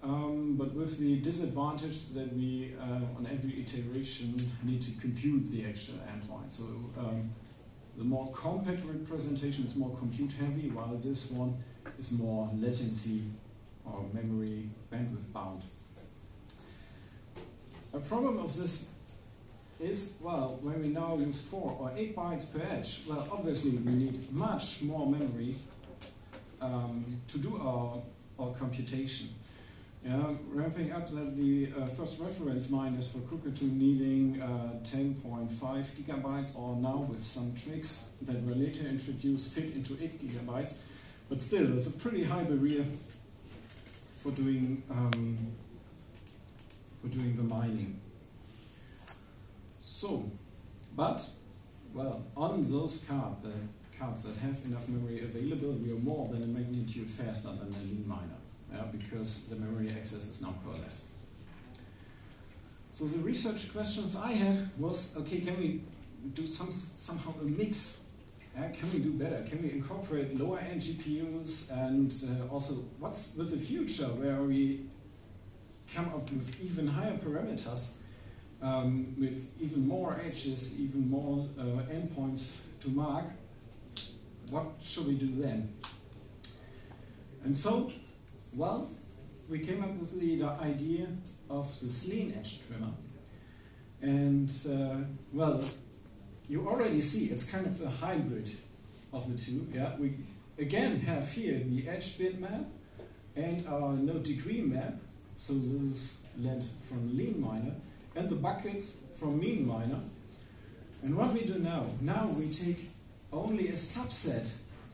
um, 0.03 0.55
but 0.57 0.73
with 0.73 0.97
the 0.99 1.17
disadvantage 1.17 2.09
that 2.09 2.33
we, 2.33 2.73
uh, 2.81 3.17
on 3.17 3.27
every 3.31 3.61
iteration, 3.61 4.35
need 4.63 4.81
to 4.81 4.91
compute 4.99 5.51
the 5.51 5.65
actual 5.65 5.95
endpoint. 6.11 6.51
So 6.51 6.63
um, 6.97 7.29
the 7.97 8.03
more 8.03 8.31
compact 8.31 8.81
representation 8.85 9.65
is 9.65 9.75
more 9.75 9.95
compute 9.95 10.31
heavy, 10.33 10.69
while 10.69 10.95
this 10.95 11.31
one 11.31 11.57
is 11.99 12.11
more 12.11 12.49
latency 12.53 13.21
or 13.85 14.05
memory 14.13 14.69
bandwidth 14.91 15.31
bound. 15.31 15.63
A 17.95 17.99
problem 17.99 18.39
of 18.39 18.53
this 18.53 18.89
is, 19.79 20.17
well, 20.21 20.59
when 20.61 20.81
we 20.81 20.89
now 20.89 21.15
use 21.15 21.41
4 21.43 21.77
or 21.79 21.91
8 21.95 22.13
bytes 22.13 22.51
per 22.51 22.59
edge, 22.59 23.03
well, 23.07 23.25
obviously 23.31 23.71
we 23.71 23.89
need 23.89 24.33
much 24.33 24.81
more 24.81 25.09
memory 25.09 25.55
um, 26.61 27.21
to 27.29 27.37
do 27.37 27.55
our, 27.55 28.01
our 28.37 28.51
computation. 28.55 29.29
Yeah, 30.05 30.33
ramping 30.49 30.91
up 30.91 31.09
that 31.11 31.37
the 31.37 31.69
uh, 31.71 31.85
first 31.85 32.19
reference 32.19 32.69
mine 32.69 32.95
is 32.95 33.07
for 33.07 33.19
Cuckatoo 33.19 33.67
needing 33.67 34.41
uh, 34.41 34.77
10.5 34.83 35.49
gigabytes, 35.49 36.59
or 36.59 36.75
now 36.75 36.97
with 37.09 37.23
some 37.23 37.55
tricks 37.55 38.09
that 38.23 38.43
were 38.43 38.55
later 38.55 38.85
introduced 38.87 39.53
fit 39.53 39.73
into 39.73 39.93
8 39.93 40.21
gigabytes. 40.21 40.79
But 41.29 41.41
still, 41.41 41.75
it's 41.77 41.87
a 41.87 41.93
pretty 41.93 42.25
high 42.25 42.43
barrier 42.43 42.85
for 44.21 44.31
doing 44.31 44.83
um, 44.91 45.55
for 47.05 47.17
doing 47.17 47.35
the 47.35 47.43
mining. 47.43 47.99
So, 49.81 50.29
but 50.95 51.23
well, 51.93 52.25
on 52.35 52.63
those 52.63 53.05
cards, 53.07 53.43
the 53.43 53.53
cards 53.97 54.23
that 54.23 54.37
have 54.37 54.59
enough 54.65 54.89
memory 54.89 55.21
available, 55.21 55.73
we 55.73 55.91
are 55.91 55.99
more 55.99 56.27
than 56.29 56.43
a 56.43 56.47
magnitude 56.47 57.09
faster 57.09 57.49
than 57.49 57.73
a 57.73 57.83
lean 57.83 58.05
miner 58.07 58.39
uh, 58.73 58.85
because 58.91 59.45
the 59.45 59.55
memory 59.57 59.89
access 59.91 60.29
is 60.29 60.41
now 60.41 60.53
coalesced. 60.65 61.07
So 62.91 63.05
the 63.05 63.19
research 63.19 63.71
questions 63.71 64.15
I 64.15 64.31
had 64.31 64.69
was, 64.79 65.17
okay, 65.17 65.41
can 65.41 65.57
we 65.59 65.81
do 66.33 66.47
some 66.47 66.71
somehow 66.71 67.33
a 67.41 67.43
mix? 67.43 68.01
Uh, 68.57 68.69
can 68.73 68.89
we 68.93 68.99
do 68.99 69.11
better? 69.11 69.43
Can 69.49 69.61
we 69.61 69.71
incorporate 69.71 70.39
lower 70.39 70.59
end 70.59 70.81
GPUs 70.81 71.71
and 71.71 72.11
uh, 72.23 72.53
also 72.53 72.75
what's 72.99 73.35
with 73.35 73.51
the 73.51 73.57
future 73.57 74.05
where 74.05 74.35
are 74.35 74.45
we 74.45 74.85
come 75.93 76.07
up 76.07 76.29
with 76.31 76.61
even 76.61 76.87
higher 76.87 77.17
parameters? 77.17 77.97
um, 78.61 79.15
with 79.19 79.51
even 79.59 79.87
more 79.87 80.19
edges, 80.19 80.79
even 80.79 81.09
more 81.09 81.47
uh, 81.59 81.63
endpoints 81.91 82.63
to 82.81 82.89
mark, 82.89 83.25
what 84.49 84.65
should 84.81 85.07
we 85.07 85.15
do 85.15 85.31
then? 85.35 85.73
And 87.43 87.55
so, 87.55 87.91
well, 88.53 88.89
we 89.49 89.59
came 89.59 89.83
up 89.83 89.95
with 89.95 90.19
the, 90.19 90.43
idea 90.43 91.07
of 91.49 91.79
the 91.79 91.89
Slean 91.89 92.33
edge 92.37 92.61
trimmer. 92.65 92.91
And, 94.01 94.51
uh, 94.67 95.05
well, 95.31 95.63
you 96.49 96.67
already 96.67 97.01
see 97.01 97.25
it's 97.25 97.49
kind 97.49 97.67
of 97.67 97.81
a 97.81 97.89
hybrid 97.89 98.51
of 99.13 99.31
the 99.31 99.37
two. 99.37 99.67
Yeah, 99.73 99.95
we 99.97 100.15
again 100.57 100.99
have 101.01 101.31
here 101.31 101.59
the 101.63 101.87
edge 101.87 102.17
bitmap 102.17 102.65
and 103.35 103.67
our 103.67 103.93
node 103.93 104.23
degree 104.23 104.61
map. 104.61 104.95
So 105.37 105.53
this 105.53 105.71
is 105.71 106.23
led 106.39 106.63
from 106.87 107.15
lean 107.17 107.41
miner 107.41 107.73
and 108.15 108.29
the 108.29 108.35
buckets 108.35 108.97
from 109.19 109.39
mean 109.39 109.67
miner. 109.67 109.99
And 111.03 111.15
what 111.17 111.33
we 111.33 111.45
do 111.45 111.59
now, 111.59 111.85
now 112.01 112.27
we 112.27 112.49
take 112.49 112.89
only 113.31 113.67
a 113.69 113.73
subset 113.73 114.49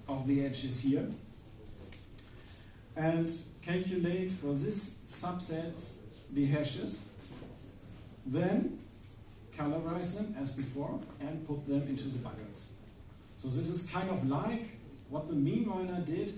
of 0.07 0.27
the 0.27 0.45
edges 0.45 0.83
here 0.83 1.07
and 2.95 3.31
calculate 3.61 4.31
for 4.31 4.53
this 4.53 4.97
subsets 5.07 5.97
the 6.33 6.45
hashes, 6.45 7.05
then 8.25 8.79
colorize 9.57 10.17
them 10.17 10.35
as 10.41 10.51
before 10.51 10.99
and 11.19 11.47
put 11.47 11.67
them 11.67 11.83
into 11.87 12.05
the 12.05 12.19
buckets. 12.19 12.71
So 13.37 13.47
this 13.47 13.69
is 13.69 13.89
kind 13.91 14.09
of 14.09 14.27
like 14.27 14.77
what 15.09 15.27
the 15.27 15.35
mean 15.35 15.67
miner 15.67 16.01
did, 16.01 16.33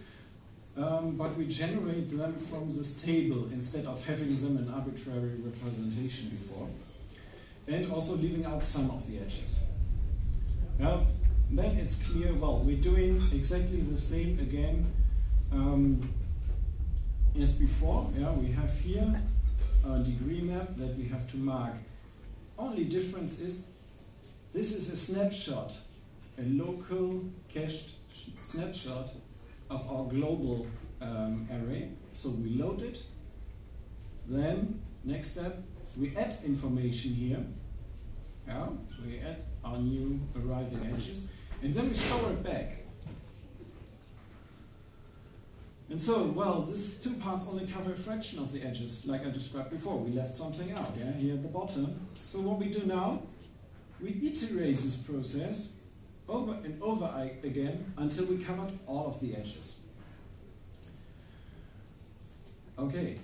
um, 0.78 1.18
but 1.18 1.36
we 1.38 1.48
generate 1.48 2.10
them 2.10 2.34
from 2.34 2.70
this 2.70 3.02
table 3.02 3.48
instead 3.52 3.86
of 3.86 4.04
having 4.06 4.36
them 4.36 4.58
in 4.58 4.74
arbitrary 4.74 5.36
representation 5.44 6.30
before. 6.30 6.68
And 7.68 7.92
also 7.92 8.16
leaving 8.18 8.46
out 8.46 8.64
some 8.64 8.90
of 8.90 9.08
the 9.08 9.20
edges. 9.20 9.64
Yeah, 10.80 11.00
then 11.52 11.78
it's 11.78 11.96
clear, 12.10 12.34
well, 12.34 12.60
we're 12.66 12.82
doing 12.82 13.22
exactly 13.32 13.80
the 13.82 13.98
same 13.98 14.40
again 14.40 14.92
um, 15.52 16.10
as 17.40 17.54
before. 17.54 18.10
Yeah, 18.18 18.34
we 18.34 18.52
have 18.52 18.80
here 18.80 19.22
a 19.88 20.00
degree 20.00 20.42
map 20.42 20.68
that 20.78 20.98
we 20.98 21.06
have 21.06 21.30
to 21.32 21.38
mark. 21.38 21.74
Only 22.58 22.86
difference 22.86 23.40
is 23.40 23.68
this 24.54 24.76
is 24.76 24.92
a 24.92 24.98
snapshot, 24.98 25.78
a 26.38 26.44
local 26.44 27.24
cached 27.50 27.92
snapshot 28.44 29.10
of 29.74 29.90
our 29.90 30.06
global 30.06 30.68
um, 31.02 31.48
array. 31.52 31.90
So 32.14 32.30
we 32.30 32.52
load 32.52 32.82
it. 32.82 33.02
Then 34.28 34.82
next 35.04 35.32
step, 35.32 35.58
we 35.98 36.16
add 36.16 36.36
information 36.46 37.14
here. 37.14 37.44
Yeah, 38.48 38.68
we 39.06 39.20
add 39.20 39.44
our 39.64 39.78
new 39.78 40.20
arriving 40.36 40.86
edges, 40.94 41.32
and 41.62 41.74
then 41.74 41.90
we 41.90 41.96
store 41.96 42.32
it 42.32 42.44
back. 42.44 42.80
And 45.90 46.02
so, 46.02 46.26
well, 46.26 46.62
these 46.62 47.00
two 47.00 47.14
parts 47.16 47.46
only 47.48 47.68
cover 47.68 47.92
a 47.92 47.96
fraction 47.96 48.40
of 48.40 48.52
the 48.52 48.64
edges, 48.64 49.06
like 49.06 49.26
I 49.26 49.30
described 49.30 49.70
before. 49.70 49.98
We 50.00 50.12
left 50.12 50.36
something 50.36 50.72
out, 50.72 50.92
yeah, 50.98 51.12
here 51.14 51.36
at 51.36 51.44
the 51.44 51.50
bottom. 51.50 52.08
So 52.26 52.40
what 52.40 52.58
we 52.58 52.70
do 52.70 52.86
now, 52.86 53.22
we 54.02 54.10
iterate 54.10 54.78
this 54.78 54.98
process 54.98 55.74
over 56.28 56.54
and 56.64 56.82
over 56.82 57.32
again 57.44 57.94
until 57.98 58.26
we 58.26 58.38
covered 58.44 58.72
all 58.88 59.08
of 59.08 59.20
the 59.20 59.36
edges. 59.36 59.80
Okay, 62.78 63.20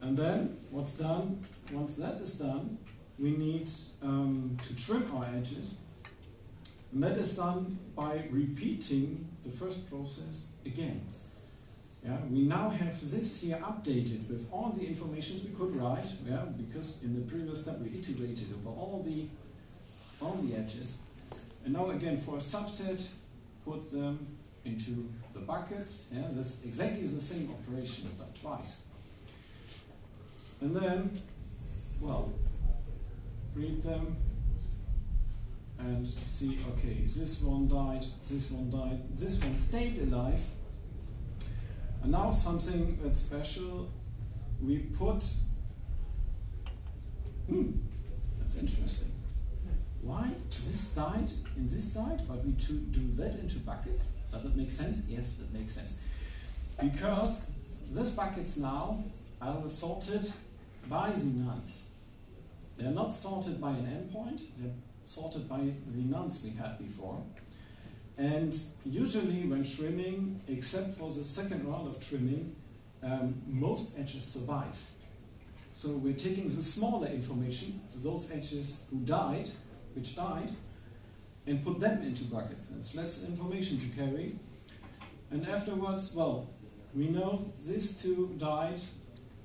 and 0.00 0.16
then 0.16 0.56
what's 0.70 0.98
done, 0.98 1.40
once 1.72 1.96
that 1.96 2.20
is 2.20 2.38
done, 2.38 2.78
we 3.18 3.36
need 3.36 3.68
um, 4.02 4.56
to 4.62 4.76
trim 4.76 5.10
our 5.14 5.24
edges. 5.36 5.78
And 6.92 7.02
that 7.02 7.16
is 7.16 7.36
done 7.36 7.78
by 7.96 8.22
repeating 8.30 9.28
the 9.42 9.50
first 9.50 9.88
process 9.90 10.52
again. 10.64 11.00
Yeah, 12.04 12.18
we 12.30 12.42
now 12.42 12.68
have 12.68 13.00
this 13.00 13.40
here 13.40 13.56
updated 13.56 14.28
with 14.28 14.48
all 14.52 14.70
the 14.78 14.86
informations 14.86 15.42
we 15.42 15.54
could 15.54 15.74
write, 15.74 16.06
yeah, 16.24 16.44
because 16.56 17.02
in 17.02 17.16
the 17.16 17.22
previous 17.22 17.62
step 17.62 17.80
we 17.80 17.98
iterated 17.98 18.46
over 18.54 18.70
all 18.70 19.02
the 19.04 19.26
all 20.20 20.36
the 20.36 20.54
edges. 20.54 20.98
And 21.66 21.74
now 21.74 21.90
again 21.90 22.16
for 22.16 22.36
a 22.36 22.38
subset, 22.38 23.04
put 23.64 23.90
them 23.90 24.24
into 24.64 25.10
the 25.34 25.40
bucket. 25.40 25.90
Yeah, 26.12 26.28
that's 26.30 26.62
exactly 26.62 27.02
the 27.02 27.20
same 27.20 27.50
operation, 27.50 28.08
but 28.16 28.32
twice. 28.40 28.86
And 30.60 30.76
then, 30.76 31.10
well, 32.00 32.32
read 33.52 33.82
them 33.82 34.16
and 35.80 36.06
see, 36.06 36.56
okay, 36.70 37.02
this 37.02 37.42
one 37.42 37.66
died, 37.66 38.06
this 38.30 38.52
one 38.52 38.70
died, 38.70 39.00
this 39.18 39.42
one 39.42 39.56
stayed 39.56 39.98
alive, 39.98 40.44
and 42.00 42.12
now 42.12 42.30
something 42.30 42.96
that's 43.02 43.22
special, 43.22 43.90
we 44.62 44.78
put, 44.78 45.24
hmm, 47.48 47.72
that's 48.38 48.56
interesting. 48.56 49.10
Why 50.06 50.30
this 50.50 50.94
died 50.94 51.30
and 51.56 51.68
this 51.68 51.88
died, 51.88 52.22
but 52.28 52.44
we 52.44 52.52
do 52.52 53.10
that 53.14 53.34
into 53.40 53.58
buckets? 53.58 54.10
Does 54.30 54.44
it 54.44 54.54
make 54.54 54.70
sense? 54.70 55.04
Yes, 55.08 55.40
it 55.40 55.52
makes 55.52 55.74
sense. 55.74 55.98
Because 56.80 57.50
these 57.90 58.10
buckets 58.10 58.56
now 58.56 59.02
are 59.42 59.68
sorted 59.68 60.32
by 60.88 61.10
the 61.10 61.26
nuns. 61.26 61.90
They're 62.78 62.92
not 62.92 63.16
sorted 63.16 63.60
by 63.60 63.70
an 63.70 63.86
endpoint, 63.86 64.42
they're 64.56 64.70
sorted 65.02 65.48
by 65.48 65.58
the 65.58 66.02
nuns 66.02 66.44
we 66.44 66.50
had 66.50 66.78
before. 66.78 67.22
And 68.16 68.56
usually 68.84 69.44
when 69.46 69.64
trimming, 69.64 70.40
except 70.46 70.90
for 70.90 71.10
the 71.10 71.24
second 71.24 71.66
round 71.66 71.88
of 71.88 72.06
trimming, 72.06 72.54
um, 73.02 73.42
most 73.48 73.98
edges 73.98 74.24
survive. 74.24 74.78
So 75.72 75.96
we're 75.96 76.14
taking 76.14 76.44
the 76.44 76.62
smaller 76.62 77.08
information, 77.08 77.80
those 77.96 78.30
edges 78.30 78.84
who 78.90 79.00
died, 79.00 79.50
which 79.96 80.14
died, 80.14 80.50
and 81.46 81.64
put 81.64 81.80
them 81.80 82.02
into 82.02 82.24
buckets. 82.24 82.66
That's 82.66 82.94
less 82.94 83.24
information 83.24 83.78
to 83.78 83.88
carry. 83.88 84.32
And 85.30 85.48
afterwards, 85.48 86.14
well, 86.14 86.48
we 86.94 87.08
know 87.08 87.52
these 87.64 88.00
two 88.00 88.34
died. 88.38 88.80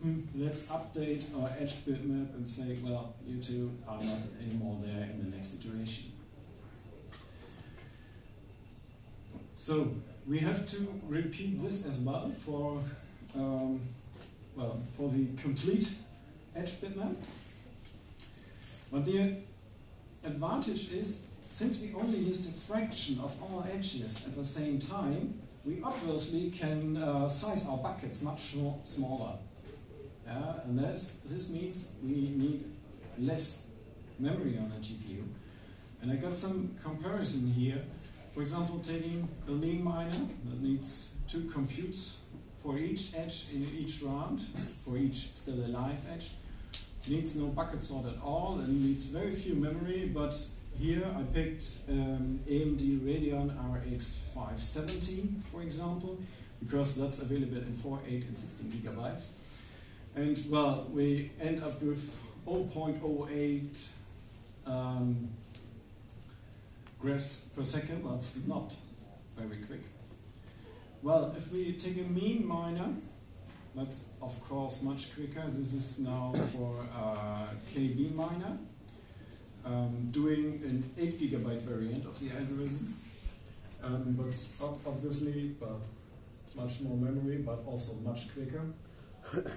Hmm, 0.01 0.21
let's 0.35 0.67
update 0.67 1.23
our 1.39 1.49
edge 1.59 1.85
bitmap 1.85 2.33
and 2.35 2.49
say, 2.49 2.77
well, 2.83 3.13
you 3.25 3.41
two 3.41 3.71
are 3.87 3.99
not 3.99 4.19
anymore 4.43 4.79
there 4.83 5.03
in 5.03 5.29
the 5.29 5.35
next 5.35 5.63
iteration. 5.63 6.11
So 9.55 9.93
we 10.27 10.39
have 10.39 10.67
to 10.71 11.01
repeat 11.07 11.59
this 11.59 11.85
as 11.85 11.99
well 11.99 12.29
for 12.29 12.81
um, 13.35 13.79
well 14.55 14.81
for 14.97 15.09
the 15.09 15.27
complete 15.39 15.87
edge 16.55 16.81
bitmap. 16.81 17.15
But 18.91 19.05
the 19.05 19.35
advantage 20.23 20.91
is 20.91 21.25
since 21.51 21.81
we 21.81 21.93
only 21.93 22.21
list 22.21 22.49
a 22.49 22.51
fraction 22.51 23.19
of 23.19 23.35
all 23.41 23.65
edges 23.71 24.27
at 24.27 24.35
the 24.35 24.43
same 24.43 24.79
time, 24.79 25.33
we 25.65 25.81
obviously 25.83 26.49
can 26.49 26.97
uh, 26.97 27.27
size 27.27 27.67
our 27.67 27.77
buckets 27.77 28.21
much 28.21 28.55
smaller. 28.83 29.33
And 30.25 30.79
this, 30.79 31.21
this 31.25 31.49
means 31.49 31.91
we 32.01 32.09
need 32.09 32.63
less 33.19 33.67
memory 34.17 34.57
on 34.57 34.71
a 34.71 34.79
GPU. 34.79 35.23
And 36.01 36.11
I 36.11 36.15
got 36.15 36.33
some 36.33 36.75
comparison 36.83 37.51
here 37.51 37.81
for 38.33 38.41
example, 38.41 38.79
taking 38.79 39.27
a 39.47 39.51
lean 39.51 39.83
miner 39.83 40.11
that 40.11 40.61
needs 40.61 41.15
two 41.27 41.49
computes 41.49 42.19
for 42.63 42.77
each 42.77 43.13
edge 43.15 43.47
in 43.53 43.67
each 43.77 44.01
round, 44.01 44.39
for 44.39 44.97
each 44.97 45.33
still 45.33 45.65
alive 45.65 46.05
edge, 46.13 46.31
needs 47.09 47.35
no 47.35 47.47
bucket 47.47 47.83
sort 47.83 48.05
at 48.05 48.21
all 48.23 48.59
and 48.59 48.69
needs 48.69 49.05
very 49.05 49.31
few 49.31 49.55
memory, 49.55 50.11
but 50.13 50.35
here 50.79 51.03
I 51.15 51.23
picked 51.33 51.65
um, 51.89 52.39
AMD 52.47 52.99
Radeon 52.99 53.49
RX 53.49 54.31
570, 54.33 55.29
for 55.51 55.61
example, 55.61 56.19
because 56.61 56.95
that's 56.95 57.21
available 57.21 57.57
in 57.57 57.73
4, 57.73 57.99
8, 58.07 58.25
and 58.25 58.37
16 58.37 58.71
gigabytes. 58.71 59.31
And 60.15 60.37
well, 60.49 60.87
we 60.91 61.31
end 61.39 61.63
up 61.63 61.81
with 61.81 62.19
0.08 62.45 63.89
um, 64.65 65.29
graphs 66.99 67.49
per 67.55 67.63
second, 67.63 68.03
that's 68.09 68.45
not 68.45 68.73
very 69.37 69.61
quick. 69.63 69.81
Well, 71.01 71.33
if 71.35 71.51
we 71.51 71.73
take 71.73 71.97
a 71.97 72.07
mean 72.07 72.45
miner, 72.45 72.89
that's 73.75 74.05
of 74.21 74.39
course 74.47 74.83
much 74.83 75.13
quicker. 75.15 75.43
This 75.47 75.73
is 75.73 75.99
now 75.99 76.33
for 76.53 76.81
a 76.81 77.47
KB 77.73 78.13
miner, 78.13 78.57
um, 79.65 80.09
doing 80.11 80.61
an 80.63 80.83
8 80.97 81.19
gigabyte 81.19 81.61
variant 81.61 82.05
of 82.05 82.19
the 82.19 82.31
algorithm. 82.31 82.95
Um, 83.83 84.13
but 84.13 84.35
obviously, 84.85 85.55
well, 85.59 85.81
much 86.55 86.81
more 86.81 86.97
memory, 86.97 87.37
but 87.37 87.63
also 87.65 87.93
much 88.03 88.33
quicker. 88.33 88.61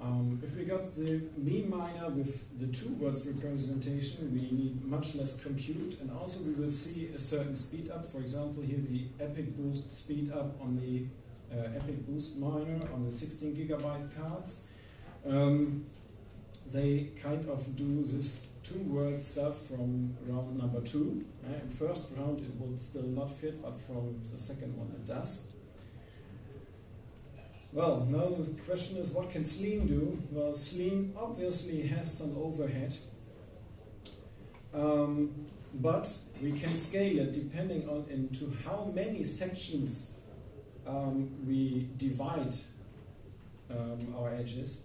Um, 0.00 0.38
if 0.42 0.54
we 0.56 0.64
got 0.64 0.92
the 0.94 1.22
mean 1.38 1.70
miner 1.70 2.10
with 2.10 2.60
the 2.60 2.66
two 2.66 2.92
words 2.94 3.24
representation, 3.24 4.34
we 4.34 4.50
need 4.50 4.84
much 4.84 5.14
less 5.14 5.42
compute, 5.42 5.98
and 6.00 6.10
also 6.10 6.44
we 6.44 6.52
will 6.52 6.68
see 6.68 7.08
a 7.14 7.18
certain 7.18 7.56
speed 7.56 7.90
up. 7.90 8.04
For 8.04 8.18
example, 8.18 8.62
here 8.64 8.80
the 8.86 9.06
Epic 9.18 9.56
Boost 9.56 9.96
speed 9.96 10.30
up 10.30 10.60
on 10.60 10.78
the 10.78 11.06
uh, 11.06 11.23
Epic 11.76 12.06
Boost 12.06 12.38
miner 12.38 12.80
on 12.92 13.04
the 13.04 13.10
16 13.10 13.54
gigabyte 13.56 14.16
cards. 14.16 14.64
Um, 15.26 15.86
they 16.66 17.10
kind 17.22 17.48
of 17.48 17.76
do 17.76 18.02
this 18.04 18.48
two 18.62 18.78
word 18.80 19.22
stuff 19.22 19.66
from 19.66 20.16
round 20.26 20.58
number 20.58 20.80
two. 20.80 21.24
Uh, 21.46 21.54
in 21.62 21.68
first 21.68 22.08
round 22.16 22.40
it 22.40 22.54
would 22.56 22.80
still 22.80 23.02
not 23.02 23.30
fit, 23.30 23.62
but 23.62 23.78
from 23.78 24.20
the 24.32 24.38
second 24.38 24.76
one 24.76 24.88
it 24.94 25.06
does. 25.06 25.48
Well, 27.72 28.06
now 28.08 28.28
the 28.28 28.50
question 28.66 28.98
is 28.98 29.10
what 29.10 29.30
can 29.30 29.44
Slean 29.44 29.86
do? 29.86 30.18
Well, 30.30 30.54
Slean 30.54 31.12
obviously 31.18 31.82
has 31.88 32.16
some 32.16 32.36
overhead, 32.38 32.96
um, 34.72 35.46
but 35.74 36.08
we 36.40 36.52
can 36.52 36.70
scale 36.70 37.18
it 37.18 37.32
depending 37.32 37.88
on 37.88 38.06
into 38.08 38.56
how 38.64 38.90
many 38.94 39.24
sections 39.24 40.13
um, 40.86 41.30
we 41.46 41.88
divide 41.96 42.54
um, 43.70 44.14
our 44.18 44.34
edges. 44.34 44.82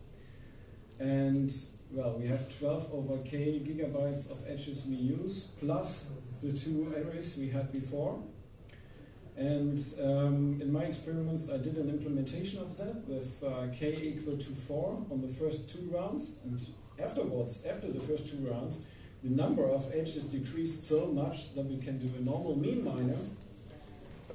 And 1.00 1.52
well, 1.92 2.18
we 2.20 2.28
have 2.28 2.56
12 2.60 2.94
over 2.94 3.18
k 3.24 3.62
gigabytes 3.66 4.30
of 4.30 4.44
edges 4.48 4.86
we 4.88 4.96
use, 4.96 5.50
plus 5.60 6.12
the 6.42 6.54
two 6.54 6.94
arrays 6.96 7.38
we 7.38 7.50
had 7.50 7.72
before. 7.72 8.22
And 9.38 9.80
um, 10.04 10.60
in 10.62 10.72
my 10.72 10.84
experiments, 10.84 11.50
I 11.50 11.58
did 11.58 11.78
an 11.78 11.90
implementation 11.90 12.62
of 12.62 12.76
that 12.78 13.08
with 13.08 13.42
uh, 13.44 13.68
k 13.74 13.96
equal 13.96 14.38
to 14.38 14.52
4 14.52 15.06
on 15.10 15.22
the 15.22 15.30
first 15.30 15.70
two 15.70 15.90
rounds. 15.92 16.34
And 16.44 16.60
afterwards, 17.02 17.66
after 17.66 17.88
the 17.92 18.02
first 18.02 18.28
two 18.30 18.50
rounds, 18.52 18.80
the 19.24 19.30
number 19.30 19.68
of 19.68 19.92
edges 19.94 20.26
decreased 20.28 20.88
so 20.88 21.08
much 21.08 21.54
that 21.56 21.66
we 21.66 21.78
can 21.78 22.06
do 22.06 22.14
a 22.18 22.22
normal 22.22 22.56
mean 22.58 22.84
miner. 22.84 23.18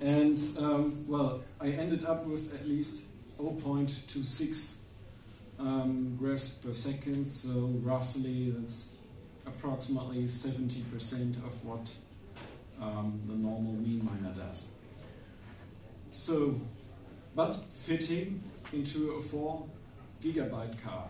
And 0.04 0.38
um, 0.58 1.08
well, 1.08 1.40
I 1.58 1.68
ended 1.68 2.04
up 2.04 2.26
with 2.26 2.52
at 2.54 2.68
least 2.68 3.04
0.26 3.38 4.80
um, 5.58 6.16
graphs 6.18 6.58
per 6.58 6.74
second, 6.74 7.26
so 7.26 7.70
roughly 7.82 8.50
that's 8.50 8.96
approximately 9.46 10.24
70% 10.24 11.38
of 11.46 11.64
what 11.64 11.90
um, 12.82 13.18
the 13.26 13.34
normal 13.34 13.72
mean 13.72 14.04
miner 14.04 14.34
does. 14.34 14.72
So, 16.12 16.60
but 17.34 17.52
fitting 17.72 18.42
into 18.74 19.12
a 19.12 19.22
4 19.22 19.66
gigabyte 20.22 20.82
card. 20.84 21.08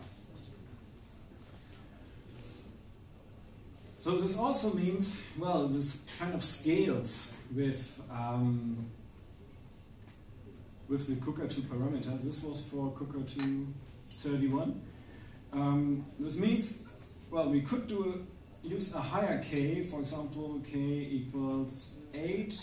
So 4.05 4.11
this 4.19 4.37
also 4.37 4.75
means, 4.75 5.23
well, 5.39 5.67
this 5.67 6.03
kind 6.19 6.35
of 6.35 6.45
scales 6.45 7.33
with 7.57 8.03
um, 8.11 8.85
with 10.91 11.07
the 11.09 11.17
Cuckatoo 11.25 11.63
parameter. 11.63 12.23
This 12.23 12.43
was 12.43 12.67
for 12.67 12.93
Cuckatoo 12.93 13.65
31. 14.07 14.79
Um, 15.55 16.05
this 16.21 16.39
means, 16.39 16.83
well, 17.31 17.49
we 17.49 17.63
could 17.63 17.87
do 17.87 18.27
use 18.63 18.95
a 18.95 19.01
higher 19.01 19.43
k, 19.43 19.83
for 19.85 20.01
example, 20.01 20.61
k 20.71 20.79
equals 20.79 21.97
8 22.13 22.55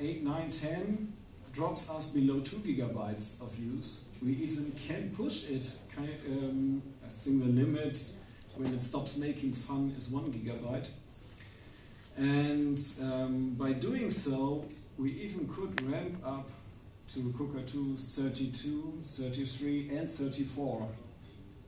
8, 0.00 0.24
9, 0.24 0.50
10 0.50 1.12
drops 1.52 1.88
us 1.90 2.06
below 2.06 2.40
2 2.40 2.56
gigabytes 2.56 3.40
of 3.40 3.56
use. 3.56 4.06
We 4.20 4.32
even 4.32 4.72
can 4.72 5.10
push 5.10 5.48
it. 5.48 5.70
Um, 5.96 6.82
I 7.04 7.08
think 7.08 7.44
the 7.44 7.50
limit 7.50 7.98
when 8.56 8.72
it 8.74 8.82
stops 8.82 9.16
making 9.16 9.52
fun 9.52 9.94
is 9.96 10.08
1 10.08 10.32
gigabyte. 10.32 10.88
And 12.16 12.78
um, 13.00 13.54
by 13.54 13.72
doing 13.72 14.10
so, 14.10 14.66
we 14.98 15.10
even 15.12 15.48
could 15.48 15.80
ramp 15.90 16.18
up 16.24 16.48
to 17.08 17.32
2 17.32 17.96
32, 17.96 18.98
33, 19.02 19.96
and 19.96 20.10
34 20.10 20.88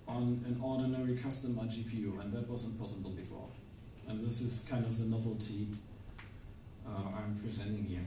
on 0.06 0.44
an 0.46 0.60
ordinary 0.62 1.16
customer 1.16 1.62
GPU, 1.62 2.20
and 2.20 2.32
that 2.32 2.48
wasn't 2.48 2.78
possible 2.78 3.10
before. 3.10 3.48
And 4.06 4.20
this 4.20 4.42
is 4.42 4.66
kind 4.68 4.84
of 4.84 4.96
the 4.96 5.04
novelty 5.04 5.68
uh, 6.86 6.90
I'm 7.16 7.38
presenting 7.42 7.84
here. 7.84 8.06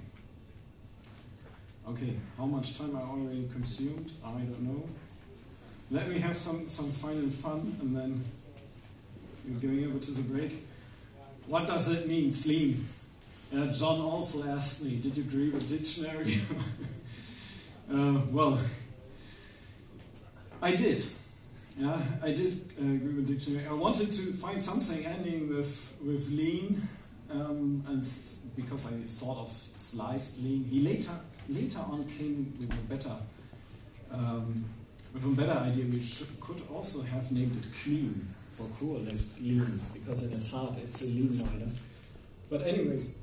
Okay, 1.88 2.16
how 2.38 2.46
much 2.46 2.78
time 2.78 2.96
I 2.96 3.02
already 3.02 3.48
consumed, 3.52 4.12
I 4.24 4.32
don't 4.32 4.62
know. 4.62 4.84
Let 5.90 6.10
me 6.10 6.20
have 6.20 6.38
some, 6.38 6.68
some 6.68 6.92
final 6.92 7.30
fun 7.30 7.78
and 7.82 7.96
then 7.96 8.24
we're 9.48 9.60
going 9.60 9.86
over 9.86 10.00
to 10.00 10.12
the 10.12 10.22
break. 10.24 10.66
What 11.48 11.68
does 11.68 11.90
it 11.92 12.08
mean, 12.08 12.32
slim? 12.34 12.86
Uh, 13.56 13.72
John 13.72 14.02
also 14.02 14.44
asked 14.48 14.84
me, 14.84 14.98
did 14.98 15.16
you 15.16 15.24
agree 15.24 15.50
with 15.50 15.70
dictionary? 15.70 16.36
uh, 17.92 18.22
well, 18.32 18.60
I 20.62 20.76
did. 20.76 21.04
Yeah, 21.78 21.98
I 22.22 22.32
did 22.32 22.70
uh, 22.80 22.84
agree 22.84 23.14
with 23.14 23.28
dictionary. 23.28 23.66
I 23.68 23.74
wanted 23.74 24.12
to 24.12 24.34
find 24.34 24.62
something 24.62 25.06
ending 25.06 25.56
with, 25.56 25.96
with 26.04 26.30
lean, 26.30 26.88
um, 27.32 27.84
and 27.88 28.06
because 28.56 28.86
I 28.88 29.06
sort 29.06 29.38
of 29.38 29.50
sliced 29.50 30.42
lean. 30.44 30.66
He 30.66 30.82
later 30.82 31.12
later 31.48 31.80
on 31.80 32.06
came 32.06 32.54
with 32.60 32.74
a 32.74 32.94
better 32.94 33.16
um, 34.12 34.66
with 35.14 35.24
a 35.24 35.28
better 35.30 35.60
idea. 35.60 36.02
Should, 36.02 36.40
could 36.42 36.62
also 36.74 37.04
have 37.04 37.32
named 37.32 37.64
it 37.64 37.68
clean 37.84 38.28
for 38.58 38.68
cool 38.80 39.08
as 39.08 39.40
lean 39.40 39.80
because 39.94 40.24
in 40.24 40.34
its 40.34 40.50
heart 40.50 40.76
it's 40.84 41.04
a 41.04 41.06
lean 41.06 41.38
miner. 41.38 41.72
But 42.50 42.66
anyways, 42.66 43.18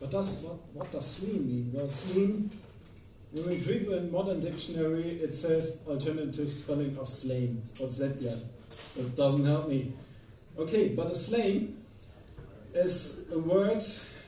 what 0.00 0.10
does 0.10 0.42
what, 0.42 0.56
what 0.74 0.92
does 0.92 1.06
slean 1.06 1.46
mean? 1.46 1.70
Well, 1.72 1.88
slean. 1.88 2.50
When 3.32 3.46
we 3.46 3.58
retrieve 3.58 3.88
in 3.92 4.10
modern 4.10 4.40
dictionary, 4.40 5.20
it 5.22 5.36
says 5.36 5.84
alternative 5.86 6.52
spelling 6.52 6.98
of 6.98 7.08
slane. 7.08 7.62
What's 7.78 7.98
that 7.98 8.20
yet? 8.20 8.38
It 8.98 9.16
doesn't 9.16 9.46
help 9.46 9.68
me. 9.68 9.92
Okay, 10.58 10.88
but 10.88 11.12
a 11.12 11.14
slane 11.14 11.76
is 12.74 13.26
a 13.32 13.38
word 13.38 13.84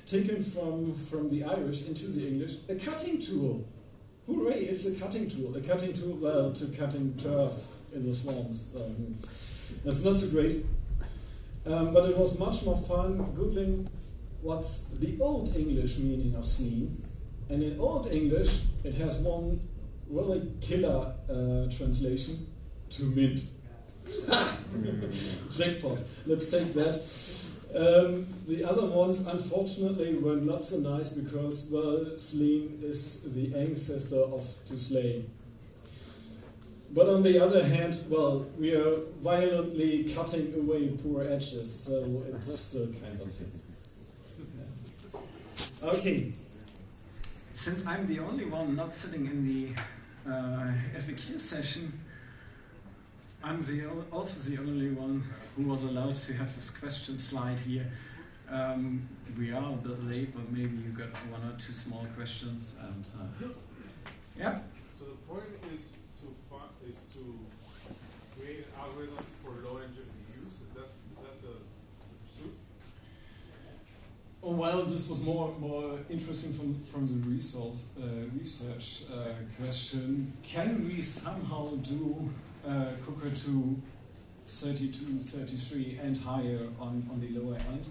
taken 0.07 0.45
from, 0.45 0.95
from 0.95 1.31
the 1.31 1.43
Irish 1.43 1.89
into 1.89 2.07
the 2.07 2.29
English, 2.29 2.59
a 2.69 2.77
cutting 2.77 3.21
tool. 3.21 3.67
Hooray, 4.27 4.67
it's 4.67 4.87
a 4.87 4.95
cutting 4.95 5.29
tool. 5.29 5.57
A 5.57 5.61
cutting 5.61 5.93
tool, 5.95 6.17
well, 6.21 6.53
to 6.53 6.67
cutting 6.67 7.17
turf 7.17 7.53
in 7.93 8.07
the 8.07 8.15
swamps. 8.15 8.69
Um, 8.77 9.17
that's 9.85 10.05
not 10.05 10.17
so 10.17 10.29
great. 10.29 10.65
Um, 11.65 11.95
but 11.95 12.11
it 12.11 12.17
was 12.17 12.39
much 12.39 12.65
more 12.65 12.77
fun 12.77 13.19
Googling 13.37 13.89
what's 14.43 14.87
the 14.99 15.17
Old 15.21 15.55
English 15.57 15.99
meaning 15.99 16.35
of 16.35 16.45
slean. 16.45 17.03
And 17.49 17.63
in 17.63 17.79
Old 17.79 18.11
English, 18.11 18.63
it 18.85 18.95
has 18.95 19.19
one 19.19 19.61
really 20.09 20.43
killer 20.61 21.15
uh, 21.31 21.71
translation 21.71 22.47
to 22.91 23.05
mint. 23.05 23.43
Jackpot. 25.57 25.99
Let's 26.27 26.51
take 26.51 26.73
that. 26.75 27.01
Um, 27.75 28.27
the 28.47 28.65
other 28.65 28.87
ones, 28.87 29.27
unfortunately, 29.27 30.15
were 30.17 30.37
not 30.37 30.63
so 30.63 30.79
nice 30.79 31.09
because, 31.11 31.69
well, 31.73 32.19
Slean 32.19 32.81
is 32.83 33.33
the 33.33 33.55
ancestor 33.57 34.21
of 34.21 34.47
to 34.67 34.79
slay. 34.79 35.25
But 36.95 37.09
on 37.09 37.23
the 37.23 37.43
other 37.43 37.65
hand, 37.65 38.05
well, 38.11 38.45
we 38.59 38.75
are 38.75 38.93
violently 39.21 40.05
cutting 40.15 40.53
away 40.55 40.89
poor 40.89 41.23
edges, 41.23 41.85
so 41.85 42.23
it 42.29 42.47
still 42.47 42.89
kind 42.89 43.19
of 43.19 43.33
fits. 43.33 43.69
Okay. 45.83 46.33
Since 47.55 47.87
I'm 47.87 48.07
the 48.07 48.19
only 48.19 48.45
one 48.45 48.77
not 48.77 48.95
sitting 48.95 49.27
in 49.27 49.47
the 49.47 50.31
uh, 50.31 50.73
FAQ 50.99 51.41
session, 51.41 51.99
I'm 53.43 53.65
the, 53.65 53.89
also 54.11 54.51
the 54.51 54.59
only 54.59 54.91
one 54.91 55.25
who 55.57 55.65
was 55.65 55.85
allowed 55.85 56.17
to 56.17 56.35
have 56.35 56.55
this 56.55 56.71
question 56.71 57.17
slide 57.17 57.59
here. 57.61 57.91
Um, 58.51 59.09
we 59.39 59.51
are 59.51 59.73
a 59.73 59.77
bit 59.77 60.05
late, 60.05 60.35
but 60.35 60.53
maybe 60.53 60.77
you 60.77 60.91
got 60.91 61.09
one 61.31 61.43
or 61.49 61.59
two 61.59 61.73
small 61.73 62.07
questions. 62.15 62.77
And 62.83 63.05
uh, 63.19 63.49
yeah. 64.39 64.61
So 64.99 65.07
the 65.07 65.17
point 65.27 65.49
is 65.75 66.03
to 67.13 67.23
for 69.11 69.51
low 69.65 69.79
GPUs. 69.79 70.55
Is 70.63 70.75
that 70.75 70.91
is 71.11 71.19
that 71.19 71.43
the, 71.43 71.49
the 71.49 72.07
pursuit? 72.25 72.55
Oh 74.43 74.55
well, 74.55 74.85
this 74.85 75.09
was 75.09 75.23
more 75.23 75.55
more 75.59 75.99
interesting 76.11 76.53
from 76.53 76.81
from 76.81 77.07
the 77.07 77.29
resource 77.29 77.85
uh, 77.99 78.07
research 78.39 79.05
uh, 79.13 79.35
question. 79.59 80.33
Can 80.43 80.87
we 80.89 81.01
somehow 81.03 81.71
do 81.77 82.31
uh, 82.67 82.87
Cuckatoo 83.05 83.77
32, 84.47 85.19
33 85.19 85.99
and 86.03 86.17
higher 86.19 86.69
on, 86.81 87.07
on 87.11 87.21
the 87.21 87.39
lower 87.39 87.57
end. 87.57 87.87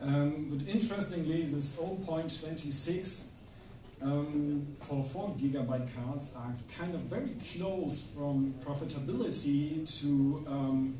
Um, 0.00 0.48
but 0.50 0.68
interestingly, 0.68 1.42
this 1.42 1.76
0.26 1.76 3.26
um, 4.02 4.66
for 4.80 5.02
4 5.02 5.36
gigabyte 5.38 5.88
cards 5.94 6.32
are 6.36 6.52
kind 6.76 6.94
of 6.94 7.02
very 7.02 7.36
close 7.52 8.06
from 8.14 8.54
profitability 8.64 9.86
to 10.00 10.44
um, 10.48 10.96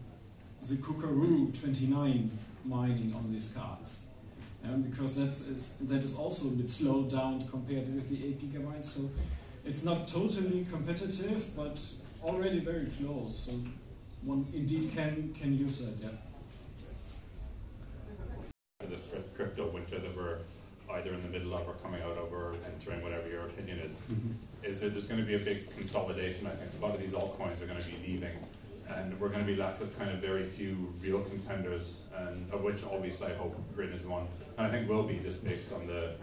the 0.62 0.76
Cuckaroo 0.76 1.58
29 1.58 2.30
mining 2.64 3.14
on 3.14 3.32
these 3.32 3.52
cards. 3.52 4.04
Um, 4.64 4.82
because 4.82 5.16
that's 5.16 5.40
is, 5.48 5.74
that 5.80 6.04
is 6.04 6.14
also 6.14 6.46
a 6.46 6.50
bit 6.52 6.70
slowed 6.70 7.10
down 7.10 7.48
compared 7.48 7.92
with 7.92 8.08
the 8.08 8.26
8 8.28 8.52
gigabytes. 8.52 8.84
So 8.84 9.10
it's 9.64 9.82
not 9.82 10.06
totally 10.06 10.64
competitive, 10.70 11.56
but 11.56 11.80
already 12.22 12.60
very 12.60 12.86
close. 12.86 13.36
So 13.46 13.52
one 14.22 14.46
indeed 14.54 14.92
can 14.94 15.34
can 15.34 15.58
use 15.58 15.78
that. 15.78 15.98
Yeah. 16.00 16.10
The 18.78 19.18
crypto 19.34 19.68
winter 19.68 19.98
that 19.98 20.16
we're 20.16 20.38
either 20.94 21.12
in 21.14 21.22
the 21.22 21.28
middle 21.28 21.54
of 21.54 21.66
or 21.68 21.74
coming 21.74 22.02
out 22.02 22.16
of 22.16 22.32
or 22.32 22.54
entering, 22.66 23.02
whatever 23.02 23.28
your 23.28 23.42
opinion 23.46 23.78
is, 23.78 23.92
mm-hmm. 23.94 24.32
is 24.64 24.80
that 24.80 24.92
there's 24.92 25.06
going 25.06 25.20
to 25.20 25.26
be 25.26 25.34
a 25.34 25.38
big 25.38 25.70
consolidation. 25.74 26.46
I 26.46 26.50
think 26.50 26.70
a 26.78 26.84
lot 26.84 26.94
of 26.94 27.00
these 27.00 27.12
altcoins 27.12 27.62
are 27.62 27.66
going 27.66 27.80
to 27.80 27.90
be 27.90 27.98
leaving, 28.06 28.36
and 28.88 29.18
we're 29.18 29.28
going 29.28 29.44
to 29.44 29.50
be 29.50 29.56
left 29.56 29.80
with 29.80 29.98
kind 29.98 30.10
of 30.10 30.18
very 30.18 30.44
few 30.44 30.92
real 31.00 31.22
contenders, 31.22 32.02
and 32.16 32.50
of 32.52 32.62
which 32.62 32.84
obviously 32.84 33.28
I 33.28 33.34
hope 33.34 33.56
Grin 33.74 33.90
is 33.90 34.04
one, 34.04 34.26
and 34.58 34.66
I 34.66 34.70
think 34.70 34.88
will 34.88 35.04
be 35.04 35.18
just 35.18 35.44
based 35.44 35.72
on 35.72 35.86
the 35.86 36.14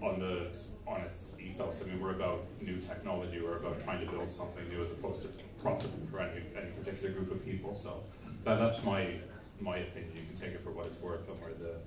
on 0.00 0.20
the 0.20 0.56
on 0.86 1.00
its 1.00 1.32
ethos. 1.40 1.82
I 1.82 1.86
mean, 1.86 2.00
we're 2.00 2.12
about 2.12 2.44
new 2.60 2.78
technology. 2.78 3.40
We're 3.40 3.56
about 3.56 3.82
trying 3.82 4.04
to 4.04 4.10
build 4.10 4.30
something 4.30 4.68
new 4.68 4.82
as 4.82 4.90
opposed 4.90 5.22
to 5.22 5.28
profit 5.62 5.90
for 6.10 6.20
any, 6.20 6.42
any 6.54 6.70
particular 6.72 7.12
group 7.14 7.30
of 7.32 7.44
people. 7.44 7.74
So 7.74 8.02
that, 8.44 8.58
that's 8.58 8.84
my 8.84 9.14
my 9.60 9.78
opinion. 9.78 10.12
You 10.14 10.22
can 10.28 10.36
take 10.36 10.52
it 10.52 10.60
for 10.60 10.70
what 10.70 10.86
it's 10.86 11.00
worth 11.00 11.28
on 11.30 11.36
where 11.40 11.54
the, 11.54 11.78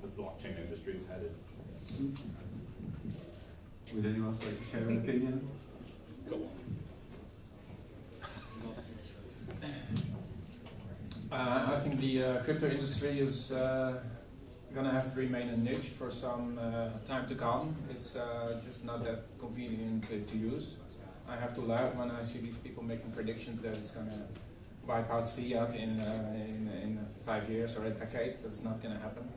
the 0.00 0.08
blockchain 0.08 0.58
industry 0.58 0.94
is 0.94 1.06
headed. 1.06 1.34
Would 3.94 4.04
anyone 4.04 4.28
else 4.28 4.44
like 4.44 4.58
to 4.58 4.64
share 4.64 4.88
an 4.88 4.98
opinion? 4.98 5.48
Go 6.28 6.48
Uh, 11.32 11.72
I 11.74 11.78
think 11.80 11.98
the 11.98 12.24
uh, 12.24 12.42
crypto 12.42 12.68
industry 12.68 13.18
is 13.20 13.52
uh, 13.52 14.00
going 14.72 14.86
to 14.86 14.92
have 14.92 15.12
to 15.12 15.20
remain 15.20 15.48
a 15.48 15.56
niche 15.56 15.90
for 15.98 16.10
some 16.10 16.58
uh, 16.58 16.90
time 17.06 17.26
to 17.26 17.34
come. 17.34 17.74
It's 17.90 18.16
uh, 18.16 18.60
just 18.64 18.84
not 18.84 19.02
that 19.04 19.24
convenient 19.38 20.04
to, 20.08 20.20
to, 20.20 20.38
use. 20.38 20.78
I 21.28 21.36
have 21.36 21.54
to 21.56 21.60
laugh 21.60 21.94
when 21.96 22.10
I 22.10 22.22
see 22.22 22.38
these 22.38 22.56
people 22.56 22.82
making 22.84 23.10
predictions 23.12 23.60
that 23.62 23.74
it's 23.74 23.90
going 23.90 24.08
to 24.08 24.20
wipe 24.86 25.10
out 25.10 25.28
fiat 25.28 25.74
in, 25.74 26.00
uh, 26.00 26.32
in, 26.34 26.70
in 26.82 27.06
five 27.24 27.50
years 27.50 27.76
or 27.76 27.86
a 27.86 27.90
decade. 27.90 28.34
That's 28.42 28.64
not 28.64 28.80
going 28.80 28.94
to 28.94 29.00
happen. 29.00 29.28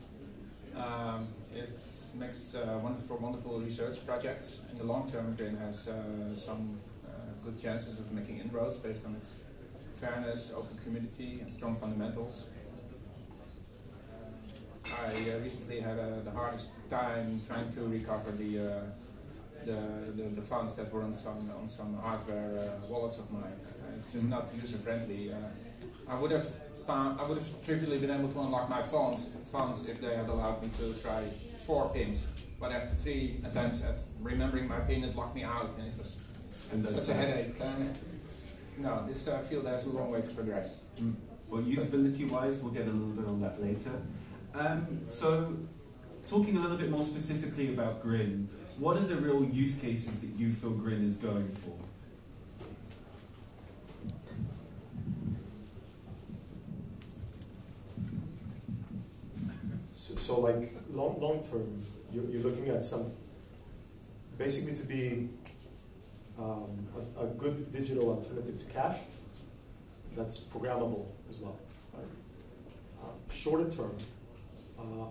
Um, 0.77 1.27
it 1.53 1.77
makes 2.20 2.54
uh, 2.54 2.80
wonderful, 2.84 3.18
wonderful 3.18 3.60
research 3.60 4.06
projects. 4.06 4.66
In 4.72 4.78
the 4.78 4.84
long 4.84 5.10
term, 5.10 5.34
Grin 5.36 5.56
has 5.58 5.88
uh, 5.88 6.36
some 6.36 6.78
uh, 7.08 7.24
good 7.46 7.58
chances 7.62 8.00
of 8.00 8.12
making 8.12 8.40
inroads 8.40 8.78
based 8.78 9.06
on 9.06 9.16
its 9.16 9.41
fairness, 9.96 10.54
open 10.56 10.78
community, 10.84 11.40
and 11.40 11.50
strong 11.50 11.76
fundamentals. 11.76 12.50
I 14.86 15.14
uh, 15.32 15.40
recently 15.40 15.80
had 15.80 15.98
uh, 15.98 16.22
the 16.26 16.32
hardest 16.32 16.72
time 16.90 17.41
trying 17.48 17.70
to 17.72 17.82
recover 17.82 18.32
the, 18.32 18.60
uh, 18.60 18.82
the, 19.66 19.80
the, 20.18 20.24
the 20.36 20.41
funds 20.41 20.74
that 20.76 20.91
were 20.91 21.04
on 21.04 21.14
some 21.14 21.50
on 21.58 21.70
some 21.70 21.96
hardware 21.98 22.74
wallets 22.90 23.20
of 23.20 23.32
mine. 23.32 23.60
it's 23.96 24.14
just 24.14 24.28
not 24.28 24.48
user 24.56 24.78
friendly. 24.78 25.32
I 26.08 26.20
would 26.20 26.32
have 26.32 26.48
found, 26.88 27.20
I 27.20 27.28
would 27.28 27.38
have 27.38 27.64
trivially 27.64 28.00
been 28.00 28.12
able 28.12 28.30
to 28.30 28.40
unlock 28.40 28.68
my 28.70 28.82
funds 28.82 29.38
funds 29.52 29.88
if 29.88 30.02
they 30.02 30.16
had 30.16 30.28
allowed 30.28 30.62
me 30.64 30.70
to 30.80 30.94
try 31.02 31.24
four 31.70 31.88
pins. 31.90 32.32
But 32.60 32.72
after 32.72 32.96
three 32.96 33.40
attempts 33.46 33.86
at 33.86 34.02
remembering 34.20 34.68
my 34.68 34.80
pin, 34.80 35.04
it 35.04 35.16
locked 35.16 35.36
me 35.36 35.44
out, 35.44 35.78
and 35.78 35.88
it 35.88 35.98
was 35.98 36.20
and 36.74 36.86
such 36.88 37.10
a 37.10 37.14
headache. 37.14 37.54
no, 38.80 39.06
this 39.08 39.28
uh, 39.28 39.38
field 39.38 39.68
has 39.68 39.86
a 39.86 39.96
long 39.96 40.10
way 40.10 40.22
to 40.22 40.30
progress. 40.30 40.82
Mm. 41.00 41.14
Well, 41.48 41.62
usability-wise, 41.62 42.58
we'll 42.58 42.74
get 42.74 42.88
a 42.88 42.91
little 42.91 43.16
bit 43.20 43.28
on 43.28 43.40
that 43.41 43.62
later. 43.62 44.02
Um, 44.56 45.02
so, 45.06 45.58
talking 46.28 46.58
a 46.58 46.60
little 46.60 46.78
bit 46.78 46.90
more 46.90 47.04
specifically 47.04 47.70
about 47.70 48.02
Grin, 48.02 48.50
what 48.80 48.98
are 48.98 49.08
the 49.14 49.16
real 49.16 49.44
use 49.44 49.76
cases 49.78 50.20
that 50.22 50.32
you 50.40 50.52
feel 50.52 50.72
Grin 50.72 51.08
is 51.08 51.18
going 51.18 51.48
for? 51.48 51.78
So, 59.91 60.16
so 60.16 60.40
like 60.40 60.78
long, 60.91 61.20
long 61.20 61.44
term, 61.44 61.82
you're, 62.11 62.26
you're 62.26 62.44
looking 62.44 62.70
at 62.70 62.84
some, 62.84 63.11
basically 64.38 64.76
to 64.76 64.86
be 64.88 65.30
um, 66.38 66.88
a, 67.18 67.26
a, 67.26 67.28
good 67.28 67.72
digital 67.72 68.10
alternative 68.10 68.57
to 68.57 68.66
cash 68.66 68.98
that's 70.16 70.44
programmable 70.45 71.06
as 71.30 71.38
well. 71.40 71.57
Right? 71.94 72.06
Uh, 73.03 73.34
shorter 73.34 73.70
term, 73.70 73.95
uh, 74.80 75.06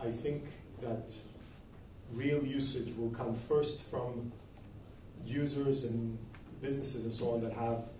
I 0.00 0.10
think 0.10 0.44
that 0.82 1.16
real 2.12 2.44
usage 2.44 2.94
will 2.96 3.10
come 3.10 3.34
first 3.34 3.90
from 3.90 4.32
users 5.24 5.84
and 5.90 6.18
businesses 6.60 7.04
and 7.04 7.12
so 7.12 7.32
on 7.32 7.40
that 7.42 7.52
have 7.54 7.90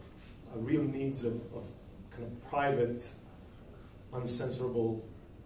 real 0.57 0.83
needs 0.83 1.25
of, 1.25 1.35
of 1.55 1.67
kind 2.11 2.25
of 2.25 2.51
private, 2.51 3.01
uncensorable 4.13 5.01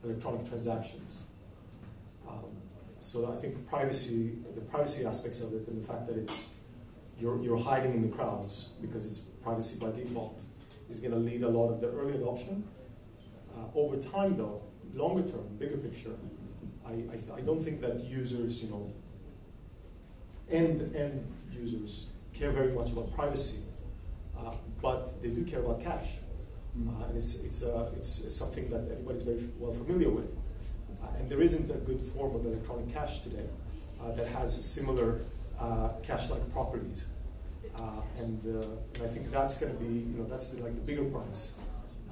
electronic 0.04 0.48
transactions. 0.48 1.27
So 2.98 3.32
I 3.32 3.36
think 3.36 3.66
privacy, 3.68 4.38
the 4.54 4.60
privacy 4.60 5.06
aspects 5.06 5.42
of 5.42 5.52
it, 5.54 5.68
and 5.68 5.82
the 5.82 5.86
fact 5.86 6.06
that 6.06 6.16
it's 6.16 6.56
you're, 7.20 7.42
you're 7.42 7.58
hiding 7.58 7.94
in 7.94 8.02
the 8.02 8.16
crowds 8.16 8.74
because 8.80 9.04
it's 9.04 9.18
privacy 9.18 9.84
by 9.84 9.90
default, 9.92 10.42
is 10.88 11.00
going 11.00 11.12
to 11.12 11.18
lead 11.18 11.42
a 11.42 11.48
lot 11.48 11.70
of 11.70 11.80
the 11.80 11.88
early 11.90 12.14
adoption. 12.14 12.66
Uh, 13.56 13.62
over 13.74 13.96
time, 13.96 14.36
though, 14.36 14.62
longer 14.94 15.26
term, 15.26 15.46
bigger 15.58 15.76
picture, 15.76 16.14
I, 16.86 16.92
I, 16.92 17.38
I 17.38 17.40
don't 17.40 17.60
think 17.60 17.80
that 17.80 18.04
users, 18.04 18.62
you 18.62 18.70
know, 18.70 18.92
end 20.50 20.94
end 20.94 21.26
users 21.52 22.10
care 22.32 22.50
very 22.52 22.72
much 22.72 22.92
about 22.92 23.12
privacy, 23.14 23.62
uh, 24.38 24.54
but 24.80 25.20
they 25.22 25.30
do 25.30 25.44
care 25.44 25.60
about 25.60 25.82
cash, 25.82 26.08
mm. 26.78 26.88
uh, 26.88 27.06
and 27.06 27.16
it's 27.16 27.44
it's, 27.44 27.64
uh, 27.64 27.90
it's 27.96 28.34
something 28.34 28.70
that 28.70 28.90
everybody's 28.90 29.22
very 29.22 29.40
well 29.58 29.72
familiar 29.72 30.10
with, 30.10 30.36
and 31.18 31.28
there 31.28 31.40
isn't 31.40 31.70
a 31.70 31.78
good 31.78 32.00
form 32.00 32.34
of 32.34 32.46
electronic 32.46 32.92
cash 32.92 33.20
today 33.20 33.46
uh, 34.02 34.12
that 34.12 34.26
has 34.28 34.64
similar 34.64 35.20
uh, 35.58 35.90
cash-like 36.02 36.52
properties, 36.52 37.08
and, 38.18 38.42
and, 38.44 39.02
I 39.02 39.06
think 39.06 39.30
that's 39.30 39.60
going 39.60 39.72
to 39.72 39.78
be 39.78 39.92
you 39.92 40.18
know 40.18 40.24
that's 40.24 40.48
the, 40.48 40.62
like 40.62 40.74
the 40.74 40.80
bigger 40.80 41.04
price. 41.04 41.54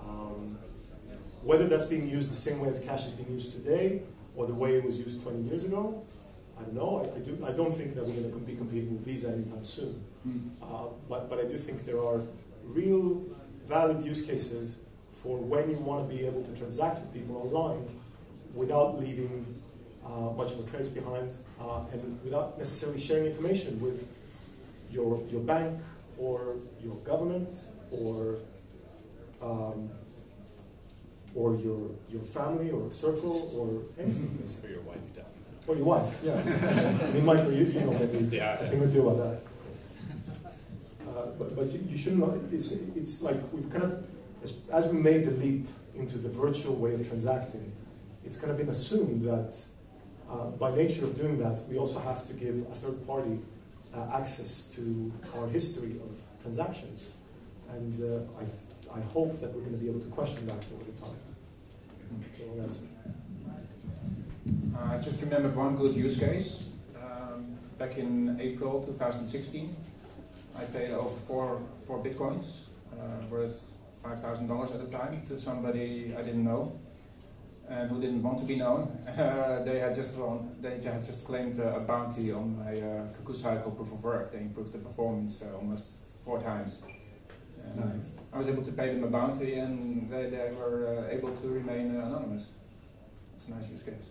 Um, 0.01 0.59
whether 1.43 1.67
that's 1.67 1.85
being 1.85 2.09
used 2.09 2.31
the 2.31 2.37
same 2.37 2.61
way 2.61 2.69
as 2.69 2.85
cash 2.85 3.07
is 3.07 3.13
being 3.13 3.31
used 3.31 3.53
today, 3.53 4.03
or 4.35 4.47
the 4.47 4.55
way 4.55 4.77
it 4.77 4.85
was 4.85 4.99
used 4.99 5.23
20 5.23 5.43
years 5.43 5.65
ago, 5.65 6.05
I 6.59 6.63
don't 6.63 6.75
know. 6.75 7.11
I, 7.15 7.17
I 7.17 7.23
do, 7.23 7.39
I 7.47 7.53
don't 7.53 7.73
think 7.73 7.95
that 7.95 8.05
we're 8.05 8.15
going 8.15 8.33
to 8.33 8.39
be 8.39 8.57
competing 8.57 8.95
with 8.95 9.05
Visa 9.05 9.29
anytime 9.29 9.65
soon. 9.65 10.03
Mm. 10.27 10.51
Uh, 10.63 10.89
but, 11.09 11.29
but 11.29 11.39
I 11.39 11.45
do 11.45 11.57
think 11.57 11.85
there 11.85 12.01
are 12.01 12.21
real 12.65 13.23
valid 13.67 14.05
use 14.05 14.23
cases 14.23 14.83
for 15.13 15.39
when 15.39 15.71
you 15.71 15.77
want 15.77 16.09
to 16.09 16.15
be 16.15 16.27
able 16.27 16.43
to 16.43 16.57
transact 16.57 17.01
with 17.01 17.13
people 17.13 17.37
online 17.37 17.87
without 18.57 18.99
leaving 18.99 19.55
uh, 20.05 20.31
much 20.37 20.53
of 20.53 20.67
a 20.67 20.71
trace 20.71 20.89
behind 20.89 21.31
uh, 21.61 21.85
and 21.93 22.19
without 22.25 22.59
necessarily 22.59 23.01
sharing 23.01 23.27
information 23.27 23.81
with 23.81 24.09
your, 24.91 25.23
your 25.31 25.43
bank 25.43 25.79
or 26.19 26.57
your 26.83 26.97
government 26.97 27.53
or 27.91 28.37
um, 29.43 29.91
or 31.37 31.55
your, 31.57 31.91
your 32.09 32.23
family 32.23 32.71
or 32.71 32.91
circle 32.91 33.51
or 33.55 34.03
anything. 34.03 34.33
Or 34.65 34.71
your 34.71 34.81
wife, 34.81 35.15
down. 35.15 35.25
Or 35.67 35.77
your 35.77 35.85
wife, 35.85 36.21
yeah. 36.25 37.07
I 37.07 37.11
mean, 37.13 37.27
Michael, 37.27 37.53
you, 37.53 37.67
you 37.67 37.81
know 37.81 37.93
maybe 37.93 38.37
yeah. 38.37 38.55
a 38.55 38.67
thing 38.69 38.83
or 38.83 38.91
two 38.91 39.07
about 39.07 39.23
that. 39.23 39.41
Uh, 41.07 41.27
but 41.39 41.55
but 41.55 41.67
you, 41.73 41.85
you 41.91 41.97
shouldn't, 41.97 42.53
it's, 42.53 42.73
it's 42.73 43.23
like 43.23 43.37
we've 43.53 43.69
kind 43.71 43.85
of, 43.85 44.09
as, 44.43 44.63
as 44.73 44.89
we 44.89 44.99
made 44.99 45.27
the 45.27 45.33
leap 45.33 45.67
into 45.95 46.17
the 46.17 46.31
virtual 46.31 46.75
way 46.77 46.95
of 46.95 47.07
transacting, 47.07 47.73
it's 48.27 48.41
kind 48.41 48.51
of 48.51 48.59
been 48.59 48.69
assumed 48.69 49.23
that 49.23 49.57
uh, 50.29 50.51
by 50.59 50.75
nature 50.75 51.05
of 51.05 51.17
doing 51.17 51.39
that, 51.39 51.63
we 51.71 51.79
also 51.79 52.01
have 52.01 52.27
to 52.27 52.33
give 52.33 52.57
a 52.73 52.75
third 52.75 53.07
party 53.07 53.39
uh, 53.95 54.19
access 54.19 54.75
to 54.75 55.13
our 55.37 55.47
history 55.47 55.93
of 55.93 56.11
transactions. 56.43 57.17
And 57.71 57.95
uh, 58.03 58.23
I, 58.41 58.99
I 58.99 59.03
hope 59.15 59.39
that 59.39 59.55
we're 59.55 59.61
going 59.61 59.79
to 59.79 59.79
be 59.79 59.89
able 59.89 60.01
to 60.01 60.09
question 60.09 60.45
that 60.49 60.65
over 60.75 60.91
time. 61.01 61.17
Uh, 64.75 64.95
I 64.95 64.99
just 64.99 65.23
remembered 65.23 65.55
one 65.55 65.77
good 65.77 65.95
use 65.95 66.19
case. 66.19 66.71
Um, 67.01 67.57
back 67.79 67.97
in 67.97 68.41
April 68.41 68.83
2016, 68.85 69.75
I 70.59 70.65
paid 70.65 70.91
over 70.91 71.09
four, 71.09 71.63
four 71.87 72.03
bitcoins 72.03 72.67
uh, 72.93 73.27
worth 73.31 73.79
$5,000 74.03 74.75
at 74.75 74.91
the 74.91 74.97
time 74.97 75.23
to 75.29 75.39
somebody 75.39 76.13
I 76.17 76.23
didn't 76.23 76.45
know. 76.45 76.81
And 77.69 77.91
who 77.91 78.01
didn't 78.01 78.23
want 78.23 78.39
to 78.39 78.45
be 78.45 78.57
known. 78.57 78.93
Uh, 79.17 79.63
they 79.65 79.79
had 79.79 79.95
just 79.95 80.19
on, 80.19 80.55
they 80.61 80.73
had 80.73 81.05
just 81.05 81.25
claimed 81.27 81.59
uh, 81.59 81.77
a 81.77 81.81
bounty 81.81 82.31
on 82.31 82.59
my 82.59 82.73
uh, 82.79 83.07
cuckoo 83.17 83.33
cycle 83.33 83.71
proof 83.71 83.91
of 83.93 84.05
work. 84.05 84.31
They 84.31 84.41
improved 84.41 84.73
the 84.73 84.79
performance 84.79 85.43
uh, 85.43 85.57
almost 85.57 85.87
four 86.23 86.39
times. 86.39 86.87
Nice. 87.75 88.13
I 88.33 88.39
was 88.39 88.49
able 88.49 88.63
to 88.63 88.73
pay 88.73 88.93
them 88.93 89.05
a 89.05 89.07
bounty, 89.07 89.55
and 89.55 90.11
they, 90.11 90.29
they 90.29 90.53
were 90.53 90.87
uh, 90.87 91.15
able 91.15 91.35
to 91.35 91.49
remain 91.49 91.97
uh, 91.97 92.07
anonymous. 92.07 92.53
It's 93.37 93.49
a 93.49 93.53
nice 93.53 93.71
use 93.71 93.83
case. 93.83 94.11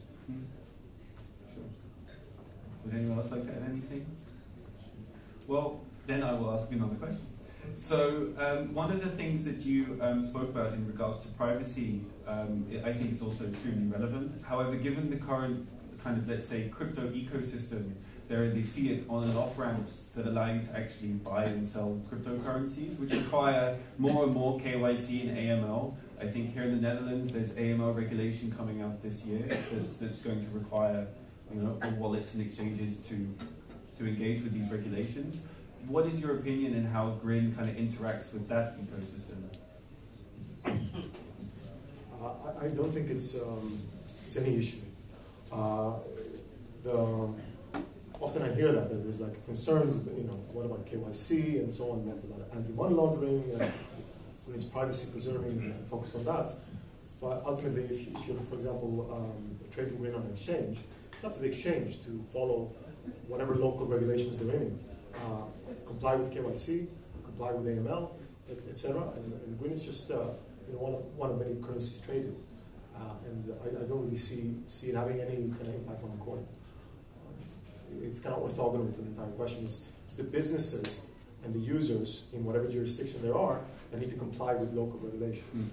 Sure. 1.53 1.63
Would 2.83 2.95
anyone 2.95 3.19
else 3.19 3.31
like 3.31 3.43
to 3.43 3.51
add 3.51 3.69
anything? 3.69 4.05
Well, 5.47 5.81
then 6.07 6.23
I 6.23 6.33
will 6.33 6.51
ask 6.51 6.71
you 6.71 6.77
another 6.77 6.95
question. 6.95 7.27
So, 7.75 8.29
um, 8.37 8.73
one 8.73 8.91
of 8.91 9.03
the 9.03 9.09
things 9.09 9.43
that 9.43 9.59
you 9.65 9.99
um, 10.01 10.23
spoke 10.23 10.49
about 10.49 10.73
in 10.73 10.87
regards 10.87 11.19
to 11.19 11.27
privacy, 11.29 12.01
um, 12.27 12.65
I 12.83 12.89
I 12.89 12.93
think 12.93 13.13
it's 13.13 13.21
also 13.21 13.45
extremely 13.45 13.87
relevant. 13.87 14.43
However, 14.43 14.75
given 14.75 15.09
the 15.09 15.17
current 15.17 15.67
kind 16.03 16.17
of, 16.17 16.29
let's 16.29 16.47
say, 16.47 16.69
crypto 16.69 17.09
ecosystem, 17.09 17.93
there 18.27 18.43
are 18.43 18.49
the 18.49 18.61
fiat 18.61 19.03
on 19.09 19.23
and 19.23 19.37
off 19.37 19.57
ramps 19.57 20.05
that 20.15 20.25
allow 20.25 20.51
you 20.51 20.61
to 20.61 20.77
actually 20.77 21.09
buy 21.09 21.45
and 21.45 21.65
sell 21.65 22.01
cryptocurrencies, 22.09 22.99
which 22.99 23.11
require 23.11 23.77
more 23.97 24.25
and 24.25 24.33
more 24.33 24.59
KYC 24.59 25.29
and 25.29 25.37
AML. 25.37 25.95
I 26.19 26.27
think 26.27 26.53
here 26.53 26.63
in 26.63 26.71
the 26.71 26.81
Netherlands, 26.81 27.31
there's 27.31 27.51
AML 27.51 27.95
regulation 27.95 28.51
coming 28.51 28.81
out 28.81 29.01
this 29.01 29.23
year 29.25 29.43
that's, 29.47 29.91
that's 29.97 30.19
going 30.19 30.41
to 30.41 30.49
require, 30.51 31.07
you 31.53 31.61
know, 31.61 31.77
all 31.83 31.91
wallets 31.91 32.33
and 32.33 32.41
exchanges 32.41 32.97
to 33.09 33.35
to 33.97 34.05
engage 34.05 34.43
with 34.43 34.53
these 34.53 34.69
regulations. 34.69 35.41
What 35.87 36.05
is 36.05 36.19
your 36.19 36.35
opinion 36.35 36.73
in 36.73 36.85
how 36.85 37.11
Grin 37.21 37.55
kind 37.55 37.69
of 37.69 37.75
interacts 37.75 38.33
with 38.33 38.49
that 38.49 38.77
ecosystem? 38.77 39.49
I, 42.25 42.65
I 42.65 42.67
don't 42.69 42.91
think 42.91 43.09
it's 43.09 43.35
um, 43.41 43.79
it's 44.25 44.37
any 44.37 44.57
issue. 44.57 44.77
Uh, 45.51 45.93
the 46.83 47.29
often 48.19 48.41
I 48.41 48.53
hear 48.55 48.71
that, 48.71 48.89
that 48.89 49.03
there's 49.03 49.21
like 49.21 49.43
concerns, 49.45 50.05
you 50.17 50.23
know, 50.23 50.33
what 50.53 50.65
about 50.65 50.85
KYC 50.85 51.59
and 51.59 51.71
so 51.71 51.91
on, 51.91 52.01
about 52.01 52.55
anti-money 52.55 52.95
laundering, 52.95 53.43
and 53.53 53.71
it's 54.53 54.63
privacy 54.63 55.11
preserving, 55.11 55.73
focus 55.89 56.15
on 56.15 56.25
that. 56.25 56.53
But 57.21 57.43
ultimately, 57.45 57.83
if, 57.83 58.07
you, 58.07 58.13
if 58.15 58.27
you're, 58.27 58.37
for 58.37 58.55
example, 58.55 59.09
um, 59.11 59.59
trading 59.71 59.97
Grin 59.97 60.15
on 60.15 60.21
an 60.21 60.31
exchange, 60.31 60.79
it's 61.13 61.23
up 61.23 61.33
to 61.33 61.39
the 61.39 61.47
exchange 61.47 62.03
to 62.03 62.23
follow 62.33 62.71
whatever 63.27 63.55
local 63.55 63.85
regulations 63.85 64.37
they're 64.39 64.55
in, 64.55 64.79
uh, 65.15 65.43
comply 65.85 66.15
with 66.15 66.33
KYC, 66.33 66.87
comply 67.23 67.51
with 67.51 67.65
AML, 67.65 68.11
etc. 68.49 69.01
And, 69.15 69.33
and 69.33 69.59
Grin 69.59 69.71
is 69.71 69.85
just 69.85 70.11
uh, 70.11 70.27
you 70.67 70.73
know, 70.73 70.79
one, 70.79 70.93
of, 70.93 71.01
one 71.15 71.29
of 71.31 71.39
many 71.39 71.61
currencies 71.61 72.05
traded. 72.05 72.35
Uh, 72.95 73.13
and 73.25 73.53
I, 73.63 73.83
I 73.83 73.87
don't 73.87 74.03
really 74.05 74.15
see, 74.15 74.55
see 74.65 74.89
it 74.89 74.95
having 74.95 75.19
any 75.19 75.49
kind 75.49 75.67
of 75.67 75.75
impact 75.75 76.03
on 76.03 76.17
the 76.17 76.23
coin. 76.23 76.45
It's 78.01 78.19
kind 78.19 78.35
of 78.35 78.43
orthogonal 78.43 78.93
to 78.95 79.01
the 79.01 79.07
entire 79.07 79.27
question. 79.27 79.65
It's, 79.65 79.87
it's 80.05 80.13
the 80.15 80.23
businesses 80.23 81.07
and 81.43 81.53
the 81.53 81.59
users 81.59 82.29
in 82.33 82.43
whatever 82.43 82.67
jurisdiction 82.67 83.21
there 83.21 83.37
are 83.37 83.59
that 83.91 83.99
need 84.01 84.09
to 84.09 84.17
comply 84.17 84.55
with 84.55 84.73
local 84.73 84.99
regulations. 84.99 85.69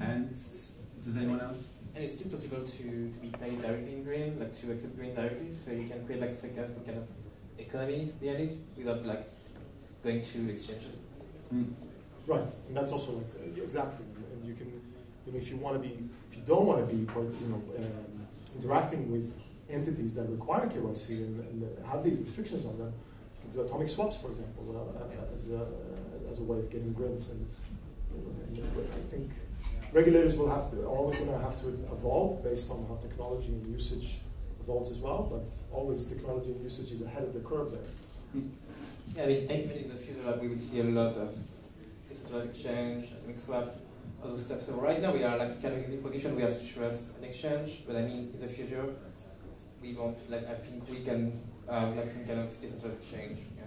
And 0.00 0.30
does 0.30 1.16
anyone 1.16 1.40
else? 1.40 1.62
And 1.94 2.04
it's 2.04 2.14
still 2.14 2.30
possible 2.30 2.64
to, 2.64 3.12
to 3.12 3.18
be 3.20 3.28
paid 3.28 3.60
directly 3.60 3.92
in 3.92 4.02
Grin, 4.02 4.40
like 4.40 4.58
to 4.60 4.72
accept 4.72 4.96
Grin 4.96 5.14
directly, 5.14 5.52
so 5.52 5.70
you 5.72 5.88
can 5.88 6.04
create 6.06 6.20
like 6.20 6.32
some 6.32 6.50
kind 6.50 6.70
of, 6.70 6.86
kind 6.86 6.98
of 6.98 7.08
economy 7.58 8.12
behind 8.20 8.40
it 8.40 8.56
without 8.76 9.04
like 9.06 9.28
going 10.02 10.22
to 10.22 10.50
exchanges. 10.50 11.01
Right, 12.26 12.46
and 12.68 12.76
that's 12.76 12.92
also 12.92 13.18
uh, 13.18 13.62
exactly. 13.62 14.06
And 14.32 14.46
you 14.46 14.54
can, 14.54 14.68
you 15.26 15.32
know, 15.32 15.38
if 15.38 15.50
you 15.50 15.56
want 15.56 15.82
to 15.82 15.88
be, 15.88 15.94
if 16.30 16.36
you 16.36 16.42
don't 16.46 16.66
want 16.66 16.88
to 16.88 16.94
be, 16.94 17.04
part- 17.04 17.24
you 17.24 17.48
know, 17.48 17.62
um, 17.78 18.26
interacting 18.56 19.10
with 19.10 19.36
entities 19.68 20.14
that 20.14 20.28
require 20.28 20.66
KYC 20.66 21.10
and, 21.18 21.40
and 21.40 21.86
have 21.86 22.04
these 22.04 22.18
restrictions 22.18 22.64
on 22.64 22.78
them, 22.78 22.92
you 22.92 23.40
can 23.42 23.50
do 23.52 23.60
atomic 23.62 23.88
swaps, 23.88 24.16
for 24.18 24.28
example, 24.28 24.64
uh, 24.70 25.34
as, 25.34 25.50
a, 25.50 25.66
as, 26.30 26.38
a 26.38 26.42
way 26.44 26.58
of 26.58 26.70
getting 26.70 26.92
grants. 26.92 27.32
And, 27.32 27.48
and 28.14 28.64
I 28.78 29.06
think 29.08 29.30
regulators 29.92 30.36
will 30.36 30.50
have 30.50 30.70
to 30.70 30.82
are 30.82 30.86
always 30.86 31.16
going 31.16 31.30
to 31.30 31.38
have 31.38 31.60
to 31.62 31.68
evolve 31.68 32.44
based 32.44 32.70
on 32.70 32.86
how 32.86 32.96
technology 32.96 33.48
and 33.48 33.66
usage 33.66 34.20
evolves 34.60 34.90
as 34.90 34.98
well. 35.00 35.22
But 35.30 35.50
always 35.76 36.04
technology 36.04 36.52
and 36.52 36.62
usage 36.62 36.92
is 36.92 37.02
ahead 37.02 37.24
of 37.24 37.32
the 37.34 37.40
curve 37.40 37.72
there. 37.72 37.88
Yeah, 39.14 39.24
I 39.24 39.26
mean, 39.26 39.46
mean 39.46 39.70
in 39.70 39.88
the 39.90 39.94
future 39.94 40.22
like, 40.24 40.40
we 40.40 40.48
will 40.48 40.58
see 40.58 40.80
a 40.80 40.84
lot 40.84 41.14
of 41.16 41.36
decentralized 42.08 42.50
exchange, 42.50 43.04
atomic 43.12 43.38
swaps, 43.38 43.76
all 44.22 44.30
those 44.30 44.46
stuff. 44.46 44.62
So 44.62 44.74
right 44.74 45.02
now 45.02 45.12
we 45.12 45.22
are 45.22 45.36
like 45.36 45.60
kind 45.60 45.74
of 45.74 45.84
in 45.84 45.98
a 45.98 46.02
position 46.02 46.36
we 46.36 46.42
have 46.42 46.58
to 46.58 46.74
trust 46.74 47.16
an 47.18 47.24
exchange, 47.24 47.82
but 47.86 47.96
I 47.96 48.02
mean 48.02 48.30
in 48.32 48.40
the 48.40 48.48
future 48.48 48.86
we 49.82 49.94
want 49.94 50.18
like 50.30 50.48
I 50.48 50.54
think 50.54 50.88
we 50.88 51.02
can 51.02 51.40
have 51.70 51.94
like 51.96 52.08
some 52.08 52.24
kind 52.24 52.40
of 52.40 52.60
decentralized 52.60 53.00
exchange. 53.00 53.38
Yeah. 53.56 53.64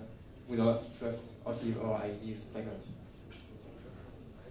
We 0.48 0.58
don't 0.58 0.68
have 0.68 0.82
to 0.82 1.00
trust 1.00 1.22
or 1.44 1.54
give 1.54 1.80
our 1.84 2.06
IDs 2.06 2.48
like 2.56 2.66
that. 2.66 2.82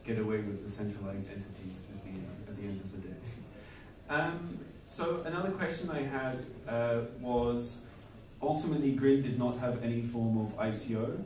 Get 0.04 0.18
away 0.18 0.38
with 0.38 0.62
the 0.62 0.70
centralized 0.70 1.28
entities 1.28 1.86
is 1.90 2.02
the, 2.02 2.10
at 2.50 2.56
the 2.56 2.62
end 2.62 2.80
of 2.80 2.92
the 2.92 3.08
day. 3.08 3.14
Um, 4.06 4.58
so 4.84 5.22
another 5.24 5.50
question 5.52 5.88
I 5.90 6.02
had 6.02 6.36
uh, 6.68 7.00
was 7.22 7.80
ultimately 8.46 8.92
Grin 8.92 9.22
did 9.22 9.38
not 9.38 9.58
have 9.58 9.82
any 9.82 10.02
form 10.02 10.38
of 10.38 10.56
ICO. 10.56 11.22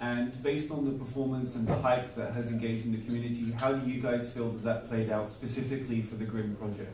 And 0.00 0.42
based 0.42 0.70
on 0.70 0.84
the 0.84 0.98
performance 0.98 1.54
and 1.54 1.66
the 1.66 1.76
hype 1.76 2.14
that 2.16 2.32
has 2.32 2.48
engaged 2.48 2.84
in 2.84 2.92
the 2.92 2.98
community, 2.98 3.52
how 3.58 3.72
do 3.72 3.88
you 3.88 4.02
guys 4.02 4.32
feel 4.32 4.50
that 4.50 4.62
that 4.62 4.88
played 4.88 5.10
out 5.10 5.30
specifically 5.30 6.02
for 6.02 6.16
the 6.16 6.24
Grin 6.24 6.56
project? 6.56 6.92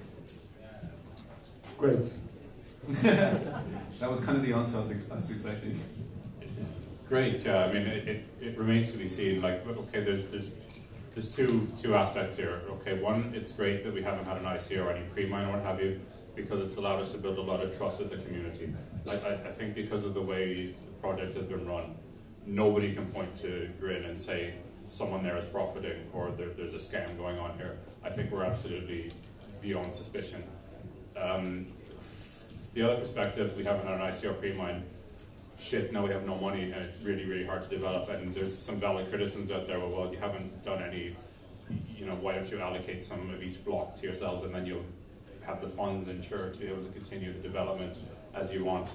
Great. 1.79 2.13
that 2.89 4.11
was 4.11 4.21
kind 4.21 4.37
of 4.37 4.43
the 4.43 4.53
answer 4.53 4.77
I 4.77 5.15
was, 5.15 5.31
expecting. 5.31 5.81
Great. 7.09 7.45
Yeah. 7.45 7.65
I 7.65 7.73
mean, 7.73 7.87
it, 7.87 8.09
it, 8.09 8.25
it 8.41 8.59
remains 8.59 8.93
to 8.93 8.99
be 8.99 9.09
seen. 9.09 9.41
Like, 9.41 9.67
okay, 9.67 10.03
there's 10.03 10.27
there's 10.27 10.51
there's 11.15 11.35
two 11.35 11.69
two 11.81 11.95
aspects 11.95 12.37
here. 12.37 12.63
Okay, 12.71 13.01
one, 13.01 13.33
it's 13.35 13.53
great 13.53 13.83
that 13.85 13.93
we 13.93 14.03
haven't 14.03 14.25
had 14.25 14.37
an 14.37 14.45
ICO 14.45 14.87
or 14.87 14.91
any 14.93 15.05
pre-mine 15.09 15.49
or 15.49 15.53
what 15.53 15.63
have 15.63 15.81
you, 15.83 16.01
because 16.35 16.61
it's 16.61 16.77
allowed 16.77 17.01
us 17.01 17.13
to 17.13 17.19
build 17.19 17.39
a 17.39 17.43
lot 17.43 17.61
of 17.61 17.77
trust 17.77 17.99
with 17.99 18.11
the 18.11 18.19
community. 18.19 18.73
I, 19.09 19.13
I 19.15 19.53
think 19.53 19.75
because 19.75 20.05
of 20.05 20.15
the 20.15 20.23
way 20.23 20.75
the 20.85 20.93
project 21.01 21.35
has 21.35 21.45
been 21.45 21.67
run, 21.67 21.97
nobody 22.47 22.95
can 22.95 23.07
point 23.07 23.35
to 23.37 23.71
Grin 23.79 24.05
and 24.05 24.19
say 24.19 24.55
someone 24.87 25.23
there 25.23 25.37
is 25.37 25.45
profiting 25.47 26.09
or 26.13 26.31
there, 26.33 26.49
there's 26.49 26.75
a 26.75 26.77
scam 26.77 27.17
going 27.17 27.39
on 27.39 27.57
here. 27.57 27.79
I 28.05 28.11
think 28.11 28.31
we're 28.31 28.45
absolutely 28.45 29.13
beyond 29.63 29.95
suspicion. 29.95 30.43
Um, 31.17 31.67
the 32.73 32.83
other 32.83 33.01
perspective, 33.01 33.57
we 33.57 33.65
haven't 33.65 33.87
had 33.87 34.01
an 34.01 34.13
ICO 34.13 34.39
pre-mine. 34.39 34.85
Shit, 35.59 35.93
now 35.93 36.05
we 36.05 36.11
have 36.11 36.25
no 36.25 36.37
money 36.37 36.73
and 36.73 36.83
it's 36.83 37.03
really, 37.03 37.25
really 37.25 37.45
hard 37.45 37.63
to 37.63 37.69
develop. 37.69 38.09
And 38.09 38.35
there's 38.35 38.57
some 38.57 38.77
valid 38.77 39.11
criticisms 39.11 39.51
out 39.51 39.67
there. 39.67 39.79
Well, 39.79 39.91
well, 39.91 40.13
you 40.13 40.19
haven't 40.19 40.65
done 40.65 40.83
any. 40.83 41.17
You 41.97 42.07
know, 42.07 42.15
why 42.15 42.35
don't 42.35 42.51
you 42.51 42.61
allocate 42.61 43.03
some 43.03 43.31
of 43.31 43.43
each 43.43 43.65
block 43.65 43.97
to 44.01 44.03
yourselves 44.03 44.45
and 44.45 44.55
then 44.55 44.67
you'll 44.67 44.85
have 45.51 45.61
the 45.61 45.69
funds 45.69 46.09
insured 46.09 46.55
to 46.55 46.61
be 46.61 46.67
able 46.67 46.83
to 46.85 46.93
continue 46.93 47.33
the 47.33 47.41
development 47.41 47.97
as 48.35 48.53
you 48.53 48.65
want. 48.65 48.89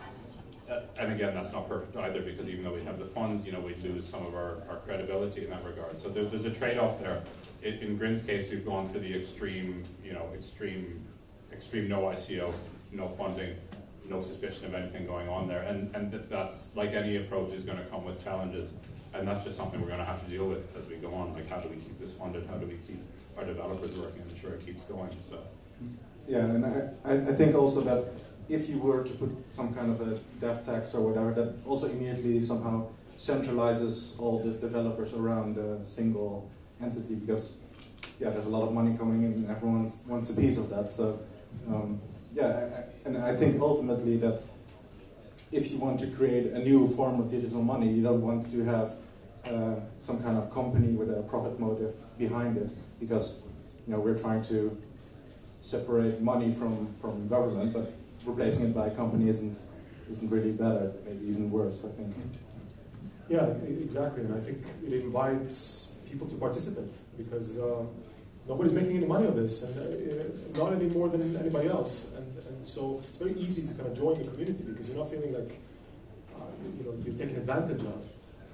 Uh, 0.70 0.80
and 0.98 1.12
again, 1.12 1.34
that's 1.36 1.52
not 1.54 1.68
perfect 1.68 1.96
either 1.98 2.22
because 2.22 2.50
even 2.50 2.64
though 2.64 2.74
we 2.74 2.84
have 2.84 2.98
the 2.98 3.06
funds, 3.06 3.46
you 3.46 3.52
know, 3.52 3.60
we 3.60 3.76
lose 3.76 4.08
some 4.08 4.26
of 4.26 4.34
our, 4.34 4.64
our 4.70 4.78
credibility 4.78 5.44
in 5.44 5.50
that 5.50 5.64
regard. 5.64 5.98
So 6.00 6.10
there, 6.10 6.24
there's 6.24 6.46
a 6.46 6.54
trade-off 6.54 7.00
there. 7.00 7.22
In, 7.62 7.74
in 7.74 7.98
Grin's 7.98 8.22
case, 8.22 8.50
we've 8.50 8.66
gone 8.66 8.90
for 8.90 8.98
the 8.98 9.14
extreme, 9.14 9.84
you 10.04 10.14
know, 10.14 10.28
extreme, 10.34 11.06
extreme 11.52 11.88
no 11.88 12.02
ICO, 12.04 12.54
no 12.92 13.10
funding, 13.10 13.56
no 14.10 14.22
suspicion 14.22 14.66
of 14.66 14.74
anything 14.74 15.06
going 15.06 15.28
on 15.30 15.48
there. 15.48 15.62
And 15.64 15.96
and 15.96 16.12
that's 16.12 16.76
like 16.76 16.92
any 16.92 17.18
approach 17.18 17.52
is 17.54 17.64
going 17.64 17.78
to 17.78 17.86
come 17.86 18.04
with 18.04 18.24
challenges, 18.24 18.70
and 19.14 19.28
that's 19.28 19.44
just 19.44 19.58
something 19.58 19.80
we're 19.80 19.88
going 19.88 20.00
to 20.00 20.06
have 20.06 20.24
to 20.24 20.30
deal 20.30 20.48
with 20.48 20.76
as 20.76 20.88
we 20.88 20.96
go 20.96 21.14
on. 21.14 21.34
Like, 21.34 21.50
how 21.50 21.60
do 21.60 21.70
we 21.70 21.76
keep 21.76 22.00
this 22.00 22.14
funded? 22.14 22.48
How 22.48 22.56
do 22.56 22.66
we 22.66 22.78
keep 22.88 23.02
our 23.38 23.46
developers 23.46 23.96
working 23.98 24.22
and 24.22 24.32
ensure 24.32 24.54
it 24.54 24.66
keeps 24.66 24.84
going? 24.86 25.12
So. 25.22 25.38
Yeah, 26.28 26.40
and 26.40 26.66
I, 26.66 27.14
I 27.14 27.34
think 27.36 27.56
also 27.56 27.82
that 27.82 28.06
if 28.50 28.70
you 28.70 28.80
were 28.80 29.04
to 29.04 29.14
put 29.14 29.30
some 29.52 29.74
kind 29.74 29.92
of 29.92 30.02
a 30.02 30.18
dev 30.40 30.66
tax 30.66 30.94
or 30.96 31.02
whatever, 31.08 31.32
that 31.34 31.54
also 31.66 31.88
immediately 31.88 32.42
somehow 32.42 32.88
centralizes 33.18 34.20
all 34.20 34.40
the 34.40 34.52
developers 34.52 35.14
around 35.14 35.58
a 35.58 35.84
single 35.86 36.50
entity 36.82 37.16
because 37.16 37.60
yeah, 38.20 38.30
there's 38.30 38.46
a 38.46 38.50
lot 38.50 38.64
of 38.68 38.74
money 38.74 38.98
coming 38.98 39.24
in 39.24 39.34
and 39.34 39.50
everyone 39.50 39.90
wants, 40.08 40.30
a 40.32 40.36
piece 40.36 40.58
of 40.58 40.70
that. 40.70 40.92
So 40.92 41.20
um, 41.68 42.00
yeah, 42.34 42.48
I- 42.48 42.84
and 43.08 43.18
I 43.20 43.36
think 43.36 43.62
ultimately 43.62 44.18
that 44.18 44.42
if 45.52 45.72
you 45.72 45.78
want 45.80 46.00
to 46.00 46.08
create 46.08 46.48
a 46.54 46.60
new 46.60 46.88
form 46.88 47.20
of 47.20 47.30
digital 47.30 47.62
money, 47.62 47.88
you 47.92 48.02
don't 48.02 48.22
want 48.22 48.50
to 48.52 48.64
have 48.66 48.94
uh, 49.46 49.76
some 49.98 50.22
kind 50.24 50.38
of 50.38 50.52
company 50.52 50.94
with 50.94 51.10
a 51.12 51.22
profit 51.24 51.60
motive 51.60 51.94
behind 52.18 52.58
it 52.58 52.70
because 53.00 53.42
you 53.86 53.94
know 53.94 54.00
we're 54.00 54.18
trying 54.18 54.44
to 54.46 54.76
separate 55.66 56.22
money 56.22 56.54
from, 56.54 56.94
from 57.02 57.28
government, 57.28 57.74
but 57.74 57.92
replacing 58.24 58.68
it 58.68 58.76
by 58.76 58.88
a 58.88 58.92
company 58.92 59.30
isn't 59.30 59.58
isn't 60.08 60.30
really 60.30 60.52
better, 60.52 60.94
maybe 61.04 61.26
even 61.26 61.50
worse, 61.50 61.84
I 61.84 61.90
think. 61.98 62.14
Yeah, 63.28 63.48
exactly, 63.86 64.22
and 64.22 64.36
I 64.36 64.40
think 64.40 64.60
it 64.86 64.94
invites 64.94 65.98
people 66.08 66.28
to 66.28 66.36
participate 66.36 66.94
because 67.18 67.58
um, 67.58 67.90
nobody's 68.48 68.74
making 68.74 68.98
any 68.98 69.08
money 69.08 69.28
on 69.28 69.36
this, 69.36 69.64
and 69.64 69.74
uh, 69.80 70.60
not 70.60 70.74
any 70.74 70.88
more 70.90 71.10
than 71.10 71.36
anybody 71.36 71.70
else. 71.70 72.14
And, 72.16 72.28
and 72.50 72.64
so 72.64 73.00
it's 73.00 73.18
very 73.18 73.34
easy 73.34 73.68
to 73.68 73.74
kind 73.74 73.90
of 73.90 73.98
join 73.98 74.22
the 74.22 74.30
community 74.30 74.64
because 74.64 74.88
you're 74.90 75.00
not 75.00 75.10
feeling 75.10 75.34
like 75.34 75.54
uh, 76.36 76.54
you 76.78 76.84
know 76.86 76.94
you're 77.04 77.18
taken 77.18 77.36
advantage 77.38 77.82
of. 77.82 78.02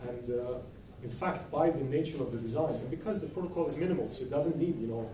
And 0.07 0.25
uh, 0.39 1.03
in 1.03 1.09
fact, 1.09 1.51
by 1.51 1.69
the 1.69 1.83
nature 1.83 2.23
of 2.23 2.31
the 2.31 2.37
design, 2.37 2.75
and 2.75 2.89
because 2.89 3.19
the 3.19 3.27
protocol 3.27 3.67
is 3.67 3.75
minimal, 3.75 4.09
so 4.09 4.23
it 4.23 4.29
doesn't 4.29 4.55
need 4.55 4.79
you 4.79 4.87
know 4.87 5.09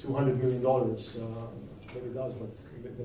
200 0.00 0.38
million 0.38 0.62
dollars. 0.62 1.20
Uh, 1.20 1.46
maybe 1.94 2.06
it 2.06 2.14
does, 2.14 2.32
but 2.34 2.50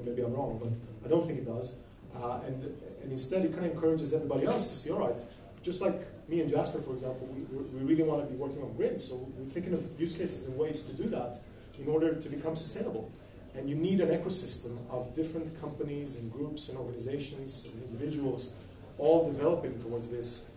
maybe 0.06 0.22
I'm 0.22 0.34
wrong. 0.34 0.60
But 0.62 1.06
I 1.06 1.10
don't 1.10 1.26
think 1.26 1.40
it 1.40 1.46
does. 1.46 1.78
Uh, 2.16 2.40
and 2.48 2.64
and 3.04 3.12
instead, 3.12 3.46
it 3.46 3.54
kind 3.54 3.66
of 3.66 3.74
encourages 3.74 4.14
everybody 4.14 4.46
else 4.46 4.70
to 4.70 4.76
see, 4.76 4.92
all 4.92 5.08
right, 5.08 5.22
just 5.62 5.82
like 5.82 6.00
me 6.28 6.42
and 6.42 6.50
Jasper, 6.50 6.80
for 6.80 6.94
example, 6.94 7.28
we, 7.28 7.44
we 7.44 7.84
really 7.84 8.04
want 8.04 8.26
to 8.26 8.32
be 8.32 8.36
working 8.36 8.62
on 8.64 8.74
Grin, 8.74 8.98
so 8.98 9.28
we're 9.38 9.46
thinking 9.46 9.74
of 9.74 10.00
use 10.00 10.18
cases 10.18 10.48
and 10.48 10.58
ways 10.58 10.84
to 10.84 10.96
do 10.96 11.08
that 11.10 11.40
in 11.80 11.88
order 11.88 12.16
to 12.16 12.30
become 12.30 12.56
sustainable. 12.56 13.12
And 13.54 13.70
you 13.70 13.76
need 13.76 14.02
an 14.02 14.10
ecosystem 14.10 14.78
of 14.90 15.16
different 15.16 15.60
companies 15.62 16.18
and 16.18 16.32
groups 16.32 16.70
and 16.70 16.78
organizations 16.78 17.72
and 17.72 17.84
individuals 17.84 18.58
all 18.98 19.32
developing 19.32 19.78
towards 19.80 20.08
this 20.10 20.52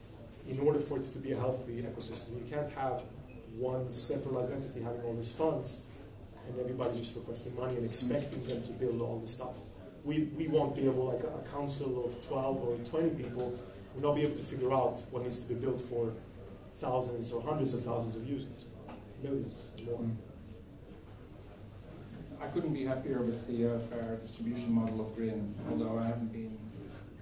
in 0.48 0.59
order 0.60 0.78
for 0.78 0.98
it 0.98 1.05
to 1.05 1.19
be 1.19 1.32
a 1.32 1.36
healthy 1.36 1.82
ecosystem. 1.82 2.43
You 2.43 2.51
can't 2.51 2.70
have 2.70 3.02
one 3.56 3.90
centralized 3.90 4.52
entity 4.52 4.81
having 4.81 5.02
all 5.02 5.15
these 5.15 5.32
funds 5.32 5.88
and 6.49 6.61
everybody 6.61 6.99
just 6.99 7.16
requesting 7.16 7.55
money 7.57 7.77
and 7.77 7.85
expecting 7.85 8.43
them 8.45 8.62
to 8.62 8.73
build 8.73 9.01
all 9.01 9.19
the 9.19 9.29
stuff. 9.29 9.57
We, 10.05 10.31
we 10.37 10.49
won't 10.49 10.75
be 10.75 10.87
able, 10.87 11.07
like 11.07 11.25
a, 11.25 11.29
a 11.29 11.43
council 11.51 12.05
of 12.07 12.27
12 12.27 12.57
or 12.57 12.77
20 12.77 13.23
people, 13.23 13.59
will 13.95 14.03
not 14.03 14.15
be 14.15 14.23
able 14.23 14.37
to 14.37 14.43
figure 14.43 14.73
out 14.73 15.03
what 15.11 15.23
needs 15.23 15.45
to 15.45 15.55
be 15.55 15.61
built 15.61 15.81
for 15.81 16.12
thousands 16.77 17.33
or 17.33 17.43
hundreds 17.43 17.75
of 17.75 17.83
thousands 17.83 18.16
of 18.16 18.27
users, 18.27 18.66
millions 19.23 19.77
more. 19.85 20.07
I 22.41 22.47
couldn't 22.47 22.73
be 22.73 22.85
happier 22.85 23.20
with 23.23 23.49
the 23.49 23.75
uh, 23.75 23.79
fair 23.81 24.16
distribution 24.16 24.73
model 24.73 25.01
of 25.01 25.15
Grin, 25.16 25.55
although 25.69 25.99
I 25.99 26.07
haven't 26.07 26.33
been 26.33 26.57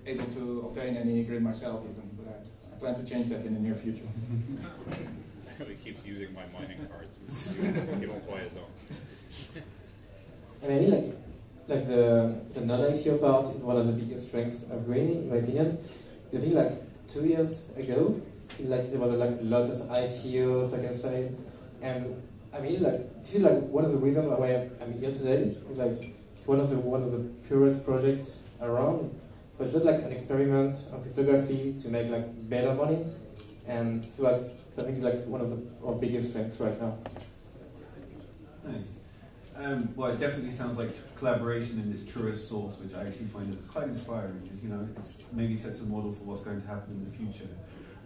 able 0.04 0.26
to 0.26 0.68
obtain 0.68 0.96
any 0.96 1.24
Grin 1.24 1.42
myself 1.42 1.84
even, 1.84 2.10
but 2.18 2.28
I, 2.28 2.76
I 2.76 2.78
plan 2.78 2.94
to 2.94 3.10
change 3.10 3.28
that 3.30 3.46
in 3.46 3.54
the 3.54 3.60
near 3.60 3.74
future. 3.74 4.06
he 5.64 5.74
keeps 5.74 6.04
using 6.04 6.34
my 6.34 6.44
mining 6.52 6.86
cards. 6.86 7.16
he 8.00 8.06
won't 8.06 8.28
play 8.28 8.40
his 8.40 8.56
own. 8.56 9.62
And 10.62 10.72
I 10.72 10.78
mean, 10.78 10.90
like, 10.90 11.04
like 11.68 11.86
the, 11.86 12.40
the 12.54 12.60
non-ICO 12.64 13.20
part 13.20 13.54
is 13.54 13.62
one 13.62 13.76
of 13.76 13.86
the 13.86 13.92
biggest 13.92 14.28
strengths 14.28 14.70
of 14.70 14.86
Grin, 14.86 15.10
in 15.10 15.30
my 15.30 15.36
opinion. 15.36 15.78
I 16.34 16.38
think 16.38 16.54
like 16.54 16.72
two 17.08 17.26
years 17.26 17.70
ago, 17.76 18.20
like 18.60 18.90
there 18.90 18.98
was 18.98 19.14
like 19.14 19.40
a 19.40 19.44
lot 19.44 19.62
of 19.62 19.78
ICO 19.88 20.70
token 20.70 20.94
sale, 20.94 21.30
and 21.82 22.22
I 22.52 22.60
mean 22.60 22.82
like 22.82 23.22
this 23.22 23.36
is 23.36 23.42
like 23.42 23.60
one 23.68 23.84
of 23.84 23.92
the 23.92 23.98
reasons 23.98 24.26
why 24.38 24.68
I'm 24.80 24.98
here 24.98 25.12
today. 25.12 25.56
Like 25.70 26.14
it's 26.34 26.46
one 26.46 26.60
of 26.60 26.70
the 26.70 26.78
one 26.78 27.02
of 27.02 27.12
the 27.12 27.30
purest 27.46 27.84
projects 27.84 28.44
around. 28.60 29.14
But 29.56 29.64
it's 29.64 29.74
just 29.74 29.86
like 29.86 30.02
an 30.02 30.12
experiment 30.12 30.76
on 30.92 31.02
cryptography 31.02 31.76
to 31.82 31.88
make 31.88 32.10
like 32.10 32.26
better 32.50 32.74
money, 32.74 33.06
and 33.66 34.04
so 34.04 34.24
like 34.24 34.42
I 34.78 34.82
think 34.82 34.98
it's 34.98 35.04
like 35.04 35.26
one 35.26 35.40
of 35.40 35.50
the 35.50 35.86
our 35.86 35.94
biggest 35.94 36.30
strengths 36.30 36.60
right 36.60 36.78
now. 36.80 36.98
Nice. 38.64 38.96
Um, 39.56 39.88
well, 39.96 40.10
it 40.10 40.18
definitely 40.18 40.50
sounds 40.50 40.76
like 40.76 40.90
collaboration 41.16 41.78
in 41.78 41.90
this 41.90 42.04
truest 42.04 42.46
source, 42.46 42.78
which 42.78 42.94
I 42.94 43.06
actually 43.06 43.26
find 43.26 43.68
quite 43.68 43.88
inspiring. 43.88 44.40
Because 44.42 44.62
you 44.62 44.68
know, 44.68 44.86
it 44.96 45.24
maybe 45.32 45.56
sets 45.56 45.80
a 45.80 45.84
model 45.84 46.12
for 46.12 46.24
what's 46.24 46.42
going 46.42 46.60
to 46.60 46.66
happen 46.66 46.92
in 46.92 47.04
the 47.04 47.10
future. 47.10 47.48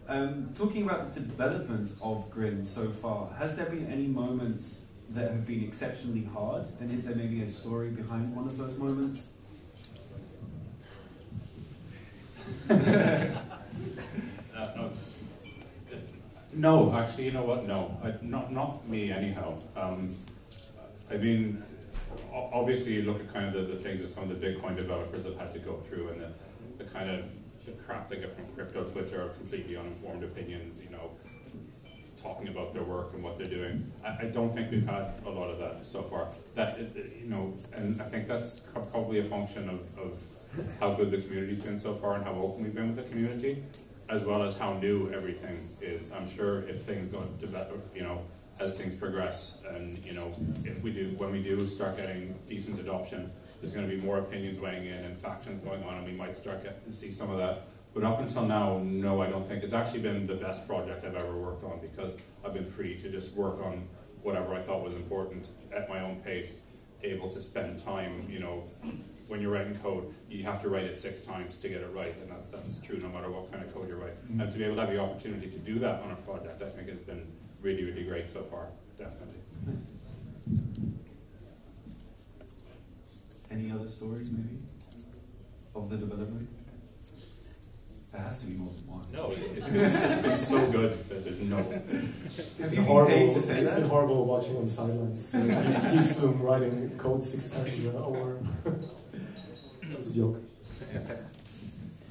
Um, 0.07 0.51
talking 0.55 0.83
about 0.83 1.13
the 1.15 1.21
development 1.21 1.93
of 2.01 2.31
Grin 2.31 2.65
so 2.65 2.91
far, 2.91 3.33
has 3.39 3.57
there 3.57 3.67
been 3.67 3.91
any 3.91 4.07
moments 4.07 4.83
that 5.11 5.33
have 5.33 5.47
been 5.47 5.65
exceptionally 5.65 6.25
hard? 6.25 6.67
And 6.81 6.93
is 6.93 7.05
there 7.05 7.17
maybe 7.17 7.43
a 7.43 7.49
story 7.49 7.91
behind 7.91 8.35
one 8.35 8.47
of 8.47 8.57
those 8.57 8.77
moments? 8.77 9.27
uh, 12.71 13.31
no, 16.53 16.93
actually, 16.95 17.27
you 17.27 17.33
know 17.33 17.45
what? 17.45 17.67
No, 17.67 17.99
I, 18.03 18.15
not 18.23 18.53
not 18.53 18.89
me 18.89 19.13
anyhow. 19.13 19.59
Um, 19.77 20.17
I 21.11 21.17
mean, 21.17 21.63
obviously, 22.33 22.95
you 22.95 23.03
look 23.03 23.21
at 23.21 23.33
kind 23.33 23.47
of 23.47 23.55
the, 23.55 23.75
the 23.75 23.81
things 23.81 24.01
that 24.01 24.09
some 24.09 24.31
of 24.31 24.41
the 24.41 24.47
Bitcoin 24.47 24.77
developers 24.77 25.25
have 25.25 25.39
had 25.39 25.53
to 25.53 25.59
go 25.59 25.77
through, 25.77 26.09
and 26.09 26.21
the, 26.21 26.85
the 26.85 26.91
kind 26.91 27.11
of 27.11 27.25
the 27.65 27.73
crap 27.73 28.09
they 28.09 28.17
get 28.17 28.35
from 28.35 28.47
crypto 28.55 28.85
Twitter 28.85 29.23
are 29.23 29.29
completely 29.31 29.77
uninformed 29.77 30.25
opinions. 30.25 30.83
You 30.83 30.91
know, 30.91 31.11
talking 32.21 32.49
about 32.49 32.73
their 32.73 32.83
work 32.83 33.13
and 33.15 33.23
what 33.23 33.39
they're 33.39 33.47
doing. 33.47 33.91
I, 34.05 34.09
I 34.23 34.25
don't 34.27 34.51
think 34.51 34.71
we've 34.71 34.87
had 34.87 35.15
a 35.25 35.31
lot 35.31 35.51
of 35.51 35.59
that 35.59 35.87
so 35.87 36.03
far. 36.03 36.29
That 36.55 36.79
you 36.79 37.27
know, 37.27 37.55
and 37.75 38.01
I 38.01 38.05
think 38.05 38.27
that's 38.27 38.61
probably 38.61 39.21
a 39.21 39.25
function 39.25 39.69
of, 39.69 39.81
of 39.99 40.23
how 40.81 40.95
good 40.95 41.11
the 41.11 41.19
community's 41.19 41.61
been 41.61 41.79
so 41.79 41.95
far 41.95 42.17
and 42.17 42.25
how 42.25 42.33
open 42.33 42.65
we've 42.65 42.75
been 42.75 42.95
with 42.95 43.05
the 43.05 43.11
community, 43.11 43.63
as 44.11 44.25
well 44.25 44.43
as 44.43 44.59
how 44.59 44.75
new 44.75 45.11
everything 45.13 45.69
is. 45.81 46.11
I'm 46.13 46.29
sure 46.29 46.63
if 46.69 46.83
things 46.83 47.13
go 47.13 47.23
develop, 47.41 47.95
you 47.95 48.03
know 48.03 48.23
as 48.61 48.77
things 48.77 48.95
progress. 48.95 49.63
And 49.69 50.05
you 50.05 50.13
know, 50.13 50.33
if 50.65 50.83
we 50.83 50.93
do, 50.93 51.15
when 51.17 51.33
we 51.33 51.43
do 51.43 51.61
start 51.63 51.97
getting 51.97 52.39
decent 52.47 52.79
adoption, 52.79 53.33
there's 53.61 53.73
going 53.73 53.89
to 53.89 53.95
be 53.95 54.01
more 54.01 54.19
opinions 54.19 54.59
weighing 54.59 54.87
in 54.87 55.05
and 55.05 55.17
factions 55.17 55.63
going 55.65 55.83
on, 55.85 55.95
and 55.97 56.07
we 56.07 56.13
might 56.13 56.37
start 56.37 56.63
getting 56.63 56.81
to 56.87 56.95
see 56.95 57.11
some 57.11 57.31
of 57.31 57.39
that. 57.39 57.67
But 57.93 58.05
up 58.05 58.21
until 58.21 58.47
now, 58.47 58.79
no, 58.79 59.21
I 59.21 59.29
don't 59.29 59.49
think 59.49 59.65
it's 59.65 59.73
actually 59.73 60.01
been 60.01 60.27
the 60.27 60.37
best 60.37 60.69
project 60.69 61.05
I've 61.05 61.17
ever 61.17 61.37
worked 61.37 61.65
on 61.65 61.81
because 61.81 62.21
I've 62.45 62.55
been 62.55 62.71
free 62.71 62.97
to 63.01 63.11
just 63.11 63.35
work 63.35 63.61
on 63.65 63.89
whatever 64.23 64.55
I 64.55 64.61
thought 64.61 64.85
was 64.85 64.95
important 64.95 65.49
at 65.75 65.89
my 65.89 66.01
own 66.01 66.21
pace, 66.21 66.63
able 67.03 67.31
to 67.31 67.41
spend 67.41 67.81
time. 67.81 68.27
You 68.29 68.41
know, 68.41 68.65
when 69.31 69.41
you're 69.41 69.53
writing 69.53 69.77
code, 69.77 70.13
you 70.29 70.43
have 70.43 70.61
to 70.61 70.69
write 70.69 70.85
it 70.85 70.99
six 70.99 71.21
times 71.21 71.57
to 71.59 71.69
get 71.69 71.83
it 71.83 71.91
right, 71.95 72.15
and 72.21 72.29
that's 72.31 72.51
that's 72.51 72.81
true 72.81 72.99
no 72.99 73.09
matter 73.09 73.31
what 73.31 73.51
kind 73.53 73.65
of 73.65 73.73
code 73.73 73.89
you 73.89 73.95
write. 73.95 74.17
Mm-hmm. 74.17 74.41
And 74.41 74.53
to 74.53 74.59
be 74.59 74.65
able 74.65 74.75
to 74.75 74.81
have 74.81 74.91
the 74.91 75.01
opportunity 75.01 75.49
to 75.49 75.59
do 75.59 75.79
that 75.79 76.03
on 76.03 76.11
a 76.11 76.17
project, 76.17 76.61
I 76.61 76.69
think 76.69 76.89
has 76.89 76.99
been 76.99 77.25
really, 77.63 77.85
really 77.85 78.03
great 78.03 78.29
so 78.29 78.43
far, 78.43 78.67
definitely. 78.99 79.39
Any 83.53 83.71
other 83.71 83.87
stories, 83.87 84.31
maybe, 84.33 84.59
of 85.77 85.89
the 85.91 85.97
development? 85.97 86.49
There 88.13 88.21
has 88.21 88.41
to 88.41 88.47
be 88.47 88.55
more 88.55 88.73
than 88.73 88.87
one. 88.89 89.07
No, 89.13 89.31
it, 89.31 89.39
has 89.39 89.71
been, 89.71 89.85
it's 89.85 90.23
been 90.23 90.37
so 90.37 90.73
good 90.73 90.93
that 90.93 91.25
there's 91.25 91.41
no. 91.43 91.59
It's 91.59 92.69
been 92.69 92.85
horrible. 92.85 93.37
It's 93.37 93.47
been 93.47 93.89
horrible 93.89 94.25
watching 94.25 94.57
on 94.57 94.65
the 94.65 94.69
sidelines. 94.69 95.33
he's, 95.33 95.93
he's 95.93 96.17
been 96.17 96.41
writing 96.41 96.91
code 96.99 97.23
six 97.23 97.51
times 97.51 97.87
an 97.87 97.93
that 97.93 98.89
was 100.01 100.17
a 100.17 100.17
joke. 100.17 100.39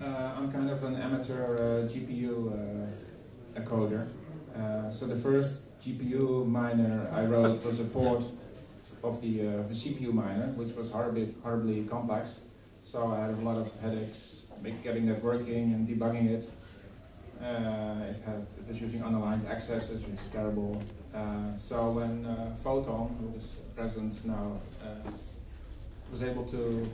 Uh, 0.02 0.32
I'm 0.38 0.50
kind 0.50 0.70
of 0.70 0.82
an 0.86 0.96
amateur 0.96 1.56
uh, 1.56 1.86
GPU 1.86 2.34
uh, 2.48 3.60
coder. 3.70 4.08
Uh, 4.56 4.90
so 4.90 5.08
the 5.08 5.16
first 5.18 5.78
GPU 5.82 6.48
miner 6.48 7.10
I 7.12 7.26
wrote 7.26 7.66
was 7.66 7.82
a 7.82 7.84
port 7.84 8.24
of 9.04 9.22
the, 9.22 9.40
the 9.70 9.76
CPU 9.82 10.14
miner, 10.14 10.48
which 10.56 10.74
was 10.78 10.90
horribly, 10.90 11.36
horribly 11.44 11.84
complex. 11.84 12.40
So 12.82 13.08
I 13.08 13.20
had 13.26 13.32
a 13.32 13.42
lot 13.42 13.58
of 13.58 13.68
headaches 13.82 14.46
getting 14.82 15.06
that 15.08 15.22
working 15.22 15.74
and 15.74 15.86
debugging 15.86 16.30
it. 16.30 16.46
Uh, 17.44 18.12
it, 18.12 18.24
had, 18.26 18.48
it 18.58 18.68
was 18.70 18.82
using 18.82 19.02
unaligned 19.02 19.50
accesses, 19.50 20.06
which 20.06 20.18
is 20.18 20.32
terrible. 20.32 20.82
Uh, 21.14 21.58
so 21.58 21.92
when 21.92 22.26
uh, 22.26 22.56
Photon, 22.56 23.18
who 23.20 23.36
is 23.36 23.60
present 23.76 24.26
now, 24.26 24.62
was 26.10 26.24
able 26.24 26.46
to 26.46 26.90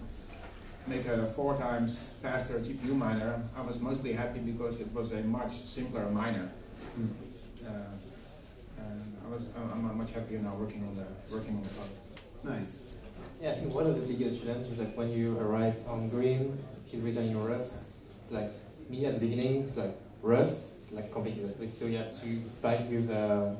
make 0.88 1.06
a 1.08 1.26
four 1.26 1.58
times 1.58 2.18
faster 2.22 2.60
GPU 2.60 2.96
miner, 2.96 3.42
I 3.56 3.62
was 3.62 3.82
mostly 3.82 4.14
happy 4.14 4.40
because 4.40 4.82
it 4.82 4.92
was 4.94 5.14
a 5.14 5.22
much 5.22 5.52
simpler 5.52 6.10
miner. 6.10 6.50
Mm. 7.00 7.10
Uh, 7.66 7.70
and 8.78 9.18
I 9.26 9.30
was 9.30 9.54
I'm 9.56 9.98
much 9.98 10.14
happier 10.14 10.40
now 10.40 10.56
working 10.56 10.84
on 10.84 10.96
the 10.96 11.08
working 11.34 11.56
on 11.56 11.64
the 11.64 11.70
product. 11.70 12.00
Nice. 12.44 12.82
Yeah, 13.42 13.52
I 13.52 13.54
think 13.56 13.74
one 13.74 13.88
of 13.88 13.96
the 14.00 14.14
biggest 14.14 14.46
challenges 14.46 14.78
like 14.78 14.96
when 14.96 15.12
you 15.12 15.38
arrive 15.40 15.76
on 15.88 16.10
Grin, 16.10 16.58
you 16.92 17.02
return 17.02 17.32
your 17.32 17.48
Rust. 17.50 17.90
Like 18.30 18.52
me 18.90 19.06
at 19.06 19.16
the 19.16 19.20
beginning, 19.20 19.64
it's 19.64 19.78
like 19.78 19.98
Rust, 20.22 20.92
like 20.92 21.12
complicated. 21.12 21.60
Like, 21.60 21.72
So 21.80 21.86
you 21.86 21.98
have 21.98 22.14
to 22.22 22.40
fight 22.62 22.86
with 22.90 23.10
uh, 23.10 23.56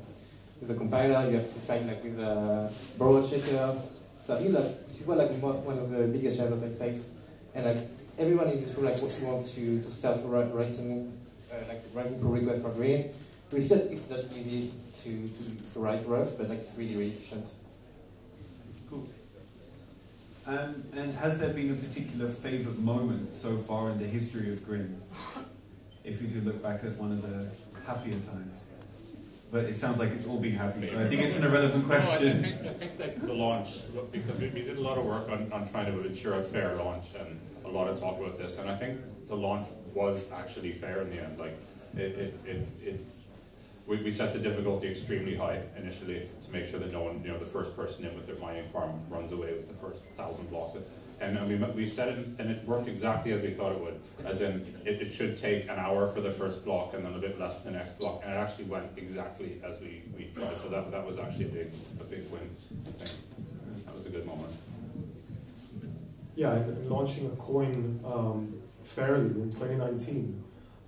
with 0.60 0.68
the 0.68 0.74
compiler, 0.74 1.28
you 1.28 1.36
have 1.36 1.52
to 1.52 1.60
fight 1.60 1.84
like 1.86 2.02
with 2.02 2.16
the 2.16 2.72
borrow 2.96 3.22
checker. 3.22 3.76
So 4.24 4.34
I 4.34 4.38
think 4.38 4.54
like 4.54 4.88
this 4.88 5.06
was 5.06 5.18
like 5.18 5.30
one 5.64 5.78
of 5.78 5.90
the 5.90 6.06
biggest 6.06 6.38
challenges 6.38 6.80
I 6.80 6.84
face. 6.86 7.15
And 7.56 7.64
like 7.64 7.88
everyone 8.18 8.48
in 8.50 8.62
this 8.62 8.76
room 8.76 8.86
like 8.86 9.00
want 9.00 9.46
to, 9.48 9.82
to 9.82 9.90
start 9.90 10.20
writing 10.22 11.18
uh, 11.50 11.56
like 11.66 11.82
writing 11.94 12.20
pull 12.20 12.32
request 12.32 12.62
for 12.62 12.70
Grin 12.70 13.10
we 13.52 13.60
said 13.60 13.88
it's 13.92 14.10
not 14.10 14.20
easy 14.36 14.72
to, 15.02 15.28
to, 15.28 15.72
to 15.72 15.80
write 15.80 16.06
Rust, 16.06 16.38
but 16.38 16.48
like 16.48 16.58
it's 16.58 16.76
really, 16.76 16.96
really 16.96 17.10
efficient. 17.10 17.46
Cool. 18.90 19.06
Um, 20.46 20.84
and 20.94 21.12
has 21.12 21.38
there 21.38 21.52
been 21.52 21.72
a 21.72 21.74
particular 21.74 22.28
favorite 22.28 22.78
moment 22.78 23.34
so 23.34 23.56
far 23.56 23.90
in 23.90 23.98
the 23.98 24.06
history 24.06 24.52
of 24.52 24.64
Grin? 24.64 25.00
If 26.04 26.22
you 26.22 26.28
do 26.28 26.40
look 26.40 26.62
back 26.62 26.84
at 26.84 26.96
one 26.96 27.12
of 27.12 27.22
the 27.22 27.50
happier 27.86 28.14
times. 28.14 28.64
But 29.50 29.64
it 29.64 29.74
sounds 29.74 29.98
like 29.98 30.10
it's 30.10 30.26
all 30.26 30.40
been 30.40 30.52
happy. 30.52 30.86
So 30.86 31.00
I 31.00 31.06
think 31.06 31.22
it's 31.22 31.36
an 31.38 31.44
irrelevant 31.44 31.86
question. 31.86 32.42
No, 32.42 32.48
I 32.48 32.52
think, 32.52 32.66
I 32.66 32.74
think 32.74 32.98
that 32.98 33.26
the 33.26 33.32
launch, 33.32 33.68
because 34.12 34.38
we, 34.38 34.48
we 34.48 34.62
did 34.62 34.76
a 34.76 34.80
lot 34.80 34.98
of 34.98 35.04
work 35.04 35.28
on, 35.30 35.52
on 35.52 35.68
trying 35.68 35.86
to 35.92 36.06
ensure 36.06 36.34
a 36.34 36.42
fair 36.42 36.74
launch 36.76 37.06
and 37.18 37.40
a 37.64 37.68
lot 37.68 37.88
of 37.88 37.98
talk 37.98 38.18
about 38.18 38.38
this, 38.38 38.58
and 38.58 38.70
I 38.70 38.76
think 38.76 39.00
the 39.28 39.36
launch 39.36 39.68
was 39.94 40.30
actually 40.32 40.72
fair 40.72 41.00
in 41.02 41.10
the 41.10 41.22
end. 41.22 41.38
Like, 41.38 41.56
it, 41.96 42.00
it, 42.00 42.34
it, 42.44 42.68
it 42.82 43.00
we, 43.86 44.02
we 44.02 44.10
set 44.10 44.32
the 44.32 44.40
difficulty 44.40 44.88
extremely 44.88 45.36
high 45.36 45.62
initially 45.76 46.28
to 46.44 46.52
make 46.52 46.66
sure 46.68 46.80
that 46.80 46.92
no 46.92 47.02
one, 47.02 47.22
you 47.22 47.30
know, 47.30 47.38
the 47.38 47.46
first 47.46 47.76
person 47.76 48.04
in 48.04 48.14
with 48.14 48.26
their 48.26 48.36
mining 48.36 48.68
farm 48.70 49.00
runs 49.08 49.32
away 49.32 49.52
with 49.52 49.68
the 49.68 49.74
first 49.74 50.02
thousand 50.16 50.50
blocks. 50.50 50.78
And 51.18 51.38
I 51.38 51.46
mean, 51.46 51.74
we 51.74 51.86
set 51.86 52.08
it, 52.08 52.26
and 52.38 52.50
it 52.50 52.64
worked 52.64 52.88
exactly 52.88 53.32
as 53.32 53.42
we 53.42 53.50
thought 53.50 53.72
it 53.72 53.80
would. 53.80 53.98
As 54.24 54.42
in, 54.42 54.66
it, 54.84 55.00
it 55.00 55.12
should 55.12 55.36
take 55.38 55.64
an 55.64 55.78
hour 55.78 56.12
for 56.12 56.20
the 56.20 56.30
first 56.30 56.64
block, 56.64 56.92
and 56.92 57.04
then 57.04 57.14
a 57.14 57.18
bit 57.18 57.40
less 57.40 57.62
for 57.62 57.70
the 57.70 57.78
next 57.78 57.98
block, 57.98 58.20
and 58.22 58.34
it 58.34 58.36
actually 58.36 58.66
went 58.66 58.86
exactly 58.96 59.58
as 59.64 59.80
we, 59.80 60.02
we 60.14 60.24
tried. 60.34 60.58
So 60.58 60.68
that 60.68 60.90
that 60.90 61.06
was 61.06 61.18
actually 61.18 61.46
a 61.46 61.48
big 61.48 61.72
a 62.00 62.04
big 62.04 62.30
win. 62.30 62.50
That 63.86 63.94
was 63.94 64.04
a 64.04 64.10
good 64.10 64.26
moment. 64.26 64.52
Yeah, 66.34 66.52
and 66.52 66.90
launching 66.90 67.26
a 67.32 67.36
coin 67.36 67.98
um, 68.04 68.60
fairly 68.84 69.30
in 69.40 69.50
2019 69.50 70.44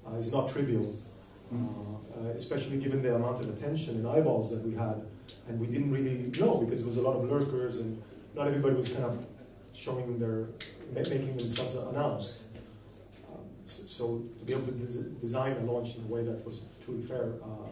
uh, 0.07 0.17
is 0.17 0.31
not 0.31 0.51
trivial, 0.51 0.95
uh, 1.51 1.57
uh, 1.57 2.29
especially 2.35 2.79
given 2.79 3.03
the 3.03 3.15
amount 3.15 3.41
of 3.41 3.49
attention 3.49 3.97
and 3.97 4.07
eyeballs 4.07 4.51
that 4.51 4.63
we 4.63 4.75
had, 4.75 5.01
and 5.49 5.59
we 5.59 5.67
didn't 5.69 5.91
really 5.91 6.31
know 6.39 6.59
because 6.59 6.81
there 6.81 6.87
was 6.87 6.99
a 6.99 7.03
lot 7.03 7.17
of 7.17 7.25
lurkers 7.31 7.79
and 7.81 8.03
not 8.35 8.47
everybody 8.47 8.77
was 8.77 8.91
kind 8.91 9.07
of 9.07 9.27
showing 9.79 10.19
their, 10.19 10.49
making 10.93 11.37
themselves 11.37 11.77
announced. 11.77 12.47
Um, 13.29 13.45
so, 13.65 13.83
so, 13.87 14.05
to 14.39 14.45
be 14.45 14.53
able 14.53 14.67
to 14.67 14.73
des- 14.73 15.21
design 15.21 15.53
a 15.53 15.61
launch 15.73 15.97
in 15.97 16.03
a 16.05 16.07
way 16.09 16.25
that 16.25 16.45
was 16.45 16.67
truly 16.85 17.03
fair, 17.03 17.35
uh, 17.43 17.69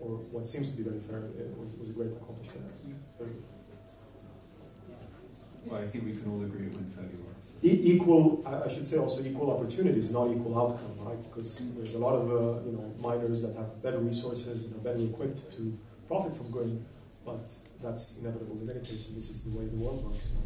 or 0.00 0.10
what 0.30 0.46
seems 0.46 0.76
to 0.76 0.82
be 0.82 0.88
very 0.88 1.00
fair, 1.00 1.18
it 1.18 1.58
was, 1.58 1.72
was 1.74 1.90
a 1.90 1.92
great 1.92 2.12
accomplishment. 2.12 2.70
Well, 5.66 5.80
I 5.82 5.86
think 5.88 6.04
we 6.04 6.12
can 6.12 6.30
all 6.30 6.44
agree 6.44 6.66
it 6.66 6.74
went 6.74 6.94
fairly 6.94 7.16
well. 7.24 7.34
E- 7.64 7.80
equal, 7.94 8.46
I 8.46 8.68
should 8.68 8.86
say 8.86 8.98
also 8.98 9.24
equal 9.24 9.50
opportunities, 9.50 10.12
not 10.12 10.30
equal 10.30 10.56
outcome, 10.56 10.94
right? 11.04 11.18
Because 11.20 11.74
there's 11.74 11.94
a 11.94 11.98
lot 11.98 12.14
of 12.14 12.30
uh, 12.30 12.60
you 12.66 12.76
know 12.76 12.92
miners 13.02 13.42
that 13.42 13.56
have 13.56 13.82
better 13.82 13.98
resources 13.98 14.66
and 14.66 14.76
are 14.76 14.84
better 14.84 15.02
equipped 15.04 15.50
to 15.56 15.76
profit 16.06 16.34
from 16.34 16.50
Grin, 16.52 16.84
but 17.26 17.42
that's 17.82 18.20
inevitable 18.20 18.56
in 18.62 18.70
any 18.70 18.86
case, 18.86 19.08
and 19.08 19.16
this 19.16 19.28
is 19.28 19.42
the 19.44 19.58
way 19.58 19.66
the 19.66 19.76
world 19.76 20.04
works. 20.04 20.38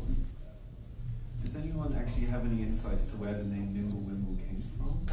Does 1.44 1.56
anyone 1.56 1.94
actually 1.94 2.26
have 2.26 2.44
any 2.44 2.62
insights 2.62 3.04
to 3.04 3.16
where 3.16 3.34
the 3.34 3.44
name 3.44 3.68
Mimblewimble 3.76 4.38
came 4.40 4.62
from? 4.76 5.04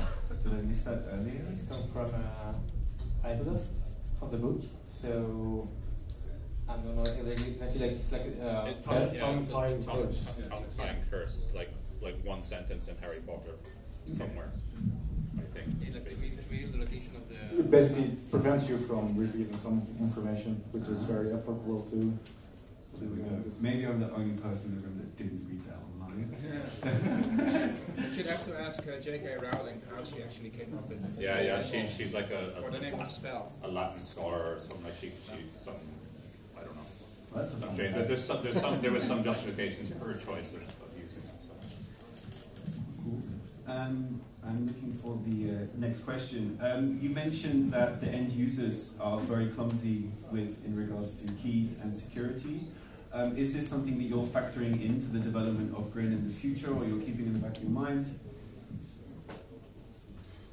Did 0.44 0.60
I 0.60 0.62
miss 0.64 0.82
that 0.84 1.04
earlier? 1.12 1.44
It 1.52 1.68
comes 1.68 1.92
from 1.92 2.08
uh, 2.16 3.28
Ibla, 3.28 3.60
from 4.20 4.32
the 4.32 4.38
book. 4.38 4.62
So 4.90 5.70
I 6.70 6.74
don't 6.78 6.96
know, 6.96 7.04
like, 7.04 7.24
like, 7.24 7.60
like 7.60 7.92
it's 7.92 8.12
like 8.12 8.28
uh, 8.42 8.66
it's 8.68 8.86
tongue, 8.86 9.10
yeah, 9.14 9.20
tongue 9.20 9.46
tying 9.46 9.84
curse. 9.84 10.40
Tongue 10.50 10.66
tying 10.78 11.02
curse, 11.10 11.52
like 11.54 11.72
like 12.02 12.16
one 12.24 12.44
sentence 12.44 12.88
in 12.88 12.96
Harry 12.98 13.20
Potter 13.26 13.56
somewhere. 14.06 14.52
I 15.38 15.42
think. 15.42 15.68
It 17.58 17.72
basically 17.72 18.12
prevents 18.30 18.70
you 18.70 18.78
from 18.78 19.18
revealing 19.18 19.58
some 19.58 19.82
information, 20.00 20.62
which 20.72 20.88
is 20.90 21.04
very 21.06 21.34
applicable 21.34 21.82
to. 21.90 22.20
So 22.94 23.06
we 23.06 23.18
go. 23.18 23.44
Maybe 23.60 23.86
I'm 23.86 24.00
the 24.00 24.12
only 24.14 24.38
person 24.38 24.66
in 24.70 24.76
the 24.76 24.82
room 24.88 24.98
that 25.00 25.18
didn't 25.18 25.42
read 25.50 25.66
that 25.66 25.82
online. 25.82 26.38
Yeah. 26.38 28.14
You'd 28.16 28.28
have 28.28 28.46
to 28.46 28.62
ask 28.62 28.88
uh, 28.88 29.00
J.K. 29.02 29.38
Rowling 29.42 29.82
how 29.90 30.04
she 30.04 30.22
actually 30.22 30.52
came 30.52 30.78
up 30.78 30.88
with 30.88 31.04
it. 31.04 31.22
Yeah, 31.22 31.42
yeah, 31.42 31.64
she, 31.64 31.88
she's 31.88 32.14
like 32.14 32.30
a, 32.30 32.54
a, 32.58 32.62
or 32.62 32.70
the 32.70 32.80
name 32.80 32.94
of 32.94 33.00
the 33.00 33.06
spell. 33.06 33.52
A 33.64 33.68
Latin 33.68 34.00
scholar 34.02 34.56
or 34.56 34.60
something 34.60 34.84
like 34.84 34.94
she, 35.02 35.08
she 35.08 35.46
some 35.54 35.74
I 36.56 36.64
don't 36.64 36.76
know. 36.76 36.82
Well, 37.32 37.44
that's 37.44 37.64
a 37.64 37.68
okay, 37.74 38.06
there's 38.06 38.24
some, 38.24 38.44
there's 38.44 38.62
some, 38.62 38.82
there 38.82 38.92
was 38.92 39.04
some 39.04 39.24
justification 39.24 39.88
to 39.88 39.98
her 39.98 40.14
choice 40.14 40.54
of, 40.54 40.62
of 40.62 40.94
using 40.96 41.24
it. 41.26 41.42
So. 41.42 41.54
Cool. 43.04 43.24
Um, 43.68 44.22
I'm 44.48 44.66
looking 44.66 44.92
for 44.92 45.20
the 45.28 45.52
uh, 45.52 45.68
next 45.76 46.00
question. 46.06 46.58
Um, 46.62 46.98
you 47.02 47.10
mentioned 47.10 47.74
that 47.74 48.00
the 48.00 48.08
end 48.08 48.32
users 48.32 48.92
are 49.00 49.20
very 49.20 49.48
clumsy 49.48 50.10
with 50.32 50.64
in 50.66 50.74
regards 50.74 51.20
to 51.22 51.34
keys 51.34 51.82
and 51.82 51.94
security. 51.94 52.62
Um, 53.12 53.38
is 53.38 53.54
this 53.54 53.68
something 53.68 53.98
that 53.98 54.06
you're 54.06 54.26
factoring 54.26 54.82
into 54.82 55.08
the 55.08 55.20
development 55.20 55.76
of 55.76 55.92
Grin 55.92 56.14
in 56.14 56.26
the 56.26 56.34
future, 56.34 56.74
or 56.74 56.86
you're 56.86 57.02
keeping 57.02 57.26
in 57.26 57.34
the 57.34 57.40
back 57.40 57.58
of 57.58 57.64
your 57.64 57.72
mind? 57.72 58.18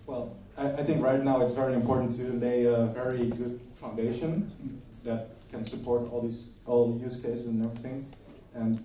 Well, 0.06 0.36
I, 0.58 0.72
I 0.72 0.82
think 0.82 1.02
right 1.02 1.22
now 1.22 1.42
it's 1.42 1.54
very 1.54 1.74
important 1.74 2.14
to 2.14 2.32
lay 2.32 2.64
a 2.64 2.86
very 2.86 3.28
good 3.30 3.60
foundation 3.76 4.82
that 5.04 5.30
can 5.50 5.64
support 5.64 6.10
all 6.10 6.22
these 6.22 6.50
all 6.66 6.98
use 7.00 7.20
cases 7.20 7.46
and 7.46 7.64
everything. 7.64 8.12
And 8.54 8.82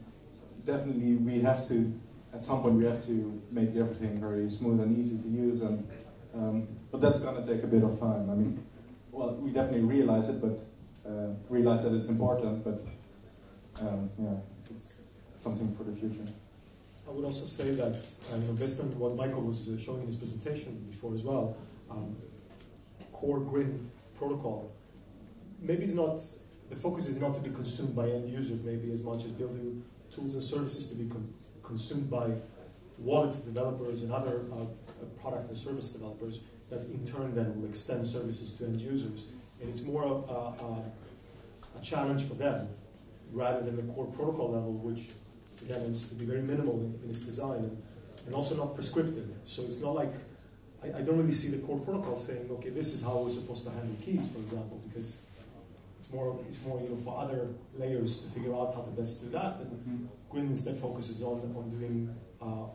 definitely 0.65 1.15
we 1.15 1.41
have 1.41 1.68
to 1.69 1.99
at 2.34 2.44
some 2.44 2.62
point 2.62 2.76
we 2.76 2.86
have 2.86 3.04
to 3.06 3.42
make 3.52 3.76
everything 3.76 4.20
very 4.20 4.50
smooth 4.50 4.80
and 4.82 4.98
easy 4.98 5.22
to 5.22 5.30
use 5.30 5.62
and 5.62 5.88
um, 6.34 6.68
but 6.92 7.02
that's 7.02 7.24
going 7.24 7.44
to 7.44 7.54
take 7.54 7.64
a 7.64 7.68
bit 7.68 7.84
of 7.84 8.00
time. 8.00 8.30
I 8.30 8.36
mean, 8.36 8.64
well, 9.12 9.36
we 9.36 9.52
definitely 9.52 9.82
realize 9.82 10.30
it, 10.30 10.42
but 10.42 10.60
uh, 11.10 11.34
realize 11.50 11.84
that 11.84 11.94
it's 11.94 12.10
important. 12.10 12.64
But 12.64 12.82
um, 13.82 14.10
yeah, 14.18 14.38
it's 14.70 15.02
something 15.40 15.76
for 15.76 15.84
the 15.84 15.94
future. 15.94 16.28
I 17.08 17.12
would 17.12 17.26
also 17.26 17.46
say 17.46 17.72
that, 17.72 17.96
you 18.32 18.48
know, 18.48 18.54
based 18.54 18.82
on 18.82 18.88
what 19.00 19.16
Michael 19.16 19.42
was 19.42 19.68
uh, 19.68 19.80
showing 19.80 20.02
in 20.02 20.06
his 20.06 20.16
presentation 20.16 20.86
before 20.90 21.14
as 21.16 21.24
well, 21.24 21.58
um, 21.90 22.16
core 23.12 23.40
Grin 23.40 23.90
protocol, 24.16 24.72
maybe 25.60 25.84
it's 25.84 25.96
not, 25.96 26.20
the 26.70 26.76
focus 26.76 27.08
is 27.08 27.20
not 27.20 27.34
to 27.34 27.42
be 27.42 27.50
consumed 27.50 27.96
by 27.96 28.10
end 28.10 28.30
users, 28.30 28.64
maybe 28.64 28.92
as 28.92 29.04
much 29.04 29.26
as 29.26 29.32
building 29.32 29.84
tools 30.12 30.36
and 30.36 30.44
services 30.44 30.92
to 30.92 31.04
be 31.04 31.10
con 31.10 31.34
consumed 31.70 32.10
by 32.10 32.28
wallet 32.98 33.34
developers 33.46 34.02
and 34.02 34.12
other 34.12 34.44
uh, 34.52 34.66
product 35.22 35.48
and 35.48 35.56
service 35.56 35.94
developers 35.94 36.41
that 36.70 36.82
in 36.90 37.06
turn 37.06 37.34
then 37.36 37.62
will 37.62 37.70
extend 37.70 38.04
services 38.06 38.58
to 38.58 38.66
end 38.66 38.80
users. 38.80 39.32
And 39.62 39.70
it's 39.70 39.84
more 39.84 40.04
of 40.04 40.18
a, 40.30 41.78
a 41.78 41.82
challenge 41.82 42.24
for 42.24 42.34
them 42.34 42.68
rather 43.32 43.62
than 43.62 43.76
the 43.76 43.94
core 43.94 44.08
protocol 44.08 44.52
level, 44.52 44.74
which 44.74 45.12
again 45.62 45.84
aims 45.86 46.10
to 46.10 46.16
be 46.16 46.26
very 46.26 46.41
minimal 46.41 46.80
in, 46.80 47.00
in 47.04 47.10
its 47.10 47.22
design 47.26 47.60
and, 47.60 47.84
and, 48.26 48.34
also 48.34 48.56
not 48.56 48.74
prescriptive. 48.74 49.28
So 49.44 49.64
it's 49.64 49.84
not 49.84 49.94
like 49.94 50.14
I, 50.84 50.88
I, 51.00 51.02
don't 51.02 51.18
really 51.18 51.38
see 51.44 51.56
the 51.56 51.62
core 51.66 51.80
protocol 51.80 52.16
saying, 52.16 52.50
okay, 52.52 52.70
this 52.70 52.94
is 52.96 53.04
how 53.04 53.20
we're 53.20 53.30
supposed 53.30 53.66
to 53.66 53.72
handle 53.72 53.96
keys, 54.02 54.32
for 54.32 54.40
example, 54.40 54.82
because 54.88 55.28
it's 56.10 56.15
more 56.15 56.40
it's 56.48 56.65
more 56.65 56.81
you 56.81 56.90
know 56.90 56.95
for 56.95 57.19
other 57.19 57.49
layers 57.77 58.23
to 58.23 58.30
figure 58.30 58.56
out 58.56 58.73
how 58.73 58.81
to 58.81 58.90
best 58.90 59.23
do 59.23 59.30
that. 59.30 59.57
And 59.57 59.72
mm-hmm. 59.72 60.06
Grin 60.30 60.48
instead 60.48 60.77
focuses 60.77 61.22
on 61.23 61.53
on 61.56 61.69
doing 61.69 62.15
uh, 62.41 62.65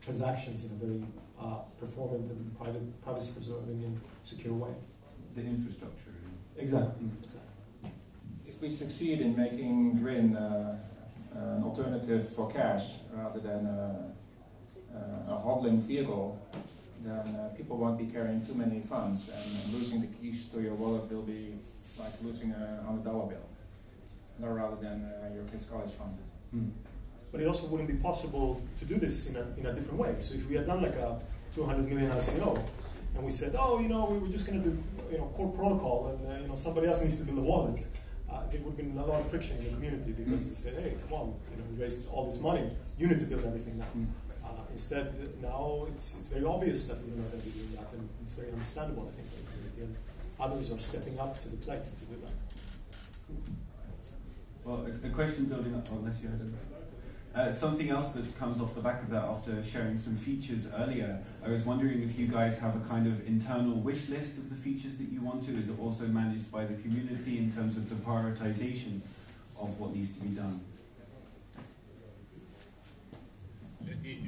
transactions 0.00 0.70
in 0.70 0.76
a 0.76 0.86
very 0.86 1.02
uh, 1.40 1.62
performant 1.80 2.30
and 2.30 2.56
private 2.56 3.02
privacy 3.02 3.32
preserving 3.34 3.82
and 3.82 4.00
secure 4.22 4.54
way. 4.54 4.74
The 5.34 5.42
infrastructure. 5.42 6.14
Exactly. 6.56 7.06
Mm-hmm. 7.06 7.24
exactly. 7.24 7.90
If 8.46 8.62
we 8.62 8.70
succeed 8.70 9.20
in 9.20 9.36
making 9.36 10.00
Grin 10.00 10.36
uh, 10.36 10.78
an 11.34 11.64
alternative 11.64 12.28
for 12.28 12.50
cash 12.50 13.00
rather 13.12 13.40
than 13.40 13.66
a, 13.66 14.12
a 15.28 15.42
hodling 15.44 15.80
vehicle, 15.80 16.40
then 17.04 17.36
uh, 17.36 17.48
people 17.56 17.76
won't 17.76 17.98
be 17.98 18.06
carrying 18.06 18.44
too 18.44 18.54
many 18.54 18.80
funds, 18.80 19.28
and 19.28 19.74
losing 19.74 20.00
the 20.00 20.08
keys 20.08 20.50
to 20.50 20.60
your 20.60 20.74
wallet 20.74 21.10
will 21.10 21.22
be 21.22 21.54
like 21.98 22.12
losing 22.22 22.50
a 22.52 22.82
hundred 22.86 23.04
dollar 23.04 23.26
bill, 23.26 23.48
rather 24.40 24.76
than 24.76 25.04
uh, 25.04 25.34
your 25.34 25.44
kid's 25.44 25.68
college 25.68 25.90
fund. 25.90 26.16
Mm. 26.54 26.70
But 27.30 27.42
it 27.42 27.46
also 27.46 27.66
wouldn't 27.66 27.88
be 27.88 27.96
possible 27.96 28.62
to 28.78 28.84
do 28.84 28.96
this 28.96 29.30
in 29.30 29.36
a, 29.36 29.60
in 29.60 29.66
a 29.66 29.74
different 29.74 29.98
way. 29.98 30.16
So 30.20 30.34
if 30.34 30.48
we 30.48 30.56
had 30.56 30.66
done 30.66 30.82
like 30.82 30.94
a 30.94 31.20
200 31.52 31.86
million 31.86 32.10
ICO, 32.10 32.62
and 33.14 33.24
we 33.24 33.30
said, 33.30 33.54
oh, 33.58 33.80
you 33.80 33.88
know, 33.88 34.06
we 34.06 34.18
were 34.18 34.28
just 34.28 34.46
going 34.46 34.62
to 34.62 34.70
do, 34.70 34.82
you 35.10 35.18
know, 35.18 35.26
core 35.36 35.52
protocol, 35.52 36.08
and 36.08 36.32
uh, 36.32 36.40
you 36.42 36.48
know, 36.48 36.54
somebody 36.54 36.86
else 36.86 37.02
needs 37.02 37.20
to 37.20 37.26
build 37.26 37.38
a 37.38 37.42
wallet 37.42 37.86
uh, 38.30 38.42
there 38.50 38.60
would 38.60 38.76
have 38.76 38.76
been 38.76 38.96
a 38.96 39.06
lot 39.06 39.20
of 39.20 39.30
friction 39.30 39.56
in 39.56 39.64
the 39.64 39.70
community 39.70 40.12
because 40.12 40.44
mm. 40.44 40.48
they 40.48 40.54
said, 40.54 40.82
hey, 40.82 40.94
come 41.08 41.12
on, 41.18 41.34
you 41.50 41.56
know, 41.56 41.64
we 41.72 41.82
raised 41.82 42.10
all 42.10 42.26
this 42.26 42.42
money, 42.42 42.68
you 42.98 43.06
need 43.06 43.20
to 43.20 43.26
build 43.26 43.44
everything 43.44 43.78
now. 43.78 43.86
Mm. 43.96 44.06
Uh, 44.44 44.48
instead, 44.70 45.12
now 45.40 45.86
it's, 45.88 46.20
it's 46.20 46.28
very 46.28 46.44
obvious 46.44 46.88
that 46.88 46.98
we're 47.04 47.16
not 47.16 47.30
going 47.30 47.42
to 47.42 47.48
be 47.48 47.52
doing 47.56 47.72
that, 47.76 47.92
and 47.92 48.08
it's 48.22 48.34
very 48.34 48.52
understandable, 48.52 49.08
I 49.08 49.16
think, 49.16 49.28
for 49.28 49.40
the 49.40 49.48
community. 49.48 49.80
And 49.82 49.96
others 50.38 50.72
are 50.72 50.78
stepping 50.78 51.18
up 51.18 51.40
to 51.42 51.48
the 51.48 51.56
plate 51.56 51.84
to 51.84 52.04
do 52.04 52.20
that. 52.22 52.32
Well, 54.64 54.86
a, 54.86 55.06
a 55.06 55.10
question 55.10 55.46
building 55.46 55.74
up, 55.74 55.90
unless 55.90 56.22
you 56.22 56.28
had 56.28 56.40
a 56.40 56.78
uh, 57.38 57.52
something 57.52 57.90
else 57.90 58.10
that 58.10 58.36
comes 58.38 58.60
off 58.60 58.74
the 58.74 58.80
back 58.80 59.02
of 59.02 59.10
that 59.10 59.22
after 59.22 59.62
sharing 59.62 59.96
some 59.96 60.16
features 60.16 60.66
earlier, 60.76 61.22
I 61.44 61.50
was 61.50 61.64
wondering 61.64 62.02
if 62.02 62.18
you 62.18 62.26
guys 62.26 62.58
have 62.58 62.74
a 62.74 62.80
kind 62.88 63.06
of 63.06 63.26
internal 63.28 63.76
wish 63.76 64.08
list 64.08 64.38
of 64.38 64.50
the 64.50 64.56
features 64.56 64.96
that 64.96 65.08
you 65.10 65.20
want 65.20 65.44
to. 65.44 65.56
Is 65.56 65.68
it 65.68 65.78
also 65.78 66.06
managed 66.06 66.50
by 66.50 66.64
the 66.64 66.74
community 66.74 67.38
in 67.38 67.52
terms 67.52 67.76
of 67.76 67.88
the 67.88 67.94
prioritization 67.96 69.02
of 69.60 69.78
what 69.78 69.94
needs 69.94 70.16
to 70.16 70.20
be 70.20 70.34
done? 70.34 70.60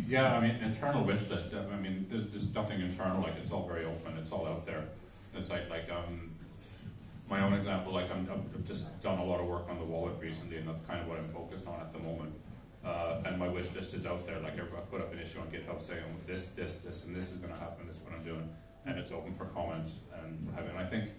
Yeah, 0.06 0.36
I 0.36 0.40
mean, 0.40 0.56
internal 0.62 1.04
wish 1.04 1.28
list, 1.28 1.54
I 1.54 1.76
mean, 1.76 2.06
there's, 2.08 2.26
there's 2.26 2.54
nothing 2.54 2.80
internal, 2.80 3.22
like 3.22 3.34
it's 3.42 3.50
all 3.50 3.66
very 3.66 3.86
open, 3.86 4.18
it's 4.18 4.30
all 4.30 4.46
out 4.46 4.64
there. 4.66 4.84
It's 5.34 5.50
like, 5.50 5.70
like 5.70 5.88
um, 5.90 6.30
my 7.28 7.40
own 7.42 7.54
example, 7.54 7.92
like 7.92 8.10
I'm, 8.10 8.28
I've 8.30 8.64
just 8.64 9.00
done 9.00 9.18
a 9.18 9.24
lot 9.24 9.40
of 9.40 9.46
work 9.46 9.68
on 9.70 9.78
the 9.78 9.84
wallet 9.84 10.14
recently, 10.20 10.56
and 10.56 10.68
that's 10.68 10.80
kind 10.82 11.00
of 11.00 11.06
what 11.06 11.18
I'm 11.18 11.28
focused 11.28 11.66
on 11.66 11.80
at 11.80 11.92
the 11.92 12.00
moment. 12.00 12.34
Uh, 12.84 13.22
and 13.26 13.38
my 13.38 13.46
wish 13.46 13.74
list 13.74 13.94
is 13.94 14.06
out 14.06 14.24
there. 14.26 14.40
Like 14.40 14.54
I 14.58 14.62
put 14.62 15.00
up 15.00 15.12
an 15.12 15.20
issue 15.20 15.38
on 15.38 15.46
GitHub 15.46 15.80
saying 15.80 16.02
this, 16.26 16.48
this, 16.52 16.78
this, 16.78 17.04
and 17.04 17.14
this 17.14 17.30
is 17.30 17.36
going 17.36 17.52
to 17.52 17.58
happen. 17.58 17.86
This 17.86 17.96
is 17.96 18.02
what 18.02 18.14
I'm 18.14 18.24
doing, 18.24 18.48
and 18.86 18.98
it's 18.98 19.12
open 19.12 19.34
for 19.34 19.44
comments. 19.46 19.98
And 20.12 20.48
I 20.56 20.62
mean, 20.62 20.76
I 20.76 20.84
think 20.84 21.10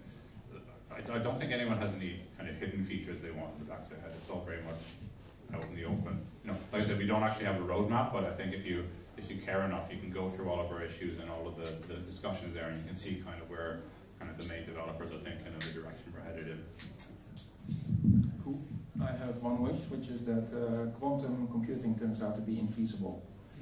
I, 0.92 1.16
I 1.16 1.20
don't 1.20 1.38
think 1.38 1.52
anyone 1.52 1.78
has 1.78 1.94
any 1.94 2.20
kind 2.38 2.50
of 2.50 2.58
hidden 2.58 2.84
features 2.84 3.22
they 3.22 3.32
want 3.32 3.54
in 3.54 3.66
the 3.66 3.70
back 3.72 3.84
of 3.84 3.90
their 3.90 4.00
head. 4.00 4.12
It's 4.16 4.30
all 4.30 4.44
very 4.44 4.62
much 4.64 4.82
out 5.54 5.64
in 5.70 5.76
the 5.76 5.86
open. 5.86 6.26
You 6.44 6.52
know, 6.52 6.58
like 6.74 6.82
I 6.82 6.86
said, 6.86 6.98
we 6.98 7.06
don't 7.06 7.24
actually 7.24 7.46
have 7.46 7.58
a 7.58 7.66
roadmap, 7.66 8.12
but 8.12 8.26
I 8.26 8.32
think 8.32 8.54
if 8.54 8.66
you 8.66 8.88
if 9.18 9.30
you 9.30 9.38
care 9.38 9.62
enough, 9.62 9.92
you 9.92 10.00
can 10.00 10.10
go 10.10 10.28
through 10.30 10.50
all 10.50 10.60
of 10.60 10.72
our 10.72 10.82
issues 10.84 11.20
and 11.20 11.30
all 11.30 11.48
of 11.48 11.56
the, 11.58 11.94
the 11.94 12.00
discussions 12.00 12.54
there, 12.54 12.70
and 12.70 12.80
you 12.80 12.86
can 12.86 12.96
see 12.96 13.22
kind 13.26 13.42
of 13.42 13.50
where 13.50 13.82
the 14.42 14.54
main 14.54 14.66
developers 14.66 15.12
are 15.12 15.20
thinking 15.20 15.48
and 15.48 15.62
the 15.62 15.80
direction 15.80 16.14
we're 16.14 16.22
headed 16.22 16.48
in. 16.48 18.32
Cool. 18.44 18.60
I 19.02 19.12
have 19.12 19.42
one 19.42 19.62
wish, 19.62 19.90
which 19.90 20.10
is 20.10 20.26
that 20.26 20.48
uh, 20.50 20.98
quantum 20.98 21.48
computing 21.48 21.98
turns 21.98 22.22
out 22.24 22.36
to 22.36 22.42
be 22.42 22.54
infeasible. 22.54 23.22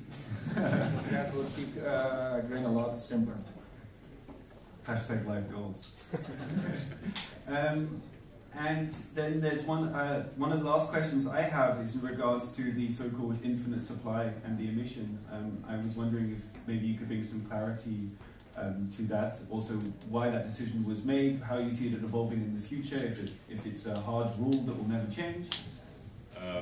that 0.55 1.33
would 1.33 1.47
keep 1.55 1.83
uh, 1.85 2.39
Grin 2.41 2.63
a 2.63 2.71
lot 2.71 2.95
simpler. 2.95 3.35
Hashtag 4.87 5.25
life 5.27 5.51
goals. 5.51 5.91
um, 7.47 8.01
and 8.55 8.91
then 9.13 9.39
there's 9.39 9.61
one, 9.63 9.89
uh, 9.89 10.23
one 10.35 10.51
of 10.51 10.59
the 10.61 10.65
last 10.65 10.89
questions 10.89 11.27
I 11.27 11.41
have 11.41 11.79
is 11.79 11.93
in 11.93 12.01
regards 12.01 12.49
to 12.53 12.71
the 12.71 12.89
so-called 12.89 13.37
infinite 13.43 13.81
supply 13.85 14.31
and 14.43 14.57
the 14.57 14.67
emission. 14.69 15.19
Um, 15.31 15.63
I 15.67 15.75
was 15.77 15.95
wondering 15.95 16.31
if 16.31 16.67
maybe 16.67 16.87
you 16.87 16.97
could 16.97 17.07
bring 17.07 17.21
some 17.21 17.41
clarity 17.41 18.09
um, 18.59 18.89
to 18.95 19.03
that. 19.03 19.39
Also, 19.49 19.73
why 20.09 20.29
that 20.29 20.45
decision 20.45 20.85
was 20.85 21.03
made, 21.03 21.41
how 21.41 21.57
you 21.57 21.71
see 21.71 21.87
it 21.87 21.93
evolving 21.93 22.39
in 22.39 22.55
the 22.55 22.61
future, 22.61 22.97
if, 22.97 23.23
it, 23.23 23.31
if 23.49 23.65
it's 23.65 23.85
a 23.85 23.99
hard 23.99 24.29
rule 24.37 24.51
that 24.51 24.77
will 24.77 24.87
never 24.87 25.09
change. 25.11 25.47
Uh, 26.39 26.61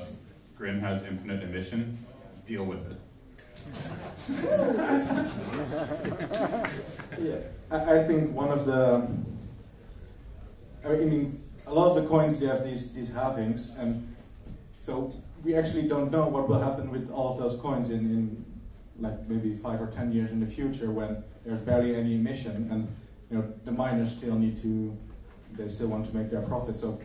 Grin 0.57 0.79
has 0.79 1.03
infinite 1.03 1.43
emission. 1.43 1.97
Deal 2.45 2.65
with 2.65 2.91
it. 2.91 2.97
yeah, 7.19 7.39
I, 7.69 7.99
I 7.99 8.03
think 8.05 8.33
one 8.33 8.49
of 8.49 8.65
the. 8.65 9.07
I 10.85 10.89
mean, 10.89 11.41
a 11.65 11.73
lot 11.73 11.89
of 11.89 12.01
the 12.01 12.07
coins 12.07 12.39
they 12.39 12.47
have 12.47 12.63
these 12.63 12.93
these 12.93 13.09
halvings, 13.09 13.77
and 13.77 14.15
so 14.79 15.11
we 15.43 15.55
actually 15.55 15.87
don't 15.87 16.11
know 16.11 16.29
what 16.29 16.47
will 16.47 16.61
happen 16.61 16.91
with 16.91 17.11
all 17.11 17.33
of 17.33 17.39
those 17.39 17.59
coins 17.59 17.91
in, 17.91 17.99
in 17.99 18.45
like 18.99 19.27
maybe 19.27 19.53
five 19.53 19.81
or 19.81 19.87
ten 19.87 20.11
years 20.11 20.31
in 20.31 20.39
the 20.39 20.47
future 20.47 20.91
when 20.91 21.23
there's 21.47 21.61
barely 21.61 21.95
any 21.95 22.15
emission, 22.15 22.67
and 22.69 22.87
you 23.31 23.37
know 23.37 23.53
the 23.63 23.71
miners 23.71 24.17
still 24.17 24.35
need 24.35 24.57
to 24.61 24.97
they 25.53 25.67
still 25.69 25.87
want 25.87 26.05
to 26.09 26.15
make 26.15 26.29
their 26.29 26.41
profit. 26.41 26.75
So 26.75 26.99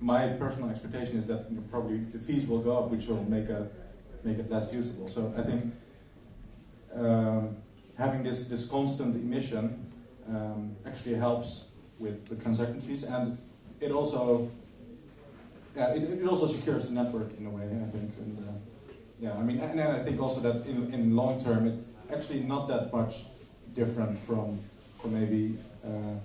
my 0.00 0.28
personal 0.38 0.70
expectation 0.70 1.18
is 1.18 1.26
that 1.26 1.70
probably 1.70 1.98
the 1.98 2.18
fees 2.18 2.46
will 2.46 2.60
go 2.60 2.78
up, 2.78 2.90
which 2.90 3.08
will 3.08 3.24
make 3.24 3.48
a 3.48 3.68
make 4.22 4.38
it 4.38 4.48
less 4.50 4.72
usable. 4.72 5.08
So 5.08 5.34
I 5.36 5.42
think 5.42 5.74
um, 6.94 7.56
having 7.98 8.22
this 8.22 8.48
this 8.48 8.70
constant 8.70 9.16
emission 9.16 9.90
um, 10.28 10.76
actually 10.86 11.16
helps 11.16 11.70
with 11.98 12.28
the 12.28 12.36
transaction 12.36 12.80
fees 12.80 13.02
and 13.02 13.36
it 13.80 13.90
also 13.90 14.48
yeah, 15.74 15.94
it, 15.94 16.02
it 16.02 16.26
also 16.28 16.46
secures 16.46 16.88
the 16.88 17.02
network 17.02 17.36
in 17.38 17.46
a 17.46 17.50
way, 17.50 17.64
I 17.64 17.90
think. 17.90 18.12
And 18.18 18.38
uh, 18.38 18.52
yeah, 19.20 19.34
I 19.34 19.42
mean, 19.42 19.58
and, 19.58 19.78
and 19.78 19.96
I 19.96 20.02
think 20.04 20.20
also 20.20 20.40
that 20.40 20.66
in, 20.66 20.92
in 20.94 21.16
long 21.16 21.42
term, 21.42 21.66
it's 21.66 21.90
actually 22.12 22.40
not 22.40 22.68
that 22.68 22.92
much 22.92 23.14
different 23.78 24.18
from 24.18 24.58
from 24.98 25.10
maybe 25.20 25.56
uh, 25.84 26.16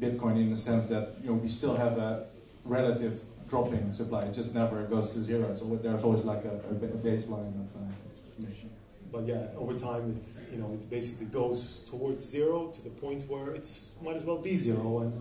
Bitcoin 0.00 0.36
in 0.36 0.50
the 0.50 0.56
sense 0.56 0.88
that 0.88 1.04
you 1.22 1.28
know 1.30 1.36
we 1.44 1.48
still 1.48 1.76
have 1.84 1.96
a 1.98 2.26
relative 2.64 3.14
dropping 3.48 3.92
supply. 3.92 4.22
It 4.24 4.34
just 4.34 4.54
never 4.54 4.82
goes 4.84 5.14
to 5.14 5.20
zero. 5.20 5.54
So 5.54 5.64
there's 5.76 6.04
always 6.04 6.24
like 6.24 6.44
a, 6.44 6.56
a 6.72 6.98
baseline 7.08 7.54
of 7.62 7.68
uh, 7.76 8.38
emission. 8.38 8.70
But 9.12 9.22
yeah, 9.26 9.62
over 9.62 9.74
time, 9.88 10.04
it 10.18 10.26
you 10.52 10.58
know 10.60 10.70
it 10.76 10.90
basically 10.90 11.28
goes 11.40 11.60
towards 11.90 12.22
zero 12.36 12.56
to 12.74 12.80
the 12.88 12.94
point 13.04 13.22
where 13.32 13.48
it's 13.58 13.96
might 14.04 14.16
as 14.16 14.24
well 14.24 14.40
be 14.50 14.54
zero 14.56 14.88
and 15.02 15.12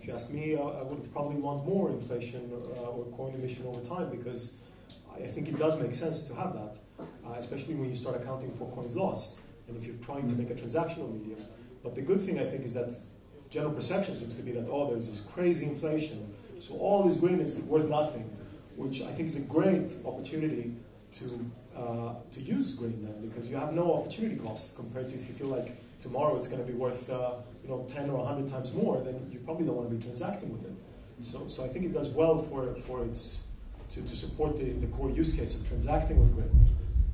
if 0.00 0.06
you 0.06 0.14
ask 0.14 0.32
me, 0.32 0.56
I 0.56 0.82
would 0.88 1.12
probably 1.12 1.36
want 1.36 1.66
more 1.66 1.90
inflation 1.90 2.50
uh, 2.50 2.96
or 2.96 3.04
coin 3.18 3.34
emission 3.34 3.66
over 3.66 3.82
time 3.84 4.08
because 4.08 4.62
I 5.14 5.26
think 5.26 5.48
it 5.48 5.58
does 5.58 5.78
make 5.78 5.92
sense 5.92 6.26
to 6.28 6.34
have 6.36 6.54
that, 6.54 6.74
uh, 6.98 7.34
especially 7.36 7.74
when 7.74 7.90
you 7.90 7.94
start 7.94 8.16
accounting 8.16 8.50
for 8.52 8.66
coins 8.74 8.96
lost 8.96 9.42
and 9.70 9.78
if 9.78 9.86
you're 9.86 10.02
trying 10.02 10.28
to 10.28 10.34
make 10.34 10.50
a 10.50 10.54
transactional 10.54 11.12
medium. 11.12 11.38
But 11.82 11.94
the 11.94 12.02
good 12.02 12.20
thing 12.20 12.38
I 12.38 12.44
think 12.44 12.64
is 12.64 12.74
that 12.74 12.92
general 13.48 13.72
perception 13.72 14.16
seems 14.16 14.34
to 14.34 14.42
be 14.42 14.52
that 14.52 14.68
oh, 14.68 14.90
there's 14.90 15.08
this 15.08 15.24
crazy 15.24 15.66
inflation, 15.66 16.34
so 16.58 16.74
all 16.74 17.04
this 17.04 17.18
Grin 17.18 17.40
is 17.40 17.60
worth 17.60 17.88
nothing, 17.88 18.24
which 18.76 19.02
I 19.02 19.12
think 19.12 19.28
is 19.28 19.36
a 19.36 19.46
great 19.48 19.90
opportunity 20.04 20.74
to 21.12 21.50
uh, 21.76 22.14
to 22.32 22.40
use 22.40 22.74
Grin 22.74 23.04
then 23.04 23.28
because 23.28 23.48
you 23.48 23.56
have 23.56 23.72
no 23.72 23.94
opportunity 23.94 24.36
cost 24.36 24.76
compared 24.76 25.08
to 25.08 25.14
if 25.14 25.28
you 25.28 25.34
feel 25.34 25.48
like 25.48 25.72
tomorrow 26.00 26.36
it's 26.36 26.48
going 26.48 26.64
to 26.64 26.70
be 26.70 26.76
worth 26.76 27.10
uh, 27.10 27.34
you 27.62 27.68
know 27.70 27.86
10 27.88 28.10
or 28.10 28.18
100 28.18 28.50
times 28.50 28.74
more, 28.74 29.00
then 29.02 29.28
you 29.32 29.38
probably 29.40 29.64
don't 29.66 29.76
want 29.76 29.88
to 29.88 29.96
be 29.96 30.02
transacting 30.02 30.52
with 30.52 30.64
it. 30.66 30.76
So, 31.20 31.46
so 31.46 31.64
I 31.64 31.68
think 31.68 31.84
it 31.84 31.92
does 31.92 32.10
well 32.14 32.38
for, 32.38 32.74
for 32.74 33.04
its 33.04 33.52
to, 33.92 34.02
to 34.02 34.16
support 34.16 34.56
the, 34.58 34.72
the 34.72 34.86
core 34.86 35.10
use 35.10 35.38
case 35.38 35.60
of 35.60 35.68
transacting 35.68 36.18
with 36.18 36.34
Grin. 36.34 36.50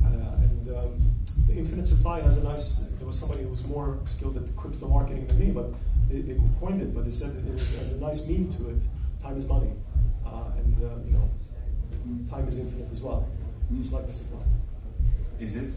Uh, 0.04 0.36
and 0.36 0.76
um, 0.76 1.15
the 1.46 1.54
infinite 1.54 1.86
supply 1.86 2.20
has 2.20 2.38
a 2.38 2.44
nice. 2.44 2.94
There 2.98 3.06
was 3.06 3.18
somebody 3.18 3.42
who 3.42 3.50
was 3.50 3.64
more 3.64 3.98
skilled 4.04 4.36
at 4.36 4.56
crypto 4.56 4.88
marketing 4.88 5.26
than 5.26 5.38
me, 5.38 5.50
but 5.52 5.70
they, 6.08 6.20
they 6.20 6.40
coined 6.60 6.82
it. 6.82 6.94
But 6.94 7.04
they 7.04 7.10
said 7.10 7.36
it 7.36 7.44
has 7.78 7.98
a 7.98 8.00
nice 8.00 8.28
meme 8.28 8.48
to 8.54 8.70
it. 8.70 8.82
Time 9.22 9.36
is 9.36 9.48
money, 9.48 9.72
uh, 10.26 10.50
and 10.58 10.84
uh, 10.84 10.88
you 11.04 11.12
know, 11.12 11.30
time 12.30 12.46
is 12.48 12.58
infinite 12.58 12.90
as 12.90 13.00
well, 13.00 13.28
just 13.76 13.92
like 13.92 14.06
the 14.06 14.12
supply. 14.12 14.42
Is 15.40 15.56
it? 15.56 15.72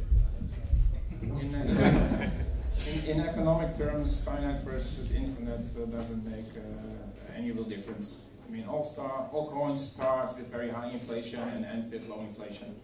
in, 1.22 3.06
in 3.08 3.22
economic 3.22 3.78
terms, 3.78 4.24
finite 4.24 4.60
versus 4.60 5.12
infinite 5.12 5.66
uh, 5.76 5.86
doesn't 5.86 6.26
make 6.26 6.56
uh, 6.56 7.36
any 7.36 7.52
real 7.52 7.64
difference. 7.64 8.30
I 8.48 8.52
mean, 8.52 8.66
all, 8.68 8.84
star, 8.84 9.30
all 9.32 9.50
coins 9.50 9.94
start 9.94 10.36
with 10.38 10.48
very 10.48 10.70
high 10.70 10.90
inflation 10.90 11.40
and 11.40 11.66
end 11.66 11.92
with 11.92 12.08
low 12.08 12.22
inflation. 12.22 12.76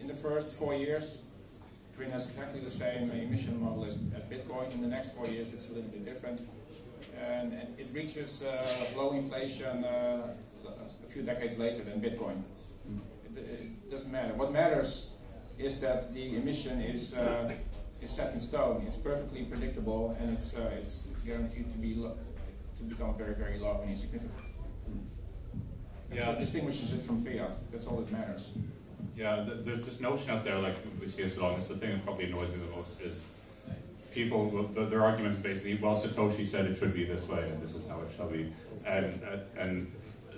In 0.00 0.06
the 0.06 0.14
first 0.14 0.56
four 0.58 0.74
years, 0.74 1.26
Grin 1.96 2.10
has 2.10 2.30
exactly 2.30 2.60
the 2.60 2.70
same 2.70 3.10
emission 3.10 3.62
model 3.62 3.84
as, 3.84 4.02
as 4.16 4.24
Bitcoin. 4.24 4.72
In 4.72 4.82
the 4.82 4.88
next 4.88 5.14
four 5.14 5.26
years, 5.26 5.52
it's 5.52 5.70
a 5.70 5.74
little 5.74 5.90
bit 5.90 6.04
different. 6.04 6.40
And, 7.20 7.52
and 7.52 7.78
it 7.78 7.90
reaches 7.92 8.44
uh, 8.44 8.86
low 8.96 9.12
inflation 9.12 9.84
uh, 9.84 10.34
a 11.04 11.08
few 11.08 11.22
decades 11.22 11.58
later 11.58 11.82
than 11.84 12.00
Bitcoin. 12.00 12.42
It, 13.36 13.38
it, 13.38 13.90
doesn't 13.90 14.10
matter. 14.10 14.32
What 14.34 14.52
matters 14.52 15.14
is 15.58 15.80
that 15.82 16.14
the 16.14 16.36
emission 16.36 16.80
is 16.80 17.16
uh, 17.18 17.52
is 18.00 18.10
set 18.10 18.32
in 18.32 18.40
stone. 18.40 18.84
It's 18.86 18.96
perfectly 18.96 19.44
predictable, 19.44 20.16
and 20.18 20.30
it's 20.30 20.58
uh, 20.58 20.70
it's, 20.78 21.10
it's 21.12 21.22
guaranteed 21.22 21.70
to 21.72 21.78
be 21.78 21.94
to 21.94 22.82
become 22.84 23.14
very 23.16 23.34
very 23.34 23.58
low 23.58 23.80
and 23.82 23.90
insignificant. 23.90 24.32
That's 26.08 26.20
yeah. 26.20 26.28
what 26.28 26.38
distinguishes 26.40 26.94
it 26.94 27.02
from 27.02 27.24
fiat. 27.24 27.54
That's 27.70 27.86
all 27.86 27.98
that 27.98 28.10
matters. 28.10 28.52
Yeah, 29.16 29.44
th 29.44 29.64
there's 29.64 29.84
this 29.84 30.00
notion 30.00 30.30
out 30.30 30.42
there, 30.44 30.58
like 30.58 30.76
we 31.00 31.06
see 31.06 31.22
as 31.22 31.36
long. 31.38 31.56
It's 31.56 31.68
the 31.68 31.76
thing 31.76 31.90
that 31.92 32.04
probably 32.04 32.26
annoys 32.30 32.50
me 32.52 32.58
the 32.66 32.76
most 32.76 33.00
is 33.00 33.16
people. 34.12 34.40
Their 34.92 35.02
argument 35.02 35.34
is 35.34 35.40
basically, 35.40 35.74
well, 35.76 35.96
Satoshi 35.96 36.46
said 36.46 36.66
it 36.66 36.76
should 36.76 36.94
be 36.94 37.04
this 37.04 37.28
way, 37.28 37.42
and 37.50 37.60
this 37.60 37.74
is 37.74 37.86
how 37.86 38.00
it 38.00 38.10
shall 38.16 38.30
be. 38.30 38.52
And 38.86 39.22
uh, 39.22 39.60
and 39.62 39.92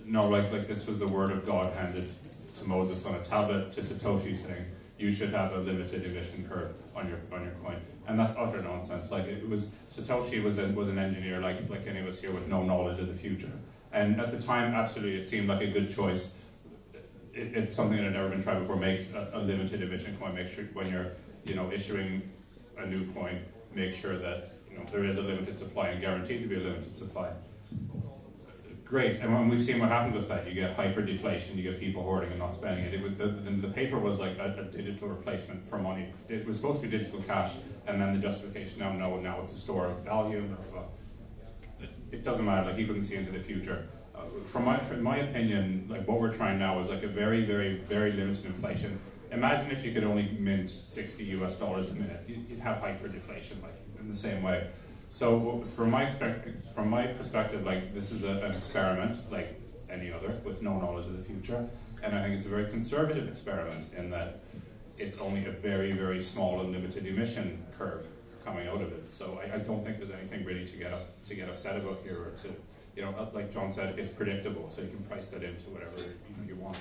no, 0.05 0.29
like 0.29 0.51
like 0.53 0.67
this 0.67 0.87
was 0.87 0.99
the 0.99 1.07
word 1.07 1.31
of 1.31 1.47
God 1.47 1.75
handed 1.75 2.11
to 2.57 2.65
Moses 2.65 3.07
on 3.07 3.15
a 3.15 3.23
tablet 3.23 3.73
to 3.73 3.81
Satoshi 3.81 4.35
saying 4.37 4.67
you 4.99 5.13
should 5.13 5.31
have 5.31 5.53
a 5.53 5.59
limited 5.59 6.05
emission 6.05 6.49
curve 6.49 6.75
on 6.97 7.09
your 7.09 7.21
on 7.33 7.45
your 7.45 7.55
coin, 7.63 7.81
and 8.09 8.19
that's 8.19 8.35
utter 8.37 8.61
nonsense. 8.61 9.11
Like 9.13 9.27
it 9.27 9.49
was 9.49 9.71
Satoshi 9.93 10.43
was 10.43 10.59
a, 10.59 10.67
was 10.69 10.89
an 10.89 10.99
engineer 10.99 11.41
like 11.41 11.71
like 11.71 11.87
any 11.87 12.01
of 12.01 12.07
us 12.07 12.21
here 12.21 12.33
with 12.33 12.49
no 12.49 12.65
knowledge 12.65 12.99
of 12.99 13.07
the 13.07 13.15
future, 13.15 13.53
and 13.93 14.21
at 14.21 14.33
the 14.33 14.43
time, 14.43 14.75
absolutely, 14.75 15.21
it 15.21 15.29
seemed 15.29 15.49
like 15.49 15.63
a 15.63 15.69
good 15.69 15.89
choice. 15.89 16.35
It, 17.35 17.57
it's 17.57 17.75
something 17.75 17.97
that 17.97 18.05
had 18.05 18.13
never 18.15 18.29
been 18.29 18.43
tried 18.43 18.61
before. 18.61 18.77
Make 18.77 19.13
a, 19.15 19.31
a 19.35 19.41
limited 19.41 19.83
emission 19.83 20.17
coin. 20.17 20.35
Make 20.35 20.49
sure 20.49 20.65
when 20.73 20.91
you're 20.91 21.13
you 21.45 21.55
know 21.55 21.71
issuing 21.71 22.23
a 22.79 22.87
new 22.87 23.11
coin, 23.13 23.45
make 23.75 23.93
sure 23.93 24.17
that 24.19 24.53
you 24.71 24.79
know 24.79 24.85
there 24.85 25.05
is 25.05 25.19
a 25.19 25.23
limited 25.23 25.59
supply 25.59 25.89
and 25.89 26.01
guaranteed 26.01 26.43
to 26.43 26.49
be 26.49 26.57
a 26.57 26.61
limited 26.61 26.97
supply 26.97 27.33
great. 28.95 29.19
And 29.21 29.35
when 29.35 29.49
we've 29.49 29.61
seen 29.63 29.81
what 29.81 29.89
happened 29.89 30.15
with 30.15 30.29
that, 30.29 30.47
you 30.47 30.55
get 30.55 30.77
hyperdeflation, 30.77 31.57
you 31.57 31.65
get 31.65 31.81
people 31.81 32.05
hoarding 32.05 32.31
and 32.31 32.39
not 32.39 32.55
spending 32.55 32.85
it. 32.85 32.95
it 32.95 33.03
was, 33.03 33.15
the, 33.17 33.27
the, 33.27 33.69
paper 33.69 33.99
was 33.99 34.21
like 34.21 34.39
a, 34.39 34.55
a, 34.61 34.65
digital 34.65 35.09
replacement 35.09 35.69
for 35.69 35.79
money. 35.79 36.13
It 36.29 36.47
was 36.47 36.57
supposed 36.57 36.81
to 36.81 36.87
be 36.87 36.97
digital 36.97 37.21
cash, 37.21 37.53
and 37.89 38.01
then 38.01 38.15
the 38.15 38.21
justification 38.21 38.79
now, 38.79 38.93
no, 38.93 39.19
now 39.19 39.41
it's 39.43 39.53
a 39.53 39.59
store 39.59 39.87
of 39.87 40.05
value. 40.05 40.45
It, 42.13 42.23
doesn't 42.23 42.45
matter. 42.45 42.71
Like 42.71 42.79
you 42.79 42.87
couldn't 42.87 43.03
see 43.03 43.17
into 43.17 43.33
the 43.33 43.41
future. 43.41 43.89
Uh, 44.15 44.23
from 44.45 44.65
my 44.65 44.79
from 44.79 45.03
my 45.03 45.17
opinion, 45.17 45.87
like 45.89 46.07
what 46.07 46.21
we're 46.21 46.33
trying 46.33 46.59
now 46.59 46.79
is 46.79 46.89
like 46.89 47.03
a 47.03 47.09
very 47.09 47.45
very 47.45 47.79
very 47.79 48.13
limited 48.13 48.45
inflation. 48.47 48.99
Imagine 49.33 49.73
if 49.73 49.85
you 49.85 49.93
could 49.93 50.05
only 50.05 50.37
mint 50.39 50.69
sixty 50.69 51.25
US 51.37 51.59
dollars 51.59 51.91
a 51.91 51.95
minute, 51.95 52.25
you'd 52.29 52.61
have 52.61 52.77
hyperdeflation, 52.77 53.63
like 53.63 53.75
in 53.99 54.09
the 54.09 54.15
same 54.15 54.43
way. 54.43 54.69
So 55.09 55.61
from 55.61 55.91
my 55.91 56.07
from 56.07 56.91
my 56.91 57.07
perspective, 57.09 57.65
like 57.65 57.93
this 57.93 58.13
is 58.13 58.23
a, 58.25 58.45
an 58.45 58.53
experiment, 58.53 59.17
like 59.33 59.61
any 59.91 60.13
other, 60.13 60.41
with 60.45 60.63
no 60.63 60.79
knowledge 60.79 61.07
of 61.07 61.17
the 61.17 61.25
future, 61.25 61.69
and 62.03 62.15
I 62.15 62.23
think 62.23 62.37
it's 62.37 62.47
a 62.47 62.51
very 62.51 62.71
conservative 62.71 63.29
experiment 63.29 63.93
in 63.97 64.11
that 64.11 64.41
it's 64.97 65.19
only 65.19 65.45
a 65.47 65.51
very 65.51 65.91
very 65.91 66.21
small 66.21 66.61
and 66.61 66.71
limited 66.71 67.05
emission 67.05 67.65
curve 67.77 68.07
coming 68.45 68.69
out 68.69 68.81
of 68.81 68.93
it. 68.93 69.11
So 69.11 69.41
I, 69.43 69.57
I 69.57 69.59
don't 69.59 69.83
think 69.83 69.97
there's 69.97 70.11
anything 70.11 70.45
really 70.45 70.65
to 70.67 70.77
get 70.77 70.93
up, 70.93 71.25
to 71.25 71.35
get 71.35 71.49
upset 71.49 71.77
about 71.77 72.01
here, 72.05 72.19
or 72.19 72.31
to 72.43 72.49
you 72.97 73.03
know, 73.03 73.31
like 73.33 73.53
John 73.53 73.73
said, 73.73 73.99
it's 73.99 74.11
predictable, 74.11 74.69
so 74.69 74.83
you 74.83 74.89
can 74.89 75.03
price 75.05 75.29
that 75.29 75.43
into 75.43 75.65
whatever 75.71 75.97
you, 75.99 76.37
know, 76.37 76.47
you 76.47 76.57
want. 76.57 76.77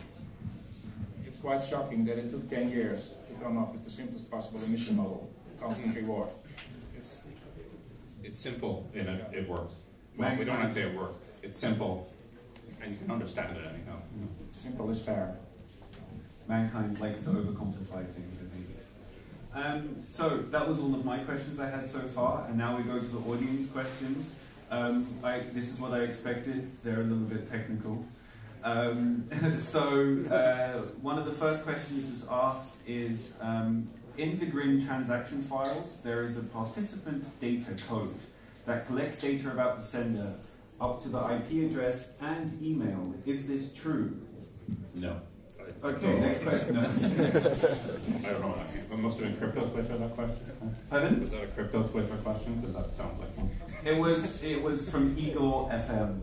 It's 1.26 1.40
quite 1.40 1.62
shocking 1.62 2.06
that 2.06 2.18
it 2.18 2.30
took 2.30 2.50
10 2.50 2.70
years 2.70 3.18
to 3.28 3.44
come 3.44 3.58
up 3.58 3.72
with 3.74 3.84
the 3.84 3.90
simplest 3.90 4.30
possible 4.30 4.62
emission 4.64 4.98
model, 4.98 5.32
constant 5.60 5.96
reward. 5.96 6.30
It's, 6.96 7.28
it's 8.24 8.40
simple 8.40 8.90
and 8.94 9.08
it, 9.10 9.28
it 9.34 9.50
works. 9.50 9.74
Well, 10.16 10.36
we 10.38 10.46
don't 10.46 10.58
have 10.58 10.70
to 10.70 10.74
say 10.74 10.82
it 10.84 10.96
works. 10.96 11.18
It's 11.42 11.58
simple 11.58 12.14
and 12.84 12.92
you 12.92 12.98
can 13.00 13.12
understand 13.12 13.58
it 13.58 13.66
anyhow. 13.66 13.98
Simple 14.52 14.90
is 14.92 15.04
fair. 15.06 15.36
Mankind 16.48 17.00
likes 17.00 17.20
to 17.22 17.30
overcomplicate 17.30 18.10
things, 18.10 18.38
I 18.42 18.46
think. 18.54 18.68
Um, 19.56 20.04
so 20.10 20.38
that 20.38 20.68
was 20.68 20.80
all 20.80 20.94
of 20.94 21.06
my 21.06 21.20
questions 21.20 21.60
I 21.60 21.70
had 21.70 21.86
so 21.86 22.00
far, 22.00 22.46
and 22.48 22.58
now 22.58 22.76
we 22.76 22.84
go 22.84 23.00
to 23.00 23.06
the 23.06 23.20
audience 23.20 23.68
questions. 23.72 24.36
Um, 24.74 25.08
I, 25.24 25.38
this 25.54 25.72
is 25.72 25.80
what 25.80 25.92
I 25.94 26.00
expected. 26.00 26.72
They're 26.84 27.02
a 27.02 27.04
little 27.04 27.28
bit 27.28 27.48
technical. 27.52 28.06
Um, 28.64 29.30
so 29.56 30.24
uh, 30.32 30.80
one 31.00 31.20
of 31.20 31.26
the 31.26 31.32
first 31.32 31.64
questions 31.64 32.26
asked 32.28 32.78
is, 32.88 33.34
um, 33.40 33.88
in 34.18 34.40
the 34.40 34.48
GRIN 34.48 34.84
transaction 34.84 35.44
files, 35.44 36.00
there 36.04 36.24
is 36.24 36.38
a 36.38 36.44
participant 36.44 37.40
data 37.40 37.76
code 37.88 38.16
that 38.66 38.88
collects 38.88 39.22
data 39.22 39.52
about 39.52 39.76
the 39.76 39.84
sender 39.84 40.38
up 40.82 41.04
to 41.04 41.10
the 41.10 41.20
IP 41.20 41.70
address 41.70 42.10
and 42.20 42.60
email. 42.60 43.14
Is 43.28 43.48
this 43.48 43.72
true? 43.74 44.22
No. 44.96 45.22
Okay, 45.84 46.20
next 46.20 46.44
question. 46.44 46.78
I 46.78 46.84
don't 48.32 48.42
know. 48.42 48.64
It 48.90 49.00
must 49.00 49.20
have 49.20 49.28
been 49.28 49.38
crypto 49.38 49.68
Twitter 49.68 49.98
that 49.98 50.12
question. 50.16 50.78
Pardon? 50.90 51.20
Was 51.20 51.32
that 51.32 51.44
a 51.44 51.48
crypto 51.48 51.84
Twitter 51.84 52.16
question? 52.24 52.62
Because 52.62 52.74
that 52.76 52.94
sounds 52.94 53.20
like 53.20 53.38
one. 53.38 53.50
It 53.86 54.00
was. 54.00 54.42
It 54.46 54.64
was 54.64 54.90
from 54.90 55.14
Eagle 55.18 55.70
FM. 55.74 56.22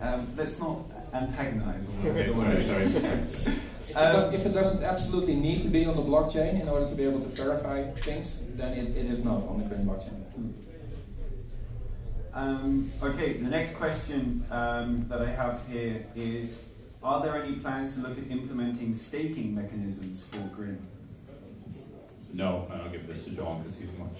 um, 0.02 0.36
let's 0.36 0.60
not 0.60 0.78
antagonize. 1.12 1.88
Okay, 2.04 2.32
sorry, 2.32 2.60
sorry. 2.60 2.84
if, 2.84 3.96
um, 3.96 4.32
if, 4.32 4.46
it 4.46 4.52
doesn't 4.52 4.84
absolutely 4.84 5.34
need 5.34 5.62
to 5.62 5.68
be 5.68 5.84
on 5.84 5.96
the 5.96 6.02
blockchain 6.02 6.60
in 6.60 6.68
order 6.68 6.88
to 6.88 6.94
be 6.94 7.02
able 7.02 7.20
to 7.20 7.28
verify 7.28 7.82
things, 7.94 8.46
then 8.54 8.78
it, 8.78 8.96
it 8.96 9.06
is 9.06 9.24
not 9.24 9.42
on 9.42 9.58
the 9.58 9.64
GRIN 9.64 9.84
blockchain. 9.84 10.22
Um, 12.32 12.92
okay, 13.02 13.32
the 13.32 13.50
next 13.50 13.74
question 13.74 14.44
um, 14.52 15.08
that 15.08 15.20
I 15.20 15.30
have 15.30 15.66
here 15.66 16.06
is 16.14 16.67
are 17.02 17.22
there 17.22 17.42
any 17.42 17.56
plans 17.56 17.94
to 17.94 18.00
look 18.00 18.18
at 18.18 18.30
implementing 18.30 18.94
staking 18.94 19.54
mechanisms 19.54 20.24
for 20.24 20.38
GRIN? 20.54 20.86
No, 22.34 22.68
and 22.70 22.82
I'll 22.82 22.90
give 22.90 23.06
this 23.06 23.24
to 23.24 23.30
John 23.30 23.62
because 23.62 23.78
he's 23.78 23.92
much. 23.98 24.18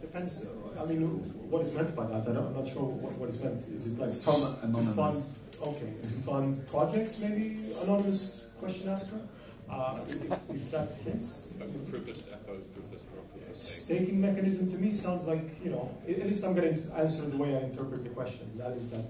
Depends. 0.00 0.46
I 0.78 0.84
mean, 0.86 1.00
what 1.50 1.62
is 1.62 1.74
meant 1.74 1.94
by 1.94 2.06
that? 2.06 2.26
I 2.26 2.30
am 2.30 2.54
not 2.54 2.66
sure 2.66 2.84
what, 2.84 3.12
what 3.18 3.28
is 3.28 3.42
meant. 3.42 3.60
Is 3.66 3.92
it 3.92 4.00
like 4.00 4.10
to, 4.10 4.16
to 4.16 4.82
fund? 4.94 5.22
Okay, 5.62 5.92
to 6.02 6.08
fund 6.24 6.66
projects, 6.68 7.20
maybe 7.20 7.74
anonymous 7.82 8.54
question 8.58 8.88
asker. 8.88 9.20
Uh, 9.68 10.00
if, 10.08 10.50
if 10.50 10.70
that 10.70 11.04
the 11.04 11.10
case, 11.10 11.54
proof 11.58 12.08
of, 12.08 12.74
proof 12.74 12.92
of 12.92 13.56
staking 13.56 14.20
mechanism 14.20 14.68
to 14.70 14.76
me 14.78 14.92
sounds 14.92 15.26
like 15.26 15.62
you 15.62 15.70
know. 15.70 15.94
At 16.08 16.26
least 16.26 16.44
I'm 16.44 16.54
going 16.54 16.74
to 16.74 16.94
answer 16.94 17.28
the 17.28 17.36
way 17.36 17.54
I 17.56 17.60
interpret 17.60 18.02
the 18.02 18.08
question. 18.08 18.50
That 18.56 18.72
is 18.72 18.90
that 18.90 19.04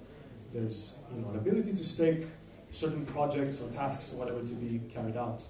there's 0.52 1.02
you 1.14 1.22
know, 1.22 1.31
an 1.31 1.36
ability 1.36 1.72
to 1.72 1.85
stake 1.85 2.27
certain 2.70 3.05
projects 3.06 3.62
or 3.62 3.70
tasks 3.72 4.14
or 4.14 4.20
whatever 4.24 4.47
to 4.47 4.55
be 4.55 4.81
carried 4.93 5.16
out. 5.16 5.43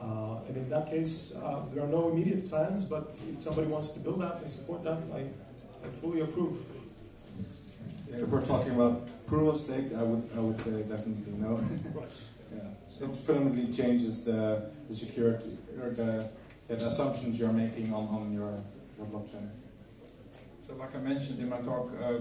Uh, 0.00 0.40
and 0.48 0.56
in 0.56 0.68
that 0.68 0.88
case, 0.88 1.38
uh, 1.42 1.64
there 1.72 1.84
are 1.84 1.88
no 1.88 2.10
immediate 2.10 2.48
plans, 2.48 2.84
but 2.84 3.08
if 3.28 3.40
somebody 3.40 3.68
wants 3.68 3.92
to 3.92 4.00
build 4.00 4.20
that 4.20 4.36
and 4.36 4.48
support 4.48 4.82
that, 4.82 5.02
I, 5.14 5.20
I 5.84 5.88
fully 5.88 6.20
approve. 6.20 6.58
If 8.08 8.28
we're 8.28 8.44
talking 8.44 8.74
about 8.74 9.08
proof 9.26 9.54
of 9.54 9.60
stake, 9.60 9.94
I 9.96 10.02
would 10.02 10.28
I 10.36 10.40
would 10.40 10.58
say 10.58 10.82
definitely 10.82 11.32
no. 11.38 11.54
right. 11.94 12.08
yeah. 12.54 13.06
It 13.08 13.16
fundamentally 13.16 13.72
changes 13.72 14.24
the, 14.24 14.70
the 14.88 14.94
security 14.94 15.56
or 15.80 15.90
the, 15.90 16.28
the 16.68 16.86
assumptions 16.86 17.38
you're 17.38 17.52
making 17.52 17.92
on, 17.92 18.06
on 18.08 18.32
your, 18.32 18.62
your 18.96 19.06
blockchain. 19.06 19.48
So 20.60 20.74
like 20.74 20.94
I 20.94 20.98
mentioned 20.98 21.40
in 21.40 21.48
my 21.48 21.60
talk, 21.60 21.90
uh, 22.00 22.20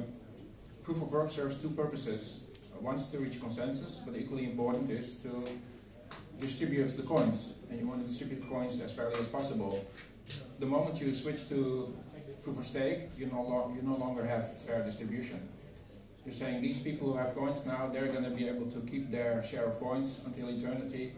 proof 0.83 1.01
of 1.01 1.11
work 1.11 1.29
serves 1.29 1.61
two 1.61 1.69
purposes. 1.69 2.43
Uh, 2.73 2.81
one 2.81 2.95
is 2.95 3.09
to 3.11 3.19
reach 3.19 3.39
consensus, 3.39 4.03
but 4.05 4.15
equally 4.17 4.45
important 4.45 4.89
is 4.89 5.19
to 5.23 5.43
distribute 6.39 6.97
the 6.97 7.03
coins. 7.03 7.59
And 7.69 7.79
you 7.79 7.87
want 7.87 8.01
to 8.01 8.07
distribute 8.07 8.41
the 8.41 8.47
coins 8.47 8.81
as 8.81 8.93
fairly 8.93 9.19
as 9.19 9.27
possible. 9.27 9.85
The 10.59 10.65
moment 10.65 10.99
you 11.01 11.13
switch 11.13 11.49
to 11.49 11.93
proof 12.43 12.59
of 12.59 12.65
stake, 12.65 13.09
you 13.17 13.27
no, 13.27 13.71
you 13.75 13.87
no 13.87 13.95
longer 13.97 14.25
have 14.25 14.57
fair 14.59 14.83
distribution. 14.83 15.39
You're 16.25 16.33
saying 16.33 16.61
these 16.61 16.81
people 16.83 17.11
who 17.11 17.17
have 17.17 17.33
coins 17.35 17.65
now, 17.65 17.89
they're 17.91 18.07
going 18.07 18.23
to 18.23 18.29
be 18.29 18.47
able 18.47 18.69
to 18.71 18.79
keep 18.81 19.11
their 19.11 19.43
share 19.43 19.65
of 19.65 19.79
coins 19.79 20.23
until 20.25 20.49
eternity, 20.49 21.13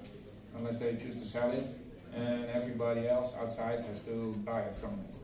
unless 0.55 0.79
they 0.79 0.91
choose 0.93 1.15
to 1.15 1.25
sell 1.25 1.51
it, 1.51 1.65
and 2.15 2.45
everybody 2.45 3.07
else 3.07 3.35
outside 3.37 3.83
has 3.85 4.05
to 4.05 4.33
buy 4.45 4.61
it 4.61 4.75
from 4.75 4.91
them 4.91 5.22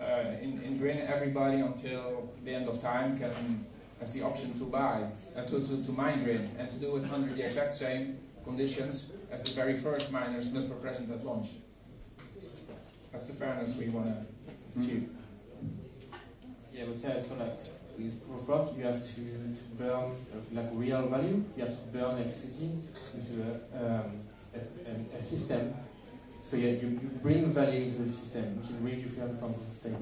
uh, 0.00 0.42
in, 0.42 0.60
in 0.62 0.78
GRIN, 0.78 0.98
everybody 1.06 1.60
until 1.60 2.30
the 2.44 2.54
end 2.54 2.68
of 2.68 2.80
time 2.80 3.18
can 3.18 3.64
has 4.00 4.14
the 4.14 4.22
option 4.22 4.54
to 4.54 4.64
buy, 4.64 5.04
uh, 5.36 5.44
to, 5.44 5.60
to, 5.60 5.84
to 5.84 5.92
mine 5.92 6.22
GRIN, 6.24 6.48
and 6.58 6.70
to 6.70 6.76
do 6.78 6.96
it 6.96 7.04
under 7.12 7.34
the 7.34 7.42
exact 7.42 7.70
same 7.70 8.16
conditions 8.44 9.12
as 9.30 9.42
the 9.42 9.60
very 9.60 9.74
first 9.74 10.10
miners 10.10 10.52
that 10.52 10.68
were 10.68 10.76
present 10.76 11.10
at 11.10 11.24
launch. 11.24 11.48
That's 13.12 13.26
the 13.26 13.34
fairness 13.34 13.76
we 13.76 13.90
want 13.90 14.06
to 14.06 14.80
achieve. 14.80 15.10
Yeah, 16.72 16.84
but 16.88 16.96
yeah, 16.96 17.20
so 17.20 17.34
like 17.34 17.56
with 17.98 18.26
proof 18.26 18.48
of 18.48 18.78
you 18.78 18.84
have 18.84 19.02
to, 19.02 19.20
to 19.20 19.64
burn 19.76 20.12
uh, 20.12 20.38
like 20.52 20.68
real 20.72 21.06
value. 21.08 21.44
You 21.56 21.64
have 21.64 21.76
to 21.76 21.98
burn 21.98 22.16
electricity 22.16 22.78
into 23.14 23.42
a, 23.42 24.00
um, 24.00 24.22
a, 24.54 24.58
a, 24.58 25.18
a 25.18 25.22
system 25.22 25.74
so 26.50 26.56
yeah, 26.56 26.70
you, 26.70 26.98
you 27.00 27.10
bring 27.22 27.42
the 27.42 27.60
value 27.60 27.84
into 27.84 28.02
the 28.02 28.08
system, 28.08 28.56
which 28.58 28.70
is 28.70 28.76
really 28.78 29.02
different 29.02 29.38
from 29.38 29.52
the 29.52 29.72
stake. 29.72 29.92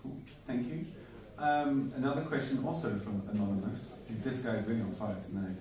Cool, 0.00 0.16
thank 0.46 0.68
you. 0.68 0.86
Um, 1.36 1.92
another 1.96 2.20
question 2.20 2.62
also 2.64 2.96
from 2.98 3.22
Anonymous, 3.32 3.94
this 4.22 4.38
guy's 4.38 4.64
really 4.68 4.82
on 4.82 4.92
fire 4.92 5.16
tonight, 5.26 5.56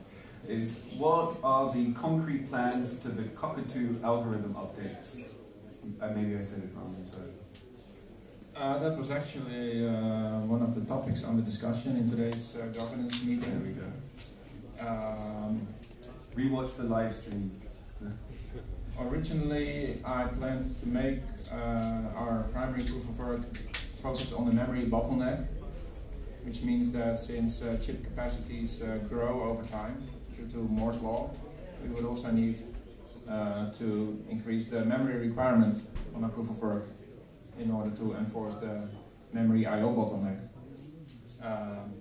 is 0.47 0.83
what 0.99 1.37
are 1.43 1.73
the 1.73 1.91
concrete 1.93 2.47
plans 2.51 2.99
to 2.99 3.07
the 3.07 3.23
Cuckatoo 3.29 3.95
algorithm 4.03 4.53
updates? 4.53 5.23
Uh, 5.99 6.09
maybe 6.15 6.37
I 6.37 6.41
said 6.41 6.59
it 6.59 6.69
wrong, 6.75 7.09
but... 7.11 8.61
Uh, 8.61 8.77
that 8.77 8.95
was 8.95 9.09
actually 9.09 9.87
uh, 9.87 10.41
one 10.41 10.61
of 10.61 10.75
the 10.75 10.81
topics 10.81 11.23
under 11.23 11.41
discussion 11.41 11.95
in 11.95 12.11
today's 12.11 12.59
uh, 12.61 12.67
governance 12.67 13.25
meeting. 13.25 13.39
There 13.39 13.59
we 13.59 13.73
go. 13.73 14.87
Um, 14.87 15.67
Rewatch 16.35 16.75
the 16.77 16.83
live 16.83 17.13
stream. 17.13 17.58
Originally, 19.01 20.01
I 20.03 20.25
planned 20.25 20.77
to 20.81 20.87
make 20.87 21.19
uh, 21.51 21.55
our 22.15 22.45
primary 22.51 22.81
proof 22.81 23.07
of 23.09 23.17
work 23.17 23.55
focus 24.03 24.33
on 24.33 24.45
the 24.45 24.51
memory 24.51 24.85
bottleneck, 24.85 25.47
which 26.43 26.63
means 26.63 26.91
that 26.91 27.17
since 27.17 27.63
uh, 27.63 27.77
chip 27.83 28.03
capacities 28.03 28.83
uh, 28.83 28.97
grow 29.07 29.43
over 29.43 29.63
time 29.63 30.03
due 30.35 30.47
to 30.47 30.57
Moore's 30.57 31.01
law, 31.01 31.29
we 31.81 31.89
would 31.89 32.03
also 32.03 32.31
need 32.31 32.59
uh, 33.29 33.71
to 33.71 34.21
increase 34.29 34.69
the 34.69 34.83
memory 34.83 35.27
requirement 35.27 35.77
on 36.15 36.23
our 36.25 36.29
proof 36.29 36.49
of 36.49 36.59
work 36.61 36.85
in 37.57 37.71
order 37.71 37.95
to 37.95 38.15
enforce 38.15 38.55
the 38.55 38.89
memory 39.31 39.65
I/O 39.65 39.93
bottleneck. 39.93 40.39
Um, 41.41 41.93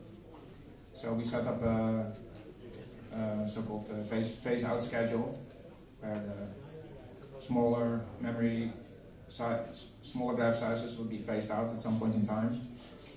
so 0.93 1.13
we 1.13 1.23
set 1.23 1.47
up 1.47 1.63
a, 1.63 2.13
a 3.15 3.49
so-called 3.49 3.87
phase 4.11 4.35
phase 4.37 4.65
out 4.65 4.83
schedule 4.83 5.39
where 6.01 6.15
the 6.15 6.68
smaller 7.39 8.01
memory 8.21 8.73
size, 9.29 9.93
smaller 10.03 10.35
graph 10.35 10.57
sizes 10.57 10.99
would 10.99 11.11
be 11.11 11.19
phased 11.19 11.51
out 11.51 11.73
at 11.73 11.81
some 11.81 11.99
point 11.99 12.15
in 12.15 12.27
time. 12.27 12.61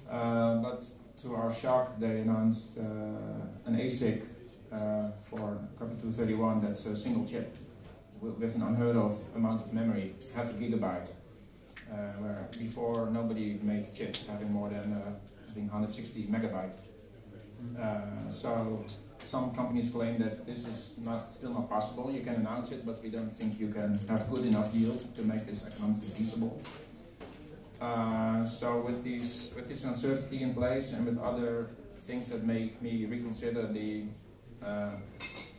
Uh, 0.09 0.55
but 0.57 0.83
to 1.21 1.35
our 1.35 1.53
shock, 1.53 1.99
they 1.99 2.21
announced 2.21 2.77
uh, 2.77 2.83
an 3.65 3.77
ASIC 3.77 4.23
uh, 4.71 5.11
for 5.23 5.59
Copy 5.77 5.95
231 6.01 6.61
that's 6.61 6.85
a 6.85 6.95
single 6.95 7.25
chip 7.25 7.55
with 8.19 8.55
an 8.55 8.61
unheard 8.61 8.95
of 8.95 9.19
amount 9.35 9.61
of 9.61 9.73
memory, 9.73 10.13
half 10.35 10.51
a 10.51 10.53
gigabyte. 10.53 11.09
Uh, 11.91 11.95
where 12.21 12.47
before 12.57 13.09
nobody 13.11 13.59
made 13.61 13.93
chips 13.93 14.25
having 14.27 14.49
more 14.49 14.69
than 14.69 14.93
uh, 14.93 15.11
I 15.45 15.51
think 15.51 15.69
160 15.69 16.23
megabyte. 16.27 16.73
Uh, 17.77 18.29
so 18.29 18.85
some 19.25 19.51
companies 19.53 19.91
claim 19.91 20.19
that 20.19 20.45
this 20.45 20.67
is 20.67 20.99
not 21.03 21.29
still 21.29 21.53
not 21.53 21.69
possible. 21.69 22.11
You 22.11 22.21
can 22.21 22.35
announce 22.35 22.71
it, 22.71 22.85
but 22.85 23.01
we 23.03 23.09
don't 23.09 23.31
think 23.31 23.59
you 23.59 23.69
can 23.69 23.99
have 24.07 24.29
good 24.29 24.45
enough 24.45 24.73
yield 24.73 25.15
to 25.15 25.21
make 25.23 25.45
this 25.45 25.67
economically 25.67 26.09
feasible. 26.09 26.61
Uh, 27.81 28.45
so 28.45 28.81
with 28.81 29.03
with 29.55 29.67
this 29.67 29.83
uncertainty 29.85 30.43
in 30.43 30.53
place 30.53 30.93
and 30.93 31.05
with 31.05 31.17
other 31.17 31.69
things 31.97 32.29
that 32.29 32.43
make 32.43 32.81
me 32.81 33.05
reconsider 33.05 33.67
the 33.67 34.03
uh, 34.63 34.91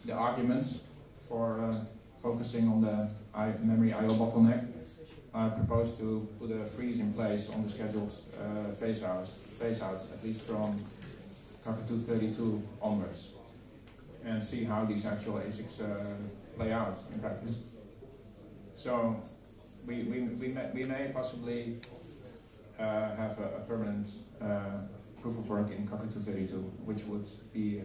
the 0.05 0.13
arguments 0.13 0.89
for 1.29 1.61
uh, 1.61 1.75
focusing 2.21 2.69
on 2.69 2.83
the 2.83 3.11
I 3.35 3.53
memory 3.63 3.93
I/O 3.93 4.15
bottleneck, 4.15 4.67
I 5.35 5.49
propose 5.49 5.97
to 5.99 6.29
put 6.39 6.51
a 6.51 6.65
freeze 6.65 7.01
in 7.01 7.13
place 7.13 7.51
on 7.53 7.65
the 7.65 7.71
scheduled 7.71 8.13
uh, 8.39 8.71
phase 8.73 9.03
outs, 9.03 9.33
phase 9.59 9.83
outs 9.83 10.13
at 10.13 10.23
least 10.23 10.43
from 10.43 10.79
Cuckatoo 11.65 11.99
32 11.99 12.63
onwards, 12.81 13.35
and 14.25 14.43
see 14.43 14.65
how 14.65 14.85
these 14.85 15.07
actual 15.07 15.35
ASICs 15.35 15.83
uh, 15.83 16.05
play 16.57 16.73
out 16.73 16.97
in 17.13 17.21
practice. 17.21 17.63
So 18.75 19.23
we, 19.87 20.03
we, 20.05 20.21
we, 20.21 20.49
may, 20.49 20.71
we 20.73 20.85
may 20.85 21.11
possibly 21.13 21.77
uh, 22.79 23.17
have 23.17 23.39
a, 23.39 23.57
a 23.57 23.61
permanent 23.67 24.09
uh, 24.41 24.83
proof 25.21 25.39
of 25.39 25.49
work 25.49 25.71
in 25.71 25.87
Cuckatoo 25.87 26.21
32, 26.21 26.55
which 26.85 27.05
would 27.05 27.27
be 27.53 27.83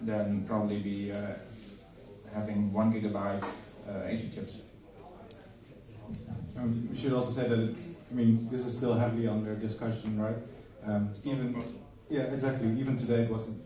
then 0.00 0.44
probably 0.46 0.78
be 0.78 1.12
uh, 1.12 1.16
having 2.34 2.72
one 2.72 2.92
gigabyte 2.92 3.42
uh, 3.88 4.10
ASIC 4.10 4.34
chips. 4.34 4.66
Um, 6.56 6.88
we 6.90 6.96
should 6.96 7.12
also 7.12 7.30
say 7.30 7.48
that 7.48 7.58
it's, 7.58 7.94
I 8.10 8.14
mean, 8.14 8.48
this 8.50 8.64
is 8.66 8.76
still 8.76 8.94
heavily 8.94 9.28
under 9.28 9.54
discussion, 9.56 10.18
right? 10.20 10.36
Um, 10.84 11.12
even, 11.24 11.62
yeah, 12.08 12.22
exactly. 12.22 12.68
Even 12.80 12.96
today 12.96 13.22
it 13.22 13.30
wasn't 13.30 13.60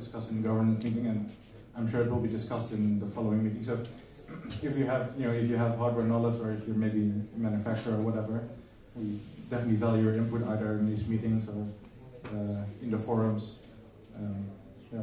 discussed 0.00 0.30
in 0.30 0.42
the 0.42 0.48
governance 0.48 0.82
meeting, 0.82 1.06
and 1.06 1.30
I'm 1.76 1.88
sure 1.90 2.00
it 2.02 2.10
will 2.10 2.20
be 2.20 2.28
discussed 2.28 2.72
in 2.72 2.98
the 2.98 3.06
following 3.06 3.44
meeting. 3.44 3.62
So, 3.62 3.74
if 4.62 4.76
you 4.76 4.86
have, 4.86 5.12
you 5.18 5.26
know, 5.26 5.32
if 5.32 5.48
you 5.48 5.56
have 5.56 5.76
hardware 5.76 6.04
knowledge, 6.04 6.40
or 6.40 6.50
if 6.52 6.66
you're 6.66 6.76
maybe 6.76 7.12
a 7.36 7.38
manufacturer 7.38 7.94
or 7.94 8.02
whatever, 8.02 8.48
we 8.94 9.20
definitely 9.50 9.76
value 9.76 10.04
your 10.04 10.14
input 10.14 10.42
either 10.48 10.72
in 10.78 10.88
these 10.88 11.06
meetings 11.06 11.48
or 11.48 11.66
uh, 12.32 12.64
in 12.82 12.90
the 12.90 12.98
forums. 12.98 13.58
Um, 14.16 14.46
yeah. 14.92 15.00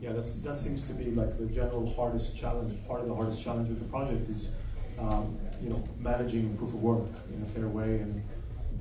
Yeah, 0.00 0.12
that's, 0.12 0.40
that 0.42 0.56
seems 0.56 0.86
to 0.88 0.94
be 0.94 1.10
like 1.10 1.36
the 1.36 1.46
general 1.46 1.92
hardest 1.94 2.38
challenge. 2.38 2.86
Part 2.86 3.00
of 3.00 3.08
the 3.08 3.14
hardest 3.14 3.42
challenge 3.42 3.68
with 3.68 3.80
the 3.80 3.88
project 3.88 4.28
is, 4.28 4.56
um, 4.98 5.38
you 5.60 5.68
know, 5.68 5.86
managing 5.98 6.56
proof 6.56 6.72
of 6.72 6.82
work 6.82 7.08
in 7.34 7.42
a 7.42 7.46
fair 7.46 7.68
way 7.68 7.98
and 7.98 8.22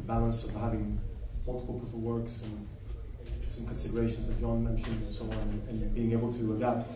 balance 0.10 0.50
of 0.50 0.60
having 0.66 1.00
multiple 1.46 1.76
proof 1.80 1.94
of 1.94 2.02
works 2.02 2.34
and 2.46 2.56
some 3.48 3.66
considerations 3.66 4.26
that 4.28 4.38
John 4.42 4.64
mentioned 4.64 5.00
and 5.06 5.14
so 5.14 5.26
on, 5.26 5.38
and, 5.54 5.70
and 5.70 5.96
being 5.96 6.12
able 6.18 6.32
to 6.34 6.44
adapt 6.58 6.92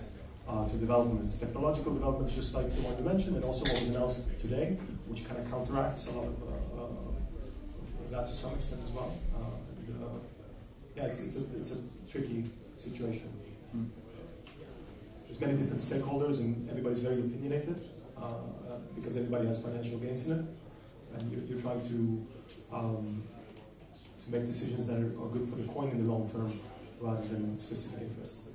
uh, 0.50 0.68
to 0.68 0.76
developments, 0.78 1.40
technological 1.40 1.94
developments, 1.94 2.36
just 2.36 2.56
like 2.56 2.68
the 2.76 2.82
one 2.82 2.98
you 2.98 3.06
mentioned, 3.14 3.36
and 3.38 3.46
also 3.46 3.64
what 3.70 3.80
was 3.80 3.90
announced 3.96 4.40
today, 4.40 4.78
which 5.08 5.22
kind 5.28 5.40
of 5.40 5.46
counteracts 5.50 6.10
a 6.10 6.14
lot 6.18 6.28
of 6.32 6.36
uh, 6.44 6.82
uh, 6.82 7.14
that 8.12 8.26
to 8.28 8.34
some 8.34 8.54
extent 8.54 8.82
as 8.88 8.92
well. 8.98 9.12
Uh, 9.38 9.58
and, 9.88 10.04
uh, 10.04 10.20
yeah, 10.96 11.06
it's, 11.06 11.22
it's, 11.26 11.38
a, 11.42 11.58
it's 11.58 11.72
a 11.78 11.80
tricky 12.12 12.46
situation. 12.76 13.30
Mm. 13.76 13.90
There's 15.26 15.40
many 15.40 15.56
different 15.58 15.82
stakeholders, 15.82 16.42
and 16.42 16.70
everybody's 16.70 17.00
very 17.00 17.20
opinionated 17.20 17.78
uh, 18.18 18.78
because 18.96 19.18
everybody 19.18 19.48
has 19.48 19.64
financial 19.64 19.98
gains 20.00 20.30
in 20.30 20.40
it, 20.40 20.46
and 21.16 21.32
you're, 21.32 21.44
you're 21.44 21.60
trying 21.60 21.82
to 21.82 22.28
um, 22.72 23.24
to 24.24 24.32
make 24.32 24.46
decisions 24.46 24.88
that 24.88 24.98
are, 24.98 25.24
are, 25.24 25.30
good 25.30 25.48
for 25.50 25.56
the 25.56 25.68
coin 25.68 25.90
in 25.90 26.06
the 26.06 26.12
long 26.12 26.30
term 26.30 26.60
rather 27.00 27.26
than 27.28 27.58
specific 27.58 28.08
interests. 28.08 28.52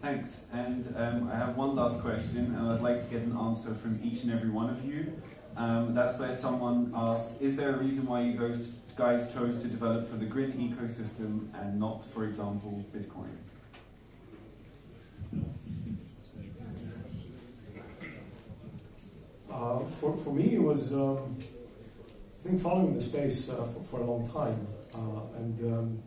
Thanks. 0.00 0.46
And 0.52 0.94
um, 0.96 1.30
I 1.30 1.36
have 1.36 1.56
one 1.56 1.76
last 1.76 2.00
question, 2.00 2.54
and 2.56 2.72
I'd 2.72 2.80
like 2.80 3.04
to 3.04 3.10
get 3.10 3.22
an 3.22 3.36
answer 3.36 3.74
from 3.74 3.98
each 4.02 4.22
and 4.22 4.32
every 4.32 4.48
one 4.48 4.70
of 4.70 4.84
you. 4.84 5.12
Um, 5.56 5.94
that's 5.94 6.18
where 6.18 6.32
someone 6.32 6.90
asked, 6.94 7.40
is 7.40 7.56
there 7.56 7.74
a 7.74 7.78
reason 7.78 8.06
why 8.06 8.22
you 8.22 8.32
guys, 8.32 8.76
chose 9.34 9.56
to 9.62 9.66
develop 9.66 10.08
for 10.08 10.16
the 10.16 10.26
Grin 10.26 10.52
ecosystem 10.52 11.48
and 11.58 11.80
not, 11.80 12.04
for 12.04 12.24
example, 12.24 12.84
Bitcoin? 12.94 13.36
Uh, 19.50 19.80
for, 19.80 20.16
for 20.16 20.32
me, 20.32 20.54
it 20.54 20.62
was, 20.62 20.94
um, 20.94 21.36
I 22.40 22.48
think, 22.48 22.60
following 22.60 22.94
the 22.94 23.00
space 23.00 23.50
uh, 23.50 23.64
for, 23.64 23.82
for, 23.82 24.00
a 24.00 24.04
long 24.04 24.26
time 24.26 24.66
uh, 24.94 25.38
and 25.38 25.60
um, 25.72 26.02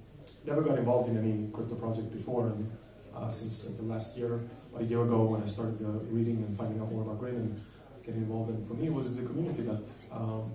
never 0.46 0.62
got 0.62 0.78
involved 0.78 1.10
in 1.10 1.18
any 1.18 1.52
crypto 1.52 1.76
project 1.76 2.12
before. 2.12 2.48
And 2.48 2.72
uh, 3.16 3.30
since 3.30 3.66
the 3.78 3.84
last 3.84 4.18
year, 4.18 4.40
a 4.78 4.84
year 4.84 5.04
ago, 5.04 5.26
when 5.26 5.42
I 5.42 5.46
started 5.46 5.78
reading 6.10 6.38
and 6.38 6.58
finding 6.58 6.82
out 6.82 6.92
more 6.92 7.04
about 7.04 7.20
Grin 7.20 7.36
and 7.36 7.62
getting 8.06 8.22
involved, 8.22 8.50
and 8.52 8.66
for 8.66 8.76
me, 8.76 8.88
it 8.88 8.94
was 8.94 9.18
the 9.18 9.28
community 9.28 9.64
that 9.64 9.92
um, 10.12 10.54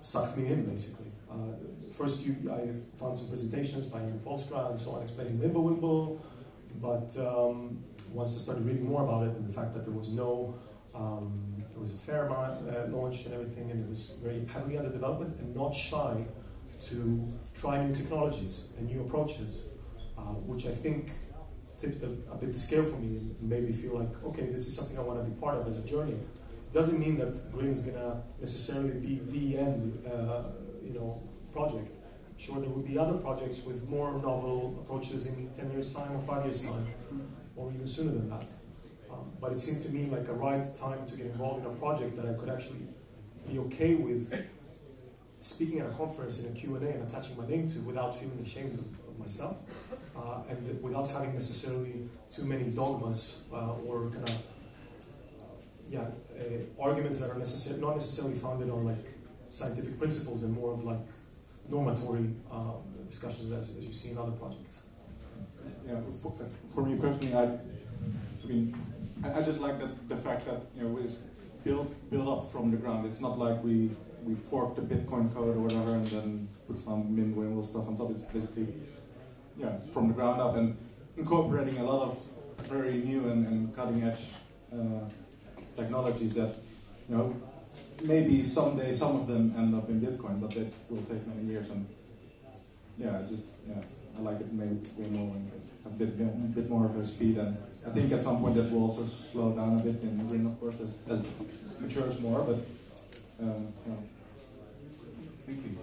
sucked 0.00 0.38
me 0.38 0.46
in, 0.46 0.70
basically. 0.70 1.06
First, 1.92 2.26
you, 2.26 2.36
I 2.52 2.72
found 2.98 3.16
some 3.16 3.28
presentations 3.28 3.86
by 3.86 4.00
Ian 4.00 4.20
Poelstra 4.20 4.68
and 4.68 4.78
so 4.78 4.92
on, 4.92 5.02
explaining 5.02 5.38
Mimblewimble, 5.38 6.20
but 6.80 7.16
um, 7.16 7.82
once 8.12 8.34
I 8.36 8.38
started 8.38 8.66
reading 8.66 8.86
more 8.86 9.02
about 9.02 9.28
it 9.28 9.36
and 9.36 9.48
the 9.48 9.52
fact 9.52 9.72
that 9.72 9.84
there 9.86 9.94
was 9.94 10.12
no 10.12 10.58
um, 10.94 11.55
there 11.76 11.82
was 11.82 11.92
a 11.92 11.98
fair 11.98 12.26
amount 12.26 12.70
uh, 12.70 12.86
launch 12.86 13.26
and 13.26 13.34
everything, 13.34 13.70
and 13.70 13.84
it 13.84 13.86
was 13.86 14.18
very 14.24 14.42
heavily 14.46 14.78
under 14.78 14.90
development 14.90 15.38
and 15.40 15.54
not 15.54 15.74
shy 15.74 16.24
to 16.80 17.28
try 17.54 17.84
new 17.84 17.94
technologies 17.94 18.72
and 18.78 18.88
new 18.88 19.02
approaches, 19.02 19.74
uh, 20.16 20.22
which 20.48 20.64
I 20.64 20.70
think 20.70 21.10
tipped 21.76 22.02
a, 22.02 22.06
a, 22.32 22.36
bit 22.36 22.54
the 22.54 22.58
scale 22.58 22.82
for 22.82 22.96
me 22.96 23.18
and 23.18 23.42
made 23.42 23.64
me 23.64 23.72
feel 23.72 23.98
like, 23.98 24.08
okay, 24.24 24.46
this 24.46 24.66
is 24.66 24.74
something 24.74 24.96
I 24.98 25.02
want 25.02 25.22
to 25.22 25.30
be 25.30 25.38
part 25.38 25.56
of 25.56 25.68
as 25.68 25.84
a 25.84 25.86
journey. 25.86 26.16
Doesn't 26.72 26.98
mean 26.98 27.18
that 27.18 27.52
Grin 27.52 27.72
is 27.72 27.82
going 27.82 27.98
to 27.98 28.22
necessarily 28.40 28.98
be 28.98 29.20
the 29.26 29.58
end, 29.58 30.02
uh, 30.10 30.44
you 30.82 30.94
know, 30.94 31.20
project. 31.52 31.90
I'm 32.30 32.38
sure 32.38 32.58
there 32.58 32.70
will 32.70 32.86
be 32.86 32.96
other 32.96 33.18
projects 33.18 33.66
with 33.66 33.86
more 33.86 34.12
novel 34.12 34.82
approaches 34.82 35.26
in 35.26 35.50
10 35.50 35.72
years' 35.72 35.92
time 35.92 36.16
or 36.16 36.22
5 36.22 36.44
years' 36.44 36.64
time, 36.64 36.86
or 37.54 37.70
even 37.70 37.86
sooner 37.86 38.12
than 38.12 38.30
that. 38.30 38.48
But 39.46 39.52
it 39.52 39.60
seemed 39.60 39.80
to 39.82 39.90
me 39.90 40.06
like 40.06 40.26
a 40.26 40.32
right 40.32 40.66
time 40.76 41.06
to 41.06 41.16
get 41.16 41.26
involved 41.26 41.64
in 41.64 41.70
a 41.70 41.74
project 41.76 42.16
that 42.16 42.26
I 42.26 42.32
could 42.32 42.48
actually 42.48 42.80
be 43.48 43.60
okay 43.60 43.94
with 43.94 44.34
speaking 45.38 45.78
at 45.78 45.86
a 45.86 45.90
conference 45.90 46.44
in 46.44 46.52
a 46.52 46.58
Q&A 46.58 46.80
and 46.80 47.08
attaching 47.08 47.36
my 47.38 47.46
name 47.46 47.68
to 47.68 47.78
without 47.82 48.12
feeling 48.12 48.40
ashamed 48.44 48.72
of, 48.72 48.86
of 49.08 49.16
myself 49.20 49.56
uh, 50.16 50.42
and 50.50 50.82
without 50.82 51.08
having 51.08 51.32
necessarily 51.32 52.08
too 52.32 52.44
many 52.44 52.70
dogmas 52.70 53.48
uh, 53.52 53.86
or 53.86 54.10
kind 54.10 54.28
of 54.28 54.42
yeah 55.88 56.00
uh, 56.00 56.82
arguments 56.82 57.20
that 57.20 57.30
are 57.30 57.38
necessar- 57.38 57.80
not 57.80 57.94
necessarily 57.94 58.34
founded 58.34 58.68
on 58.68 58.84
like 58.84 59.06
scientific 59.48 59.96
principles 59.96 60.42
and 60.42 60.52
more 60.54 60.72
of 60.74 60.82
like 60.82 60.98
normatory 61.70 62.34
um, 62.50 62.82
discussions 63.06 63.52
as, 63.52 63.78
as 63.78 63.86
you 63.86 63.92
see 63.92 64.10
in 64.10 64.18
other 64.18 64.32
projects. 64.32 64.88
Yeah, 65.86 66.00
for, 66.20 66.34
for 66.68 66.84
me 66.84 66.98
personally, 66.98 67.32
I, 67.32 67.44
I 67.44 68.48
mean, 68.48 68.74
I, 69.24 69.38
I 69.38 69.42
just 69.42 69.60
like 69.60 69.78
that 69.78 70.08
the 70.08 70.16
fact 70.16 70.46
that 70.46 70.60
you 70.76 70.84
know 70.84 70.98
it's 70.98 71.22
built 71.64 71.88
built 72.10 72.28
up 72.28 72.50
from 72.50 72.70
the 72.70 72.76
ground. 72.76 73.06
It's 73.06 73.20
not 73.20 73.38
like 73.38 73.62
we 73.62 73.90
we 74.22 74.34
fork 74.34 74.76
the 74.76 74.82
Bitcoin 74.82 75.32
code 75.32 75.56
or 75.56 75.60
whatever 75.60 75.94
and 75.94 76.04
then 76.04 76.48
put 76.66 76.78
some 76.78 77.16
Mimblewimble 77.16 77.64
stuff 77.64 77.88
on 77.88 77.96
top. 77.96 78.10
It's 78.10 78.22
basically 78.22 78.68
yeah 79.56 79.76
from 79.92 80.08
the 80.08 80.14
ground 80.14 80.40
up 80.40 80.56
and 80.56 80.76
incorporating 81.16 81.78
a 81.78 81.84
lot 81.84 82.02
of 82.08 82.30
very 82.68 82.98
new 82.98 83.28
and, 83.28 83.46
and 83.46 83.76
cutting 83.76 84.02
edge 84.02 84.34
uh, 84.72 85.04
technologies 85.76 86.34
that 86.34 86.54
you 87.08 87.16
know 87.16 87.36
maybe 88.04 88.42
someday 88.42 88.92
some 88.92 89.16
of 89.16 89.26
them 89.26 89.54
end 89.56 89.74
up 89.74 89.88
in 89.88 90.00
Bitcoin, 90.00 90.40
but 90.40 90.50
that 90.50 90.72
will 90.90 91.02
take 91.02 91.26
many 91.26 91.44
years. 91.44 91.70
And 91.70 91.86
yeah, 92.98 93.22
just 93.28 93.48
yeah, 93.68 93.82
I 94.16 94.20
like 94.20 94.40
it 94.40 94.52
maybe 94.52 94.80
way 94.96 95.08
more 95.10 95.36
and 95.36 95.50
a 95.84 95.90
bit, 95.90 96.54
bit 96.54 96.68
more 96.68 96.86
of 96.86 96.96
a 96.96 97.04
speed 97.04 97.38
and 97.38 97.56
I 97.86 97.90
think 97.90 98.12
at 98.12 98.22
some 98.22 98.40
point 98.40 98.56
that 98.56 98.70
will 98.72 98.84
also 98.84 99.04
slow 99.04 99.52
down 99.52 99.78
a 99.78 99.82
bit 99.82 100.02
in 100.02 100.26
Grin, 100.26 100.46
of 100.46 100.58
course, 100.58 100.80
as, 100.80 100.98
as 101.08 101.20
it 101.20 101.80
matures 101.80 102.20
more. 102.20 102.42
But 102.42 102.58
um, 103.40 103.68
yeah. 103.86 103.94
thank 105.46 105.64
you. 105.64 105.78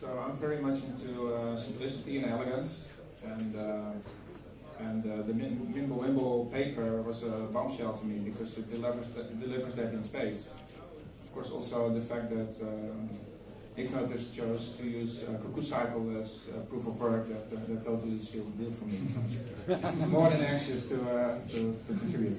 So 0.00 0.18
I'm 0.18 0.36
very 0.36 0.60
much 0.60 0.82
into 0.84 1.34
uh, 1.34 1.54
simplicity 1.54 2.18
and 2.18 2.26
elegance, 2.26 2.92
and 3.24 3.56
uh, 3.56 3.92
and 4.80 5.06
uh, 5.06 5.22
the 5.22 5.34
Min- 5.34 5.72
Mimblewimble 5.72 6.52
paper 6.52 7.02
was 7.02 7.22
a 7.22 7.46
bombshell 7.52 7.92
to 7.98 8.04
me 8.04 8.18
because 8.30 8.58
it 8.58 8.68
delivers 8.68 9.12
that, 9.14 9.26
it 9.26 9.38
delivers 9.38 9.74
that 9.74 9.94
in 9.94 10.02
spades. 10.02 10.56
Of 11.22 11.32
course, 11.32 11.52
also 11.52 11.90
the 11.90 12.00
fact 12.00 12.30
that 12.30 12.52
um, 12.60 13.08
Ignotus 13.76 14.36
chose 14.36 14.76
to 14.78 14.88
use 14.88 15.28
uh, 15.28 15.38
Cuckoo 15.38 15.62
Cycle 15.62 16.18
as 16.18 16.50
uh, 16.54 16.60
proof 16.68 16.86
of 16.86 17.00
work 17.00 17.26
that, 17.28 17.56
uh, 17.56 17.60
that 17.68 17.82
totally 17.82 18.20
sealed 18.20 18.52
the 18.58 18.64
deal 18.64 18.72
for 18.72 18.84
me. 18.84 20.08
More 20.08 20.28
than 20.28 20.42
anxious 20.42 20.90
to, 20.90 20.96
to, 21.48 21.72
to 21.72 21.98
contribute. 21.98 22.36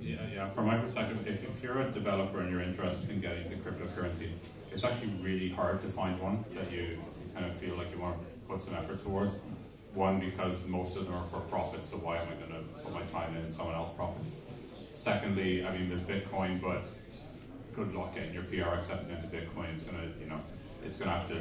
Yeah, 0.00 0.16
yeah, 0.32 0.46
from 0.46 0.66
my 0.66 0.78
perspective, 0.78 1.26
if, 1.26 1.42
if 1.42 1.62
you're 1.62 1.80
a 1.80 1.90
developer 1.90 2.40
and 2.40 2.50
you're 2.50 2.62
interested 2.62 3.10
in 3.10 3.20
getting 3.20 3.50
into 3.50 3.56
cryptocurrency, 3.56 4.28
it's 4.70 4.84
actually 4.84 5.12
really 5.20 5.48
hard 5.48 5.80
to 5.80 5.88
find 5.88 6.20
one 6.20 6.44
that 6.54 6.70
you 6.70 6.98
kind 7.34 7.46
of 7.46 7.56
feel 7.56 7.76
like 7.76 7.90
you 7.90 7.98
want 7.98 8.16
to 8.18 8.24
put 8.46 8.62
some 8.62 8.74
effort 8.74 9.02
towards. 9.02 9.34
One, 9.94 10.20
because 10.20 10.64
most 10.66 10.96
of 10.96 11.06
them 11.06 11.14
are 11.14 11.24
for 11.24 11.40
profit, 11.40 11.84
so 11.84 11.96
why 11.96 12.18
am 12.18 12.28
I 12.28 12.34
going 12.34 12.50
to 12.50 12.82
put 12.82 12.92
my 12.92 13.02
time 13.02 13.34
in 13.36 13.50
someone 13.50 13.74
else 13.74 13.96
profit? 13.96 14.22
Secondly, 14.74 15.66
I 15.66 15.76
mean, 15.76 15.88
there's 15.88 16.02
Bitcoin, 16.02 16.60
but 16.60 16.82
good 17.74 17.94
luck 17.94 18.14
getting 18.14 18.32
your 18.32 18.44
PR 18.44 18.74
accepted 18.74 19.10
into 19.10 19.26
Bitcoin. 19.26 19.74
It's 19.74 19.82
going 19.82 19.98
to, 19.98 20.20
you 20.20 20.30
know, 20.30 20.40
it's 20.84 20.96
going 20.96 21.10
to 21.10 21.16
have 21.16 21.28
to 21.28 21.40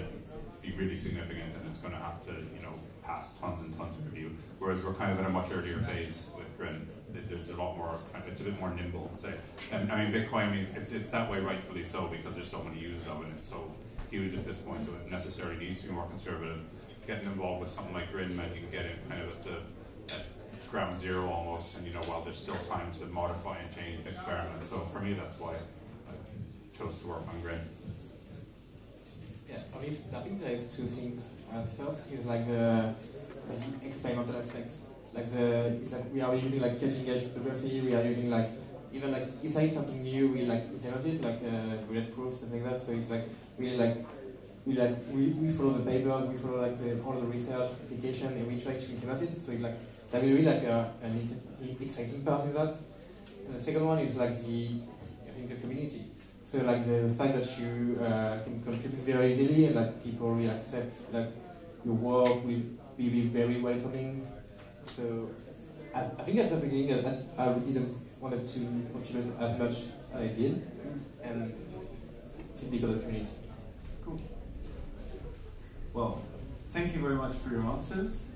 be 0.61 0.73
really 0.75 0.95
significant 0.95 1.53
and 1.53 1.67
it's 1.67 1.77
going 1.77 1.93
to 1.93 1.99
have 1.99 2.23
to, 2.25 2.31
you 2.31 2.61
know, 2.61 2.73
pass 3.03 3.37
tons 3.39 3.61
and 3.61 3.75
tons 3.75 3.95
of 3.95 4.05
review. 4.05 4.31
Whereas 4.59 4.83
we're 4.83 4.93
kind 4.93 5.11
of 5.11 5.19
in 5.19 5.25
a 5.25 5.29
much 5.29 5.51
earlier 5.51 5.77
phase 5.79 6.29
with 6.35 6.57
Grin. 6.57 6.87
There's 7.13 7.49
a 7.49 7.55
lot 7.55 7.77
more, 7.77 7.99
it's 8.27 8.41
a 8.41 8.43
bit 8.43 8.59
more 8.59 8.73
nimble, 8.73 9.11
say. 9.15 9.35
And 9.71 9.91
I 9.91 10.03
mean, 10.03 10.13
Bitcoin, 10.13 10.47
I 10.47 10.51
mean, 10.51 10.67
it's, 10.75 10.91
it's 10.91 11.09
that 11.11 11.29
way 11.29 11.39
rightfully 11.39 11.83
so 11.83 12.07
because 12.07 12.35
there's 12.35 12.49
so 12.49 12.63
many 12.63 12.79
users 12.79 13.07
of 13.07 13.21
it. 13.21 13.27
It's 13.37 13.47
so 13.47 13.71
huge 14.09 14.33
at 14.33 14.45
this 14.45 14.57
point, 14.57 14.83
so 14.83 14.91
it 14.93 15.11
necessarily 15.11 15.57
needs 15.57 15.81
to 15.81 15.87
be 15.87 15.93
more 15.93 16.07
conservative. 16.07 16.59
Getting 17.05 17.27
involved 17.27 17.61
with 17.61 17.69
something 17.69 17.93
like 17.93 18.11
Grin 18.11 18.35
meant 18.35 18.55
you 18.55 18.61
can 18.61 18.71
get 18.71 18.85
in 18.85 18.97
kind 19.09 19.21
of 19.21 19.29
at 19.29 19.43
the 19.43 20.15
at 20.15 20.71
ground 20.71 20.97
zero 20.97 21.29
almost, 21.29 21.77
and 21.77 21.85
you 21.85 21.93
know, 21.93 22.01
while 22.01 22.21
there's 22.21 22.37
still 22.37 22.55
time 22.55 22.91
to 22.93 23.05
modify 23.07 23.57
and 23.57 23.75
change 23.75 23.99
and 23.99 24.07
experiment. 24.07 24.63
So 24.63 24.79
for 24.79 24.99
me, 24.99 25.13
that's 25.13 25.37
why 25.39 25.55
chose 26.73 27.01
to 27.01 27.07
work 27.07 27.23
on 27.29 27.39
Grin. 27.41 27.61
Yeah, 29.47 29.61
for 29.69 29.79
me, 29.81 29.87
I 29.87 30.21
think 30.21 30.41
there 30.41 30.51
is 30.51 30.75
two 30.75 30.87
things. 30.87 31.41
Uh, 31.51 31.61
the 31.61 31.67
first 31.67 32.11
is 32.11 32.25
like 32.25 32.47
the, 32.47 32.93
the 33.47 33.85
experimental 33.85 34.37
aspects. 34.37 34.89
Like 35.13 35.25
the, 35.29 35.77
it's 35.79 35.93
like 35.93 36.11
we 36.11 36.21
are 36.21 36.33
using 36.33 36.61
like 36.61 36.79
cutting 36.79 37.07
edge 37.07 37.21
cryptography. 37.21 37.81
We 37.81 37.93
are 37.93 38.03
using 38.03 38.31
like 38.31 38.49
even 38.91 39.11
like 39.11 39.27
if 39.43 39.53
there 39.53 39.65
is 39.65 39.73
something 39.73 40.01
new, 40.01 40.33
we 40.33 40.45
like 40.45 40.63
implement 40.65 41.05
it, 41.05 41.21
like 41.21 41.41
uh, 41.45 41.77
bulletproof 41.85 42.33
stuff 42.33 42.51
like 42.51 42.63
that. 42.63 42.81
So 42.81 42.93
it's 42.93 43.11
like 43.11 43.29
really 43.59 43.77
like 43.77 43.97
we 44.65 44.73
like 44.73 44.97
we, 45.11 45.33
we 45.33 45.47
follow 45.49 45.73
the 45.77 45.85
papers, 45.85 46.25
we 46.25 46.37
follow 46.37 46.61
like 46.61 46.77
the, 46.77 46.99
all 47.03 47.13
the 47.13 47.27
research 47.27 47.69
application, 47.85 48.33
and 48.33 48.47
we 48.47 48.59
try 48.59 48.73
to 48.73 48.91
implement 48.91 49.21
it. 49.21 49.37
So 49.37 49.51
it's 49.51 49.61
like 49.61 49.77
that 50.11 50.23
will 50.23 50.37
be 50.37 50.41
like 50.41 50.63
a, 50.63 50.91
an 51.03 51.21
exciting 51.79 52.23
part 52.23 52.45
in 52.45 52.53
that. 52.53 52.73
And 53.45 53.53
the 53.53 53.59
second 53.59 53.85
one 53.85 53.99
is 53.99 54.15
like 54.15 54.33
the 54.33 54.81
I 55.27 55.31
think 55.35 55.49
the 55.49 55.55
community. 55.55 56.05
So 56.53 56.61
like 56.65 56.85
the 56.85 57.09
fact 57.09 57.33
that 57.33 57.49
you 57.59 57.97
uh, 57.99 58.37
can 58.43 58.61
contribute 58.61 59.01
very 59.01 59.33
easily 59.33 59.65
and 59.65 59.75
like 59.75 60.03
people 60.03 60.35
will 60.35 60.51
accept 60.51 61.11
like 61.11 61.29
your 61.83 61.95
work 61.95 62.45
will 62.45 62.61
be, 62.95 63.21
very 63.25 63.59
welcoming. 63.59 64.27
So 64.83 65.31
I, 65.95 66.01
I 66.01 66.21
think 66.21 66.37
at 66.37 66.51
the 66.51 66.57
beginning 66.57 66.93
I, 66.93 67.43
I 67.43 67.53
didn't 67.57 67.97
wanted 68.21 68.47
to 68.47 68.59
contribute 68.91 69.33
as 69.39 69.57
much 69.57 69.71
as 69.71 69.95
I 70.13 70.27
did, 70.27 70.61
and 71.23 71.55
it's 72.53 72.65
because 72.65 72.97
of 72.97 73.01
community. 73.01 73.31
Cool. 74.05 74.21
Well, 75.91 76.21
thank 76.69 76.93
you 76.93 77.01
very 77.01 77.15
much 77.15 77.33
for 77.33 77.49
your 77.49 77.63
answers. 77.63 78.27